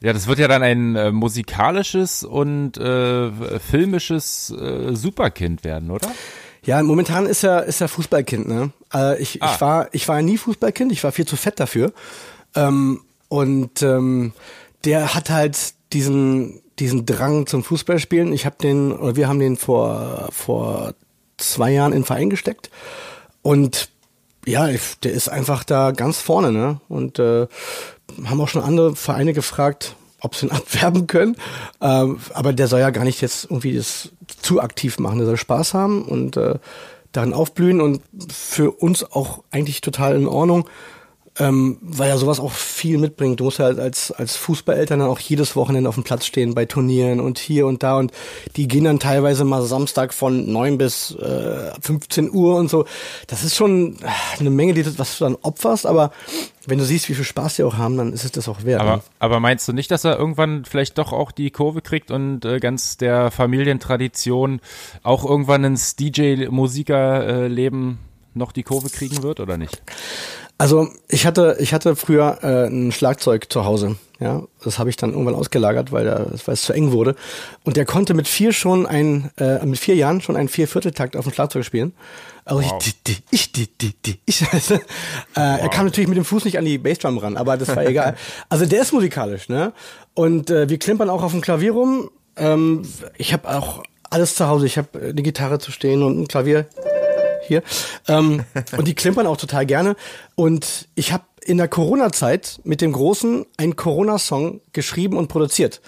Ja, 0.00 0.12
das 0.12 0.26
wird 0.26 0.38
ja 0.38 0.46
dann 0.46 0.62
ein 0.62 0.94
äh, 0.94 1.10
musikalisches 1.10 2.22
und 2.22 2.76
äh, 2.76 3.58
filmisches 3.58 4.50
äh, 4.50 4.94
Superkind 4.94 5.64
werden, 5.64 5.90
oder? 5.90 6.08
Ja, 6.64 6.82
momentan 6.82 7.24
ist 7.26 7.42
er 7.42 7.64
ist 7.64 7.80
er 7.80 7.88
Fußballkind. 7.88 8.46
Ne? 8.46 8.72
Äh, 8.92 9.20
ich, 9.22 9.42
Ah. 9.42 9.54
ich 9.54 9.60
war 9.60 9.88
ich 9.92 10.06
war 10.06 10.20
nie 10.20 10.36
Fußballkind. 10.36 10.92
Ich 10.92 11.02
war 11.02 11.12
viel 11.12 11.26
zu 11.26 11.36
fett 11.36 11.58
dafür. 11.60 11.92
Ähm, 12.54 13.00
und 13.28 13.82
ähm, 13.82 14.32
der 14.84 15.14
hat 15.14 15.30
halt 15.30 15.74
diesen 15.94 16.60
diesen 16.78 17.06
Drang 17.06 17.46
zum 17.46 17.64
Fußballspielen. 17.64 18.32
Ich 18.34 18.44
habe 18.44 18.56
den 18.60 18.92
oder 18.92 19.16
wir 19.16 19.28
haben 19.28 19.40
den 19.40 19.56
vor 19.56 20.28
vor 20.30 20.92
zwei 21.38 21.72
Jahren 21.72 21.92
in 21.92 22.00
den 22.00 22.04
Verein 22.04 22.28
gesteckt 22.30 22.70
und 23.40 23.88
ja, 24.46 24.68
der 25.02 25.12
ist 25.12 25.28
einfach 25.28 25.64
da 25.64 25.90
ganz 25.90 26.20
vorne, 26.20 26.52
ne? 26.52 26.80
Und 26.88 27.18
äh, 27.18 27.46
haben 28.24 28.40
auch 28.40 28.48
schon 28.48 28.62
andere 28.62 28.94
Vereine 28.94 29.32
gefragt, 29.32 29.96
ob 30.20 30.34
sie 30.34 30.46
ihn 30.46 30.52
abwerben 30.52 31.06
können. 31.06 31.36
Ähm, 31.80 32.18
aber 32.32 32.52
der 32.52 32.68
soll 32.68 32.80
ja 32.80 32.90
gar 32.90 33.04
nicht 33.04 33.20
jetzt 33.20 33.44
irgendwie 33.44 33.76
das 33.76 34.10
zu 34.40 34.60
aktiv 34.60 34.98
machen. 34.98 35.18
Der 35.18 35.26
soll 35.26 35.36
Spaß 35.36 35.74
haben 35.74 36.02
und 36.02 36.36
äh, 36.36 36.58
darin 37.12 37.34
aufblühen 37.34 37.80
und 37.80 38.02
für 38.30 38.70
uns 38.70 39.02
auch 39.04 39.42
eigentlich 39.50 39.80
total 39.80 40.16
in 40.16 40.28
Ordnung. 40.28 40.68
Ähm, 41.38 41.78
weil 41.82 42.08
er 42.08 42.18
sowas 42.18 42.40
auch 42.40 42.52
viel 42.52 42.98
mitbringt. 42.98 43.40
Du 43.40 43.44
musst 43.44 43.58
ja 43.58 43.66
als, 43.66 44.10
als 44.10 44.36
Fußballeltern 44.36 45.00
dann 45.00 45.08
auch 45.08 45.18
jedes 45.18 45.54
Wochenende 45.54 45.88
auf 45.88 45.96
dem 45.96 46.04
Platz 46.04 46.24
stehen 46.24 46.54
bei 46.54 46.64
Turnieren 46.64 47.20
und 47.20 47.38
hier 47.38 47.66
und 47.66 47.82
da 47.82 47.98
und 47.98 48.12
die 48.56 48.68
gehen 48.68 48.84
dann 48.84 49.00
teilweise 49.00 49.44
mal 49.44 49.62
Samstag 49.62 50.14
von 50.14 50.50
9 50.50 50.78
bis 50.78 51.14
äh, 51.16 51.72
15 51.80 52.32
Uhr 52.32 52.56
und 52.56 52.70
so. 52.70 52.86
Das 53.26 53.44
ist 53.44 53.54
schon 53.54 53.96
äh, 53.96 54.40
eine 54.40 54.50
Menge, 54.50 54.74
die, 54.74 54.98
was 54.98 55.18
du 55.18 55.24
dann 55.24 55.36
opferst, 55.42 55.86
aber 55.86 56.10
wenn 56.66 56.78
du 56.78 56.84
siehst, 56.84 57.08
wie 57.08 57.14
viel 57.14 57.24
Spaß 57.24 57.56
die 57.56 57.62
auch 57.62 57.76
haben, 57.76 57.96
dann 57.96 58.12
ist 58.12 58.24
es 58.24 58.32
das 58.32 58.48
auch 58.48 58.64
wert. 58.64 58.80
Aber, 58.80 58.96
ne? 58.96 59.02
aber 59.18 59.40
meinst 59.40 59.66
du 59.68 59.72
nicht, 59.72 59.90
dass 59.90 60.04
er 60.04 60.18
irgendwann 60.18 60.64
vielleicht 60.64 60.98
doch 60.98 61.12
auch 61.12 61.30
die 61.30 61.50
Kurve 61.50 61.82
kriegt 61.82 62.10
und 62.10 62.44
äh, 62.44 62.60
ganz 62.60 62.96
der 62.96 63.30
Familientradition 63.30 64.60
auch 65.02 65.24
irgendwann 65.24 65.64
ins 65.64 65.96
DJ-Musiker-Leben 65.96 67.98
noch 68.34 68.52
die 68.52 68.64
Kurve 68.64 68.90
kriegen 68.90 69.22
wird 69.22 69.40
oder 69.40 69.56
nicht? 69.56 69.82
Also 70.58 70.88
ich 71.08 71.26
hatte, 71.26 71.56
ich 71.60 71.74
hatte 71.74 71.96
früher 71.96 72.38
äh, 72.42 72.66
ein 72.66 72.90
Schlagzeug 72.92 73.52
zu 73.52 73.64
Hause. 73.64 73.96
Ja, 74.18 74.42
das 74.64 74.78
habe 74.78 74.88
ich 74.88 74.96
dann 74.96 75.10
irgendwann 75.10 75.34
ausgelagert, 75.34 75.92
weil, 75.92 76.04
der, 76.04 76.26
weil 76.46 76.54
es 76.54 76.62
zu 76.62 76.72
eng 76.72 76.90
wurde. 76.92 77.14
Und 77.64 77.76
der 77.76 77.84
konnte 77.84 78.14
mit 78.14 78.26
vier 78.26 78.54
schon 78.54 78.86
ein, 78.86 79.30
äh, 79.36 79.64
mit 79.66 79.78
vier 79.78 79.94
Jahren 79.94 80.22
schon 80.22 80.36
einen 80.36 80.48
Viervierteltakt 80.48 81.16
auf 81.18 81.24
dem 81.26 81.34
Schlagzeug 81.34 81.66
spielen. 81.66 81.92
Also 82.46 82.62
Wow. 82.62 82.72
ich, 82.86 83.02
die, 83.02 83.12
die, 83.12 83.22
ich, 83.30 83.52
die, 83.52 83.66
die, 83.78 83.92
die, 84.06 84.18
ich. 84.24 84.40
äh, 84.70 84.78
Er 85.34 85.68
kam 85.68 85.84
natürlich 85.84 86.08
mit 86.08 86.16
dem 86.16 86.24
Fuß 86.24 86.46
nicht 86.46 86.56
an 86.56 86.64
die 86.64 86.78
Bassdrum 86.78 87.18
ran, 87.18 87.36
aber 87.36 87.58
das 87.58 87.68
war 87.76 87.84
egal. 87.84 88.16
Also 88.48 88.64
der 88.64 88.80
ist 88.80 88.94
musikalisch, 88.94 89.50
ne? 89.50 89.74
Und 90.14 90.48
äh, 90.48 90.66
wir 90.70 90.78
klimpern 90.78 91.10
auch 91.10 91.22
auf 91.22 91.32
dem 91.32 91.42
Klavier 91.42 91.72
rum. 91.72 92.08
Ähm, 92.38 92.88
ich 93.18 93.34
habe 93.34 93.54
auch 93.54 93.82
alles 94.08 94.34
zu 94.36 94.48
Hause. 94.48 94.64
Ich 94.64 94.78
habe 94.78 94.88
eine 94.98 95.22
Gitarre 95.22 95.58
zu 95.58 95.70
stehen 95.72 96.02
und 96.02 96.18
ein 96.18 96.28
Klavier 96.28 96.66
hier. 97.46 97.62
Ähm, 98.08 98.44
und 98.76 98.88
die 98.88 98.94
klimpern 98.94 99.26
auch 99.26 99.36
total 99.36 99.66
gerne. 99.66 99.96
Und 100.34 100.88
ich 100.94 101.12
habe 101.12 101.24
in 101.44 101.58
der 101.58 101.68
Corona-Zeit 101.68 102.60
mit 102.64 102.80
dem 102.80 102.92
Großen 102.92 103.46
einen 103.56 103.76
Corona-Song 103.76 104.60
geschrieben 104.72 105.16
und 105.16 105.28
produziert. 105.28 105.80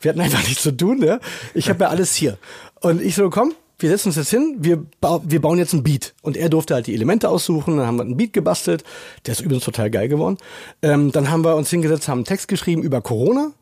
Wir 0.00 0.10
hatten 0.10 0.20
einfach 0.20 0.42
nichts 0.48 0.62
zu 0.62 0.76
tun, 0.76 0.98
ne? 0.98 1.20
Ich 1.54 1.68
habe 1.68 1.84
ja 1.84 1.90
alles 1.90 2.14
hier. 2.14 2.38
Und 2.80 3.00
ich 3.00 3.14
so, 3.14 3.30
komm, 3.30 3.54
wir 3.78 3.90
setzen 3.90 4.08
uns 4.08 4.16
jetzt 4.16 4.30
hin, 4.30 4.56
wir, 4.60 4.84
bau, 5.00 5.22
wir 5.24 5.40
bauen 5.40 5.58
jetzt 5.58 5.72
ein 5.72 5.82
Beat. 5.82 6.14
Und 6.22 6.36
er 6.36 6.48
durfte 6.48 6.74
halt 6.74 6.86
die 6.86 6.94
Elemente 6.94 7.28
aussuchen, 7.28 7.76
dann 7.76 7.86
haben 7.86 7.96
wir 7.96 8.02
einen 8.04 8.16
Beat 8.16 8.32
gebastelt. 8.32 8.84
Der 9.26 9.32
ist 9.32 9.40
übrigens 9.40 9.64
total 9.64 9.90
geil 9.90 10.08
geworden. 10.08 10.38
Ähm, 10.82 11.12
dann 11.12 11.30
haben 11.30 11.44
wir 11.44 11.56
uns 11.56 11.70
hingesetzt, 11.70 12.08
haben 12.08 12.18
einen 12.18 12.24
Text 12.24 12.48
geschrieben 12.48 12.82
über 12.82 13.00
Corona 13.00 13.52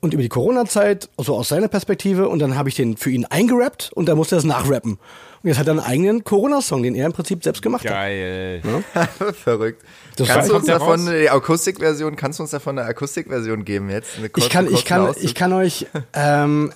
und 0.00 0.12
über 0.12 0.22
die 0.22 0.28
Corona-Zeit, 0.28 1.08
so 1.16 1.34
aus 1.34 1.48
seiner 1.48 1.68
Perspektive. 1.68 2.28
Und 2.28 2.40
dann 2.40 2.56
habe 2.56 2.68
ich 2.68 2.74
den 2.74 2.96
für 2.96 3.10
ihn 3.10 3.24
eingerappt 3.24 3.90
und 3.94 4.08
dann 4.08 4.16
musste 4.16 4.36
er 4.36 4.38
es 4.38 4.44
nachrappen. 4.44 4.98
Und 5.44 5.48
jetzt 5.48 5.58
hat 5.58 5.66
er 5.66 5.72
einen 5.72 5.80
eigenen 5.80 6.24
Corona-Song, 6.24 6.82
den 6.82 6.94
er 6.94 7.04
im 7.04 7.12
Prinzip 7.12 7.44
selbst 7.44 7.60
gemacht 7.60 7.84
hat. 7.84 7.92
Geil. 7.92 8.62
Verrückt. 9.44 9.82
Das 10.16 10.26
kannst 10.26 10.48
du 10.48 10.56
uns 10.56 10.66
ja 10.66 10.78
davon 10.78 11.06
raus. 11.06 11.14
die 11.20 11.28
Akustikversion, 11.28 12.16
kannst 12.16 12.38
du 12.38 12.44
uns 12.44 12.50
davon 12.50 12.78
eine 12.78 12.88
Akustikversion 12.88 13.66
geben 13.66 13.90
jetzt? 13.90 14.16
Eine 14.16 14.30
kurze, 14.30 14.46
Ich 14.46 14.50
kann, 14.50 14.72
ich 14.72 14.86
kann, 14.86 15.02
Auszug? 15.02 15.22
ich 15.22 15.34
kann 15.34 15.52
euch, 15.52 15.86
ähm, 16.14 16.72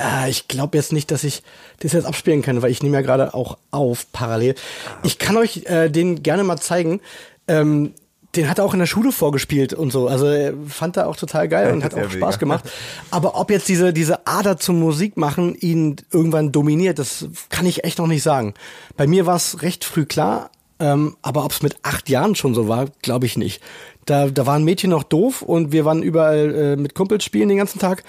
äh, 0.00 0.28
ich 0.28 0.48
glaube 0.48 0.76
jetzt 0.76 0.92
nicht, 0.92 1.12
dass 1.12 1.22
ich 1.22 1.44
das 1.78 1.92
jetzt 1.92 2.04
abspielen 2.04 2.42
kann, 2.42 2.62
weil 2.62 2.72
ich 2.72 2.82
nehme 2.82 2.96
ja 2.96 3.02
gerade 3.02 3.32
auch 3.32 3.58
auf 3.70 4.10
parallel. 4.10 4.56
Ich 5.04 5.20
kann 5.20 5.36
euch 5.36 5.66
äh, 5.66 5.88
den 5.88 6.24
gerne 6.24 6.42
mal 6.42 6.56
zeigen. 6.56 7.00
Ähm, 7.46 7.94
den 8.36 8.48
hat 8.48 8.58
er 8.58 8.64
auch 8.64 8.72
in 8.72 8.80
der 8.80 8.86
Schule 8.86 9.12
vorgespielt 9.12 9.72
und 9.72 9.92
so. 9.92 10.08
Also 10.08 10.26
er 10.26 10.54
fand 10.68 10.96
er 10.96 11.08
auch 11.08 11.16
total 11.16 11.48
geil 11.48 11.72
und 11.72 11.84
hat 11.84 11.94
auch 11.94 11.98
mega. 11.98 12.10
Spaß 12.10 12.38
gemacht. 12.38 12.64
Aber 13.10 13.38
ob 13.38 13.50
jetzt 13.50 13.68
diese, 13.68 13.92
diese 13.92 14.26
Ader 14.26 14.56
zum 14.56 14.80
Musik 14.80 15.16
machen 15.16 15.54
ihn 15.54 15.96
irgendwann 16.10 16.52
dominiert, 16.52 16.98
das 16.98 17.28
kann 17.48 17.66
ich 17.66 17.84
echt 17.84 17.98
noch 17.98 18.06
nicht 18.06 18.22
sagen. 18.22 18.54
Bei 18.96 19.06
mir 19.06 19.26
war 19.26 19.36
es 19.36 19.62
recht 19.62 19.84
früh 19.84 20.04
klar, 20.04 20.50
ähm, 20.80 21.16
aber 21.22 21.44
ob 21.44 21.52
es 21.52 21.62
mit 21.62 21.76
acht 21.82 22.08
Jahren 22.08 22.34
schon 22.34 22.54
so 22.54 22.68
war, 22.68 22.86
glaube 23.02 23.26
ich 23.26 23.36
nicht. 23.36 23.62
Da, 24.06 24.28
da 24.28 24.46
waren 24.46 24.64
Mädchen 24.64 24.90
noch 24.90 25.04
doof 25.04 25.42
und 25.42 25.72
wir 25.72 25.84
waren 25.84 26.02
überall 26.02 26.54
äh, 26.54 26.76
mit 26.76 26.94
Kumpels 26.94 27.24
spielen 27.24 27.48
den 27.48 27.58
ganzen 27.58 27.78
Tag. 27.78 28.02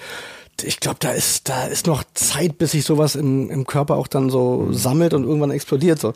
Ich 0.62 0.80
glaube, 0.80 0.96
da 1.00 1.10
ist, 1.10 1.48
da 1.48 1.66
ist 1.66 1.86
noch 1.86 2.02
Zeit, 2.14 2.58
bis 2.58 2.72
sich 2.72 2.84
sowas 2.84 3.14
im, 3.14 3.50
im 3.50 3.66
Körper 3.66 3.96
auch 3.96 4.06
dann 4.06 4.30
so 4.30 4.72
sammelt 4.72 5.14
und 5.14 5.24
irgendwann 5.24 5.50
explodiert. 5.50 6.00
So. 6.00 6.14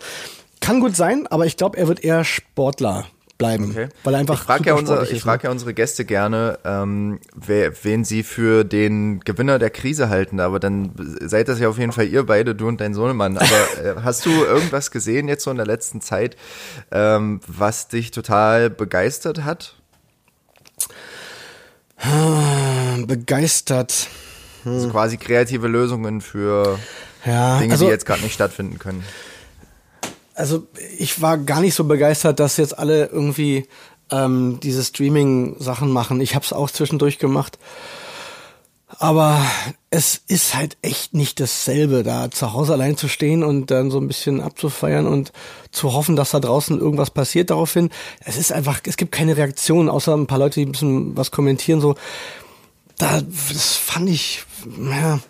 Kann 0.60 0.80
gut 0.80 0.96
sein, 0.96 1.26
aber 1.26 1.46
ich 1.46 1.56
glaube, 1.56 1.76
er 1.78 1.88
wird 1.88 2.02
eher 2.02 2.24
Sportler 2.24 3.06
bleiben. 3.40 3.70
Okay. 3.70 3.88
Weil 4.04 4.14
er 4.14 4.20
einfach 4.20 4.34
ich 4.34 4.40
frage 4.40 4.66
ja, 4.66 4.74
unser, 4.74 5.10
ich 5.10 5.22
frag 5.22 5.42
ne? 5.42 5.48
ja 5.48 5.50
unsere 5.50 5.74
Gäste 5.74 6.04
gerne, 6.04 6.58
ähm, 6.64 7.18
wer, 7.34 7.72
wen 7.82 8.04
sie 8.04 8.22
für 8.22 8.62
den 8.62 9.20
Gewinner 9.20 9.58
der 9.58 9.70
Krise 9.70 10.08
halten. 10.08 10.38
Aber 10.38 10.60
dann 10.60 10.92
seid 11.20 11.48
das 11.48 11.58
ja 11.58 11.68
auf 11.68 11.78
jeden 11.78 11.92
Fall 11.92 12.06
ihr 12.06 12.24
beide, 12.24 12.54
du 12.54 12.68
und 12.68 12.80
dein 12.80 12.94
Sohnemann. 12.94 13.38
Aber 13.38 13.46
äh, 13.48 13.94
hast 14.04 14.26
du 14.26 14.30
irgendwas 14.30 14.90
gesehen 14.90 15.26
jetzt 15.26 15.42
so 15.42 15.50
in 15.50 15.56
der 15.56 15.66
letzten 15.66 16.00
Zeit, 16.00 16.36
ähm, 16.92 17.40
was 17.46 17.88
dich 17.88 18.12
total 18.12 18.70
begeistert 18.70 19.42
hat? 19.44 19.74
ne? 22.04 23.04
begeistert. 23.06 24.08
Also 24.64 24.90
quasi 24.90 25.16
kreative 25.16 25.68
Lösungen 25.68 26.20
für 26.20 26.78
Ja, 27.24 27.58
Dinge, 27.58 27.72
also, 27.72 27.86
die 27.86 27.90
jetzt 27.90 28.04
gerade 28.06 28.22
nicht 28.22 28.34
stattfinden 28.34 28.78
können. 28.78 29.02
Also 30.40 30.66
ich 30.98 31.20
war 31.22 31.38
gar 31.38 31.60
nicht 31.60 31.74
so 31.74 31.84
begeistert, 31.84 32.40
dass 32.40 32.56
jetzt 32.56 32.78
alle 32.78 33.06
irgendwie 33.06 33.68
ähm, 34.10 34.58
diese 34.62 34.82
Streaming-Sachen 34.82 35.90
machen. 35.90 36.20
Ich 36.20 36.34
habe 36.34 36.44
es 36.44 36.52
auch 36.52 36.70
zwischendurch 36.70 37.18
gemacht. 37.18 37.58
aber 38.98 39.40
es 39.90 40.20
ist 40.26 40.54
halt 40.54 40.76
echt 40.82 41.14
nicht 41.14 41.40
dasselbe, 41.40 42.02
da 42.02 42.30
zu 42.30 42.52
Hause 42.52 42.72
allein 42.72 42.96
zu 42.96 43.08
stehen 43.08 43.42
und 43.42 43.70
dann 43.70 43.90
so 43.90 43.98
ein 43.98 44.08
bisschen 44.08 44.40
abzufeiern 44.40 45.06
und 45.06 45.32
zu 45.70 45.92
hoffen, 45.92 46.16
dass 46.16 46.30
da 46.30 46.40
draußen 46.40 46.78
irgendwas 46.78 47.10
passiert 47.10 47.50
daraufhin. 47.50 47.90
Es 48.24 48.36
ist 48.36 48.52
einfach, 48.52 48.80
es 48.84 48.96
gibt 48.96 49.12
keine 49.12 49.36
Reaktion, 49.36 49.88
außer 49.88 50.14
ein 50.16 50.26
paar 50.26 50.38
Leute, 50.38 50.60
die 50.60 50.66
ein 50.66 50.72
bisschen 50.72 51.16
was 51.16 51.30
kommentieren, 51.30 51.80
so. 51.80 51.94
Da, 52.98 53.22
das 53.22 53.76
fand 53.76 54.10
ich, 54.10 54.44
ja, 54.78 55.20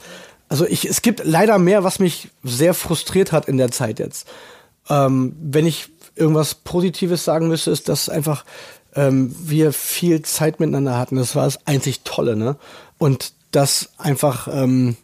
also 0.49 0.67
ich, 0.67 0.89
es 0.89 1.03
gibt 1.03 1.23
leider 1.25 1.59
mehr, 1.59 1.85
was 1.85 2.01
mich 2.01 2.29
sehr 2.43 2.75
frustriert 2.75 3.31
hat 3.31 3.47
in 3.47 3.59
der 3.59 3.71
Zeit 3.71 4.01
jetzt. 4.01 4.27
Ähm, 4.89 5.37
wenn 5.41 5.67
ich 5.67 5.89
irgendwas 6.17 6.55
Positives 6.55 7.25
sagen 7.25 7.49
müsste, 7.49 7.71
ist, 7.71 7.89
dass 7.89 8.09
einfach 8.09 8.45
ähm, 8.95 9.35
wir 9.39 9.73
viel 9.73 10.23
Zeit 10.23 10.61
miteinander 10.61 10.99
hatten. 10.99 11.17
Das 11.17 11.37
war 11.37 11.45
das 11.45 11.67
einzig 11.67 12.01
Tolle, 12.05 12.37
ne? 12.37 12.57
Und 12.99 13.33
das 13.51 13.91
einfach, 13.99 14.49
ähm, 14.53 14.97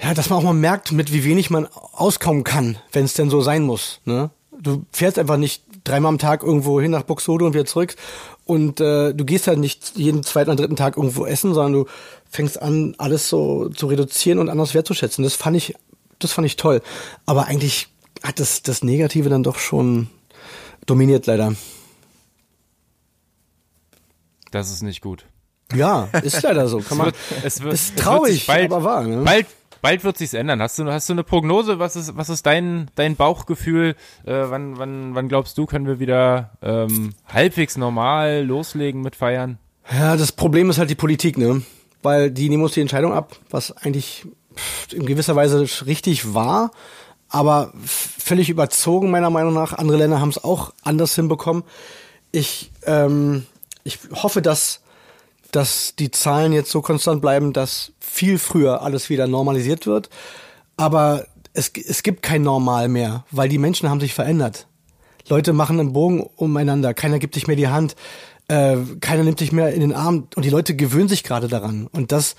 ja, 0.00 0.14
dass 0.14 0.30
man 0.30 0.38
auch 0.38 0.44
mal 0.44 0.52
merkt, 0.52 0.92
mit 0.92 1.12
wie 1.12 1.24
wenig 1.24 1.50
man 1.50 1.68
auskommen 1.92 2.44
kann, 2.44 2.78
wenn 2.92 3.04
es 3.04 3.14
denn 3.14 3.30
so 3.30 3.40
sein 3.40 3.62
muss. 3.62 4.00
Ne? 4.04 4.30
Du 4.58 4.84
fährst 4.90 5.18
einfach 5.18 5.36
nicht 5.36 5.62
dreimal 5.84 6.10
am 6.10 6.18
Tag 6.18 6.42
irgendwo 6.42 6.80
hin 6.80 6.90
nach 6.90 7.02
Buxtehude 7.02 7.44
und 7.44 7.54
wieder 7.54 7.64
zurück 7.64 7.94
und 8.44 8.80
äh, 8.80 9.12
du 9.12 9.24
gehst 9.24 9.46
halt 9.46 9.58
nicht 9.58 9.92
jeden 9.96 10.22
zweiten 10.22 10.50
oder 10.50 10.62
dritten 10.62 10.76
Tag 10.76 10.96
irgendwo 10.96 11.26
essen, 11.26 11.54
sondern 11.54 11.72
du 11.72 11.86
fängst 12.28 12.60
an, 12.60 12.94
alles 12.98 13.28
so 13.28 13.68
zu 13.68 13.86
reduzieren 13.86 14.38
und 14.38 14.48
anders 14.48 14.74
wertzuschätzen. 14.74 15.22
Das 15.22 15.34
fand 15.34 15.56
ich, 15.56 15.74
das 16.18 16.32
fand 16.32 16.46
ich 16.46 16.56
toll. 16.56 16.82
Aber 17.26 17.46
eigentlich 17.46 17.88
hat 18.22 18.40
das, 18.40 18.62
das 18.62 18.82
Negative 18.82 19.28
dann 19.28 19.42
doch 19.42 19.58
schon 19.58 20.08
dominiert 20.86 21.26
leider. 21.26 21.54
Das 24.50 24.70
ist 24.70 24.82
nicht 24.82 25.00
gut. 25.00 25.24
Ja, 25.74 26.08
ist 26.22 26.42
leider 26.42 26.68
so. 26.68 26.80
Kann 26.80 26.98
man, 26.98 27.06
wird, 27.06 27.16
es 27.44 27.62
wird, 27.62 27.72
ist 27.72 27.96
traurig, 27.96 28.46
bald, 28.46 28.70
aber 28.70 28.84
wahr. 28.84 29.04
Ne? 29.04 29.22
Bald, 29.24 29.46
bald 29.80 30.04
wird 30.04 30.18
sich's 30.18 30.34
ändern. 30.34 30.60
Hast 30.60 30.78
du, 30.78 30.84
hast 30.84 31.08
du 31.08 31.14
eine 31.14 31.24
Prognose? 31.24 31.78
Was 31.78 31.96
ist, 31.96 32.16
was 32.16 32.28
ist 32.28 32.44
dein, 32.44 32.90
dein 32.94 33.16
Bauchgefühl? 33.16 33.96
Äh, 34.24 34.32
wann, 34.50 34.78
wann, 34.78 35.14
wann 35.14 35.28
glaubst 35.28 35.56
du, 35.56 35.64
können 35.64 35.86
wir 35.86 35.98
wieder 35.98 36.52
ähm, 36.62 37.14
halbwegs 37.26 37.78
normal 37.78 38.44
loslegen 38.44 39.00
mit 39.00 39.16
Feiern? 39.16 39.58
Ja, 39.90 40.16
das 40.16 40.32
Problem 40.32 40.70
ist 40.70 40.78
halt 40.78 40.90
die 40.90 40.94
Politik, 40.94 41.38
ne? 41.38 41.62
Weil 42.02 42.30
die 42.30 42.48
nehmen 42.48 42.62
uns 42.62 42.74
die 42.74 42.80
Entscheidung 42.80 43.12
ab, 43.12 43.36
was 43.50 43.72
eigentlich 43.72 44.26
in 44.92 45.06
gewisser 45.06 45.36
Weise 45.36 45.66
richtig 45.86 46.34
war, 46.34 46.72
aber 47.32 47.72
völlig 47.84 48.48
überzogen 48.50 49.10
meiner 49.10 49.30
Meinung 49.30 49.54
nach. 49.54 49.72
Andere 49.72 49.98
Länder 49.98 50.20
haben 50.20 50.28
es 50.28 50.42
auch 50.42 50.72
anders 50.82 51.14
hinbekommen. 51.14 51.64
Ich, 52.30 52.70
ähm, 52.86 53.46
ich 53.82 53.98
hoffe, 54.14 54.42
dass 54.42 54.82
dass 55.52 55.94
die 55.96 56.10
Zahlen 56.10 56.52
jetzt 56.52 56.70
so 56.70 56.80
konstant 56.80 57.20
bleiben, 57.20 57.52
dass 57.52 57.92
viel 58.00 58.38
früher 58.38 58.82
alles 58.82 59.10
wieder 59.10 59.26
normalisiert 59.28 59.86
wird. 59.86 60.08
Aber 60.76 61.26
es, 61.52 61.70
es 61.74 62.02
gibt 62.02 62.22
kein 62.22 62.42
Normal 62.42 62.88
mehr, 62.88 63.24
weil 63.30 63.50
die 63.50 63.58
Menschen 63.58 63.88
haben 63.88 64.00
sich 64.00 64.14
verändert. 64.14 64.66
Leute 65.28 65.52
machen 65.52 65.78
einen 65.78 65.92
Bogen 65.92 66.22
umeinander, 66.36 66.94
keiner 66.94 67.18
gibt 67.18 67.34
sich 67.34 67.46
mehr 67.46 67.56
die 67.56 67.68
Hand, 67.68 67.96
äh, 68.48 68.78
keiner 69.00 69.22
nimmt 69.22 69.38
sich 69.38 69.52
mehr 69.52 69.72
in 69.72 69.80
den 69.80 69.92
Arm 69.92 70.26
und 70.34 70.44
die 70.44 70.50
Leute 70.50 70.74
gewöhnen 70.74 71.08
sich 71.08 71.22
gerade 71.22 71.48
daran. 71.48 71.86
Und 71.92 72.12
das 72.12 72.34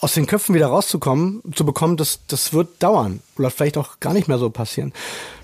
aus 0.00 0.14
den 0.14 0.26
Köpfen 0.26 0.54
wieder 0.54 0.66
rauszukommen, 0.66 1.42
zu 1.54 1.64
bekommen, 1.64 1.96
das, 1.96 2.20
das 2.26 2.52
wird 2.52 2.82
dauern. 2.82 3.20
Oder 3.38 3.50
vielleicht 3.50 3.76
auch 3.78 4.00
gar 4.00 4.12
nicht 4.12 4.28
mehr 4.28 4.38
so 4.38 4.50
passieren 4.50 4.92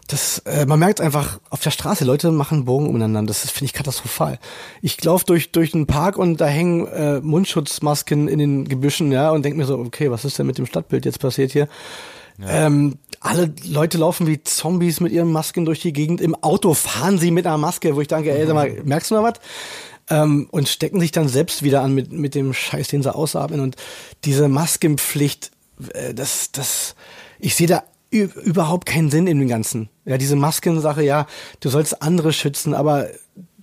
das, 0.09 0.39
äh, 0.41 0.65
man 0.65 0.79
merkt 0.79 1.01
einfach 1.01 1.39
auf 1.51 1.61
der 1.61 1.71
Straße, 1.71 2.05
Leute 2.05 2.33
machen 2.33 2.65
Bogen 2.65 2.89
umeinander. 2.89 3.23
Das 3.23 3.49
finde 3.51 3.67
ich 3.67 3.73
katastrophal. 3.75 4.39
Ich 4.81 5.03
laufe 5.05 5.27
durch 5.27 5.53
durch 5.53 5.73
den 5.73 5.87
Park 5.87 6.17
und 6.17 6.41
da 6.41 6.47
hängen 6.47 6.87
äh, 6.87 7.21
Mundschutzmasken 7.21 8.27
in 8.27 8.39
den 8.39 8.67
Gebüschen, 8.67 9.13
ja, 9.13 9.31
und 9.31 9.45
denke 9.45 9.59
mir 9.59 9.67
so, 9.67 9.79
okay, 9.79 10.11
was 10.11 10.25
ist 10.25 10.39
denn 10.39 10.47
mit 10.47 10.57
dem 10.57 10.67
Stadtbild 10.67 11.05
jetzt 11.05 11.21
passiert 11.21 11.53
hier? 11.53 11.69
Ja. 12.39 12.67
Ähm, 12.67 12.97
alle 13.21 13.53
Leute 13.67 13.99
laufen 13.99 14.27
wie 14.27 14.43
Zombies 14.43 15.01
mit 15.01 15.13
ihren 15.13 15.31
Masken 15.31 15.65
durch 15.67 15.81
die 15.81 15.93
Gegend. 15.93 16.21
Im 16.21 16.37
Auto 16.37 16.73
fahren 16.73 17.19
sie 17.19 17.31
mit 17.31 17.47
einer 17.47 17.59
Maske, 17.59 17.95
wo 17.95 18.01
ich 18.01 18.09
denke, 18.09 18.31
ey, 18.31 18.47
sag 18.47 18.55
mal, 18.55 18.81
merkst 18.85 19.11
du 19.11 19.17
mal 19.17 19.25
was? 19.25 19.41
Ähm, 20.11 20.49
und 20.51 20.69
stecken 20.69 21.01
sich 21.01 21.13
dann 21.13 21.29
selbst 21.29 21.63
wieder 21.63 21.83
an 21.83 21.95
mit, 21.95 22.13
mit 22.13 22.35
dem 22.35 22.55
Scheiß, 22.55 22.89
den 22.89 23.03
sie 23.03 23.15
ausatmen. 23.15 23.61
Und 23.61 23.77
diese 24.25 24.49
Maskenpflicht, 24.49 25.51
äh, 25.93 26.15
das, 26.15 26.51
das, 26.53 26.95
ich 27.39 27.55
sehe 27.55 27.67
da 27.67 27.83
überhaupt 28.11 28.87
keinen 28.87 29.11
Sinn 29.11 29.27
in 29.27 29.39
dem 29.39 29.49
Ganzen. 29.49 29.91
Ja, 30.07 30.17
diese 30.17 30.37
Maskensache, 30.37 31.03
ja, 31.03 31.27
du 31.61 31.69
sollst 31.69 32.01
andere 32.01 32.33
schützen, 32.33 32.73
aber 32.73 33.09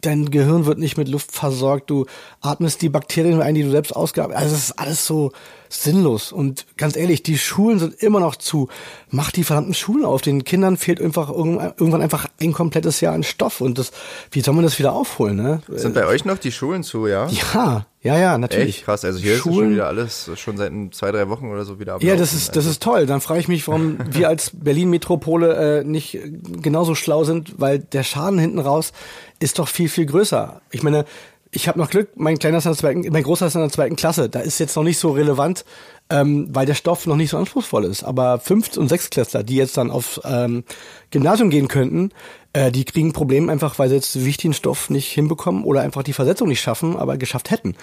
dein 0.05 0.29
Gehirn 0.29 0.65
wird 0.65 0.77
nicht 0.77 0.97
mit 0.97 1.07
Luft 1.07 1.31
versorgt, 1.31 1.89
du 1.89 2.05
atmest 2.41 2.81
die 2.81 2.89
Bakterien 2.89 3.41
ein, 3.41 3.55
die 3.55 3.63
du 3.63 3.71
selbst 3.71 3.95
ausgearbeitet 3.95 4.37
hast. 4.37 4.45
Also 4.45 4.55
es 4.55 4.63
ist 4.69 4.79
alles 4.79 5.05
so 5.05 5.31
sinnlos. 5.69 6.31
Und 6.31 6.65
ganz 6.77 6.95
ehrlich, 6.95 7.23
die 7.23 7.37
Schulen 7.37 7.79
sind 7.79 7.95
immer 8.01 8.19
noch 8.19 8.35
zu. 8.35 8.69
Mach 9.09 9.31
die 9.31 9.43
verdammten 9.43 9.73
Schulen 9.73 10.05
auf. 10.05 10.21
Den 10.21 10.43
Kindern 10.43 10.77
fehlt 10.77 11.01
einfach 11.01 11.29
irgendwann 11.29 12.01
einfach 12.01 12.27
ein 12.41 12.53
komplettes 12.53 13.01
Jahr 13.01 13.13
an 13.13 13.23
Stoff. 13.23 13.61
Und 13.61 13.77
das, 13.77 13.91
wie 14.31 14.41
soll 14.41 14.53
man 14.53 14.63
das 14.63 14.79
wieder 14.79 14.93
aufholen, 14.93 15.37
ne? 15.37 15.61
Sind 15.67 15.95
bei 15.95 16.05
euch 16.05 16.25
noch 16.25 16.37
die 16.37 16.51
Schulen 16.51 16.83
zu, 16.83 17.07
ja? 17.07 17.27
Ja, 17.27 17.85
ja, 18.05 18.19
ja, 18.19 18.37
natürlich. 18.37 18.77
Echt 18.77 18.85
krass. 18.85 19.03
Also 19.03 19.19
hier 19.19 19.35
Schulen, 19.35 19.55
ist 19.55 19.61
schon 19.61 19.71
wieder 19.71 19.87
alles 19.87 20.31
schon 20.35 20.57
seit 20.57 20.71
zwei, 20.91 21.11
drei 21.11 21.27
Wochen 21.27 21.49
oder 21.49 21.65
so 21.65 21.79
wieder 21.79 21.95
ablaufen. 21.95 22.07
Ja, 22.07 22.15
das 22.15 22.33
ist, 22.33 22.49
das 22.49 22.57
also 22.57 22.69
ist 22.69 22.83
toll. 22.83 23.07
Dann 23.07 23.19
frage 23.19 23.39
ich 23.39 23.47
mich, 23.47 23.67
warum 23.67 23.97
wir 24.11 24.27
als 24.27 24.51
Berlin-Metropole 24.53 25.79
äh, 25.79 25.83
nicht 25.83 26.19
genauso 26.61 26.93
schlau 26.93 27.23
sind, 27.23 27.59
weil 27.59 27.79
der 27.79 28.03
Schaden 28.03 28.37
hinten 28.37 28.59
raus 28.59 28.93
ist 29.39 29.57
doch 29.57 29.67
viel, 29.67 29.89
viel 29.89 30.05
größer. 30.05 30.61
Ich 30.69 30.83
meine, 30.83 31.05
ich 31.49 31.67
habe 31.67 31.79
noch 31.79 31.89
Glück, 31.89 32.09
mein 32.15 32.37
kleiner 32.37 32.59
ist 32.59 32.65
in 32.65 32.73
der 32.73 32.77
zweiten, 32.77 33.07
mein 33.11 33.23
großer 33.23 33.47
ist 33.47 33.55
in 33.55 33.61
der 33.61 33.71
zweiten 33.71 33.95
Klasse. 33.95 34.29
Da 34.29 34.41
ist 34.41 34.59
jetzt 34.59 34.75
noch 34.75 34.83
nicht 34.83 34.99
so 34.99 35.11
relevant, 35.11 35.65
ähm, 36.09 36.47
weil 36.51 36.65
der 36.65 36.75
Stoff 36.75 37.07
noch 37.07 37.15
nicht 37.15 37.31
so 37.31 37.37
anspruchsvoll 37.37 37.85
ist. 37.85 38.03
Aber 38.03 38.39
Fünft- 38.39 38.77
und 38.77 38.89
Sechstklässler, 38.89 39.43
die 39.43 39.55
jetzt 39.55 39.77
dann 39.77 39.91
auf 39.91 40.21
ähm, 40.23 40.63
Gymnasium 41.11 41.49
gehen 41.49 41.67
könnten, 41.67 42.11
äh, 42.53 42.71
die 42.71 42.85
kriegen 42.85 43.09
ein 43.09 43.13
Problem 43.13 43.49
einfach, 43.49 43.79
weil 43.79 43.89
sie 43.89 43.95
jetzt 43.95 44.23
wichtigen 44.23 44.53
Stoff 44.53 44.89
nicht 44.89 45.11
hinbekommen 45.11 45.63
oder 45.63 45.81
einfach 45.81 46.03
die 46.03 46.13
Versetzung 46.13 46.47
nicht 46.47 46.61
schaffen, 46.61 46.95
aber 46.95 47.17
geschafft 47.17 47.49
hätten. 47.51 47.75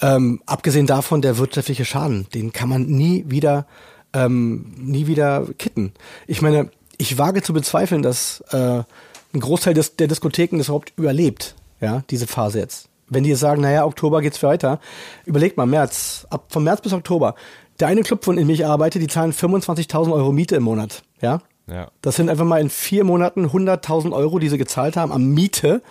Ähm, 0.00 0.42
abgesehen 0.46 0.86
davon 0.86 1.22
der 1.22 1.38
wirtschaftliche 1.38 1.84
Schaden, 1.84 2.26
den 2.34 2.52
kann 2.52 2.68
man 2.68 2.86
nie 2.86 3.24
wieder, 3.28 3.66
ähm, 4.12 4.74
nie 4.76 5.06
wieder 5.06 5.46
kitten. 5.58 5.92
Ich 6.26 6.42
meine, 6.42 6.70
ich 6.98 7.18
wage 7.18 7.42
zu 7.42 7.52
bezweifeln, 7.52 8.02
dass 8.02 8.42
äh, 8.50 8.82
ein 9.32 9.40
Großteil 9.40 9.74
des, 9.74 9.96
der 9.96 10.08
Diskotheken 10.08 10.58
das 10.58 10.68
überhaupt 10.68 10.92
überlebt, 10.96 11.54
ja, 11.80 12.02
diese 12.10 12.26
Phase 12.26 12.58
jetzt 12.58 12.89
wenn 13.10 13.24
die 13.24 13.34
sagen, 13.34 13.60
naja, 13.60 13.84
Oktober 13.84 14.22
geht's 14.22 14.42
weiter, 14.42 14.80
überlegt 15.26 15.56
mal, 15.56 15.66
März, 15.66 16.26
ab 16.30 16.46
von 16.48 16.64
März 16.64 16.80
bis 16.80 16.92
Oktober. 16.92 17.34
Der 17.78 17.88
eine 17.88 18.02
Club, 18.02 18.24
von 18.24 18.36
dem 18.36 18.48
ich 18.50 18.64
arbeite, 18.64 18.98
die 18.98 19.06
zahlen 19.06 19.32
25.000 19.32 20.12
Euro 20.12 20.32
Miete 20.32 20.56
im 20.56 20.62
Monat, 20.62 21.02
ja? 21.20 21.40
Ja. 21.66 21.90
Das 22.00 22.16
sind 22.16 22.28
einfach 22.28 22.44
mal 22.44 22.60
in 22.60 22.70
vier 22.70 23.04
Monaten 23.04 23.46
100.000 23.46 24.12
Euro, 24.12 24.38
die 24.38 24.48
sie 24.48 24.58
gezahlt 24.58 24.96
haben 24.96 25.12
am 25.12 25.30
Miete 25.30 25.82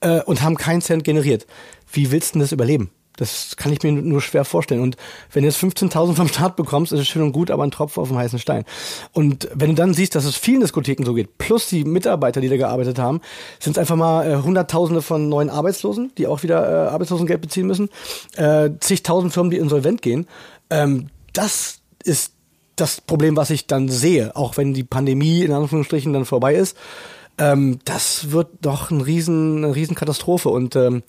äh, 0.00 0.20
und 0.22 0.42
haben 0.42 0.56
keinen 0.56 0.82
Cent 0.82 1.04
generiert. 1.04 1.46
Wie 1.90 2.10
willst 2.10 2.30
du 2.30 2.32
denn 2.34 2.40
das 2.40 2.52
überleben? 2.52 2.90
Das 3.16 3.56
kann 3.56 3.72
ich 3.72 3.82
mir 3.82 3.92
nur 3.92 4.22
schwer 4.22 4.44
vorstellen. 4.44 4.80
Und 4.80 4.96
wenn 5.32 5.42
du 5.42 5.48
jetzt 5.48 5.62
15.000 5.62 6.14
vom 6.14 6.28
Staat 6.28 6.56
bekommst, 6.56 6.92
ist 6.92 7.00
es 7.00 7.08
schön 7.08 7.22
und 7.22 7.32
gut, 7.32 7.50
aber 7.50 7.62
ein 7.62 7.70
Tropfen 7.70 8.00
auf 8.00 8.08
dem 8.08 8.16
heißen 8.16 8.38
Stein. 8.38 8.64
Und 9.12 9.48
wenn 9.54 9.70
du 9.70 9.74
dann 9.74 9.92
siehst, 9.92 10.14
dass 10.14 10.24
es 10.24 10.36
vielen 10.36 10.60
Diskotheken 10.60 11.04
so 11.04 11.14
geht, 11.14 11.36
plus 11.38 11.68
die 11.68 11.84
Mitarbeiter, 11.84 12.40
die 12.40 12.48
da 12.48 12.56
gearbeitet 12.56 12.98
haben, 12.98 13.20
sind 13.60 13.72
es 13.72 13.78
einfach 13.78 13.96
mal 13.96 14.30
äh, 14.30 14.36
Hunderttausende 14.36 15.02
von 15.02 15.28
neuen 15.28 15.50
Arbeitslosen, 15.50 16.12
die 16.16 16.26
auch 16.26 16.42
wieder 16.42 16.66
äh, 16.66 16.88
Arbeitslosengeld 16.88 17.40
beziehen 17.40 17.66
müssen, 17.66 17.90
äh, 18.36 18.70
zigtausend 18.80 19.32
Firmen, 19.32 19.50
die 19.50 19.58
insolvent 19.58 20.00
gehen. 20.00 20.26
Ähm, 20.70 21.08
das 21.32 21.80
ist 22.04 22.32
das 22.76 23.00
Problem, 23.00 23.36
was 23.36 23.50
ich 23.50 23.66
dann 23.66 23.88
sehe, 23.88 24.34
auch 24.34 24.56
wenn 24.56 24.72
die 24.74 24.84
Pandemie 24.84 25.42
in 25.42 25.52
Anführungsstrichen 25.52 26.12
dann 26.12 26.24
vorbei 26.24 26.54
ist. 26.54 26.76
Ähm, 27.38 27.78
das 27.84 28.30
wird 28.30 28.48
doch 28.62 28.90
ein 28.90 29.00
riesen, 29.00 29.64
eine 29.64 29.74
riesen 29.74 29.94
Katastrophe 29.94 30.48
und 30.48 30.76
ähm, 30.76 31.02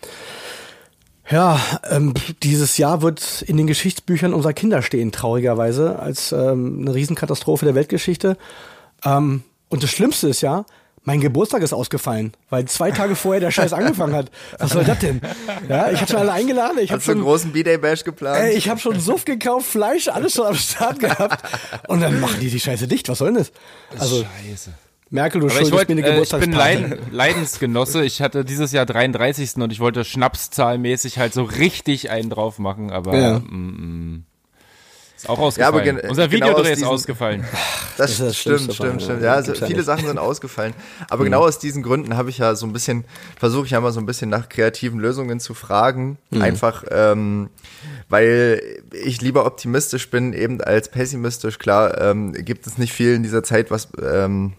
ja, 1.30 1.60
ähm, 1.90 2.14
dieses 2.44 2.78
Jahr 2.78 3.02
wird 3.02 3.44
in 3.44 3.58
den 3.58 3.68
Geschichtsbüchern 3.68 4.34
unserer 4.34 4.54
Kinder 4.54 4.82
stehen, 4.82 5.12
traurigerweise, 5.12 6.00
als 6.00 6.32
ähm, 6.32 6.80
eine 6.82 6.94
Riesenkatastrophe 6.94 7.66
der 7.66 7.76
Weltgeschichte. 7.76 8.38
Ähm, 9.06 9.44
und 9.70 9.84
das 9.84 9.90
Schlimmste 9.90 10.28
ist 10.28 10.42
ja, 10.42 10.66
mein 11.06 11.20
Geburtstag 11.20 11.62
ist 11.62 11.74
ausgefallen, 11.74 12.34
weil 12.50 12.66
zwei 12.66 12.92
Tage 12.92 13.16
vorher 13.16 13.42
der 13.42 13.52
Scheiß 13.52 13.74
angefangen 13.74 14.16
hat. 14.16 14.32
Was 14.58 14.72
soll 14.72 14.86
das 14.86 15.00
denn? 15.00 15.22
Ja, 15.68 15.92
ich 15.92 16.00
habe 16.00 16.10
schon 16.10 16.20
alle 16.20 16.32
eingeladen. 16.32 16.78
Ich 16.80 16.92
habe 16.92 17.02
schon 17.02 17.16
einen 17.16 17.24
großen 17.24 17.52
B-Day 17.52 17.78
Bash 17.78 18.04
geplant. 18.04 18.40
Ey, 18.40 18.54
ich 18.54 18.70
habe 18.70 18.80
schon 18.80 19.00
Suff 19.00 19.26
gekauft, 19.26 19.66
Fleisch, 19.66 20.08
alles 20.08 20.34
schon 20.34 20.46
am 20.46 20.56
Start 20.56 21.00
gehabt. 21.00 21.44
Und 21.90 22.02
dann 22.02 22.22
machen 22.22 22.40
die 22.40 22.50
die 22.50 22.60
Scheiße 22.60 22.88
dicht. 22.88 23.10
Was 23.10 23.18
soll 23.18 23.34
denn 23.34 23.40
das? 23.40 23.52
Also, 24.00 24.26
Scheiße. 24.48 24.72
Merkel, 25.14 25.41
du 25.41 25.49
schuldest 25.49 25.72
wollt, 25.72 25.89
mir 25.89 26.03
eine 26.03 26.18
äh, 26.18 26.22
Ich 26.24 26.32
bin 26.32 26.53
Leiden, 26.53 26.97
Leidensgenosse. 27.11 28.03
Ich 28.03 28.20
hatte 28.20 28.43
dieses 28.43 28.72
Jahr 28.72 28.88
33. 28.88 29.57
und 29.57 29.72
ich 29.72 29.80
wollte 29.80 30.03
schnapszahlmäßig 30.03 31.20
halt 31.20 31.36
so 31.36 31.43
richtig 31.43 32.09
einen 32.09 32.32
drauf 32.32 32.57
machen, 32.57 32.89
aber 32.89 33.16
ja. 33.16 33.39
mm, 33.39 34.16
mm. 34.16 34.24
ist 35.16 35.30
auch 35.30 35.38
ausgefallen. 35.38 35.99
Ja, 36.01 36.09
Unser 36.09 36.28
genau 36.28 36.47
Videodreh 36.47 36.74
ist 36.74 36.84
ausgefallen. 36.84 37.45
Das, 37.95 38.18
das, 38.18 38.26
das 38.30 38.38
stimmt, 38.38 38.74
stimmt, 38.74 39.03
stimmt. 39.03 39.22
Ja, 39.22 39.34
also 39.34 39.53
viele 39.53 39.84
Sachen 39.84 40.07
sind 40.07 40.18
ausgefallen. 40.18 40.74
Aber 41.11 41.22
mhm. 41.22 41.26
genau 41.26 41.41
aus 41.45 41.59
diesen 41.59 41.84
Gründen 41.84 42.18
habe 42.18 42.32
ich 42.32 42.39
ja 42.39 42.55
so 42.55 42.66
ein 42.66 42.74
bisschen, 42.74 43.05
versuche 43.38 43.68
ich 43.68 43.72
ja 43.74 43.82
mal 43.82 43.91
so 43.91 43.99
ein 43.99 44.07
bisschen 44.07 44.32
nach 44.32 44.49
kreativen 44.49 44.99
Lösungen 44.99 45.39
zu 45.39 45.53
fragen. 45.53 46.18
Mhm. 46.32 46.41
Einfach, 46.41 46.84
ähm, 46.89 47.51
weil 48.09 48.82
ich 48.91 49.22
lieber 49.22 49.45
optimistisch 49.45 50.09
bin, 50.09 50.34
eben 50.34 50.59
als 50.59 50.89
pessimistisch. 50.89 51.59
Klar, 51.59 52.01
ähm, 52.01 52.34
gibt 52.34 52.66
es 52.66 52.80
nicht 52.80 52.93
viel 52.93 53.14
in 53.14 53.22
dieser 53.22 53.43
Zeit, 53.43 53.70
was 53.70 53.89
ähm, 54.01 54.53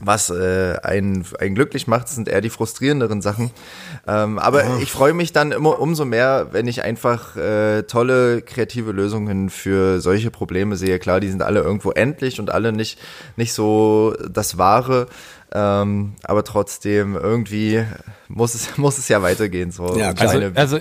was 0.00 0.30
äh, 0.30 0.76
einen, 0.82 1.24
einen 1.38 1.54
glücklich 1.54 1.86
macht, 1.86 2.08
sind 2.08 2.28
eher 2.28 2.40
die 2.40 2.50
frustrierenderen 2.50 3.22
Sachen. 3.22 3.50
Ähm, 4.06 4.38
aber 4.38 4.64
oh. 4.64 4.82
ich 4.82 4.90
freue 4.92 5.14
mich 5.14 5.32
dann 5.32 5.52
immer 5.52 5.80
umso 5.80 6.04
mehr, 6.04 6.48
wenn 6.52 6.68
ich 6.68 6.82
einfach 6.82 7.36
äh, 7.36 7.82
tolle 7.84 8.42
kreative 8.42 8.92
Lösungen 8.92 9.48
für 9.48 10.00
solche 10.00 10.30
Probleme 10.30 10.76
sehe. 10.76 10.98
Klar, 10.98 11.20
die 11.20 11.28
sind 11.28 11.42
alle 11.42 11.60
irgendwo 11.60 11.92
endlich 11.92 12.38
und 12.40 12.50
alle 12.50 12.72
nicht, 12.72 12.98
nicht 13.36 13.52
so 13.52 14.14
das 14.28 14.58
Wahre. 14.58 15.06
Ähm, 15.52 16.14
aber 16.24 16.44
trotzdem, 16.44 17.16
irgendwie 17.16 17.84
muss 18.28 18.54
es, 18.54 18.76
muss 18.76 18.98
es 18.98 19.08
ja 19.08 19.22
weitergehen. 19.22 19.70
So 19.70 19.96
ja, 19.96 20.12
also, 20.18 20.38
also 20.54 20.78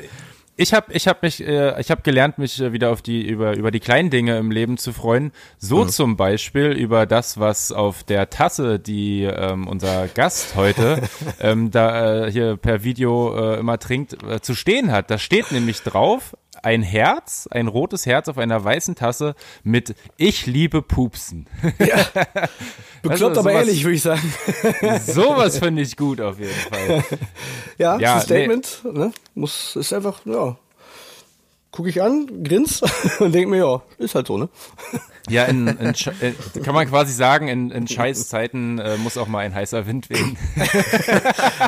ich 0.58 0.74
habe 0.74 0.94
ich 0.94 1.08
hab 1.08 1.22
mich, 1.22 1.46
äh, 1.46 1.80
ich 1.82 1.92
habe 1.92 2.02
gelernt, 2.02 2.38
mich 2.38 2.62
äh, 2.62 2.72
wieder 2.72 2.92
auf 2.92 3.02
die 3.02 3.28
über 3.28 3.58
über 3.58 3.72
die 3.72 3.80
kleinen 3.80 4.10
Dinge 4.10 4.38
im 4.38 4.52
Leben 4.52 4.78
zu 4.78 4.94
freuen. 4.94 5.32
So 5.58 5.84
mhm. 5.84 5.90
zum 5.90 6.18
Beispiel 6.18 6.72
über 6.72 7.06
das, 7.06 7.40
was 7.40 7.72
auf 7.72 8.04
der 8.04 8.30
Tasse, 8.30 8.80
die 8.80 9.24
ähm, 9.24 9.68
unser 9.68 10.08
Gast 10.08 10.56
heute 10.56 11.02
ähm, 11.42 11.72
da 11.72 12.26
äh, 12.26 12.32
hier 12.32 12.58
per 12.58 12.84
Video 12.84 13.36
äh, 13.38 13.60
immer 13.60 13.80
trinkt, 13.80 14.24
äh, 14.24 14.40
zu 14.42 14.56
stehen 14.56 14.92
hat. 14.92 15.12
Da 15.12 15.18
steht 15.18 15.52
nämlich 15.52 15.82
drauf 15.82 16.36
ein 16.66 16.82
Herz, 16.82 17.48
ein 17.52 17.68
rotes 17.68 18.08
Herz 18.08 18.28
auf 18.28 18.40
einer 18.40 18.64
weißen 18.64 18.96
Tasse 18.96 19.36
mit 19.64 19.94
Ich 20.18 20.48
liebe 20.48 20.82
Pupsen. 20.82 21.46
Ja. 21.78 21.98
Bekloppt, 23.04 23.38
also, 23.38 23.40
aber 23.42 23.52
ehrlich, 23.52 23.84
würde 23.84 23.96
ich 23.96 24.02
sagen. 24.02 24.34
sowas 25.06 25.60
finde 25.60 25.84
ich 25.84 25.96
gut 25.96 26.20
auf 26.20 26.40
jeden 26.40 26.52
Fall. 26.52 27.04
Ja, 27.78 27.98
ja 28.00 28.18
ist 28.18 28.24
ein 28.24 28.26
Statement, 28.26 28.82
nee. 28.84 29.00
ne? 29.00 29.12
Muss, 29.36 29.76
ist 29.76 29.94
einfach, 29.94 30.26
ja. 30.26 30.58
Gucke 31.70 31.90
ich 31.90 32.02
an, 32.02 32.44
grins 32.44 32.82
und 33.20 33.36
denke 33.36 33.50
mir, 33.50 33.58
ja, 33.58 33.82
ist 34.00 34.16
halt 34.16 34.26
so, 34.26 34.40
ne? 34.40 34.50
Ja, 35.30 35.44
in, 35.44 35.68
in, 35.68 35.94
äh, 36.22 36.34
kann 36.64 36.74
man 36.74 36.88
quasi 36.88 37.14
sagen, 37.14 37.48
in, 37.48 37.70
in 37.70 37.88
Scheißzeiten 37.88 38.80
äh, 38.80 38.98
muss 38.98 39.18
auch 39.18 39.28
mal 39.28 39.40
ein 39.40 39.54
heißer 39.54 39.86
Wind 39.86 40.10
wehen. 40.10 40.36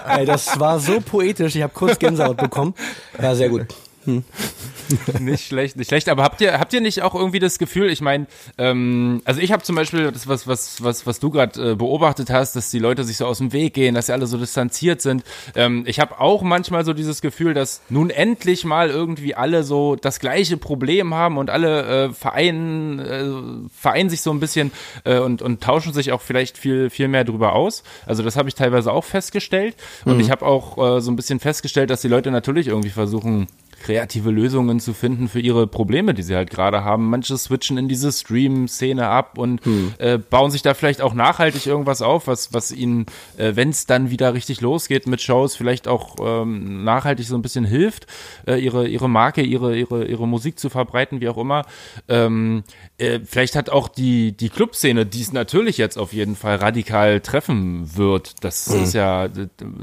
Ey, 0.08 0.26
das 0.26 0.60
war 0.60 0.80
so 0.80 1.02
poetisch, 1.02 1.56
ich 1.56 1.62
habe 1.62 1.74
kurz 1.74 2.00
Gänsehaut 2.00 2.38
bekommen. 2.38 2.74
Ja, 3.22 3.36
sehr 3.36 3.50
gut. 3.50 3.68
Hm. 4.08 4.24
nicht 5.20 5.45
schlecht, 5.45 5.76
nicht 5.76 5.89
schlecht. 5.89 6.08
Aber 6.08 6.24
habt 6.24 6.39
ihr, 6.39 6.58
habt 6.60 6.72
ihr 6.72 6.80
nicht 6.80 7.01
auch 7.01 7.14
irgendwie 7.14 7.39
das 7.39 7.60
Gefühl, 7.60 7.89
ich 7.89 7.99
meine, 7.99 8.28
ähm, 8.58 9.22
also 9.26 9.41
ich 9.41 9.51
habe 9.51 9.62
zum 9.64 9.76
Beispiel 9.76 10.12
das, 10.14 10.28
was, 10.28 10.47
was, 10.47 10.82
was, 10.82 11.05
was 11.05 11.20
du 11.20 11.30
gerade 11.30 11.72
äh, 11.72 11.76
beobachtet 11.76 12.30
hast, 12.30 12.55
dass 12.55 12.70
die 12.70 12.80
Leute 12.80 13.03
sich 13.03 13.18
so 13.18 13.26
aus 13.26 13.39
dem 13.39 13.51
Weg 13.51 13.74
gehen, 13.74 13.95
dass 13.95 14.05
sie 14.05 14.14
alle 14.14 14.26
so 14.26 14.38
distanziert 14.38 15.01
sind. 15.01 15.26
Ähm, 15.55 15.84
ich 15.88 15.99
habe 15.99 16.22
auch 16.22 16.41
manchmal 16.41 16.86
so 16.86 16.93
dieses 16.93 17.22
Gefühl, 17.22 17.53
dass 17.53 17.82
nun 17.89 18.10
endlich 18.10 18.64
mal 18.64 18.89
irgendwie 18.89 19.36
alle 19.36 19.64
so 19.64 19.97
das 19.97 20.20
gleiche 20.20 20.55
Problem 20.55 21.14
haben 21.14 21.38
und 21.38 21.49
alle 21.49 22.05
äh, 22.05 22.14
vereinen, 22.14 22.99
äh, 22.99 23.70
vereinen 23.78 24.10
sich 24.10 24.22
so 24.22 24.32
ein 24.32 24.39
bisschen 24.39 24.72
äh, 25.03 25.20
und, 25.20 25.41
und 25.41 25.62
tauschen 25.62 25.91
sich 25.91 26.14
auch 26.14 26.22
vielleicht 26.22 26.58
viel, 26.58 26.89
viel 26.89 27.10
mehr 27.10 27.26
drüber 27.26 27.53
aus. 27.53 27.84
Also 28.05 28.24
das 28.24 28.38
habe 28.38 28.47
ich 28.47 28.55
teilweise 28.55 28.93
auch 28.93 29.03
festgestellt. 29.03 29.76
Und 30.05 30.16
mhm. 30.16 30.22
ich 30.22 30.32
habe 30.32 30.45
auch 30.45 30.78
äh, 30.78 31.01
so 31.01 31.12
ein 31.12 31.18
bisschen 31.18 31.41
festgestellt, 31.41 31.89
dass 31.89 31.99
die 31.99 32.08
Leute 32.08 32.32
natürlich 32.32 32.68
irgendwie 32.68 32.89
versuchen, 32.89 33.47
kreative 33.80 34.32
Lösungen 34.32 34.80
zu 34.80 34.93
finden 34.93 35.28
für 35.28 35.39
ihre 35.39 35.67
Probleme, 35.67 36.13
die 36.13 36.23
sie 36.23 36.36
halt 36.36 36.49
gerade 36.49 36.84
haben. 36.84 37.09
Manche 37.09 37.38
switchen 37.38 37.78
in 37.78 37.88
diese 37.88 38.11
Stream-Szene 38.11 39.07
ab 39.07 39.38
und 39.38 39.63
hm. 39.63 39.93
äh, 39.97 40.17
bauen 40.17 40.51
sich 40.51 40.61
da 40.61 40.73
vielleicht 40.73 41.01
auch 41.01 41.13
nachhaltig 41.13 41.65
irgendwas 41.65 42.01
auf, 42.01 42.28
was, 42.28 42.53
was 42.53 42.71
ihnen, 42.71 43.05
äh, 43.38 43.55
wenn 43.55 43.69
es 43.69 43.86
dann 43.86 44.09
wieder 44.09 44.34
richtig 44.34 44.61
losgeht 44.61 45.07
mit 45.07 45.21
Shows, 45.21 45.55
vielleicht 45.55 45.88
auch 45.88 46.15
ähm, 46.19 46.84
nachhaltig 46.84 47.28
so 47.28 47.36
ein 47.36 47.41
bisschen 47.41 47.65
hilft, 47.65 48.07
äh, 48.47 48.55
ihre, 48.55 48.88
ihre 48.88 49.09
Marke, 49.09 49.41
ihre, 49.41 49.78
ihre, 49.78 50.05
ihre 50.05 50.28
Musik 50.28 50.59
zu 50.59 50.69
verbreiten, 50.69 51.21
wie 51.21 51.30
auch 51.30 51.38
immer. 51.38 51.65
Ähm, 52.07 52.63
äh, 52.97 53.19
vielleicht 53.23 53.55
hat 53.55 53.69
auch 53.69 53.88
die, 53.88 54.32
die 54.32 54.49
Clubszene, 54.49 55.05
die 55.05 55.21
es 55.21 55.34
natürlich 55.34 55.78
jetzt 55.78 55.97
auf 55.97 56.13
jeden 56.13 56.36
Fall 56.36 56.55
radikal 56.57 57.21
treffen 57.21 57.95
wird, 57.95 58.43
das 58.43 58.67
hm. 58.67 58.84
ist 58.84 58.93
ja, 58.93 59.30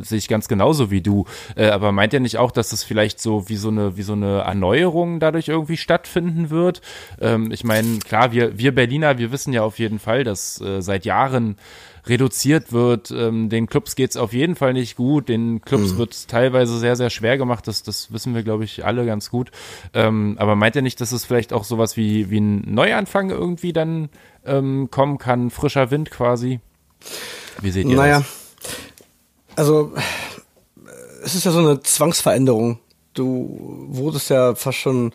sehe 0.00 0.18
ich 0.18 0.28
ganz 0.28 0.48
genauso 0.48 0.90
wie 0.90 1.00
du, 1.00 1.26
äh, 1.56 1.68
aber 1.68 1.92
meint 1.92 2.12
ihr 2.12 2.20
nicht 2.20 2.38
auch, 2.38 2.50
dass 2.50 2.70
das 2.70 2.82
vielleicht 2.82 3.20
so 3.20 3.48
wie 3.48 3.56
so 3.56 3.68
eine 3.68 3.83
wie 3.96 4.02
so 4.02 4.14
eine 4.14 4.40
Erneuerung 4.40 5.20
dadurch 5.20 5.48
irgendwie 5.48 5.76
stattfinden 5.76 6.50
wird. 6.50 6.80
Ähm, 7.20 7.50
ich 7.50 7.64
meine, 7.64 7.98
klar, 7.98 8.32
wir, 8.32 8.58
wir 8.58 8.74
Berliner, 8.74 9.18
wir 9.18 9.32
wissen 9.32 9.52
ja 9.52 9.62
auf 9.62 9.78
jeden 9.78 9.98
Fall, 9.98 10.24
dass 10.24 10.60
äh, 10.60 10.80
seit 10.80 11.04
Jahren 11.04 11.56
reduziert 12.06 12.72
wird. 12.72 13.10
Ähm, 13.10 13.48
den 13.48 13.66
Clubs 13.66 13.96
geht's 13.96 14.16
auf 14.16 14.32
jeden 14.32 14.56
Fall 14.56 14.72
nicht 14.72 14.96
gut. 14.96 15.28
Den 15.28 15.62
Clubs 15.62 15.92
mhm. 15.92 15.98
wird 15.98 16.28
teilweise 16.28 16.78
sehr, 16.78 16.96
sehr 16.96 17.10
schwer 17.10 17.38
gemacht. 17.38 17.66
Das, 17.66 17.82
das 17.82 18.12
wissen 18.12 18.34
wir, 18.34 18.42
glaube 18.42 18.64
ich, 18.64 18.84
alle 18.84 19.06
ganz 19.06 19.30
gut. 19.30 19.50
Ähm, 19.92 20.36
aber 20.38 20.56
meint 20.56 20.76
ihr 20.76 20.82
nicht, 20.82 21.00
dass 21.00 21.12
es 21.12 21.24
vielleicht 21.24 21.52
auch 21.52 21.64
sowas 21.64 21.96
wie, 21.96 22.30
wie 22.30 22.40
ein 22.40 22.62
Neuanfang 22.74 23.30
irgendwie 23.30 23.72
dann 23.72 24.10
ähm, 24.44 24.88
kommen 24.90 25.18
kann? 25.18 25.50
Frischer 25.50 25.90
Wind 25.90 26.10
quasi? 26.10 26.60
Wie 27.60 27.70
seht 27.70 27.86
ihr 27.86 27.96
naja, 27.96 28.18
das? 28.18 28.26
Also, 29.56 29.92
es 31.22 31.34
ist 31.34 31.44
ja 31.44 31.52
so 31.52 31.60
eine 31.60 31.80
Zwangsveränderung 31.80 32.78
du 33.14 33.86
wurdest 33.88 34.30
ja 34.30 34.54
fast 34.54 34.78
schon 34.78 35.12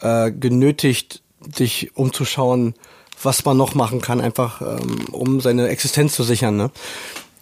äh, 0.00 0.30
genötigt, 0.30 1.22
dich 1.40 1.96
umzuschauen, 1.96 2.74
was 3.22 3.44
man 3.44 3.56
noch 3.56 3.74
machen 3.74 4.00
kann, 4.00 4.20
einfach 4.20 4.60
ähm, 4.60 5.04
um 5.12 5.40
seine 5.40 5.68
Existenz 5.68 6.14
zu 6.14 6.22
sichern. 6.22 6.56
Ne? 6.56 6.70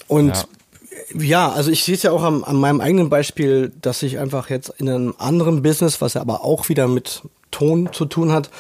Und 0.09 0.47
ja. 1.15 1.23
ja 1.23 1.49
also 1.51 1.71
ich 1.71 1.85
sehe 1.85 1.95
es 1.95 2.03
ja 2.03 2.13
auch 2.13 2.23
am, 2.23 2.45
an 2.45 2.57
meinem 2.57 2.81
eigenen 2.81 3.09
Beispiel, 3.09 3.73
dass 3.81 4.03
ich 4.03 4.19
einfach 4.19 4.51
jetzt 4.51 4.73
in 4.79 4.89
einem 4.89 5.15
anderen 5.19 5.63
Business, 5.63 6.01
was 6.01 6.15
ja 6.15 6.21
aber 6.21 6.45
auch 6.45 6.69
wieder 6.69 6.89
mit 6.89 7.23
Ton 7.51 7.91
zu 7.93 8.05
tun 8.05 8.33
hat, 8.33 8.51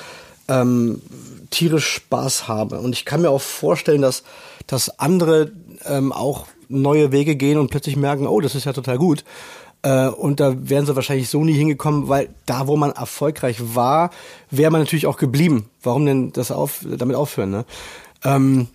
ähm, 0.48 1.02
tierisch 1.50 1.88
Spaß 1.88 2.48
habe. 2.48 2.80
Und 2.80 2.92
ich 2.92 3.04
kann 3.04 3.22
mir 3.22 3.30
auch 3.30 3.40
vorstellen, 3.42 4.02
dass, 4.02 4.22
dass 4.66 4.98
andere 4.98 5.52
ähm, 5.84 6.12
auch 6.12 6.46
neue 6.68 7.12
Wege 7.12 7.36
gehen 7.36 7.58
und 7.58 7.70
plötzlich 7.70 7.96
merken, 7.96 8.26
oh, 8.26 8.40
das 8.40 8.54
ist 8.54 8.64
ja 8.64 8.72
total 8.72 8.98
gut. 8.98 9.24
Äh, 9.82 10.08
und 10.08 10.40
da 10.40 10.54
wären 10.56 10.86
sie 10.86 10.94
wahrscheinlich 10.94 11.28
so 11.28 11.44
nie 11.44 11.54
hingekommen, 11.54 12.08
weil 12.08 12.28
da, 12.46 12.66
wo 12.66 12.76
man 12.76 12.92
erfolgreich 12.92 13.74
war, 13.74 14.10
wäre 14.50 14.70
man 14.70 14.80
natürlich 14.80 15.06
auch 15.06 15.16
geblieben. 15.16 15.70
Warum 15.82 16.06
denn 16.06 16.32
das 16.32 16.50
auf, 16.50 16.84
damit 16.84 17.16
aufhören? 17.16 17.50
Ne? 17.50 17.64
Ähm, 18.24 18.68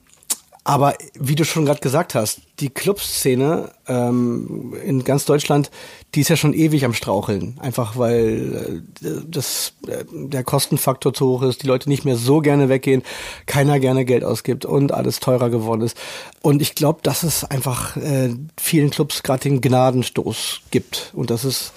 aber 0.68 0.96
wie 1.14 1.36
du 1.36 1.46
schon 1.46 1.66
gerade 1.66 1.80
gesagt 1.80 2.16
hast, 2.16 2.42
die 2.60 2.72
Clubszene 2.72 3.72
ähm, 3.88 4.76
in 4.84 5.04
ganz 5.04 5.26
Deutschland, 5.26 5.70
die 6.16 6.22
ist 6.22 6.30
ja 6.30 6.36
schon 6.36 6.56
ewig 6.56 6.86
am 6.86 6.96
Straucheln. 6.96 7.60
Einfach 7.62 7.98
weil 7.98 8.82
äh, 9.04 9.22
das, 9.28 9.74
äh, 9.88 10.04
der 10.12 10.44
Kostenfaktor 10.44 11.14
zu 11.14 11.28
hoch 11.28 11.44
ist, 11.44 11.62
die 11.62 11.68
Leute 11.68 11.88
nicht 11.88 12.04
mehr 12.04 12.16
so 12.16 12.40
gerne 12.40 12.68
weggehen, 12.68 13.04
keiner 13.46 13.80
gerne 13.80 14.06
Geld 14.06 14.24
ausgibt 14.24 14.66
und 14.66 14.92
alles 14.92 15.20
teurer 15.20 15.52
geworden 15.52 15.82
ist. 15.82 15.98
Und 16.42 16.64
ich 16.64 16.74
glaube, 16.74 17.02
dass 17.04 17.22
es 17.22 17.44
einfach 17.44 17.96
äh, 17.98 18.34
vielen 18.60 18.90
Clubs 18.90 19.22
gerade 19.22 19.44
den 19.44 19.62
Gnadenstoß 19.62 20.62
gibt. 20.72 21.12
Und 21.14 21.30
das 21.30 21.46
ist 21.46 21.74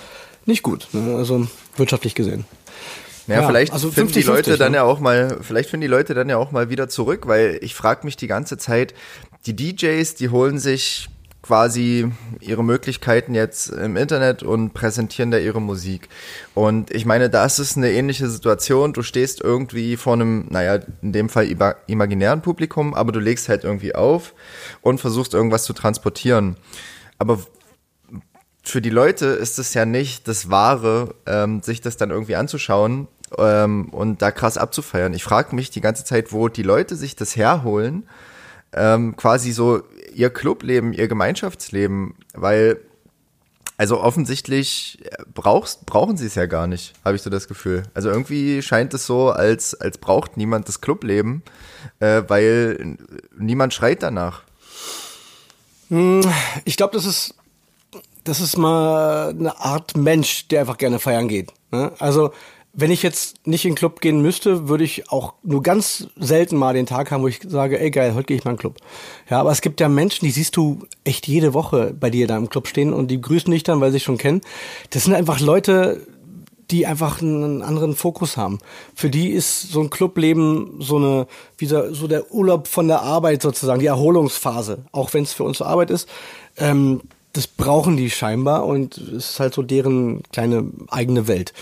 nicht 0.46 0.62
gut, 0.62 0.88
ne? 0.92 1.14
also 1.14 1.46
wirtschaftlich 1.76 2.14
gesehen. 2.14 2.46
Ja, 3.28 3.42
ja 3.42 3.46
vielleicht 3.46 3.72
also 3.72 3.90
finden 3.90 4.12
50, 4.12 4.24
die 4.24 4.28
Leute 4.28 4.44
50, 4.44 4.58
dann 4.58 4.72
ne? 4.72 4.78
ja 4.78 4.84
auch 4.84 5.00
mal, 5.00 5.38
vielleicht 5.42 5.70
finden 5.70 5.82
die 5.82 5.88
Leute 5.88 6.14
dann 6.14 6.28
ja 6.28 6.38
auch 6.38 6.50
mal 6.50 6.70
wieder 6.70 6.88
zurück, 6.88 7.28
weil 7.28 7.58
ich 7.62 7.74
frage 7.74 8.04
mich 8.04 8.16
die 8.16 8.26
ganze 8.26 8.58
Zeit, 8.58 8.94
die 9.46 9.54
DJs, 9.54 10.14
die 10.14 10.30
holen 10.30 10.58
sich 10.58 11.08
quasi 11.42 12.10
ihre 12.40 12.64
Möglichkeiten 12.64 13.34
jetzt 13.34 13.68
im 13.68 13.96
Internet 13.96 14.42
und 14.42 14.74
präsentieren 14.74 15.30
da 15.30 15.38
ihre 15.38 15.62
Musik. 15.62 16.08
Und 16.54 16.90
ich 16.90 17.06
meine, 17.06 17.30
da 17.30 17.44
ist 17.44 17.58
es 17.58 17.76
eine 17.76 17.90
ähnliche 17.92 18.28
Situation. 18.28 18.92
Du 18.92 19.02
stehst 19.02 19.40
irgendwie 19.40 19.96
vor 19.96 20.14
einem, 20.14 20.46
naja, 20.50 20.80
in 21.00 21.12
dem 21.12 21.28
Fall 21.28 21.48
imaginären 21.86 22.42
Publikum, 22.42 22.92
aber 22.92 23.12
du 23.12 23.20
legst 23.20 23.48
halt 23.48 23.64
irgendwie 23.64 23.94
auf 23.94 24.34
und 24.82 25.00
versuchst 25.00 25.32
irgendwas 25.32 25.64
zu 25.64 25.72
transportieren. 25.72 26.56
Aber 27.18 27.38
für 28.62 28.82
die 28.82 28.90
Leute 28.90 29.26
ist 29.26 29.58
es 29.58 29.72
ja 29.74 29.86
nicht 29.86 30.28
das 30.28 30.50
Wahre, 30.50 31.14
ähm, 31.26 31.62
sich 31.62 31.80
das 31.80 31.96
dann 31.96 32.10
irgendwie 32.10 32.36
anzuschauen 32.36 33.08
ähm, 33.36 33.88
und 33.90 34.22
da 34.22 34.30
krass 34.30 34.56
abzufeiern. 34.56 35.12
Ich 35.14 35.24
frage 35.24 35.54
mich 35.54 35.70
die 35.70 35.80
ganze 35.80 36.04
Zeit, 36.04 36.32
wo 36.32 36.48
die 36.48 36.62
Leute 36.62 36.96
sich 36.96 37.16
das 37.16 37.36
herholen, 37.36 38.08
ähm, 38.72 39.16
quasi 39.16 39.52
so 39.52 39.82
ihr 40.14 40.30
Clubleben, 40.30 40.92
ihr 40.92 41.08
Gemeinschaftsleben, 41.08 42.14
weil 42.34 42.80
also 43.78 44.00
offensichtlich 44.00 44.98
brauchst, 45.32 45.86
brauchen 45.86 46.16
sie 46.16 46.26
es 46.26 46.34
ja 46.34 46.46
gar 46.46 46.66
nicht, 46.66 46.94
habe 47.04 47.14
ich 47.14 47.22
so 47.22 47.30
das 47.30 47.46
Gefühl. 47.46 47.84
Also 47.94 48.08
irgendwie 48.08 48.60
scheint 48.60 48.92
es 48.92 49.06
so, 49.06 49.30
als, 49.30 49.72
als 49.80 49.98
braucht 49.98 50.36
niemand 50.36 50.66
das 50.66 50.80
Clubleben, 50.80 51.42
äh, 52.00 52.24
weil 52.26 52.98
niemand 53.38 53.72
schreit 53.72 54.02
danach. 54.02 54.42
Hm, 55.90 56.22
ich 56.64 56.76
glaube, 56.76 56.96
das 56.96 57.06
ist, 57.06 57.36
das 58.24 58.40
ist 58.40 58.56
mal 58.56 59.28
eine 59.30 59.58
Art 59.60 59.96
Mensch, 59.96 60.48
der 60.48 60.62
einfach 60.62 60.76
gerne 60.76 60.98
feiern 60.98 61.28
geht. 61.28 61.52
Ne? 61.70 61.92
Also 62.00 62.32
wenn 62.72 62.90
ich 62.90 63.02
jetzt 63.02 63.46
nicht 63.46 63.64
in 63.64 63.72
den 63.72 63.76
Club 63.76 64.00
gehen 64.00 64.22
müsste, 64.22 64.68
würde 64.68 64.84
ich 64.84 65.10
auch 65.10 65.34
nur 65.42 65.62
ganz 65.62 66.08
selten 66.16 66.56
mal 66.56 66.74
den 66.74 66.86
Tag 66.86 67.10
haben, 67.10 67.22
wo 67.22 67.28
ich 67.28 67.40
sage, 67.46 67.80
ey 67.80 67.90
geil, 67.90 68.14
heute 68.14 68.26
gehe 68.26 68.36
ich 68.36 68.44
mal 68.44 68.52
in 68.52 68.56
den 68.56 68.60
Club. 68.60 68.76
Ja, 69.28 69.40
aber 69.40 69.50
es 69.50 69.62
gibt 69.62 69.80
ja 69.80 69.88
Menschen, 69.88 70.24
die 70.26 70.30
siehst 70.30 70.56
du 70.56 70.86
echt 71.04 71.26
jede 71.26 71.54
Woche 71.54 71.94
bei 71.98 72.10
dir 72.10 72.26
da 72.26 72.36
im 72.36 72.48
Club 72.48 72.68
stehen 72.68 72.92
und 72.92 73.10
die 73.10 73.20
grüßen 73.20 73.50
dich 73.50 73.62
dann, 73.62 73.80
weil 73.80 73.90
sie 73.90 73.96
dich 73.96 74.04
schon 74.04 74.18
kennen. 74.18 74.42
Das 74.90 75.04
sind 75.04 75.14
einfach 75.14 75.40
Leute, 75.40 76.06
die 76.70 76.86
einfach 76.86 77.22
einen 77.22 77.62
anderen 77.62 77.96
Fokus 77.96 78.36
haben. 78.36 78.58
Für 78.94 79.08
die 79.08 79.30
ist 79.30 79.72
so 79.72 79.80
ein 79.80 79.90
Clubleben 79.90 80.76
so 80.80 80.96
eine, 80.96 81.26
wie 81.56 81.66
so, 81.66 81.92
so 81.94 82.06
der 82.06 82.30
Urlaub 82.32 82.68
von 82.68 82.88
der 82.88 83.02
Arbeit 83.02 83.42
sozusagen, 83.42 83.80
die 83.80 83.86
Erholungsphase, 83.86 84.84
auch 84.92 85.14
wenn 85.14 85.22
es 85.22 85.32
für 85.32 85.44
uns 85.44 85.62
Arbeit 85.62 85.90
ist. 85.90 86.08
Ähm, 86.58 87.00
das 87.32 87.46
brauchen 87.46 87.96
die 87.96 88.10
scheinbar 88.10 88.66
und 88.66 88.98
es 88.98 89.30
ist 89.30 89.40
halt 89.40 89.54
so 89.54 89.62
deren 89.62 90.22
kleine 90.32 90.70
eigene 90.88 91.28
Welt. 91.28 91.52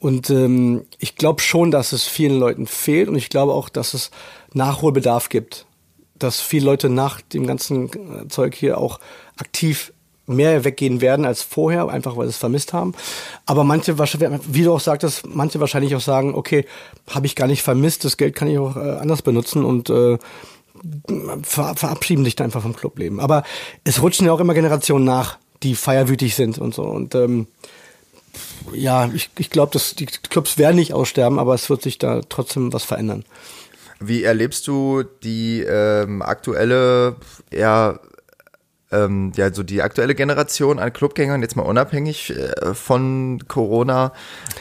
Und 0.00 0.30
ähm, 0.30 0.86
ich 0.98 1.16
glaube 1.16 1.42
schon, 1.42 1.70
dass 1.70 1.92
es 1.92 2.06
vielen 2.06 2.38
Leuten 2.38 2.66
fehlt 2.66 3.08
und 3.08 3.16
ich 3.16 3.28
glaube 3.28 3.52
auch, 3.52 3.68
dass 3.68 3.94
es 3.94 4.10
Nachholbedarf 4.54 5.28
gibt. 5.28 5.66
Dass 6.18 6.40
viele 6.40 6.64
Leute 6.66 6.88
nach 6.88 7.20
dem 7.20 7.46
ganzen 7.46 7.86
äh, 7.88 8.28
Zeug 8.28 8.54
hier 8.54 8.78
auch 8.78 8.98
aktiv 9.36 9.92
mehr 10.26 10.64
weggehen 10.64 11.00
werden 11.00 11.24
als 11.26 11.42
vorher, 11.42 11.88
einfach 11.88 12.16
weil 12.16 12.26
sie 12.26 12.30
es 12.30 12.36
vermisst 12.36 12.72
haben. 12.72 12.94
Aber 13.46 13.64
manche, 13.64 13.98
wie 13.98 14.62
du 14.62 14.72
auch 14.72 14.80
sagtest, 14.80 15.26
manche 15.26 15.60
wahrscheinlich 15.60 15.94
auch 15.96 16.00
sagen, 16.00 16.34
okay, 16.34 16.64
habe 17.10 17.26
ich 17.26 17.34
gar 17.34 17.46
nicht 17.46 17.62
vermisst, 17.62 18.04
das 18.04 18.16
Geld 18.16 18.34
kann 18.34 18.48
ich 18.48 18.58
auch 18.58 18.76
äh, 18.76 18.98
anders 19.00 19.22
benutzen 19.22 19.64
und 19.64 19.90
äh, 19.90 20.18
ver 21.42 21.74
verabschieden 21.74 22.24
sich 22.24 22.36
da 22.36 22.44
einfach 22.44 22.62
vom 22.62 22.76
Clubleben. 22.76 23.20
Aber 23.20 23.42
es 23.84 24.00
rutschen 24.00 24.26
ja 24.26 24.32
auch 24.32 24.40
immer 24.40 24.54
Generationen 24.54 25.04
nach, 25.04 25.36
die 25.62 25.74
feierwütig 25.74 26.34
sind 26.34 26.58
und 26.58 26.74
so. 26.74 26.84
Und 26.84 27.14
ähm, 27.14 27.48
ja, 28.72 29.10
ich, 29.12 29.30
ich 29.38 29.50
glaube, 29.50 29.78
die 29.98 30.06
Clubs 30.06 30.58
werden 30.58 30.76
nicht 30.76 30.92
aussterben, 30.92 31.38
aber 31.38 31.54
es 31.54 31.70
wird 31.70 31.82
sich 31.82 31.98
da 31.98 32.20
trotzdem 32.28 32.72
was 32.72 32.84
verändern. 32.84 33.24
Wie 33.98 34.24
erlebst 34.24 34.66
du 34.66 35.02
die 35.02 35.60
ähm, 35.60 36.22
aktuelle, 36.22 37.16
ja, 37.52 38.00
ähm, 38.90 39.32
ja, 39.36 39.52
so 39.52 39.62
die 39.62 39.82
aktuelle 39.82 40.14
Generation 40.14 40.78
an 40.78 40.92
Clubgängern, 40.92 41.42
jetzt 41.42 41.56
mal 41.56 41.62
unabhängig 41.62 42.30
äh, 42.30 42.74
von 42.74 43.42
Corona? 43.46 44.12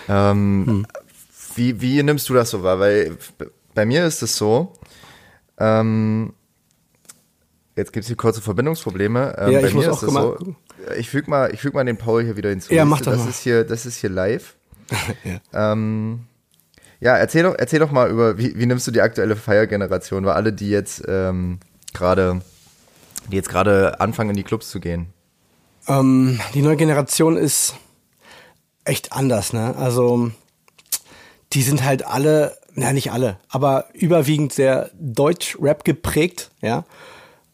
Ähm, 0.10 0.66
hm. 0.68 0.88
wie, 1.56 1.82
wie 1.82 2.04
nimmst 2.04 2.28
du 2.30 2.34
das 2.34 2.50
so 2.50 2.64
wahr? 2.64 2.80
Weil 2.80 3.18
bei 3.74 3.86
mir 3.86 4.06
ist 4.06 4.22
es 4.22 4.36
so, 4.36 4.74
ähm, 5.58 6.34
jetzt 7.78 7.94
gibt 7.94 8.04
es 8.04 8.08
hier 8.08 8.18
kurze 8.18 8.42
Verbindungsprobleme. 8.42 9.36
Ähm, 9.38 9.52
ja, 9.52 9.62
bei 9.62 9.68
ich 9.68 9.74
mir 9.74 9.88
muss 9.88 10.04
ist 10.04 10.04
auch 10.04 10.04
es 10.04 10.14
so, 10.14 10.56
ich 10.98 11.10
füge 11.10 11.30
mal, 11.30 11.56
füg 11.56 11.74
mal 11.74 11.86
den 11.86 11.98
Paul 11.98 12.24
hier 12.24 12.38
wieder 12.38 12.50
hinzu. 12.50 12.74
Ja, 12.74 12.86
mach 12.86 13.00
das 13.00 13.16
das 13.16 13.24
mal. 13.24 13.30
Ist 13.30 13.40
hier, 13.42 13.64
das 13.64 13.86
ist 13.86 13.98
hier 13.98 14.10
live. 14.10 14.56
ja. 15.24 15.72
Ähm, 15.74 16.26
ja, 17.00 17.16
erzähl 17.16 17.44
doch, 17.44 17.56
erzähl 17.58 17.80
doch 17.80 17.92
mal 17.92 18.10
über, 18.10 18.38
wie, 18.38 18.58
wie 18.58 18.66
nimmst 18.66 18.86
du 18.88 18.92
die 18.92 19.02
aktuelle 19.02 19.36
Feiergeneration, 19.36 20.26
weil 20.26 20.34
alle, 20.34 20.52
die 20.52 20.70
jetzt 20.70 21.04
ähm, 21.08 21.60
gerade, 21.94 22.42
die 23.32 23.36
jetzt 23.36 23.50
gerade 23.50 24.00
anfangen, 24.00 24.32
in 24.32 24.36
die 24.36 24.44
Clubs 24.44 24.70
zu 24.70 24.80
gehen. 24.80 25.08
Ähm, 25.88 26.40
die 26.54 26.62
neue 26.62 26.76
Generation 26.76 27.38
ist 27.38 27.76
echt 28.84 29.14
anders, 29.14 29.54
ne? 29.54 29.76
Also 29.78 30.32
die 31.54 31.62
sind 31.62 31.84
halt 31.84 32.06
alle, 32.06 32.58
na 32.74 32.92
nicht 32.92 33.12
alle, 33.12 33.38
aber 33.50 33.86
überwiegend 33.94 34.54
sehr 34.54 34.92
Deutsch-Rap 35.00 35.84
geprägt, 35.84 36.52
ja. 36.62 36.86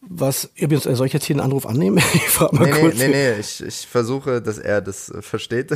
Was, 0.07 0.49
übrigens, 0.55 0.83
soll 0.83 1.07
ich 1.07 1.13
jetzt 1.13 1.25
hier 1.25 1.35
einen 1.35 1.45
Anruf 1.45 1.65
annehmen? 1.65 1.97
Ich 2.13 2.29
frag 2.29 2.53
mal 2.53 2.65
nee, 2.65 2.79
kurz. 2.79 2.97
Nee, 2.97 3.07
nee, 3.07 3.31
nee, 3.33 3.39
ich, 3.39 3.63
ich 3.63 3.87
versuche, 3.87 4.41
dass 4.41 4.57
er 4.57 4.81
das 4.81 5.09
äh, 5.09 5.21
versteht. 5.21 5.71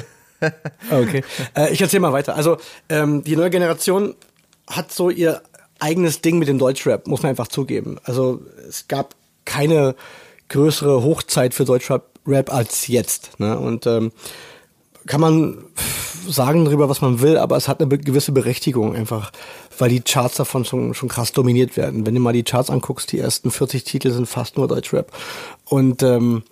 okay. 0.91 1.23
Äh, 1.55 1.73
ich 1.73 1.82
erzähle 1.82 2.01
mal 2.01 2.13
weiter. 2.13 2.36
Also, 2.36 2.57
ähm, 2.89 3.23
die 3.23 3.36
neue 3.36 3.49
Generation 3.49 4.15
hat 4.67 4.91
so 4.91 5.09
ihr 5.09 5.41
eigenes 5.80 6.21
Ding 6.21 6.38
mit 6.39 6.47
dem 6.47 6.59
Deutschrap, 6.59 7.07
muss 7.07 7.23
man 7.23 7.32
einfach 7.32 7.47
zugeben. 7.47 7.97
Also, 8.03 8.41
es 8.67 8.88
gab 8.88 9.15
keine 9.45 9.95
größere 10.49 11.03
Hochzeit 11.03 11.53
für 11.53 11.65
Deutschrap 11.65 12.09
Rap 12.27 12.53
als 12.53 12.88
jetzt. 12.88 13.39
Ne? 13.39 13.57
Und 13.57 13.88
ähm, 13.88 14.11
kann 15.07 15.21
man 15.21 15.65
sagen 16.27 16.65
darüber, 16.65 16.89
was 16.89 17.01
man 17.01 17.21
will, 17.21 17.38
aber 17.38 17.57
es 17.57 17.67
hat 17.67 17.82
eine 17.82 17.97
gewisse 17.97 18.32
Berechtigung 18.32 18.95
einfach, 18.95 19.32
weil 19.80 19.89
die 19.89 20.01
Charts 20.01 20.36
davon 20.36 20.65
schon, 20.65 20.93
schon 20.93 21.09
krass 21.09 21.32
dominiert 21.32 21.77
werden. 21.77 22.05
Wenn 22.05 22.15
du 22.15 22.21
mal 22.21 22.34
die 22.34 22.43
Charts 22.43 22.69
anguckst, 22.69 23.11
die 23.11 23.19
ersten 23.19 23.51
40 23.51 23.84
Titel 23.84 24.11
sind 24.11 24.27
fast 24.27 24.57
nur 24.57 24.67
Deutschrap. 24.67 25.11
Und 25.65 26.03
ähm, 26.03 26.43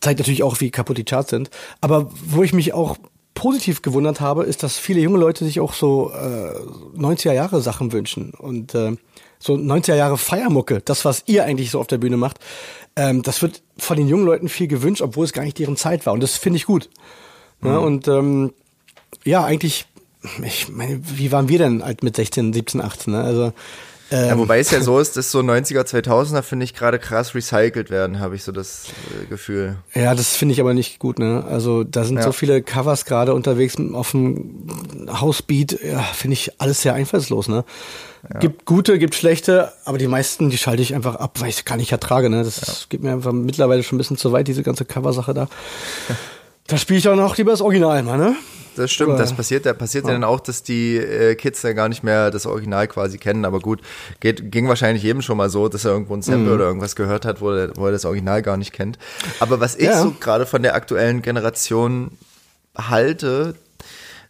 zeigt 0.00 0.18
natürlich 0.18 0.42
auch, 0.42 0.60
wie 0.60 0.70
kaputt 0.70 0.98
die 0.98 1.04
Charts 1.04 1.30
sind. 1.30 1.50
Aber 1.80 2.10
wo 2.26 2.42
ich 2.42 2.52
mich 2.52 2.72
auch 2.72 2.96
positiv 3.34 3.82
gewundert 3.82 4.20
habe, 4.20 4.44
ist, 4.44 4.62
dass 4.62 4.76
viele 4.76 5.00
junge 5.00 5.18
Leute 5.18 5.44
sich 5.44 5.60
auch 5.60 5.72
so 5.72 6.12
äh, 6.12 6.98
90er 6.98 7.32
Jahre 7.32 7.60
Sachen 7.60 7.92
wünschen. 7.92 8.32
Und 8.32 8.74
äh, 8.74 8.96
so 9.38 9.54
90er 9.54 9.94
Jahre 9.94 10.18
Feiermucke, 10.18 10.80
das, 10.84 11.04
was 11.04 11.24
ihr 11.26 11.44
eigentlich 11.44 11.70
so 11.70 11.80
auf 11.80 11.86
der 11.86 11.98
Bühne 11.98 12.16
macht, 12.16 12.38
ähm, 12.96 13.22
das 13.22 13.40
wird 13.42 13.62
von 13.78 13.96
den 13.96 14.08
jungen 14.08 14.26
Leuten 14.26 14.48
viel 14.48 14.66
gewünscht, 14.66 15.02
obwohl 15.02 15.24
es 15.24 15.32
gar 15.32 15.44
nicht 15.44 15.58
deren 15.58 15.76
Zeit 15.76 16.06
war. 16.06 16.12
Und 16.12 16.22
das 16.22 16.36
finde 16.36 16.58
ich 16.58 16.66
gut. 16.66 16.90
Mhm. 17.60 17.68
Ja, 17.68 17.78
und 17.78 18.08
ähm, 18.08 18.52
ja, 19.24 19.44
eigentlich, 19.44 19.86
ich 20.44 20.68
meine, 20.68 21.00
wie 21.02 21.32
waren 21.32 21.48
wir 21.48 21.58
denn 21.58 21.84
halt 21.84 22.02
mit 22.02 22.16
16, 22.16 22.52
17, 22.52 22.80
18? 22.80 23.12
Ne? 23.12 23.22
Also 23.22 23.52
ähm, 24.12 24.26
ja, 24.26 24.38
wobei 24.38 24.58
es 24.58 24.70
ja 24.70 24.80
so 24.80 24.98
ist, 25.00 25.16
dass 25.16 25.30
so 25.30 25.40
90er, 25.40 25.82
2000er, 25.82 26.42
finde 26.42 26.64
ich, 26.64 26.74
gerade 26.74 26.98
krass 26.98 27.34
recycelt 27.34 27.90
werden, 27.90 28.18
habe 28.18 28.34
ich 28.34 28.42
so 28.42 28.52
das 28.52 28.86
äh, 29.22 29.26
Gefühl. 29.26 29.76
Ja, 29.94 30.14
das 30.14 30.36
finde 30.36 30.52
ich 30.52 30.60
aber 30.60 30.74
nicht 30.74 30.98
gut, 30.98 31.18
ne? 31.18 31.44
Also 31.48 31.84
da 31.84 32.04
sind 32.04 32.16
ja. 32.16 32.22
so 32.22 32.32
viele 32.32 32.62
Covers 32.62 33.04
gerade 33.04 33.34
unterwegs 33.34 33.76
auf 33.92 34.10
dem 34.10 34.66
Housebeat, 35.08 35.78
ja, 35.84 36.00
finde 36.00 36.34
ich 36.34 36.60
alles 36.60 36.82
sehr 36.82 36.94
einfallslos, 36.94 37.48
ne? 37.48 37.64
Ja. 38.32 38.40
Gibt 38.40 38.66
gute, 38.66 38.98
gibt 38.98 39.14
schlechte, 39.14 39.72
aber 39.84 39.96
die 39.96 40.08
meisten, 40.08 40.50
die 40.50 40.58
schalte 40.58 40.82
ich 40.82 40.94
einfach 40.94 41.14
ab, 41.14 41.40
weil 41.40 41.48
ich 41.48 41.58
es 41.58 41.64
gar 41.64 41.76
nicht 41.76 41.92
ertrage, 41.92 42.28
ne? 42.30 42.42
Das 42.42 42.86
geht 42.88 43.02
mir 43.02 43.12
einfach 43.12 43.32
mittlerweile 43.32 43.82
schon 43.82 43.96
ein 43.96 43.98
bisschen 43.98 44.16
zu 44.16 44.32
weit, 44.32 44.48
diese 44.48 44.62
ganze 44.62 44.84
Coversache 44.84 45.34
da. 45.34 45.48
Da 46.66 46.76
spiele 46.76 46.98
ich 46.98 47.08
auch 47.08 47.16
noch 47.16 47.36
lieber 47.36 47.52
das 47.52 47.62
Original 47.62 48.02
mal, 48.02 48.18
ne? 48.18 48.36
Das 48.76 48.90
stimmt, 48.90 49.18
das 49.18 49.34
passiert, 49.34 49.66
da 49.66 49.72
passiert 49.72 50.04
ja. 50.04 50.10
ja 50.10 50.14
dann 50.16 50.24
auch, 50.24 50.40
dass 50.40 50.62
die 50.62 50.96
äh, 50.96 51.34
Kids 51.34 51.62
ja 51.62 51.72
gar 51.72 51.88
nicht 51.88 52.02
mehr 52.02 52.30
das 52.30 52.46
Original 52.46 52.88
quasi 52.88 53.18
kennen, 53.18 53.44
aber 53.44 53.60
gut, 53.60 53.80
geht, 54.20 54.50
ging 54.50 54.68
wahrscheinlich 54.68 55.02
jedem 55.02 55.22
schon 55.22 55.36
mal 55.36 55.50
so, 55.50 55.68
dass 55.68 55.84
er 55.84 55.92
irgendwo 55.92 56.14
ein 56.14 56.22
Sample 56.22 56.48
mhm. 56.48 56.54
oder 56.54 56.64
irgendwas 56.64 56.96
gehört 56.96 57.24
hat, 57.24 57.40
wo 57.40 57.50
er, 57.50 57.76
wo 57.76 57.86
er 57.86 57.92
das 57.92 58.04
Original 58.04 58.42
gar 58.42 58.56
nicht 58.56 58.72
kennt. 58.72 58.98
Aber 59.40 59.60
was 59.60 59.76
ich 59.76 59.86
ja. 59.86 60.02
so 60.02 60.12
gerade 60.12 60.46
von 60.46 60.62
der 60.62 60.74
aktuellen 60.74 61.22
Generation 61.22 62.18
halte, 62.76 63.54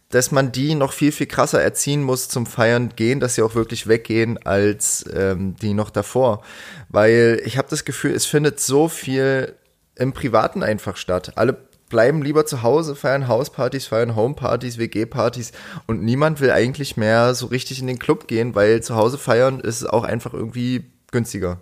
dass 0.09 0.31
man 0.31 0.51
die 0.51 0.75
noch 0.75 0.93
viel, 0.93 1.11
viel 1.11 1.27
krasser 1.27 1.61
erziehen 1.61 2.03
muss 2.03 2.27
zum 2.27 2.45
Feiern 2.45 2.93
gehen, 2.95 3.19
dass 3.19 3.35
sie 3.35 3.41
auch 3.41 3.55
wirklich 3.55 3.87
weggehen 3.87 4.37
als 4.45 5.05
ähm, 5.13 5.55
die 5.61 5.73
noch 5.73 5.89
davor. 5.89 6.43
Weil 6.89 7.41
ich 7.45 7.57
habe 7.57 7.69
das 7.69 7.85
Gefühl, 7.85 8.11
es 8.11 8.25
findet 8.25 8.59
so 8.59 8.87
viel 8.89 9.55
im 9.95 10.13
Privaten 10.13 10.63
einfach 10.63 10.97
statt. 10.97 11.33
Alle 11.35 11.57
bleiben 11.91 12.23
lieber 12.23 12.47
zu 12.47 12.63
Hause, 12.63 12.95
feiern 12.95 13.27
Hauspartys, 13.27 13.85
feiern 13.85 14.15
Homepartys, 14.15 14.79
WG-Partys 14.79 15.51
und 15.85 16.01
niemand 16.01 16.41
will 16.41 16.49
eigentlich 16.49 16.97
mehr 16.97 17.35
so 17.35 17.45
richtig 17.45 17.79
in 17.79 17.87
den 17.87 17.99
Club 17.99 18.27
gehen, 18.27 18.55
weil 18.55 18.81
zu 18.81 18.95
Hause 18.95 19.19
feiern 19.19 19.59
ist 19.59 19.87
auch 19.87 20.03
einfach 20.03 20.33
irgendwie 20.33 20.85
günstiger. 21.11 21.59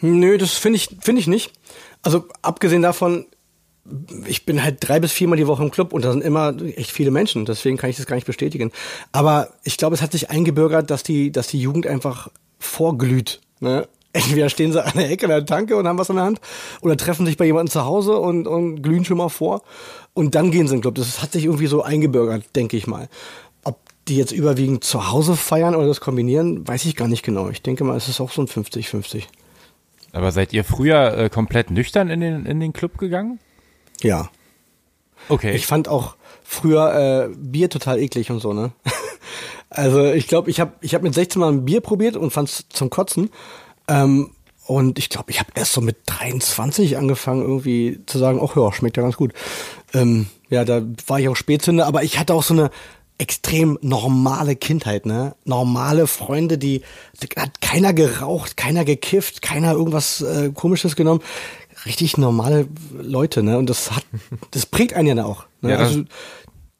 Nö, 0.00 0.38
das 0.38 0.52
finde 0.52 0.76
ich, 0.76 0.96
finde 1.00 1.20
ich 1.20 1.26
nicht. 1.26 1.52
Also 2.02 2.24
abgesehen 2.40 2.82
davon, 2.82 3.26
ich 4.26 4.46
bin 4.46 4.62
halt 4.62 4.78
drei 4.80 5.00
bis 5.00 5.12
viermal 5.12 5.36
die 5.36 5.46
Woche 5.46 5.62
im 5.62 5.70
Club 5.70 5.92
und 5.92 6.04
da 6.04 6.12
sind 6.12 6.22
immer 6.22 6.54
echt 6.76 6.90
viele 6.90 7.10
Menschen, 7.10 7.44
deswegen 7.44 7.76
kann 7.76 7.90
ich 7.90 7.96
das 7.96 8.06
gar 8.06 8.16
nicht 8.16 8.26
bestätigen. 8.26 8.72
Aber 9.12 9.48
ich 9.62 9.76
glaube, 9.76 9.94
es 9.94 10.02
hat 10.02 10.12
sich 10.12 10.30
eingebürgert, 10.30 10.90
dass 10.90 11.02
die, 11.02 11.32
dass 11.32 11.48
die 11.48 11.60
Jugend 11.60 11.86
einfach 11.86 12.28
vorglüht. 12.58 13.40
Ne? 13.60 13.88
Entweder 14.14 14.48
stehen 14.48 14.70
sie 14.70 14.82
an 14.82 14.92
der 14.94 15.10
Ecke 15.10 15.26
der 15.26 15.44
Tanke 15.44 15.76
und 15.76 15.88
haben 15.88 15.98
was 15.98 16.08
in 16.08 16.14
der 16.14 16.24
Hand 16.24 16.40
oder 16.82 16.96
treffen 16.96 17.26
sich 17.26 17.36
bei 17.36 17.44
jemandem 17.44 17.72
zu 17.72 17.84
Hause 17.84 18.16
und, 18.16 18.46
und 18.46 18.80
glühen 18.80 19.04
schon 19.04 19.18
mal 19.18 19.28
vor 19.28 19.62
und 20.14 20.36
dann 20.36 20.52
gehen 20.52 20.68
sie 20.68 20.74
in 20.74 20.78
den 20.78 20.82
Club. 20.82 20.94
Das 20.94 21.20
hat 21.20 21.32
sich 21.32 21.46
irgendwie 21.46 21.66
so 21.66 21.82
eingebürgert, 21.82 22.44
denke 22.54 22.76
ich 22.76 22.86
mal. 22.86 23.08
Ob 23.64 23.80
die 24.06 24.16
jetzt 24.16 24.30
überwiegend 24.30 24.84
zu 24.84 25.10
Hause 25.10 25.34
feiern 25.34 25.74
oder 25.74 25.88
das 25.88 26.00
kombinieren, 26.00 26.66
weiß 26.66 26.84
ich 26.84 26.94
gar 26.94 27.08
nicht 27.08 27.24
genau. 27.24 27.48
Ich 27.48 27.60
denke 27.60 27.82
mal, 27.82 27.96
es 27.96 28.08
ist 28.08 28.20
auch 28.20 28.30
so 28.30 28.40
ein 28.40 28.46
50-50. 28.46 29.24
Aber 30.12 30.30
seid 30.30 30.52
ihr 30.52 30.62
früher 30.62 31.18
äh, 31.18 31.28
komplett 31.28 31.72
nüchtern 31.72 32.08
in 32.08 32.20
den, 32.20 32.46
in 32.46 32.60
den 32.60 32.72
Club 32.72 32.98
gegangen? 32.98 33.40
Ja. 34.00 34.30
Okay. 35.28 35.56
Ich 35.56 35.66
fand 35.66 35.88
auch 35.88 36.14
früher 36.44 37.30
äh, 37.30 37.34
Bier 37.36 37.68
total 37.68 37.98
eklig 37.98 38.30
und 38.30 38.38
so, 38.38 38.52
ne? 38.52 38.70
also 39.70 40.04
ich 40.12 40.28
glaube, 40.28 40.50
ich 40.50 40.60
habe 40.60 40.74
ich 40.82 40.94
hab 40.94 41.02
mit 41.02 41.14
16 41.14 41.40
Mal 41.40 41.48
ein 41.48 41.64
Bier 41.64 41.80
probiert 41.80 42.16
und 42.16 42.30
fand 42.30 42.48
es 42.48 42.66
zum 42.68 42.90
Kotzen. 42.90 43.30
Ähm, 43.88 44.30
und 44.66 44.98
ich 44.98 45.10
glaube, 45.10 45.30
ich 45.30 45.40
habe 45.40 45.50
erst 45.54 45.72
so 45.72 45.80
mit 45.80 45.96
23 46.06 46.96
angefangen, 46.96 47.42
irgendwie 47.42 48.00
zu 48.06 48.18
sagen, 48.18 48.40
ach 48.42 48.56
ja, 48.56 48.72
schmeckt 48.72 48.96
ja 48.96 49.02
ganz 49.02 49.16
gut. 49.16 49.32
Ähm, 49.92 50.26
ja, 50.48 50.64
da 50.64 50.82
war 51.06 51.20
ich 51.20 51.28
auch 51.28 51.36
Spätzünder, 51.36 51.86
aber 51.86 52.02
ich 52.02 52.18
hatte 52.18 52.34
auch 52.34 52.42
so 52.42 52.54
eine 52.54 52.70
extrem 53.18 53.78
normale 53.80 54.56
Kindheit, 54.56 55.06
ne? 55.06 55.34
Normale 55.44 56.06
Freunde, 56.06 56.58
die, 56.58 56.82
die 57.22 57.28
hat 57.36 57.60
keiner 57.60 57.92
geraucht, 57.92 58.56
keiner 58.56 58.84
gekifft, 58.84 59.42
keiner 59.42 59.72
irgendwas 59.72 60.20
äh, 60.20 60.50
komisches 60.52 60.96
genommen. 60.96 61.20
Richtig 61.86 62.16
normale 62.16 62.66
Leute, 62.92 63.42
ne? 63.42 63.58
Und 63.58 63.70
das 63.70 63.92
hat, 63.92 64.04
das 64.50 64.66
prägt 64.66 64.94
einen 64.94 65.18
ja 65.18 65.24
auch. 65.24 65.44
Ne? 65.60 65.70
Ja, 65.70 65.76
also, 65.78 66.04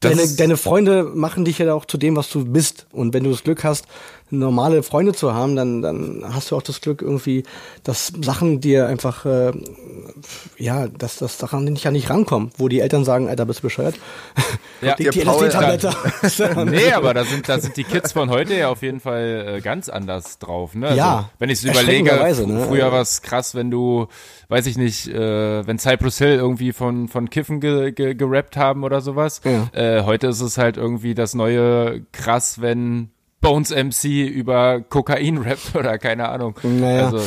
deine, 0.01 0.27
deine 0.27 0.57
Freunde 0.57 1.05
machen 1.05 1.45
dich 1.45 1.59
ja 1.59 1.73
auch 1.75 1.85
zu 1.85 1.99
dem, 1.99 2.17
was 2.17 2.31
du 2.31 2.45
bist. 2.45 2.87
Und 2.93 3.15
wenn 3.15 3.25
du 3.25 3.31
das 3.31 3.45
Glück 3.45 3.63
hast, 3.63 3.87
normale 4.39 4.83
Freunde 4.83 5.13
zu 5.13 5.35
haben, 5.35 5.57
dann, 5.57 5.83
dann 5.83 6.25
hast 6.33 6.51
du 6.51 6.57
auch 6.57 6.63
das 6.63 6.81
Glück 6.81 7.03
irgendwie, 7.03 7.45
dass 7.83 8.13
Sachen 8.23 8.61
dir 8.61 8.87
einfach, 8.87 9.25
äh, 9.25 9.53
ja, 10.59 10.89
dass 10.89 11.17
das 11.17 11.39
Sachen 11.39 11.65
nicht 11.65 11.85
ja 11.85 11.91
nicht 11.91 12.11
rankommen, 12.11 12.51
wo 12.57 12.69
die 12.69 12.81
Eltern 12.81 13.05
sagen, 13.05 13.29
Alter, 13.29 13.47
bist 13.47 13.61
du 13.61 13.63
bescheuert? 13.65 13.95
Ja, 14.81 14.95
die 14.99 15.11
die 15.11 15.21
LSD-Tablette. 15.21 15.95
nee, 16.67 16.93
aber 16.93 17.15
da 17.15 17.25
sind, 17.25 17.49
da 17.49 17.59
sind 17.59 17.77
die 17.77 17.85
Kids 17.85 18.13
von 18.13 18.31
heute 18.31 18.55
ja 18.55 18.69
auf 18.69 18.83
jeden 18.83 19.01
Fall 19.01 19.57
äh, 19.57 19.61
ganz 19.61 19.89
anders 19.89 20.39
drauf. 20.39 20.75
Ne? 20.75 20.89
Also, 20.89 20.99
Ja, 20.99 21.31
Wenn 21.39 21.51
ich 21.51 21.59
es 21.59 21.65
überlege, 21.65 22.11
erschreckenderweise, 22.11 22.47
ne? 22.47 22.65
früher 22.67 22.93
war 22.93 23.01
es 23.01 23.23
krass, 23.23 23.55
wenn 23.55 23.71
du, 23.71 24.07
weiß 24.49 24.67
ich 24.67 24.77
nicht, 24.77 25.09
äh, 25.09 25.67
wenn 25.67 25.79
Cypress 25.79 26.19
Hill 26.19 26.35
irgendwie 26.35 26.73
von, 26.73 27.09
von 27.09 27.31
Kiffen 27.31 27.61
ge, 27.61 27.93
ge, 27.93 28.15
gerappt 28.15 28.57
haben 28.57 28.85
oder 28.85 29.01
sowas. 29.01 29.41
Ja. 29.45 29.69
Äh, 29.73 30.05
heute 30.05 30.29
ist 30.29 30.41
es 30.41 30.59
halt 30.59 30.77
irgendwie 30.77 31.15
das 31.15 31.35
neue 31.35 32.03
krass, 32.13 32.61
wenn 32.61 33.11
Bones 33.45 33.71
MC 33.71 34.27
über 34.27 34.81
Kokain 34.81 35.39
rappt 35.39 35.75
oder 35.77 35.99
keine 35.99 36.29
Ahnung. 36.29 36.57
Naja. 36.63 37.07
Also, 37.07 37.21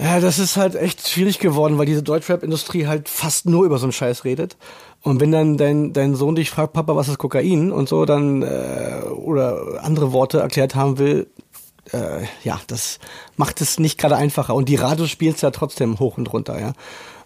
Ja, 0.00 0.20
das 0.20 0.38
ist 0.38 0.56
halt 0.56 0.74
echt 0.74 1.06
schwierig 1.06 1.38
geworden, 1.38 1.76
weil 1.76 1.86
diese 1.86 2.02
Deutschrap-Industrie 2.02 2.86
halt 2.86 3.08
fast 3.08 3.46
nur 3.46 3.64
über 3.66 3.78
so 3.78 3.84
einen 3.84 3.92
Scheiß 3.92 4.24
redet. 4.24 4.56
Und 5.02 5.20
wenn 5.20 5.32
dann 5.32 5.56
dein, 5.58 5.92
dein 5.92 6.14
Sohn 6.14 6.36
dich 6.36 6.48
fragt, 6.48 6.72
Papa, 6.72 6.96
was 6.96 7.08
ist 7.08 7.18
Kokain 7.18 7.72
und 7.72 7.88
so, 7.88 8.06
dann 8.06 8.42
äh, 8.42 9.02
oder 9.10 9.82
andere 9.82 10.12
Worte 10.12 10.38
erklärt 10.38 10.76
haben 10.76 10.98
will, 10.98 11.26
äh, 11.92 12.24
ja, 12.44 12.60
das 12.68 13.00
macht 13.36 13.60
es 13.60 13.80
nicht 13.80 13.98
gerade 13.98 14.16
einfacher. 14.16 14.54
Und 14.54 14.68
die 14.68 14.76
Radios 14.76 15.10
spielen 15.10 15.34
es 15.34 15.40
ja 15.40 15.50
trotzdem 15.50 15.98
hoch 15.98 16.16
und 16.18 16.32
runter, 16.32 16.60
ja. 16.60 16.72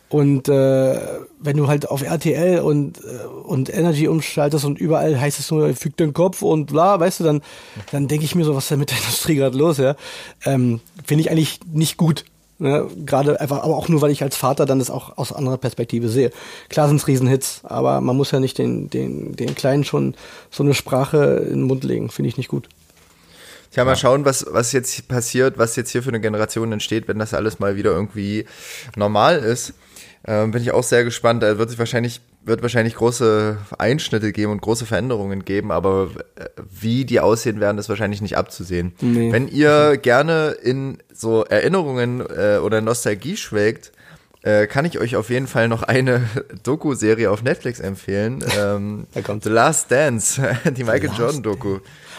Und 0.09 0.49
äh, 0.49 1.01
wenn 1.41 1.57
du 1.57 1.67
halt 1.67 1.91
auf 1.91 2.03
RTL 2.03 2.61
und, 2.61 2.99
äh, 2.99 3.27
und 3.27 3.75
Energy 3.75 4.07
umschaltest 4.07 4.65
und 4.65 4.79
überall 4.79 5.21
heißt 5.21 5.41
es 5.41 5.51
nur, 5.51 5.75
füg 5.75 5.97
den 5.97 6.13
Kopf 6.13 6.43
und 6.43 6.67
bla, 6.67 7.01
weißt 7.01 7.21
du, 7.21 7.25
dann, 7.25 7.43
dann 7.91 8.07
denke 8.07 8.25
ich 8.25 8.37
mir 8.37 8.45
so, 8.45 8.55
was 8.55 8.65
ist 8.65 8.71
denn 8.71 8.79
mit 8.79 8.91
der 8.91 8.99
Industrie 9.03 9.35
gerade 9.35 9.59
los, 9.59 9.79
ja. 9.79 9.97
Ähm, 10.45 10.81
Finde 11.05 11.23
ich 11.23 11.31
eigentlich 11.31 11.61
nicht 11.73 11.97
gut. 11.97 12.25
Ne? 12.59 12.87
Gerade 13.05 13.41
einfach, 13.41 13.63
aber 13.63 13.77
auch 13.77 13.89
nur, 13.89 14.01
weil 14.01 14.13
ich 14.13 14.23
als 14.23 14.37
Vater 14.37 14.65
dann 14.65 14.79
das 14.79 14.91
auch 14.91 15.19
aus 15.19 15.33
anderer 15.33 15.59
Perspektive 15.59 16.09
sehe. 16.09 16.31
Klar 16.69 16.87
sind 16.87 16.99
es 16.99 17.09
Riesenhits, 17.09 17.63
aber 17.65 18.01
man 18.01 18.17
muss 18.17 18.31
ja 18.31 18.39
nicht 18.41 18.59
den, 18.59 18.89
den, 18.89 19.35
den 19.35 19.55
Kleinen 19.57 19.85
schon 19.85 20.15
so 20.51 20.63
eine 20.63 20.73
Sprache 20.73 21.45
in 21.45 21.61
den 21.61 21.63
Mund 21.63 21.85
legen. 21.85 22.11
Finde 22.11 22.29
ich 22.29 22.37
nicht 22.37 22.49
gut. 22.49 22.69
Tja, 23.73 23.85
mal 23.85 23.97
schauen, 23.97 24.25
was, 24.25 24.47
was 24.49 24.73
jetzt 24.73 25.07
passiert, 25.07 25.59
was 25.59 25.77
jetzt 25.77 25.91
hier 25.91 26.03
für 26.03 26.09
eine 26.09 26.21
Generation 26.21 26.73
entsteht, 26.73 27.09
wenn 27.09 27.19
das 27.19 27.35
alles 27.35 27.59
mal 27.59 27.77
wieder 27.77 27.91
irgendwie 27.91 28.47
normal 28.95 29.39
ist. 29.39 29.75
Ähm, 30.27 30.51
bin 30.51 30.61
ich 30.63 30.73
auch 30.73 30.83
sehr 30.83 31.05
gespannt. 31.05 31.43
Da 31.43 31.57
wird 31.59 31.71
sich 31.71 31.79
wahrscheinlich, 31.79 32.21
wird 32.45 32.63
wahrscheinlich 32.63 32.97
große 32.97 33.59
Einschnitte 33.79 34.33
geben 34.33 34.53
und 34.53 34.61
große 34.61 34.85
Veränderungen 34.87 35.45
geben, 35.45 35.71
aber 35.71 36.11
äh, 36.37 36.47
wie 36.69 37.05
die 37.05 37.21
aussehen 37.21 37.61
werden, 37.61 37.79
ist 37.79 37.89
wahrscheinlich 37.89 38.21
nicht 38.23 38.37
abzusehen. 38.37 38.93
Nee. 39.01 39.31
Wenn 39.33 39.47
ihr 39.49 39.97
gerne 39.99 40.57
in 40.63 40.99
so 41.15 41.45
Erinnerungen 41.45 42.21
äh, 42.21 42.59
oder 42.59 42.81
Nostalgie 42.81 43.37
schwelgt, 43.37 43.93
äh, 44.43 44.67
kann 44.67 44.85
ich 44.85 44.99
euch 44.99 45.17
auf 45.17 45.31
jeden 45.31 45.47
Fall 45.47 45.69
noch 45.69 45.83
eine 45.85 46.23
Doku-Serie 46.65 47.31
auf 47.31 47.43
Netflix 47.43 47.79
empfehlen. 47.81 48.45
Ähm. 48.59 49.07
The 49.43 49.49
Last 49.49 49.91
Dance, 49.93 50.43
die 50.77 50.85
Michael 50.85 51.11
Jordan-Doku. 51.17 51.79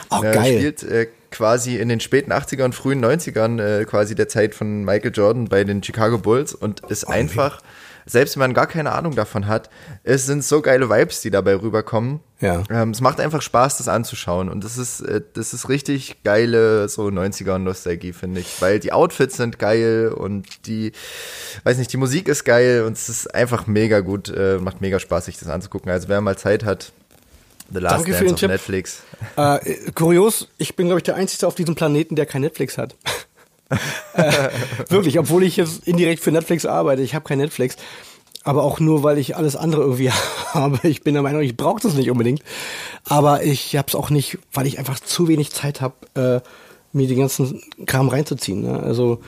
Auch 0.09 0.23
Äh, 0.23 0.31
geil. 0.33 0.57
Spielt 0.57 0.83
äh, 0.83 1.07
quasi 1.31 1.75
in 1.75 1.89
den 1.89 1.99
späten 1.99 2.31
80ern, 2.31 2.71
frühen 2.71 3.03
90ern, 3.03 3.61
äh, 3.61 3.85
quasi 3.85 4.15
der 4.15 4.29
Zeit 4.29 4.55
von 4.55 4.85
Michael 4.85 5.11
Jordan 5.13 5.45
bei 5.49 5.63
den 5.65 5.83
Chicago 5.83 6.17
Bulls 6.17 6.53
und 6.53 6.81
ist 6.89 7.03
einfach, 7.05 7.59
selbst 8.07 8.35
wenn 8.35 8.41
man 8.41 8.53
gar 8.53 8.67
keine 8.67 8.91
Ahnung 8.91 9.15
davon 9.15 9.47
hat, 9.47 9.69
es 10.03 10.25
sind 10.25 10.43
so 10.43 10.61
geile 10.61 10.89
Vibes, 10.89 11.21
die 11.21 11.29
dabei 11.29 11.55
rüberkommen. 11.55 12.21
Ja. 12.39 12.63
Ähm, 12.69 12.91
es 12.91 13.01
macht 13.01 13.19
einfach 13.19 13.41
Spaß, 13.41 13.77
das 13.77 13.87
anzuschauen 13.87 14.49
und 14.49 14.63
das 14.63 14.77
ist, 14.77 15.01
äh, 15.01 15.21
das 15.33 15.53
ist 15.53 15.69
richtig 15.69 16.23
geile 16.23 16.87
so 16.87 17.07
90er 17.07 17.57
Nostalgie, 17.57 18.13
finde 18.13 18.41
ich, 18.41 18.61
weil 18.61 18.79
die 18.79 18.93
Outfits 18.93 19.37
sind 19.37 19.59
geil 19.59 20.13
und 20.15 20.67
die, 20.67 20.91
weiß 21.63 21.77
nicht, 21.77 21.91
die 21.91 21.97
Musik 21.97 22.27
ist 22.27 22.43
geil 22.43 22.83
und 22.85 22.93
es 22.93 23.09
ist 23.09 23.33
einfach 23.33 23.67
mega 23.67 23.99
gut, 24.01 24.29
äh, 24.29 24.59
macht 24.59 24.81
mega 24.81 24.99
Spaß, 24.99 25.25
sich 25.25 25.37
das 25.39 25.49
anzugucken. 25.49 25.91
Also 25.91 26.07
wer 26.09 26.21
mal 26.21 26.37
Zeit 26.37 26.63
hat, 26.63 26.91
The 27.71 27.79
Last 27.79 27.95
Danke 27.95 28.13
für 28.13 28.25
Dance 28.25 28.25
den 28.25 28.33
auf 28.33 28.39
Tipp. 28.39 28.49
Netflix. 28.49 29.03
Äh, 29.35 29.91
kurios, 29.91 30.47
ich 30.57 30.75
bin, 30.75 30.87
glaube 30.87 30.99
ich, 30.99 31.03
der 31.03 31.15
Einzige 31.15 31.47
auf 31.47 31.55
diesem 31.55 31.75
Planeten, 31.75 32.15
der 32.15 32.25
kein 32.25 32.41
Netflix 32.41 32.77
hat. 32.77 32.95
Äh, 34.13 34.49
wirklich, 34.89 35.19
obwohl 35.19 35.43
ich 35.43 35.57
jetzt 35.57 35.87
indirekt 35.87 36.23
für 36.23 36.31
Netflix 36.31 36.65
arbeite. 36.65 37.01
Ich 37.01 37.15
habe 37.15 37.25
kein 37.25 37.37
Netflix. 37.37 37.75
Aber 38.43 38.63
auch 38.63 38.79
nur, 38.79 39.03
weil 39.03 39.17
ich 39.17 39.35
alles 39.35 39.55
andere 39.57 39.81
irgendwie 39.81 40.11
habe. 40.53 40.79
Ich 40.87 41.01
bin 41.01 41.13
der 41.13 41.23
Meinung, 41.23 41.41
ich 41.41 41.57
brauche 41.57 41.81
das 41.81 41.95
nicht 41.95 42.09
unbedingt. 42.09 42.41
Aber 43.05 43.43
ich 43.43 43.75
habe 43.75 43.87
es 43.87 43.95
auch 43.95 44.09
nicht, 44.09 44.37
weil 44.53 44.67
ich 44.67 44.79
einfach 44.79 44.99
zu 44.99 45.27
wenig 45.27 45.51
Zeit 45.51 45.81
habe, 45.81 45.95
äh, 46.15 46.41
mir 46.93 47.07
den 47.07 47.19
ganzen 47.19 47.61
Kram 47.85 48.07
reinzuziehen. 48.07 48.61
Ne? 48.61 48.79
Also 48.79 49.19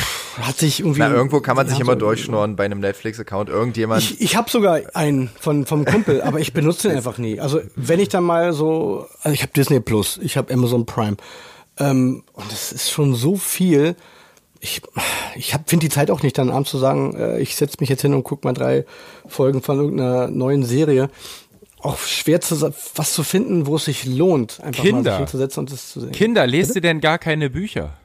pff, 0.00 0.38
hat 0.38 0.56
sich 0.56 0.80
irgendwie. 0.80 1.00
Na, 1.00 1.10
irgendwo 1.10 1.40
kann 1.40 1.56
man 1.56 1.68
sich 1.68 1.80
immer 1.80 1.96
durchschnorren 1.96 2.54
bei 2.54 2.64
einem 2.64 2.80
Netflix-Account. 2.80 3.48
Irgendjemand. 3.48 4.02
Ich, 4.02 4.20
ich 4.20 4.36
habe 4.36 4.48
sogar 4.48 4.80
einen 4.94 5.30
von 5.40 5.66
vom 5.66 5.84
Kumpel, 5.84 6.22
aber 6.22 6.38
ich 6.38 6.52
benutze 6.52 6.88
den 6.88 6.96
einfach 6.98 7.18
nie. 7.18 7.40
Also 7.40 7.60
wenn 7.74 7.98
ich 7.98 8.08
dann 8.08 8.24
mal 8.24 8.52
so, 8.52 9.06
also 9.22 9.34
ich 9.34 9.42
habe 9.42 9.52
Disney 9.52 9.80
Plus, 9.80 10.18
ich 10.22 10.36
habe 10.36 10.52
Amazon 10.54 10.86
Prime 10.86 11.16
ähm, 11.78 12.22
und 12.32 12.52
das 12.52 12.72
ist 12.72 12.90
schon 12.90 13.14
so 13.14 13.36
viel. 13.36 13.96
Ich, 14.60 14.82
ich 15.36 15.54
finde 15.66 15.86
die 15.86 15.92
Zeit 15.92 16.10
auch 16.10 16.22
nicht, 16.22 16.36
dann 16.36 16.50
abends 16.50 16.70
zu 16.70 16.78
sagen, 16.78 17.14
äh, 17.16 17.38
ich 17.40 17.54
setze 17.54 17.76
mich 17.80 17.88
jetzt 17.88 18.02
hin 18.02 18.14
und 18.14 18.24
guck 18.24 18.44
mal 18.44 18.54
drei 18.54 18.84
Folgen 19.26 19.62
von 19.62 19.78
irgendeiner 19.78 20.28
neuen 20.28 20.64
Serie. 20.64 21.10
Auch 21.80 21.98
schwer 22.00 22.40
zu 22.40 22.60
was 22.96 23.12
zu 23.12 23.22
finden, 23.22 23.66
wo 23.66 23.76
es 23.76 23.84
sich 23.84 24.04
lohnt, 24.04 24.60
einfach 24.60 24.82
mal 24.82 24.90
Kinder. 24.90 25.10
sich 25.12 25.18
hinzusetzen 25.18 25.60
und 25.60 25.72
das 25.72 25.90
zu 25.90 26.00
sehen. 26.00 26.10
Kinder, 26.10 26.44
lest 26.46 26.74
ihr 26.74 26.80
denn 26.80 27.00
gar 27.00 27.18
keine 27.18 27.50
Bücher? 27.50 27.96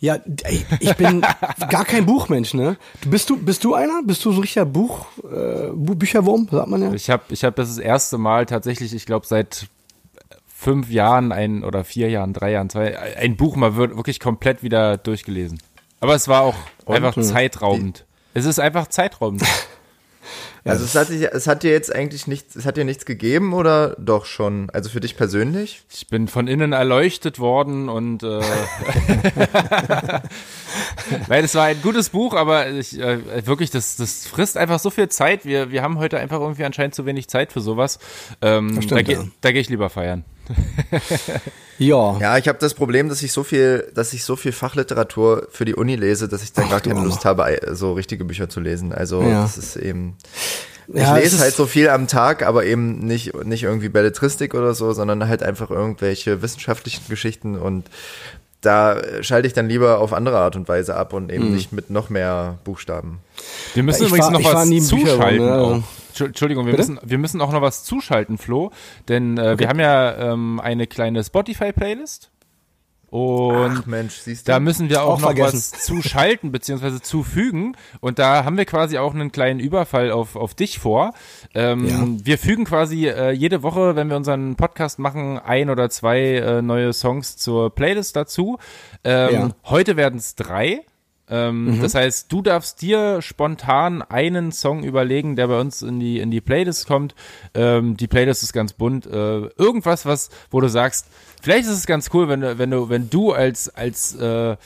Ja, 0.00 0.18
ey, 0.44 0.64
ich 0.78 0.94
bin 0.94 1.22
gar 1.70 1.84
kein 1.84 2.06
Buchmensch, 2.06 2.54
ne? 2.54 2.76
Bist 3.08 3.30
du 3.30 3.36
bist 3.36 3.64
du 3.64 3.74
einer? 3.74 4.02
Bist 4.04 4.24
du 4.24 4.30
so 4.30 4.38
ein 4.38 4.42
richtiger 4.42 4.64
Buch 4.64 5.06
äh, 5.24 5.72
Bücherwurm, 5.72 6.46
sagt 6.48 6.68
man 6.68 6.82
ja? 6.82 6.92
Ich 6.92 7.10
habe 7.10 7.24
ich 7.30 7.42
hab 7.42 7.56
das 7.56 7.70
das 7.70 7.78
erste 7.78 8.16
Mal 8.16 8.46
tatsächlich, 8.46 8.94
ich 8.94 9.06
glaube 9.06 9.26
seit 9.26 9.66
fünf 10.58 10.90
Jahren 10.90 11.30
ein 11.30 11.62
oder 11.62 11.84
vier 11.84 12.10
Jahren, 12.10 12.32
drei 12.32 12.50
Jahren, 12.50 12.68
zwei, 12.68 12.98
ein 13.16 13.36
Buch 13.36 13.54
mal 13.54 13.76
wir- 13.76 13.96
wirklich 13.96 14.18
komplett 14.18 14.64
wieder 14.64 14.96
durchgelesen. 14.96 15.62
Aber 16.00 16.16
es 16.16 16.26
war 16.26 16.42
auch 16.42 16.56
einfach 16.86 17.16
zeitraubend. 17.20 18.04
Es 18.34 18.44
ist 18.44 18.58
einfach 18.58 18.88
zeitraubend. 18.88 19.42
Also 20.64 20.84
es 20.84 20.94
hat, 20.96 21.08
es 21.08 21.46
hat 21.46 21.62
dir 21.62 21.70
jetzt 21.70 21.94
eigentlich 21.94 22.26
nichts, 22.26 22.54
es 22.54 22.66
hat 22.66 22.76
dir 22.76 22.84
nichts 22.84 23.06
gegeben 23.06 23.54
oder 23.54 23.96
doch 23.98 24.26
schon? 24.26 24.68
Also 24.70 24.90
für 24.90 25.00
dich 25.00 25.16
persönlich? 25.16 25.82
Ich 25.90 26.08
bin 26.08 26.28
von 26.28 26.46
innen 26.46 26.74
erleuchtet 26.74 27.38
worden 27.38 27.88
und 27.88 28.22
äh, 28.22 28.40
weil 31.28 31.44
es 31.44 31.54
war 31.54 31.64
ein 31.64 31.80
gutes 31.80 32.10
Buch, 32.10 32.34
aber 32.34 32.68
ich, 32.68 33.00
äh, 33.00 33.46
wirklich, 33.46 33.70
das, 33.70 33.96
das 33.96 34.26
frisst 34.26 34.58
einfach 34.58 34.78
so 34.78 34.90
viel 34.90 35.08
Zeit. 35.08 35.46
Wir, 35.46 35.70
wir 35.70 35.80
haben 35.82 35.98
heute 35.98 36.18
einfach 36.18 36.40
irgendwie 36.40 36.64
anscheinend 36.64 36.94
zu 36.94 37.06
wenig 37.06 37.28
Zeit 37.28 37.50
für 37.50 37.62
sowas. 37.62 37.98
Ähm, 38.42 38.82
stimmt, 38.82 39.08
da, 39.08 39.12
ja. 39.12 39.24
da 39.40 39.52
gehe 39.52 39.62
ich 39.62 39.70
lieber 39.70 39.88
feiern. 39.88 40.24
Ja. 41.80 42.18
Ja, 42.18 42.36
ich 42.38 42.48
habe 42.48 42.58
das 42.58 42.74
Problem, 42.74 43.08
dass 43.08 43.22
ich 43.22 43.30
so 43.32 43.44
viel, 43.44 43.90
dass 43.94 44.12
ich 44.12 44.24
so 44.24 44.34
viel 44.34 44.50
Fachliteratur 44.50 45.46
für 45.50 45.64
die 45.64 45.76
Uni 45.76 45.94
lese, 45.94 46.26
dass 46.28 46.42
ich 46.42 46.52
dann 46.52 46.64
Ach, 46.66 46.70
gar 46.70 46.80
keine. 46.80 47.00
Lust 47.04 47.24
habe, 47.24 47.56
so 47.72 47.92
richtige 47.92 48.24
Bücher 48.24 48.48
zu 48.48 48.58
lesen. 48.58 48.92
Also 48.92 49.22
Ja. 49.22 49.42
das 49.42 49.56
ist 49.58 49.76
eben. 49.76 50.16
Ich 50.88 50.96
Ja, 51.02 51.16
es 51.18 51.22
lese 51.32 51.38
halt 51.42 51.54
so 51.54 51.66
viel 51.66 51.88
am 51.90 52.08
Tag, 52.08 52.44
aber 52.44 52.64
eben 52.64 52.98
nicht, 53.06 53.32
nicht 53.44 53.62
irgendwie 53.62 53.88
Belletristik 53.90 54.54
oder 54.54 54.74
so, 54.74 54.92
sondern 54.92 55.28
halt 55.28 55.42
einfach 55.44 55.70
irgendwelche 55.70 56.42
wissenschaftlichen 56.42 57.04
Geschichten 57.08 57.56
und 57.56 57.84
da 58.60 58.96
schalte 59.22 59.46
ich 59.46 59.52
dann 59.54 59.68
lieber 59.68 60.00
auf 60.00 60.12
andere 60.12 60.38
Art 60.38 60.56
und 60.56 60.66
Weise 60.68 60.96
ab 60.96 61.12
und 61.12 61.30
eben 61.30 61.54
nicht 61.54 61.70
mit 61.72 61.90
noch 61.90 62.10
mehr 62.10 62.58
Buchstaben. 62.64 63.20
Wir 63.74 63.84
müssen 63.84 64.02
Ich 64.02 64.08
übrigens 64.08 64.26
war- 64.26 64.32
noch 64.32 64.42
was 64.52 64.88
zuschalten. 64.88 65.44
ne, 65.46 65.52
auch. 65.54 65.70
Entschu- 65.76 65.82
Entschuldigung, 66.26 66.66
wir 66.66 66.72
Bitte? 66.76 66.92
müssen, 66.92 67.10
wir 67.10 67.18
müssen 67.18 67.40
auch 67.40 67.52
noch 67.52 67.62
was 67.62 67.84
zuschalten, 67.84 68.38
Flo, 68.38 68.70
denn 69.08 69.38
äh, 69.38 69.58
wir 69.58 69.68
haben 69.68 69.80
ja 69.80 70.32
ähm, 70.32 70.60
eine 70.60 70.86
kleine 70.86 71.22
Spotify-Playlist 71.24 72.30
und 73.10 73.78
Ach 73.80 73.86
Mensch, 73.86 74.16
siehst 74.16 74.46
du? 74.46 74.52
da 74.52 74.60
müssen 74.60 74.90
wir 74.90 75.02
auch, 75.02 75.14
Auch 75.14 75.20
noch 75.20 75.26
vergessen. 75.28 75.56
was 75.56 75.70
zuschalten 75.82 76.52
beziehungsweise 76.52 77.00
zufügen 77.00 77.74
und 78.00 78.18
da 78.18 78.44
haben 78.44 78.58
wir 78.58 78.66
quasi 78.66 78.98
auch 78.98 79.14
einen 79.14 79.32
kleinen 79.32 79.60
Überfall 79.60 80.10
auf, 80.10 80.36
auf 80.36 80.54
dich 80.54 80.78
vor. 80.78 81.14
Ähm, 81.54 81.86
Ja. 81.86 82.06
Wir 82.26 82.36
fügen 82.36 82.66
quasi 82.66 83.06
äh, 83.08 83.30
jede 83.30 83.62
Woche, 83.62 83.96
wenn 83.96 84.10
wir 84.10 84.16
unseren 84.18 84.56
Podcast 84.56 84.98
machen, 84.98 85.38
ein 85.38 85.70
oder 85.70 85.88
zwei 85.88 86.20
äh, 86.34 86.60
neue 86.60 86.92
Songs 86.92 87.38
zur 87.38 87.74
Playlist 87.74 88.14
dazu. 88.14 88.58
Ähm, 89.04 89.32
Ja. 89.32 89.48
Heute 89.64 89.96
werden 89.96 90.18
es 90.18 90.34
drei. 90.34 90.80
Ähm, 91.30 91.78
Das 91.82 91.94
heißt, 91.94 92.32
du 92.32 92.42
darfst 92.42 92.80
dir 92.82 93.20
spontan 93.22 94.02
einen 94.02 94.52
Song 94.52 94.84
überlegen, 94.84 95.36
der 95.36 95.48
bei 95.48 95.60
uns 95.60 95.82
in 95.82 96.00
die 96.00 96.18
in 96.18 96.30
die 96.30 96.40
Playlist 96.40 96.86
kommt. 96.86 97.14
Ähm, 97.54 97.96
die 97.96 98.06
Playlist 98.06 98.42
ist 98.42 98.52
ganz 98.52 98.72
bunt. 98.72 99.06
Äh, 99.06 99.10
irgendwas, 99.58 100.06
was, 100.06 100.30
wo 100.50 100.60
du 100.60 100.68
sagst, 100.68 101.06
vielleicht 101.42 101.64
ist 101.64 101.74
es 101.74 101.86
ganz 101.86 102.10
cool, 102.14 102.28
wenn 102.28 102.40
du 102.40 102.58
wenn 102.58 102.70
du 102.70 102.88
wenn 102.88 103.10
du 103.10 103.32
als 103.32 103.68
als 103.68 104.14
äh, 104.14 104.56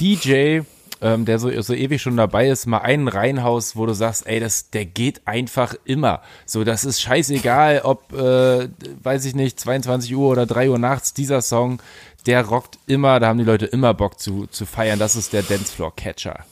DJ 0.00 0.60
ähm, 1.00 1.24
der 1.24 1.38
so, 1.38 1.50
so 1.60 1.74
ewig 1.74 2.00
schon 2.00 2.16
dabei 2.16 2.48
ist, 2.48 2.66
mal 2.66 2.78
einen 2.78 3.08
reinhaust, 3.08 3.76
wo 3.76 3.86
du 3.86 3.94
sagst, 3.94 4.26
ey, 4.26 4.40
das, 4.40 4.70
der 4.70 4.84
geht 4.86 5.26
einfach 5.26 5.74
immer. 5.84 6.22
So, 6.46 6.64
das 6.64 6.84
ist 6.84 7.00
scheißegal, 7.00 7.82
ob, 7.84 8.12
äh, 8.12 8.68
weiß 9.02 9.24
ich 9.24 9.34
nicht, 9.34 9.58
22 9.60 10.14
Uhr 10.14 10.30
oder 10.30 10.46
3 10.46 10.70
Uhr 10.70 10.78
nachts, 10.78 11.14
dieser 11.14 11.42
Song, 11.42 11.80
der 12.26 12.46
rockt 12.46 12.78
immer, 12.86 13.20
da 13.20 13.28
haben 13.28 13.38
die 13.38 13.44
Leute 13.44 13.66
immer 13.66 13.92
Bock 13.94 14.18
zu, 14.18 14.46
zu 14.46 14.66
feiern. 14.66 14.98
Das 14.98 15.16
ist 15.16 15.32
der 15.32 15.42
Dancefloor-Catcher. 15.42 16.44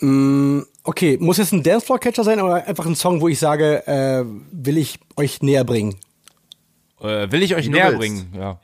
Mm, 0.00 0.60
okay, 0.84 1.18
muss 1.20 1.38
jetzt 1.38 1.52
ein 1.52 1.62
Dancefloor-Catcher 1.62 2.24
sein 2.24 2.40
oder 2.40 2.66
einfach 2.66 2.86
ein 2.86 2.94
Song, 2.94 3.20
wo 3.20 3.28
ich 3.28 3.38
sage, 3.38 3.86
äh, 3.86 4.24
will 4.52 4.78
ich 4.78 4.98
euch 5.16 5.42
näher 5.42 5.64
bringen? 5.64 5.96
Äh, 7.00 7.30
will 7.30 7.42
ich 7.42 7.54
euch 7.54 7.68
näher 7.68 7.88
willst. 7.88 7.98
bringen, 7.98 8.32
ja. 8.34 8.60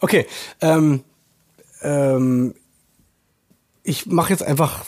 Okay, 0.00 0.26
ähm, 0.60 1.04
ähm, 1.82 2.54
ich 3.84 4.06
mache 4.06 4.30
jetzt 4.30 4.42
einfach 4.42 4.84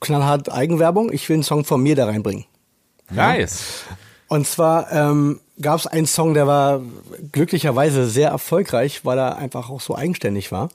knallhart 0.00 0.50
Eigenwerbung. 0.50 1.12
Ich 1.12 1.28
will 1.28 1.34
einen 1.34 1.42
Song 1.42 1.64
von 1.64 1.82
mir 1.82 1.94
da 1.94 2.06
reinbringen. 2.06 2.46
Nice. 3.10 3.84
Und 4.28 4.46
zwar 4.48 4.90
ähm, 4.90 5.40
gab 5.60 5.78
es 5.78 5.86
einen 5.86 6.06
Song, 6.06 6.34
der 6.34 6.46
war 6.46 6.80
glücklicherweise 7.30 8.08
sehr 8.08 8.30
erfolgreich, 8.30 9.04
weil 9.04 9.18
er 9.18 9.36
einfach 9.36 9.70
auch 9.70 9.80
so 9.80 9.94
eigenständig 9.94 10.50
war. 10.50 10.70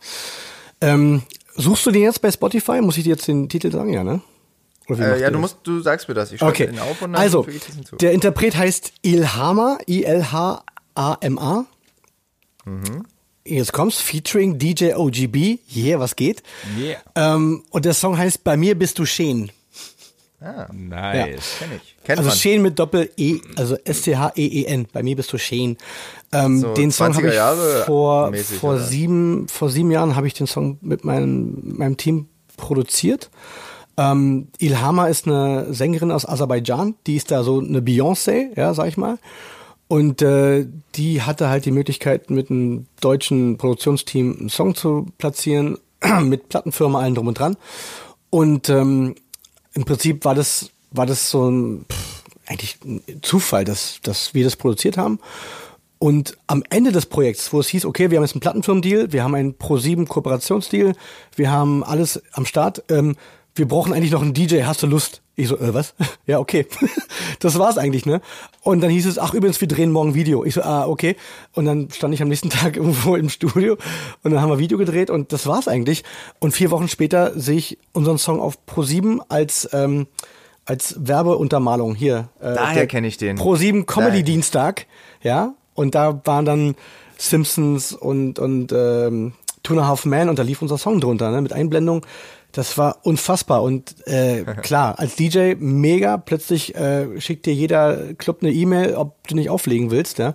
Ähm, 0.80 1.24
suchst 1.56 1.86
du 1.86 1.92
den 1.92 2.04
jetzt 2.04 2.22
bei 2.22 2.32
Spotify? 2.32 2.82
Muss 2.82 2.98
ich 2.98 3.04
dir 3.04 3.12
jetzt 3.12 3.28
den 3.28 3.50
Titel 3.50 3.72
sagen, 3.72 3.92
ja, 3.92 4.04
ne? 4.04 4.22
Äh, 4.90 5.22
ja, 5.22 5.30
du 5.30 5.40
musst, 5.40 5.58
du 5.64 5.80
sagst 5.80 6.08
mir 6.08 6.16
das. 6.16 6.32
Ich 6.32 6.42
okay. 6.42 6.68
den 6.68 6.80
auf 6.80 7.02
und 7.02 7.14
dann 7.14 7.22
also, 7.22 7.46
der 8.00 8.12
Interpret 8.12 8.56
heißt 8.56 8.94
Ilhama, 9.04 9.78
I-L-H-A-M-A. 9.88 11.66
Mhm. 12.66 13.06
Jetzt 13.44 13.74
kommt's, 13.74 14.00
featuring 14.00 14.58
DJ 14.60 14.94
OGB. 14.94 15.60
Yeah, 15.76 16.00
was 16.00 16.16
geht? 16.16 16.44
Yeah. 16.78 16.98
Ähm, 17.16 17.64
und 17.72 17.86
der 17.86 17.94
Song 17.94 18.18
heißt 18.18 18.44
Bei 18.44 18.56
mir 18.56 18.78
bist 18.78 19.00
du 19.00 19.06
Sheen. 19.06 19.52
Ah, 20.40 20.68
nice. 20.72 21.60
Ja. 21.60 21.68
Kenn 21.68 21.78
ich. 21.78 21.96
Kennt 22.04 22.20
also 22.20 22.30
man. 22.30 22.38
Sheen 22.38 22.62
mit 22.64 22.80
Doppel-E, 22.80 23.42
also 23.56 23.76
S-T-H-E-E-N. 23.84 24.88
Bei 24.92 25.04
mir 25.04 25.16
bist 25.16 25.32
du 25.34 25.38
Sheen. 25.38 25.78
Ähm, 26.32 26.60
so 26.60 26.74
den 26.74 26.92
Song 26.92 27.16
habe 27.16 27.30
ich 27.30 27.86
vor, 27.86 28.34
vor 28.34 28.80
sieben, 28.80 29.48
vor 29.48 29.70
sieben 29.70 29.92
Jahren 29.92 30.16
habe 30.16 30.28
ich 30.28 30.34
den 30.34 30.48
Song 30.48 30.80
mit 30.82 31.04
meinem, 31.04 31.76
meinem 31.78 31.98
Team 31.98 32.28
produziert. 32.58 33.30
Ähm, 33.98 34.48
Ilhama 34.58 35.08
ist 35.08 35.28
eine 35.28 35.74
Sängerin 35.74 36.12
aus 36.12 36.26
Aserbaidschan, 36.26 36.96
die 37.06 37.18
ist 37.18 37.30
da 37.30 37.44
so 37.44 37.60
eine 37.60 37.82
Beyoncé, 37.82 38.58
ja, 38.58 38.74
sag 38.74 38.88
ich 38.88 38.98
mal. 38.98 39.18
Und 39.92 40.22
äh, 40.22 40.68
die 40.96 41.22
hatte 41.22 41.50
halt 41.50 41.66
die 41.66 41.72
Möglichkeit, 41.72 42.30
mit 42.30 42.50
einem 42.50 42.86
deutschen 43.02 43.58
Produktionsteam 43.58 44.38
einen 44.40 44.48
Song 44.48 44.74
zu 44.74 45.08
platzieren, 45.18 45.80
mit 46.22 46.48
Plattenfirma 46.48 47.02
allen 47.02 47.14
drum 47.14 47.28
und 47.28 47.38
dran. 47.38 47.58
Und 48.30 48.70
ähm, 48.70 49.16
im 49.74 49.84
Prinzip 49.84 50.24
war 50.24 50.34
das, 50.34 50.72
war 50.92 51.06
das 51.06 51.30
so 51.30 51.52
ein, 51.52 51.86
pff, 51.92 52.24
eigentlich 52.46 52.78
ein 52.86 53.02
Zufall, 53.22 53.66
dass, 53.66 54.00
dass 54.02 54.34
wir 54.34 54.46
das 54.46 54.56
produziert 54.56 54.98
haben. 54.98 55.20
Und 56.00 56.38
am 56.48 56.64
Ende 56.70 56.94
des 56.94 57.06
Projekts, 57.08 57.52
wo 57.52 57.60
es 57.60 57.68
hieß, 57.68 57.84
okay, 57.84 58.12
wir 58.12 58.18
haben 58.18 58.24
jetzt 58.24 58.36
einen 58.36 58.40
Plattenfirmendeal, 58.40 59.12
wir 59.12 59.26
haben 59.26 59.36
einen 59.36 59.56
Pro7 59.56 60.08
Kooperationsdeal, 60.08 60.94
wir 61.36 61.52
haben 61.52 61.84
alles 61.84 62.24
am 62.32 62.46
Start, 62.46 62.82
ähm, 62.88 63.18
wir 63.56 63.68
brauchen 63.68 63.94
eigentlich 63.94 64.12
noch 64.12 64.22
einen 64.22 64.34
DJ, 64.34 64.64
hast 64.64 64.82
du 64.82 64.88
Lust? 64.88 65.22
Ich 65.36 65.48
so, 65.48 65.58
äh, 65.58 65.74
was? 65.74 65.94
ja, 66.26 66.40
okay. 66.40 66.68
das 67.40 67.60
war's 67.60 67.78
eigentlich, 67.78 68.06
ne? 68.06 68.22
Und 68.62 68.82
dann 68.82 68.90
hieß 68.90 69.06
es, 69.08 69.18
ach 69.18 69.34
übrigens, 69.34 69.60
wir 69.60 69.68
drehen 69.68 69.92
morgen 69.92 70.14
Video. 70.14 70.46
Ich 70.46 70.54
so, 70.54 70.62
ah, 70.62 70.88
okay. 70.88 71.16
Und 71.54 71.66
dann 71.66 71.90
stand 71.92 72.14
ich 72.14 72.22
am 72.22 72.30
nächsten 72.30 72.50
Tag 72.52 72.78
irgendwo 72.78 73.16
im 73.16 73.30
Studio 73.30 73.78
und 74.24 74.32
dann 74.32 74.42
haben 74.42 74.50
wir 74.50 74.60
Video 74.60 74.78
gedreht 74.78 75.10
und 75.10 75.34
das 75.34 75.48
war's 75.48 75.68
eigentlich. 75.68 76.04
Und 76.40 76.52
vier 76.52 76.72
Wochen 76.72 76.88
später 76.88 77.38
sehe 77.38 77.58
ich 77.58 77.78
unseren 77.94 78.18
Song 78.18 78.40
auf 78.40 78.58
Pro7 78.68 79.20
als, 79.28 79.70
ähm, 79.74 80.08
als 80.66 80.96
Werbeuntermalung 81.00 81.96
hier. 81.96 82.30
Äh, 82.40 82.54
Daher 82.54 82.88
kenne 82.88 83.08
ich 83.08 83.18
den. 83.18 83.38
Pro7 83.38 83.86
Comedy 83.86 84.24
Dienstag, 84.24 84.86
ja. 85.22 85.54
Und 85.74 85.96
da 85.96 86.22
waren 86.26 86.46
dann 86.46 86.76
Simpsons 87.18 87.94
und, 87.94 88.40
und 88.40 88.72
ähm, 88.72 89.34
Two 89.64 89.74
and 89.74 89.84
a 89.84 89.88
Half 89.88 90.06
Man 90.06 90.30
und 90.30 90.40
da 90.40 90.44
lief 90.44 90.62
unser 90.62 90.78
Song 90.78 91.00
drunter, 91.00 91.32
ne? 91.32 91.42
Mit 91.42 91.54
Einblendung 91.54 92.06
das 92.52 92.78
war 92.78 93.00
unfassbar 93.04 93.64
und 93.64 93.96
äh, 94.08 94.44
klar, 94.62 95.00
als 95.00 95.16
DJ 95.16 95.56
mega. 95.58 96.18
Plötzlich 96.18 96.76
äh, 96.76 97.20
schickt 97.20 97.46
dir 97.46 97.54
jeder 97.54 98.14
Club 98.16 98.40
eine 98.42 98.52
E-Mail, 98.52 98.96
ob 98.96 99.28
du 99.28 99.36
nicht 99.36 99.50
auflegen 99.50 99.92
willst. 99.92 100.18
Ja? 100.18 100.34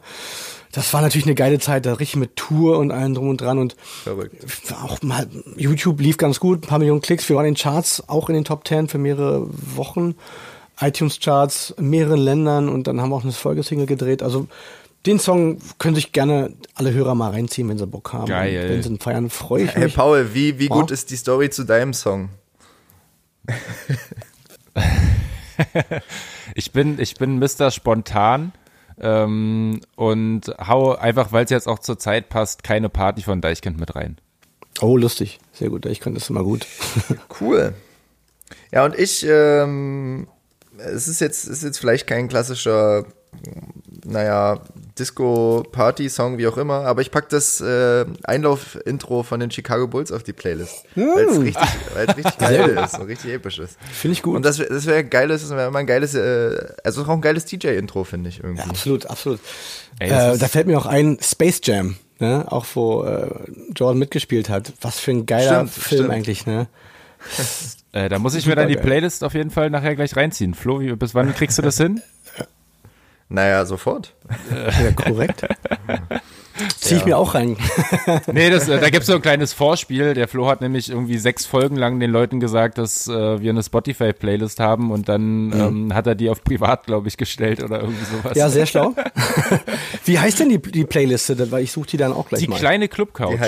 Das 0.73 0.93
war 0.93 1.01
natürlich 1.01 1.27
eine 1.27 1.35
geile 1.35 1.59
Zeit, 1.59 1.87
da 1.87 1.95
richtig 1.95 2.17
mit 2.17 2.37
Tour 2.37 2.79
und 2.79 2.91
allem 2.91 3.15
drum 3.15 3.29
und 3.29 3.41
dran 3.41 3.59
und 3.59 3.77
Verrückt. 4.05 4.45
auch 4.83 5.01
mal 5.03 5.27
YouTube 5.57 6.01
lief 6.01 6.19
ganz 6.19 6.41
gut, 6.41 6.65
ein 6.65 6.69
paar 6.69 6.79
Millionen 6.79 7.01
Klicks. 7.01 7.29
Wir 7.29 7.37
waren 7.37 7.47
in 7.47 7.55
den 7.55 7.61
Charts, 7.61 8.09
auch 8.09 8.29
in 8.29 8.35
den 8.35 8.45
Top 8.45 8.65
Ten 8.65 8.89
für 8.89 8.99
mehrere 8.99 9.47
Wochen. 9.77 10.15
iTunes-Charts 10.79 11.75
in 11.79 11.89
mehreren 11.89 12.21
Ländern 12.21 12.69
und 12.69 12.87
dann 12.87 13.01
haben 13.01 13.09
wir 13.09 13.17
auch 13.17 13.23
eine 13.23 13.33
Folgesingle 13.33 13.87
gedreht. 13.87 14.23
Also 14.23 14.49
den 15.07 15.19
Song 15.19 15.59
können 15.79 15.95
sich 15.95 16.13
gerne 16.13 16.53
alle 16.75 16.93
Hörer 16.93 17.15
mal 17.15 17.31
reinziehen, 17.31 17.69
wenn 17.69 17.79
sie 17.79 17.87
Bock 17.87 18.13
haben. 18.13 18.27
Geil. 18.27 18.69
wenn 18.69 18.83
sie 18.83 18.89
ihn 18.91 18.99
feiern, 18.99 19.31
freue 19.31 19.65
ich 19.65 19.75
mich. 19.75 19.85
Hey 19.85 19.89
Paul, 19.89 20.35
wie, 20.35 20.59
wie 20.59 20.67
gut 20.69 20.91
oh. 20.91 20.95
ist 20.95 21.11
die 21.11 21.17
Story 21.17 21.51
zu 21.51 21.65
deinem 21.65 21.95
Song? 21.95 22.31
ich 26.55 26.73
bin, 26.73 26.99
ich 26.99 27.15
bin 27.15 27.39
Mr. 27.39 27.71
Spontan 27.71 28.53
ähm, 29.01 29.81
und 29.95 30.53
hau 30.59 30.97
einfach, 30.97 31.33
weil 31.33 31.45
es 31.45 31.51
jetzt 31.51 31.69
auch 31.69 31.79
zur 31.79 31.99
Zeit 31.99 32.29
passt, 32.29 32.65
keine 32.65 32.89
Party 32.89 33.23
von 33.23 33.41
Deichkind 33.41 33.79
mit 33.79 33.95
rein. 33.95 34.19
Oh, 34.81 34.97
lustig. 34.97 35.39
Sehr 35.53 35.71
gut. 35.71 35.87
Deichkind 35.87 36.17
ist 36.17 36.29
immer 36.29 36.43
gut. 36.43 36.67
cool. 37.41 37.75
Ja, 38.73 38.85
und 38.85 38.99
ich, 38.99 39.25
ähm, 39.29 40.27
es 40.77 41.09
ist 41.09 41.21
jetzt, 41.21 41.47
ist 41.47 41.63
jetzt 41.63 41.79
vielleicht 41.79 42.07
kein 42.07 42.29
klassischer 42.29 43.07
naja, 44.05 44.61
Disco-Party-Song, 44.99 46.39
wie 46.39 46.47
auch 46.47 46.57
immer, 46.57 46.87
aber 46.87 47.03
ich 47.03 47.11
packe 47.11 47.29
das 47.31 47.61
äh, 47.61 48.07
Einlauf-Intro 48.25 49.23
von 49.23 49.41
den 49.41 49.51
Chicago 49.51 49.87
Bulls 49.87 50.11
auf 50.11 50.23
die 50.23 50.33
Playlist. 50.33 50.85
Hm. 50.95 51.09
Weil 51.15 51.25
es 51.27 51.41
richtig, 51.41 52.17
richtig 52.17 52.39
geil 52.39 52.81
ist 52.85 52.99
und 52.99 53.07
richtig 53.07 53.33
episch 53.35 53.59
ist. 53.59 53.77
Finde 53.93 54.13
ich 54.15 54.23
gut. 54.23 54.37
Und 54.37 54.45
das, 54.45 54.57
das 54.57 54.87
wäre 54.87 55.05
geiles, 55.05 55.43
das 55.43 55.51
wäre 55.51 55.69
immer 55.69 55.79
ein 55.79 55.87
geiles, 55.87 56.15
äh, 56.15 56.75
also 56.83 57.03
auch 57.03 57.09
ein 57.09 57.21
geiles 57.21 57.45
DJ-Intro, 57.45 58.05
finde 58.05 58.31
ich 58.31 58.43
irgendwie. 58.43 58.63
Ja, 58.63 58.71
absolut, 58.71 59.07
absolut. 59.07 59.41
Ey, 59.99 60.09
äh, 60.09 60.39
da 60.39 60.49
fällt 60.49 60.67
mir 60.67 60.79
auch 60.79 60.87
ein 60.87 61.19
Space 61.21 61.61
Jam, 61.63 61.97
ne? 62.19 62.45
Auch 62.49 62.67
wo 62.75 63.05
äh, 63.05 63.29
Jordan 63.75 63.99
mitgespielt 63.99 64.49
hat. 64.49 64.73
Was 64.81 64.99
für 64.99 65.11
ein 65.11 65.27
geiler 65.27 65.67
stimmt, 65.67 65.71
Film 65.71 66.01
stimmt. 66.01 66.11
eigentlich, 66.15 66.47
ne? 66.47 66.69
äh, 67.93 68.09
da 68.09 68.19
muss 68.19 68.35
ich 68.35 68.47
mir 68.47 68.57
dann 68.57 68.69
die 68.69 68.77
Playlist 68.77 69.25
auf 69.25 69.35
jeden 69.35 69.51
Fall 69.51 69.71
nachher 69.71 69.95
gleich 69.95 70.17
reinziehen. 70.17 70.55
Flo, 70.55 70.81
wie, 70.81 70.95
bis 70.97 71.15
wann 71.15 71.35
kriegst 71.35 71.59
du 71.59 71.63
das 71.63 71.77
hin? 71.77 72.01
Naja, 73.29 73.65
sofort. 73.65 74.15
Ja, 74.51 74.93
korrekt. 74.93 75.47
Zieh 76.79 76.95
ich 76.95 77.01
ja. 77.01 77.07
mir 77.07 77.19
auch 77.19 77.35
rein. 77.35 77.57
nee, 78.33 78.49
das, 78.49 78.69
äh, 78.69 78.79
da 78.81 78.89
gibt 78.89 79.03
es 79.03 79.07
so 79.07 79.15
ein 79.15 79.23
kleines 79.23 79.53
Vorspiel. 79.53 80.15
Der 80.15 80.27
Flo 80.27 80.49
hat 80.49 80.61
nämlich 80.61 80.89
irgendwie 80.89 81.19
sechs 81.19 81.45
Folgen 81.45 81.77
lang 81.77 82.01
den 82.01 82.11
Leuten 82.11 82.41
gesagt, 82.41 82.79
dass 82.79 83.09
äh, 83.09 83.41
wir 83.41 83.51
eine 83.51 83.63
Spotify-Playlist 83.63 84.61
haben 84.61 84.91
und 84.91 85.09
dann 85.09 85.49
mhm. 85.49 85.53
ähm, 85.53 85.95
hat 85.95 86.07
er 86.07 86.15
die 86.15 86.31
auf 86.31 86.43
privat, 86.43 86.87
glaube 86.87 87.09
ich, 87.09 87.17
gestellt 87.17 87.63
oder 87.63 87.81
irgendwie 87.81 88.05
sowas. 88.05 88.37
Ja, 88.37 88.49
sehr 88.49 88.67
schlau. 88.67 88.95
Wie 90.05 90.19
heißt 90.19 90.41
denn 90.41 90.49
die, 90.49 90.59
die 90.59 90.85
Playliste? 90.85 91.51
Weil 91.51 91.65
ich 91.65 91.73
suche 91.73 91.89
die 91.89 91.97
dann 91.97 92.13
auch 92.13 92.29
gleich 92.29 92.41
die 92.41 92.49
mal. 92.49 92.57
Die 92.57 92.61
kleine 92.61 92.89
Club-Couch. 92.89 93.39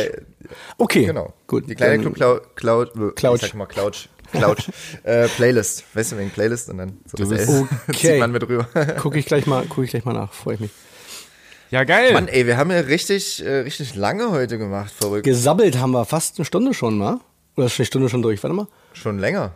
Okay, 0.77 1.07
genau. 1.07 1.33
Gut. 1.47 1.69
Die 1.69 1.75
kleine 1.75 2.03
Club-Couch. 2.03 2.89
Couch. 3.17 3.43
Ich 3.43 3.49
sag 3.49 3.55
mal 3.55 3.67
Couch. 3.67 4.09
Cloud. 4.33 4.69
äh, 5.05 5.29
Playlist. 5.29 5.85
Weißt 5.95 6.13
du, 6.13 6.19
wegen 6.19 6.31
Playlist 6.31 6.69
und 6.69 6.79
dann 6.79 6.99
so 7.07 7.17
du 7.17 7.25
das 7.25 7.47
bist, 7.47 7.65
okay. 7.89 7.97
zieht 7.97 8.19
man 8.19 8.33
mit 8.33 8.49
rüber. 8.49 8.65
gucke 9.01 9.19
ich 9.19 9.27
gleich 9.27 9.47
mal, 9.47 9.65
gucke 9.67 9.85
ich 9.85 9.91
gleich 9.91 10.05
mal 10.05 10.13
nach. 10.13 10.33
Freue 10.33 10.55
ich 10.55 10.61
mich. 10.61 10.71
Ja, 11.71 11.85
geil. 11.85 12.13
Mann, 12.15 12.29
ey, 12.29 12.47
wir 12.47 12.57
haben 12.57 12.71
ja 12.71 12.81
richtig, 12.81 13.45
äh, 13.45 13.59
richtig 13.59 13.95
lange 13.95 14.31
heute 14.31 14.57
gemacht, 14.57 14.91
verrückt. 14.91 15.25
Gesabbelt 15.25 15.79
haben 15.79 15.91
wir 15.91 16.07
fast 16.07 16.39
eine 16.39 16.47
Stunde 16.47 16.73
schon, 16.73 16.97
mal. 16.97 17.21
Oder 17.57 17.67
ist 17.67 17.79
eine 17.79 17.87
Stunde 17.87 18.09
schon 18.09 18.23
durch? 18.23 18.43
Warte 18.43 18.55
mal. 18.55 18.69
Schon 18.95 19.19
länger. 19.19 19.53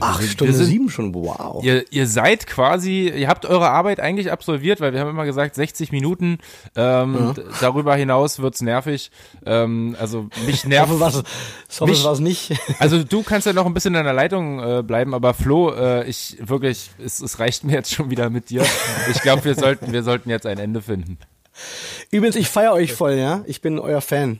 Ach, 0.00 0.22
Stunde 0.22 0.54
sind, 0.54 0.66
sieben 0.66 0.88
schon, 0.88 1.12
wow. 1.14 1.62
Ihr, 1.64 1.84
ihr 1.92 2.06
seid 2.06 2.46
quasi, 2.46 3.08
ihr 3.08 3.26
habt 3.26 3.44
eure 3.44 3.70
Arbeit 3.70 3.98
eigentlich 3.98 4.30
absolviert, 4.30 4.80
weil 4.80 4.92
wir 4.92 5.00
haben 5.00 5.10
immer 5.10 5.24
gesagt, 5.24 5.56
60 5.56 5.90
Minuten, 5.90 6.38
ähm, 6.76 7.34
ja. 7.36 7.44
darüber 7.60 7.96
hinaus 7.96 8.38
wird's 8.38 8.62
nervig. 8.62 9.10
Ähm, 9.44 9.96
also 9.98 10.28
mich 10.46 10.64
nervt. 10.64 10.92
Ich 10.92 11.00
hoffe, 11.00 11.24
was, 11.80 12.04
was 12.04 12.20
nicht. 12.20 12.52
also 12.78 13.02
du 13.02 13.24
kannst 13.24 13.48
ja 13.48 13.52
noch 13.52 13.66
ein 13.66 13.74
bisschen 13.74 13.96
in 13.96 14.04
der 14.04 14.12
Leitung 14.12 14.60
äh, 14.60 14.82
bleiben, 14.82 15.12
aber 15.12 15.34
Flo, 15.34 15.72
äh, 15.72 16.08
ich 16.08 16.36
wirklich, 16.40 16.90
es, 17.04 17.20
es 17.20 17.40
reicht 17.40 17.64
mir 17.64 17.72
jetzt 17.72 17.92
schon 17.92 18.10
wieder 18.10 18.30
mit 18.30 18.50
dir. 18.50 18.64
Ich 19.10 19.22
glaube, 19.22 19.44
wir 19.44 19.56
sollten, 19.56 19.92
wir 19.92 20.04
sollten 20.04 20.30
jetzt 20.30 20.46
ein 20.46 20.58
Ende 20.58 20.82
finden. 20.82 21.18
Übrigens, 22.12 22.36
ich 22.36 22.48
feiere 22.48 22.74
euch 22.74 22.92
voll, 22.92 23.14
ja. 23.14 23.42
Ich 23.46 23.60
bin 23.60 23.80
euer 23.80 24.00
Fan. 24.00 24.38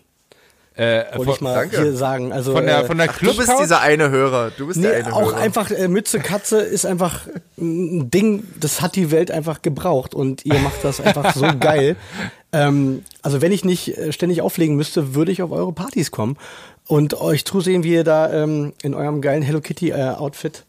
Äh, 0.77 1.05
Wollte 1.17 1.33
ich 1.33 1.41
mal 1.41 1.55
danke. 1.55 1.81
hier 1.83 1.93
sagen. 1.97 2.33
Also, 2.33 2.53
von 2.53 2.67
der, 2.67 2.85
von 2.85 2.99
der 2.99 3.09
Ach, 3.11 3.19
Du 3.19 3.37
bist 3.37 3.53
dieser 3.61 3.81
eine 3.81 4.11
Hörer. 4.11 4.51
Du 4.57 4.67
bist 4.67 4.81
nee, 4.81 4.89
der 4.89 5.07
eine 5.07 5.15
auch 5.15 5.27
Hörer. 5.31 5.37
einfach 5.37 5.71
äh, 5.71 5.87
Mütze 5.87 6.19
Katze 6.19 6.59
ist 6.59 6.85
einfach 6.85 7.29
ein 7.57 8.11
Ding, 8.11 8.43
das 8.59 8.81
hat 8.81 8.97
die 8.97 9.13
Welt 9.13 9.31
einfach 9.31 9.63
gebraucht 9.63 10.15
und 10.15 10.45
ihr 10.45 10.59
macht 10.59 10.83
das 10.83 11.01
einfach 11.01 11.33
so 11.35 11.47
geil. 11.61 11.95
Ähm, 12.53 13.05
also 13.23 13.41
wenn 13.41 13.53
ich 13.53 13.65
nicht 13.65 13.97
äh, 13.97 14.13
ständig 14.13 14.43
auflegen 14.43 14.75
müsste, 14.75 15.15
würde 15.15 15.31
ich 15.31 15.43
auf 15.43 15.53
eure 15.53 15.73
Partys 15.73 16.11
kommen 16.11 16.37
und 16.89 17.21
euch 17.21 17.45
zusehen, 17.45 17.85
wie 17.85 17.93
ihr 17.95 18.05
da 18.05 18.33
ähm, 18.33 18.73
in 18.83 18.95
eurem 18.95 19.23
geilen 19.23 19.43
Hello 19.43 19.61
Kitty 19.61 19.91
äh, 19.91 20.11
Outfit 20.11 20.65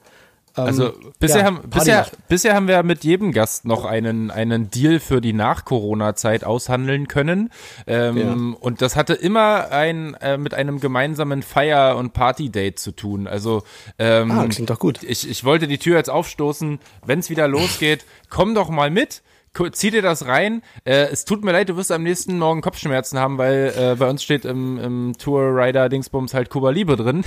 also 0.64 0.94
bisher, 1.20 1.42
ja, 1.42 1.46
haben, 1.46 1.60
bisher, 1.70 2.08
bisher 2.28 2.56
haben 2.56 2.68
wir 2.68 2.82
mit 2.84 3.04
jedem 3.04 3.32
Gast 3.32 3.66
noch 3.66 3.86
einen, 3.86 4.32
einen 4.32 4.70
Deal 4.70 5.00
für 5.00 5.22
die 5.22 5.34
Nach-Corona-Zeit 5.34 6.44
aushandeln 6.44 7.08
können. 7.08 7.52
Ähm, 7.88 8.18
ja. 8.18 8.58
Und 8.60 8.82
das 8.82 8.96
hatte 8.96 9.14
immer 9.14 9.72
ein 9.72 10.14
äh, 10.16 10.38
mit 10.38 10.54
einem 10.54 10.80
gemeinsamen 10.80 11.44
Feier- 11.44 11.98
und 11.98 12.14
Party-Date 12.14 12.80
zu 12.80 12.92
tun. 12.92 13.28
Also 13.28 13.64
ähm, 14.00 14.32
ah, 14.32 14.46
klingt 14.48 14.70
doch 14.70 14.80
gut. 14.80 15.04
Ich, 15.04 15.30
ich 15.30 15.44
wollte 15.44 15.68
die 15.68 15.78
Tür 15.78 15.98
jetzt 15.98 16.10
aufstoßen, 16.10 16.80
wenn 17.06 17.20
es 17.20 17.30
wieder 17.30 17.48
losgeht, 17.48 18.06
komm 18.30 18.56
doch 18.56 18.70
mal 18.70 18.90
mit 18.90 19.22
zieh 19.72 19.90
dir 19.90 20.02
das 20.02 20.28
rein. 20.28 20.62
Äh, 20.84 21.08
es 21.14 21.24
tut 21.24 21.46
mir 21.46 21.54
leid, 21.54 21.70
du 21.70 21.78
wirst 21.78 21.90
am 21.92 22.04
nächsten 22.04 22.38
Morgen 22.38 22.60
Kopfschmerzen 22.62 23.18
haben, 23.20 23.38
weil 23.38 23.74
äh, 23.78 23.96
bei 23.96 24.10
uns 24.10 24.22
steht 24.22 24.44
im, 24.44 24.78
im 24.78 25.18
Tour 25.18 25.44
Rider 25.56 25.88
Dingsbums 25.88 26.34
halt 26.34 26.50
Kuba 26.50 26.72
Liebe 26.72 26.98
drin. 26.98 27.24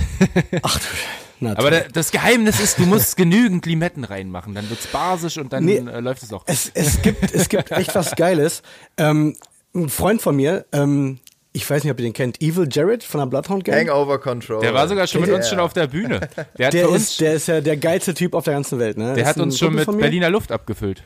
Ach 0.61 0.77
du 0.77 0.85
na, 1.39 1.57
Aber 1.57 1.71
das 1.71 2.11
Geheimnis 2.11 2.59
ist, 2.59 2.79
du 2.79 2.85
musst 2.85 3.15
genügend 3.17 3.65
Limetten 3.65 4.03
reinmachen, 4.03 4.53
dann 4.55 4.69
wird's 4.69 4.87
basisch 4.87 5.37
und 5.37 5.53
dann 5.53 5.65
nee, 5.65 5.77
äh, 5.77 5.99
läuft 5.99 6.23
es 6.23 6.33
auch. 6.33 6.43
Es, 6.45 6.69
es, 6.73 7.01
gibt, 7.01 7.33
es 7.33 7.49
gibt 7.49 7.71
echt 7.71 7.95
was 7.95 8.15
Geiles. 8.15 8.61
Ähm, 8.97 9.35
ein 9.73 9.89
Freund 9.89 10.21
von 10.21 10.35
mir, 10.35 10.65
ähm, 10.71 11.19
ich 11.51 11.67
weiß 11.69 11.83
nicht, 11.83 11.91
ob 11.91 11.99
ihr 11.99 12.03
den 12.03 12.13
kennt, 12.13 12.41
Evil 12.41 12.67
Jared 12.69 13.03
von 13.03 13.19
der 13.21 13.27
Bloodhound 13.27 13.63
Gang. 13.63 13.89
Hangover 13.89 14.19
Control. 14.19 14.61
Der 14.61 14.73
war 14.73 14.87
sogar 14.87 15.07
schon 15.07 15.21
mit 15.21 15.31
uns 15.31 15.49
schon 15.49 15.59
auf 15.59 15.73
der 15.73 15.87
Bühne. 15.87 16.19
Der, 16.57 16.69
der 16.69 16.89
ist, 16.89 17.19
der 17.19 17.33
ist 17.33 17.47
ja 17.47 17.61
der 17.61 17.77
geilste 17.77 18.13
Typ 18.13 18.33
auf 18.33 18.43
der 18.43 18.53
ganzen 18.53 18.77
Welt. 18.79 18.97
Ne? 18.97 19.13
Der 19.13 19.25
hat 19.25 19.37
uns 19.37 19.57
schon 19.57 19.73
mit 19.73 19.85
Berliner 19.85 20.29
Luft 20.29 20.51
abgefüllt. 20.51 21.03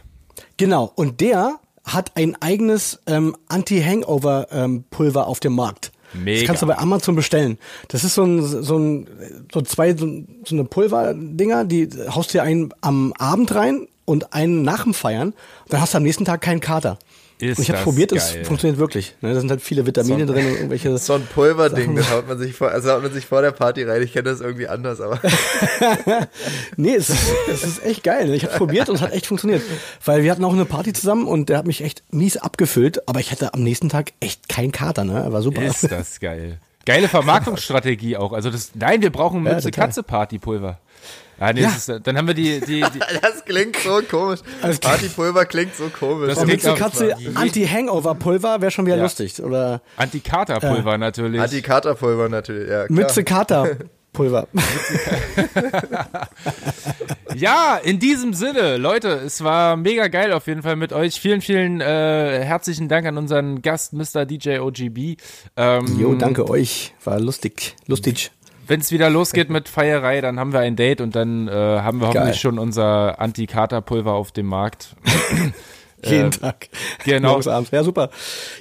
Genau, 0.57 0.91
und 0.95 1.21
der 1.21 1.59
hat 1.85 2.11
ein 2.15 2.35
eigenes 2.41 2.99
ähm, 3.07 3.35
Anti-Hangover-Pulver 3.47 5.21
ähm, 5.21 5.25
auf 5.25 5.39
dem 5.39 5.53
Markt. 5.53 5.91
Mega. 6.13 6.39
Das 6.39 6.47
kannst 6.47 6.61
du 6.61 6.67
bei 6.67 6.77
Amazon 6.77 7.15
bestellen. 7.15 7.57
Das 7.87 8.03
ist 8.03 8.15
so 8.15 8.23
ein, 8.23 8.41
so 8.41 8.77
ein, 8.77 9.07
so 9.51 9.61
zwei, 9.61 9.95
so, 9.95 10.07
so 10.45 10.55
eine 10.55 10.63
Pulverdinger, 10.65 11.65
die 11.65 11.89
haust 12.09 12.33
dir 12.33 12.43
einen 12.43 12.73
am 12.81 13.13
Abend 13.17 13.53
rein 13.55 13.87
und 14.05 14.33
einen 14.33 14.63
nach 14.63 14.83
dem 14.83 14.93
Feiern. 14.93 15.33
Dann 15.69 15.81
hast 15.81 15.93
du 15.93 15.97
am 15.97 16.03
nächsten 16.03 16.25
Tag 16.25 16.41
keinen 16.41 16.59
Kater. 16.59 16.99
Ist 17.49 17.57
und 17.59 17.63
ich 17.63 17.71
habe 17.71 17.83
probiert, 17.83 18.11
es 18.11 18.31
funktioniert 18.43 18.79
wirklich. 18.79 19.15
Ne, 19.21 19.33
da 19.33 19.39
sind 19.39 19.49
halt 19.49 19.61
viele 19.61 19.85
Vitamine 19.85 20.27
so 20.27 20.33
drin 20.33 20.45
und 20.45 20.53
irgendwelche. 20.53 20.97
So 21.03 21.13
ein 21.13 21.25
Pulverding, 21.25 21.95
das 21.95 22.11
haut 22.11 22.27
man 22.27 22.37
sich 22.37 22.53
vor, 22.53 22.69
also 22.71 22.91
haut 22.91 23.03
man 23.03 23.11
sich 23.11 23.25
vor 23.25 23.41
der 23.41 23.51
Party 23.51 23.83
rein. 23.83 24.01
Ich 24.01 24.13
kenne 24.13 24.29
das 24.29 24.41
irgendwie 24.41 24.67
anders, 24.67 25.01
aber. 25.01 25.19
nee, 26.77 26.95
es 26.95 27.09
ist, 27.09 27.33
es 27.51 27.63
ist 27.63 27.85
echt 27.85 28.03
geil. 28.03 28.33
Ich 28.33 28.45
habe 28.45 28.57
probiert 28.57 28.89
und 28.89 28.95
es 28.95 29.01
hat 29.01 29.11
echt 29.11 29.25
funktioniert. 29.25 29.61
Weil 30.05 30.23
wir 30.23 30.31
hatten 30.31 30.43
auch 30.43 30.53
eine 30.53 30.65
Party 30.65 30.93
zusammen 30.93 31.27
und 31.27 31.49
der 31.49 31.57
hat 31.57 31.67
mich 31.67 31.83
echt 31.83 32.03
mies 32.11 32.37
abgefüllt, 32.37 33.07
aber 33.07 33.19
ich 33.19 33.31
hatte 33.31 33.53
am 33.53 33.63
nächsten 33.63 33.89
Tag 33.89 34.13
echt 34.19 34.47
keinen 34.49 34.71
Kater, 34.71 35.03
ne? 35.03 35.25
War 35.29 35.41
super. 35.41 35.61
Ist 35.61 35.91
das 35.91 36.19
geil. 36.19 36.59
Geile 36.85 37.07
Vermarktungsstrategie 37.07 38.17
auch. 38.17 38.33
Also 38.33 38.49
das, 38.49 38.71
nein, 38.75 39.01
wir 39.01 39.11
brauchen 39.11 39.41
Mütze 39.43 39.71
ja. 41.43 41.49
Ah, 41.49 41.53
nee, 41.53 41.61
ja. 41.61 41.69
ist, 41.69 41.91
dann 42.07 42.17
haben 42.17 42.27
wir 42.27 42.33
die, 42.33 42.59
die, 42.61 42.81
die 42.81 42.99
Das 43.21 43.43
klingt 43.45 43.75
so 43.77 44.01
komisch. 44.09 44.39
Partypulver 44.81 45.45
klingt 45.45 45.75
so 45.75 45.89
komisch. 45.89 46.35
Das 46.35 46.77
Katze 46.77 47.15
Anti-Hangover-Pulver 47.35 48.61
wäre 48.61 48.71
schon 48.71 48.85
wieder 48.85 48.97
ja. 48.97 49.03
lustig, 49.03 49.41
oder? 49.41 49.81
Anti-Kater-Pulver 49.97 50.95
äh, 50.95 50.97
natürlich. 50.97 51.41
Anti-Kater-Pulver 51.41 52.29
natürlich, 52.29 52.69
ja. 52.69 52.85
Klar. 52.85 52.99
Mütze 52.99 53.23
Kater. 53.23 53.77
Pulver. 54.13 54.47
ja, 57.35 57.77
in 57.83 57.97
diesem 57.97 58.35
Sinne, 58.35 58.77
Leute, 58.77 59.09
es 59.09 59.43
war 59.43 59.75
mega 59.75 60.07
geil 60.07 60.31
auf 60.31 60.45
jeden 60.45 60.61
Fall 60.61 60.75
mit 60.75 60.93
euch. 60.93 61.19
Vielen, 61.19 61.41
vielen 61.41 61.81
äh, 61.81 62.43
herzlichen 62.43 62.89
Dank 62.89 63.07
an 63.07 63.17
unseren 63.17 63.63
Gast, 63.63 63.93
Mr. 63.93 64.25
DJ 64.25 64.59
OGB. 64.59 65.17
Ähm, 65.57 65.99
jo, 65.99 66.13
danke 66.13 66.47
euch. 66.47 66.93
War 67.03 67.19
lustig. 67.19 67.75
Lustig 67.87 68.31
wenn 68.67 68.79
es 68.79 68.91
wieder 68.91 69.09
losgeht 69.09 69.49
mit 69.49 69.69
Feierei, 69.69 70.21
dann 70.21 70.39
haben 70.39 70.53
wir 70.53 70.59
ein 70.59 70.75
Date 70.75 71.01
und 71.01 71.15
dann 71.15 71.47
äh, 71.47 71.51
haben 71.51 71.99
wir 71.99 72.07
hoffentlich 72.07 72.25
Geil. 72.25 72.33
schon 72.35 72.59
unser 72.59 73.19
Anti-Kater-Pulver 73.19 74.13
auf 74.13 74.31
dem 74.31 74.47
Markt. 74.47 74.95
Jeden 76.03 76.27
äh, 76.27 76.29
Tag. 76.31 76.69
Genau. 77.05 77.29
Morgens, 77.29 77.47
abends. 77.47 77.71
Ja, 77.71 77.83
super. 77.83 78.09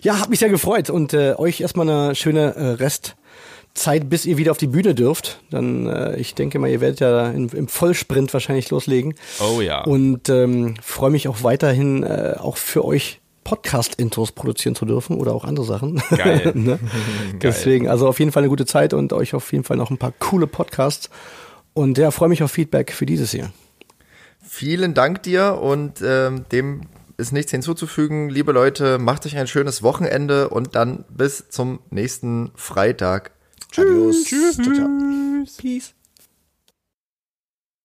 Ja, 0.02 0.20
hat 0.20 0.30
mich 0.30 0.38
sehr 0.38 0.48
gefreut 0.48 0.90
und 0.90 1.14
äh, 1.14 1.34
euch 1.36 1.60
erstmal 1.60 1.88
eine 1.88 2.14
schöne 2.14 2.54
äh, 2.54 2.66
Restzeit, 2.82 4.10
bis 4.10 4.26
ihr 4.26 4.36
wieder 4.36 4.50
auf 4.50 4.58
die 4.58 4.66
Bühne 4.66 4.94
dürft. 4.94 5.40
Dann, 5.50 5.86
äh, 5.86 6.16
ich 6.16 6.34
denke 6.34 6.58
mal, 6.58 6.68
ihr 6.68 6.80
werdet 6.80 7.00
ja 7.00 7.30
in, 7.30 7.48
im 7.48 7.68
Vollsprint 7.68 8.32
wahrscheinlich 8.32 8.70
loslegen. 8.70 9.14
Oh 9.40 9.60
ja. 9.60 9.82
Und 9.82 10.28
ähm, 10.28 10.74
freue 10.82 11.10
mich 11.10 11.28
auch 11.28 11.42
weiterhin 11.42 12.02
äh, 12.02 12.34
auch 12.38 12.56
für 12.56 12.84
euch 12.84 13.21
Podcast-Intros 13.44 14.32
produzieren 14.32 14.74
zu 14.74 14.84
dürfen 14.84 15.16
oder 15.16 15.34
auch 15.34 15.44
andere 15.44 15.66
Sachen. 15.66 16.02
Geil. 16.10 16.52
ne? 16.54 16.78
Geil. 17.30 17.38
Deswegen, 17.40 17.88
also 17.88 18.08
auf 18.08 18.18
jeden 18.18 18.32
Fall 18.32 18.42
eine 18.42 18.50
gute 18.50 18.66
Zeit 18.66 18.94
und 18.94 19.12
euch 19.12 19.34
auf 19.34 19.52
jeden 19.52 19.64
Fall 19.64 19.76
noch 19.76 19.90
ein 19.90 19.98
paar 19.98 20.12
coole 20.18 20.46
Podcasts. 20.46 21.10
Und 21.74 21.98
ja, 21.98 22.10
freue 22.10 22.28
mich 22.28 22.42
auf 22.42 22.50
Feedback 22.50 22.92
für 22.92 23.06
dieses 23.06 23.32
Jahr. 23.32 23.52
Vielen 24.40 24.94
Dank 24.94 25.22
dir 25.22 25.58
und 25.60 26.02
ähm, 26.04 26.44
dem 26.52 26.82
ist 27.16 27.32
nichts 27.32 27.50
hinzuzufügen. 27.52 28.28
Liebe 28.28 28.52
Leute, 28.52 28.98
macht 28.98 29.24
euch 29.26 29.36
ein 29.36 29.46
schönes 29.46 29.82
Wochenende 29.82 30.48
und 30.48 30.74
dann 30.74 31.04
bis 31.08 31.48
zum 31.48 31.80
nächsten 31.90 32.50
Freitag. 32.54 33.32
Tschüss. 33.70 33.84
Adios. 33.84 34.24
Tschüss. 34.24 34.56
Ciao, 34.56 34.74
ciao. 34.74 34.88
Peace. 35.58 35.94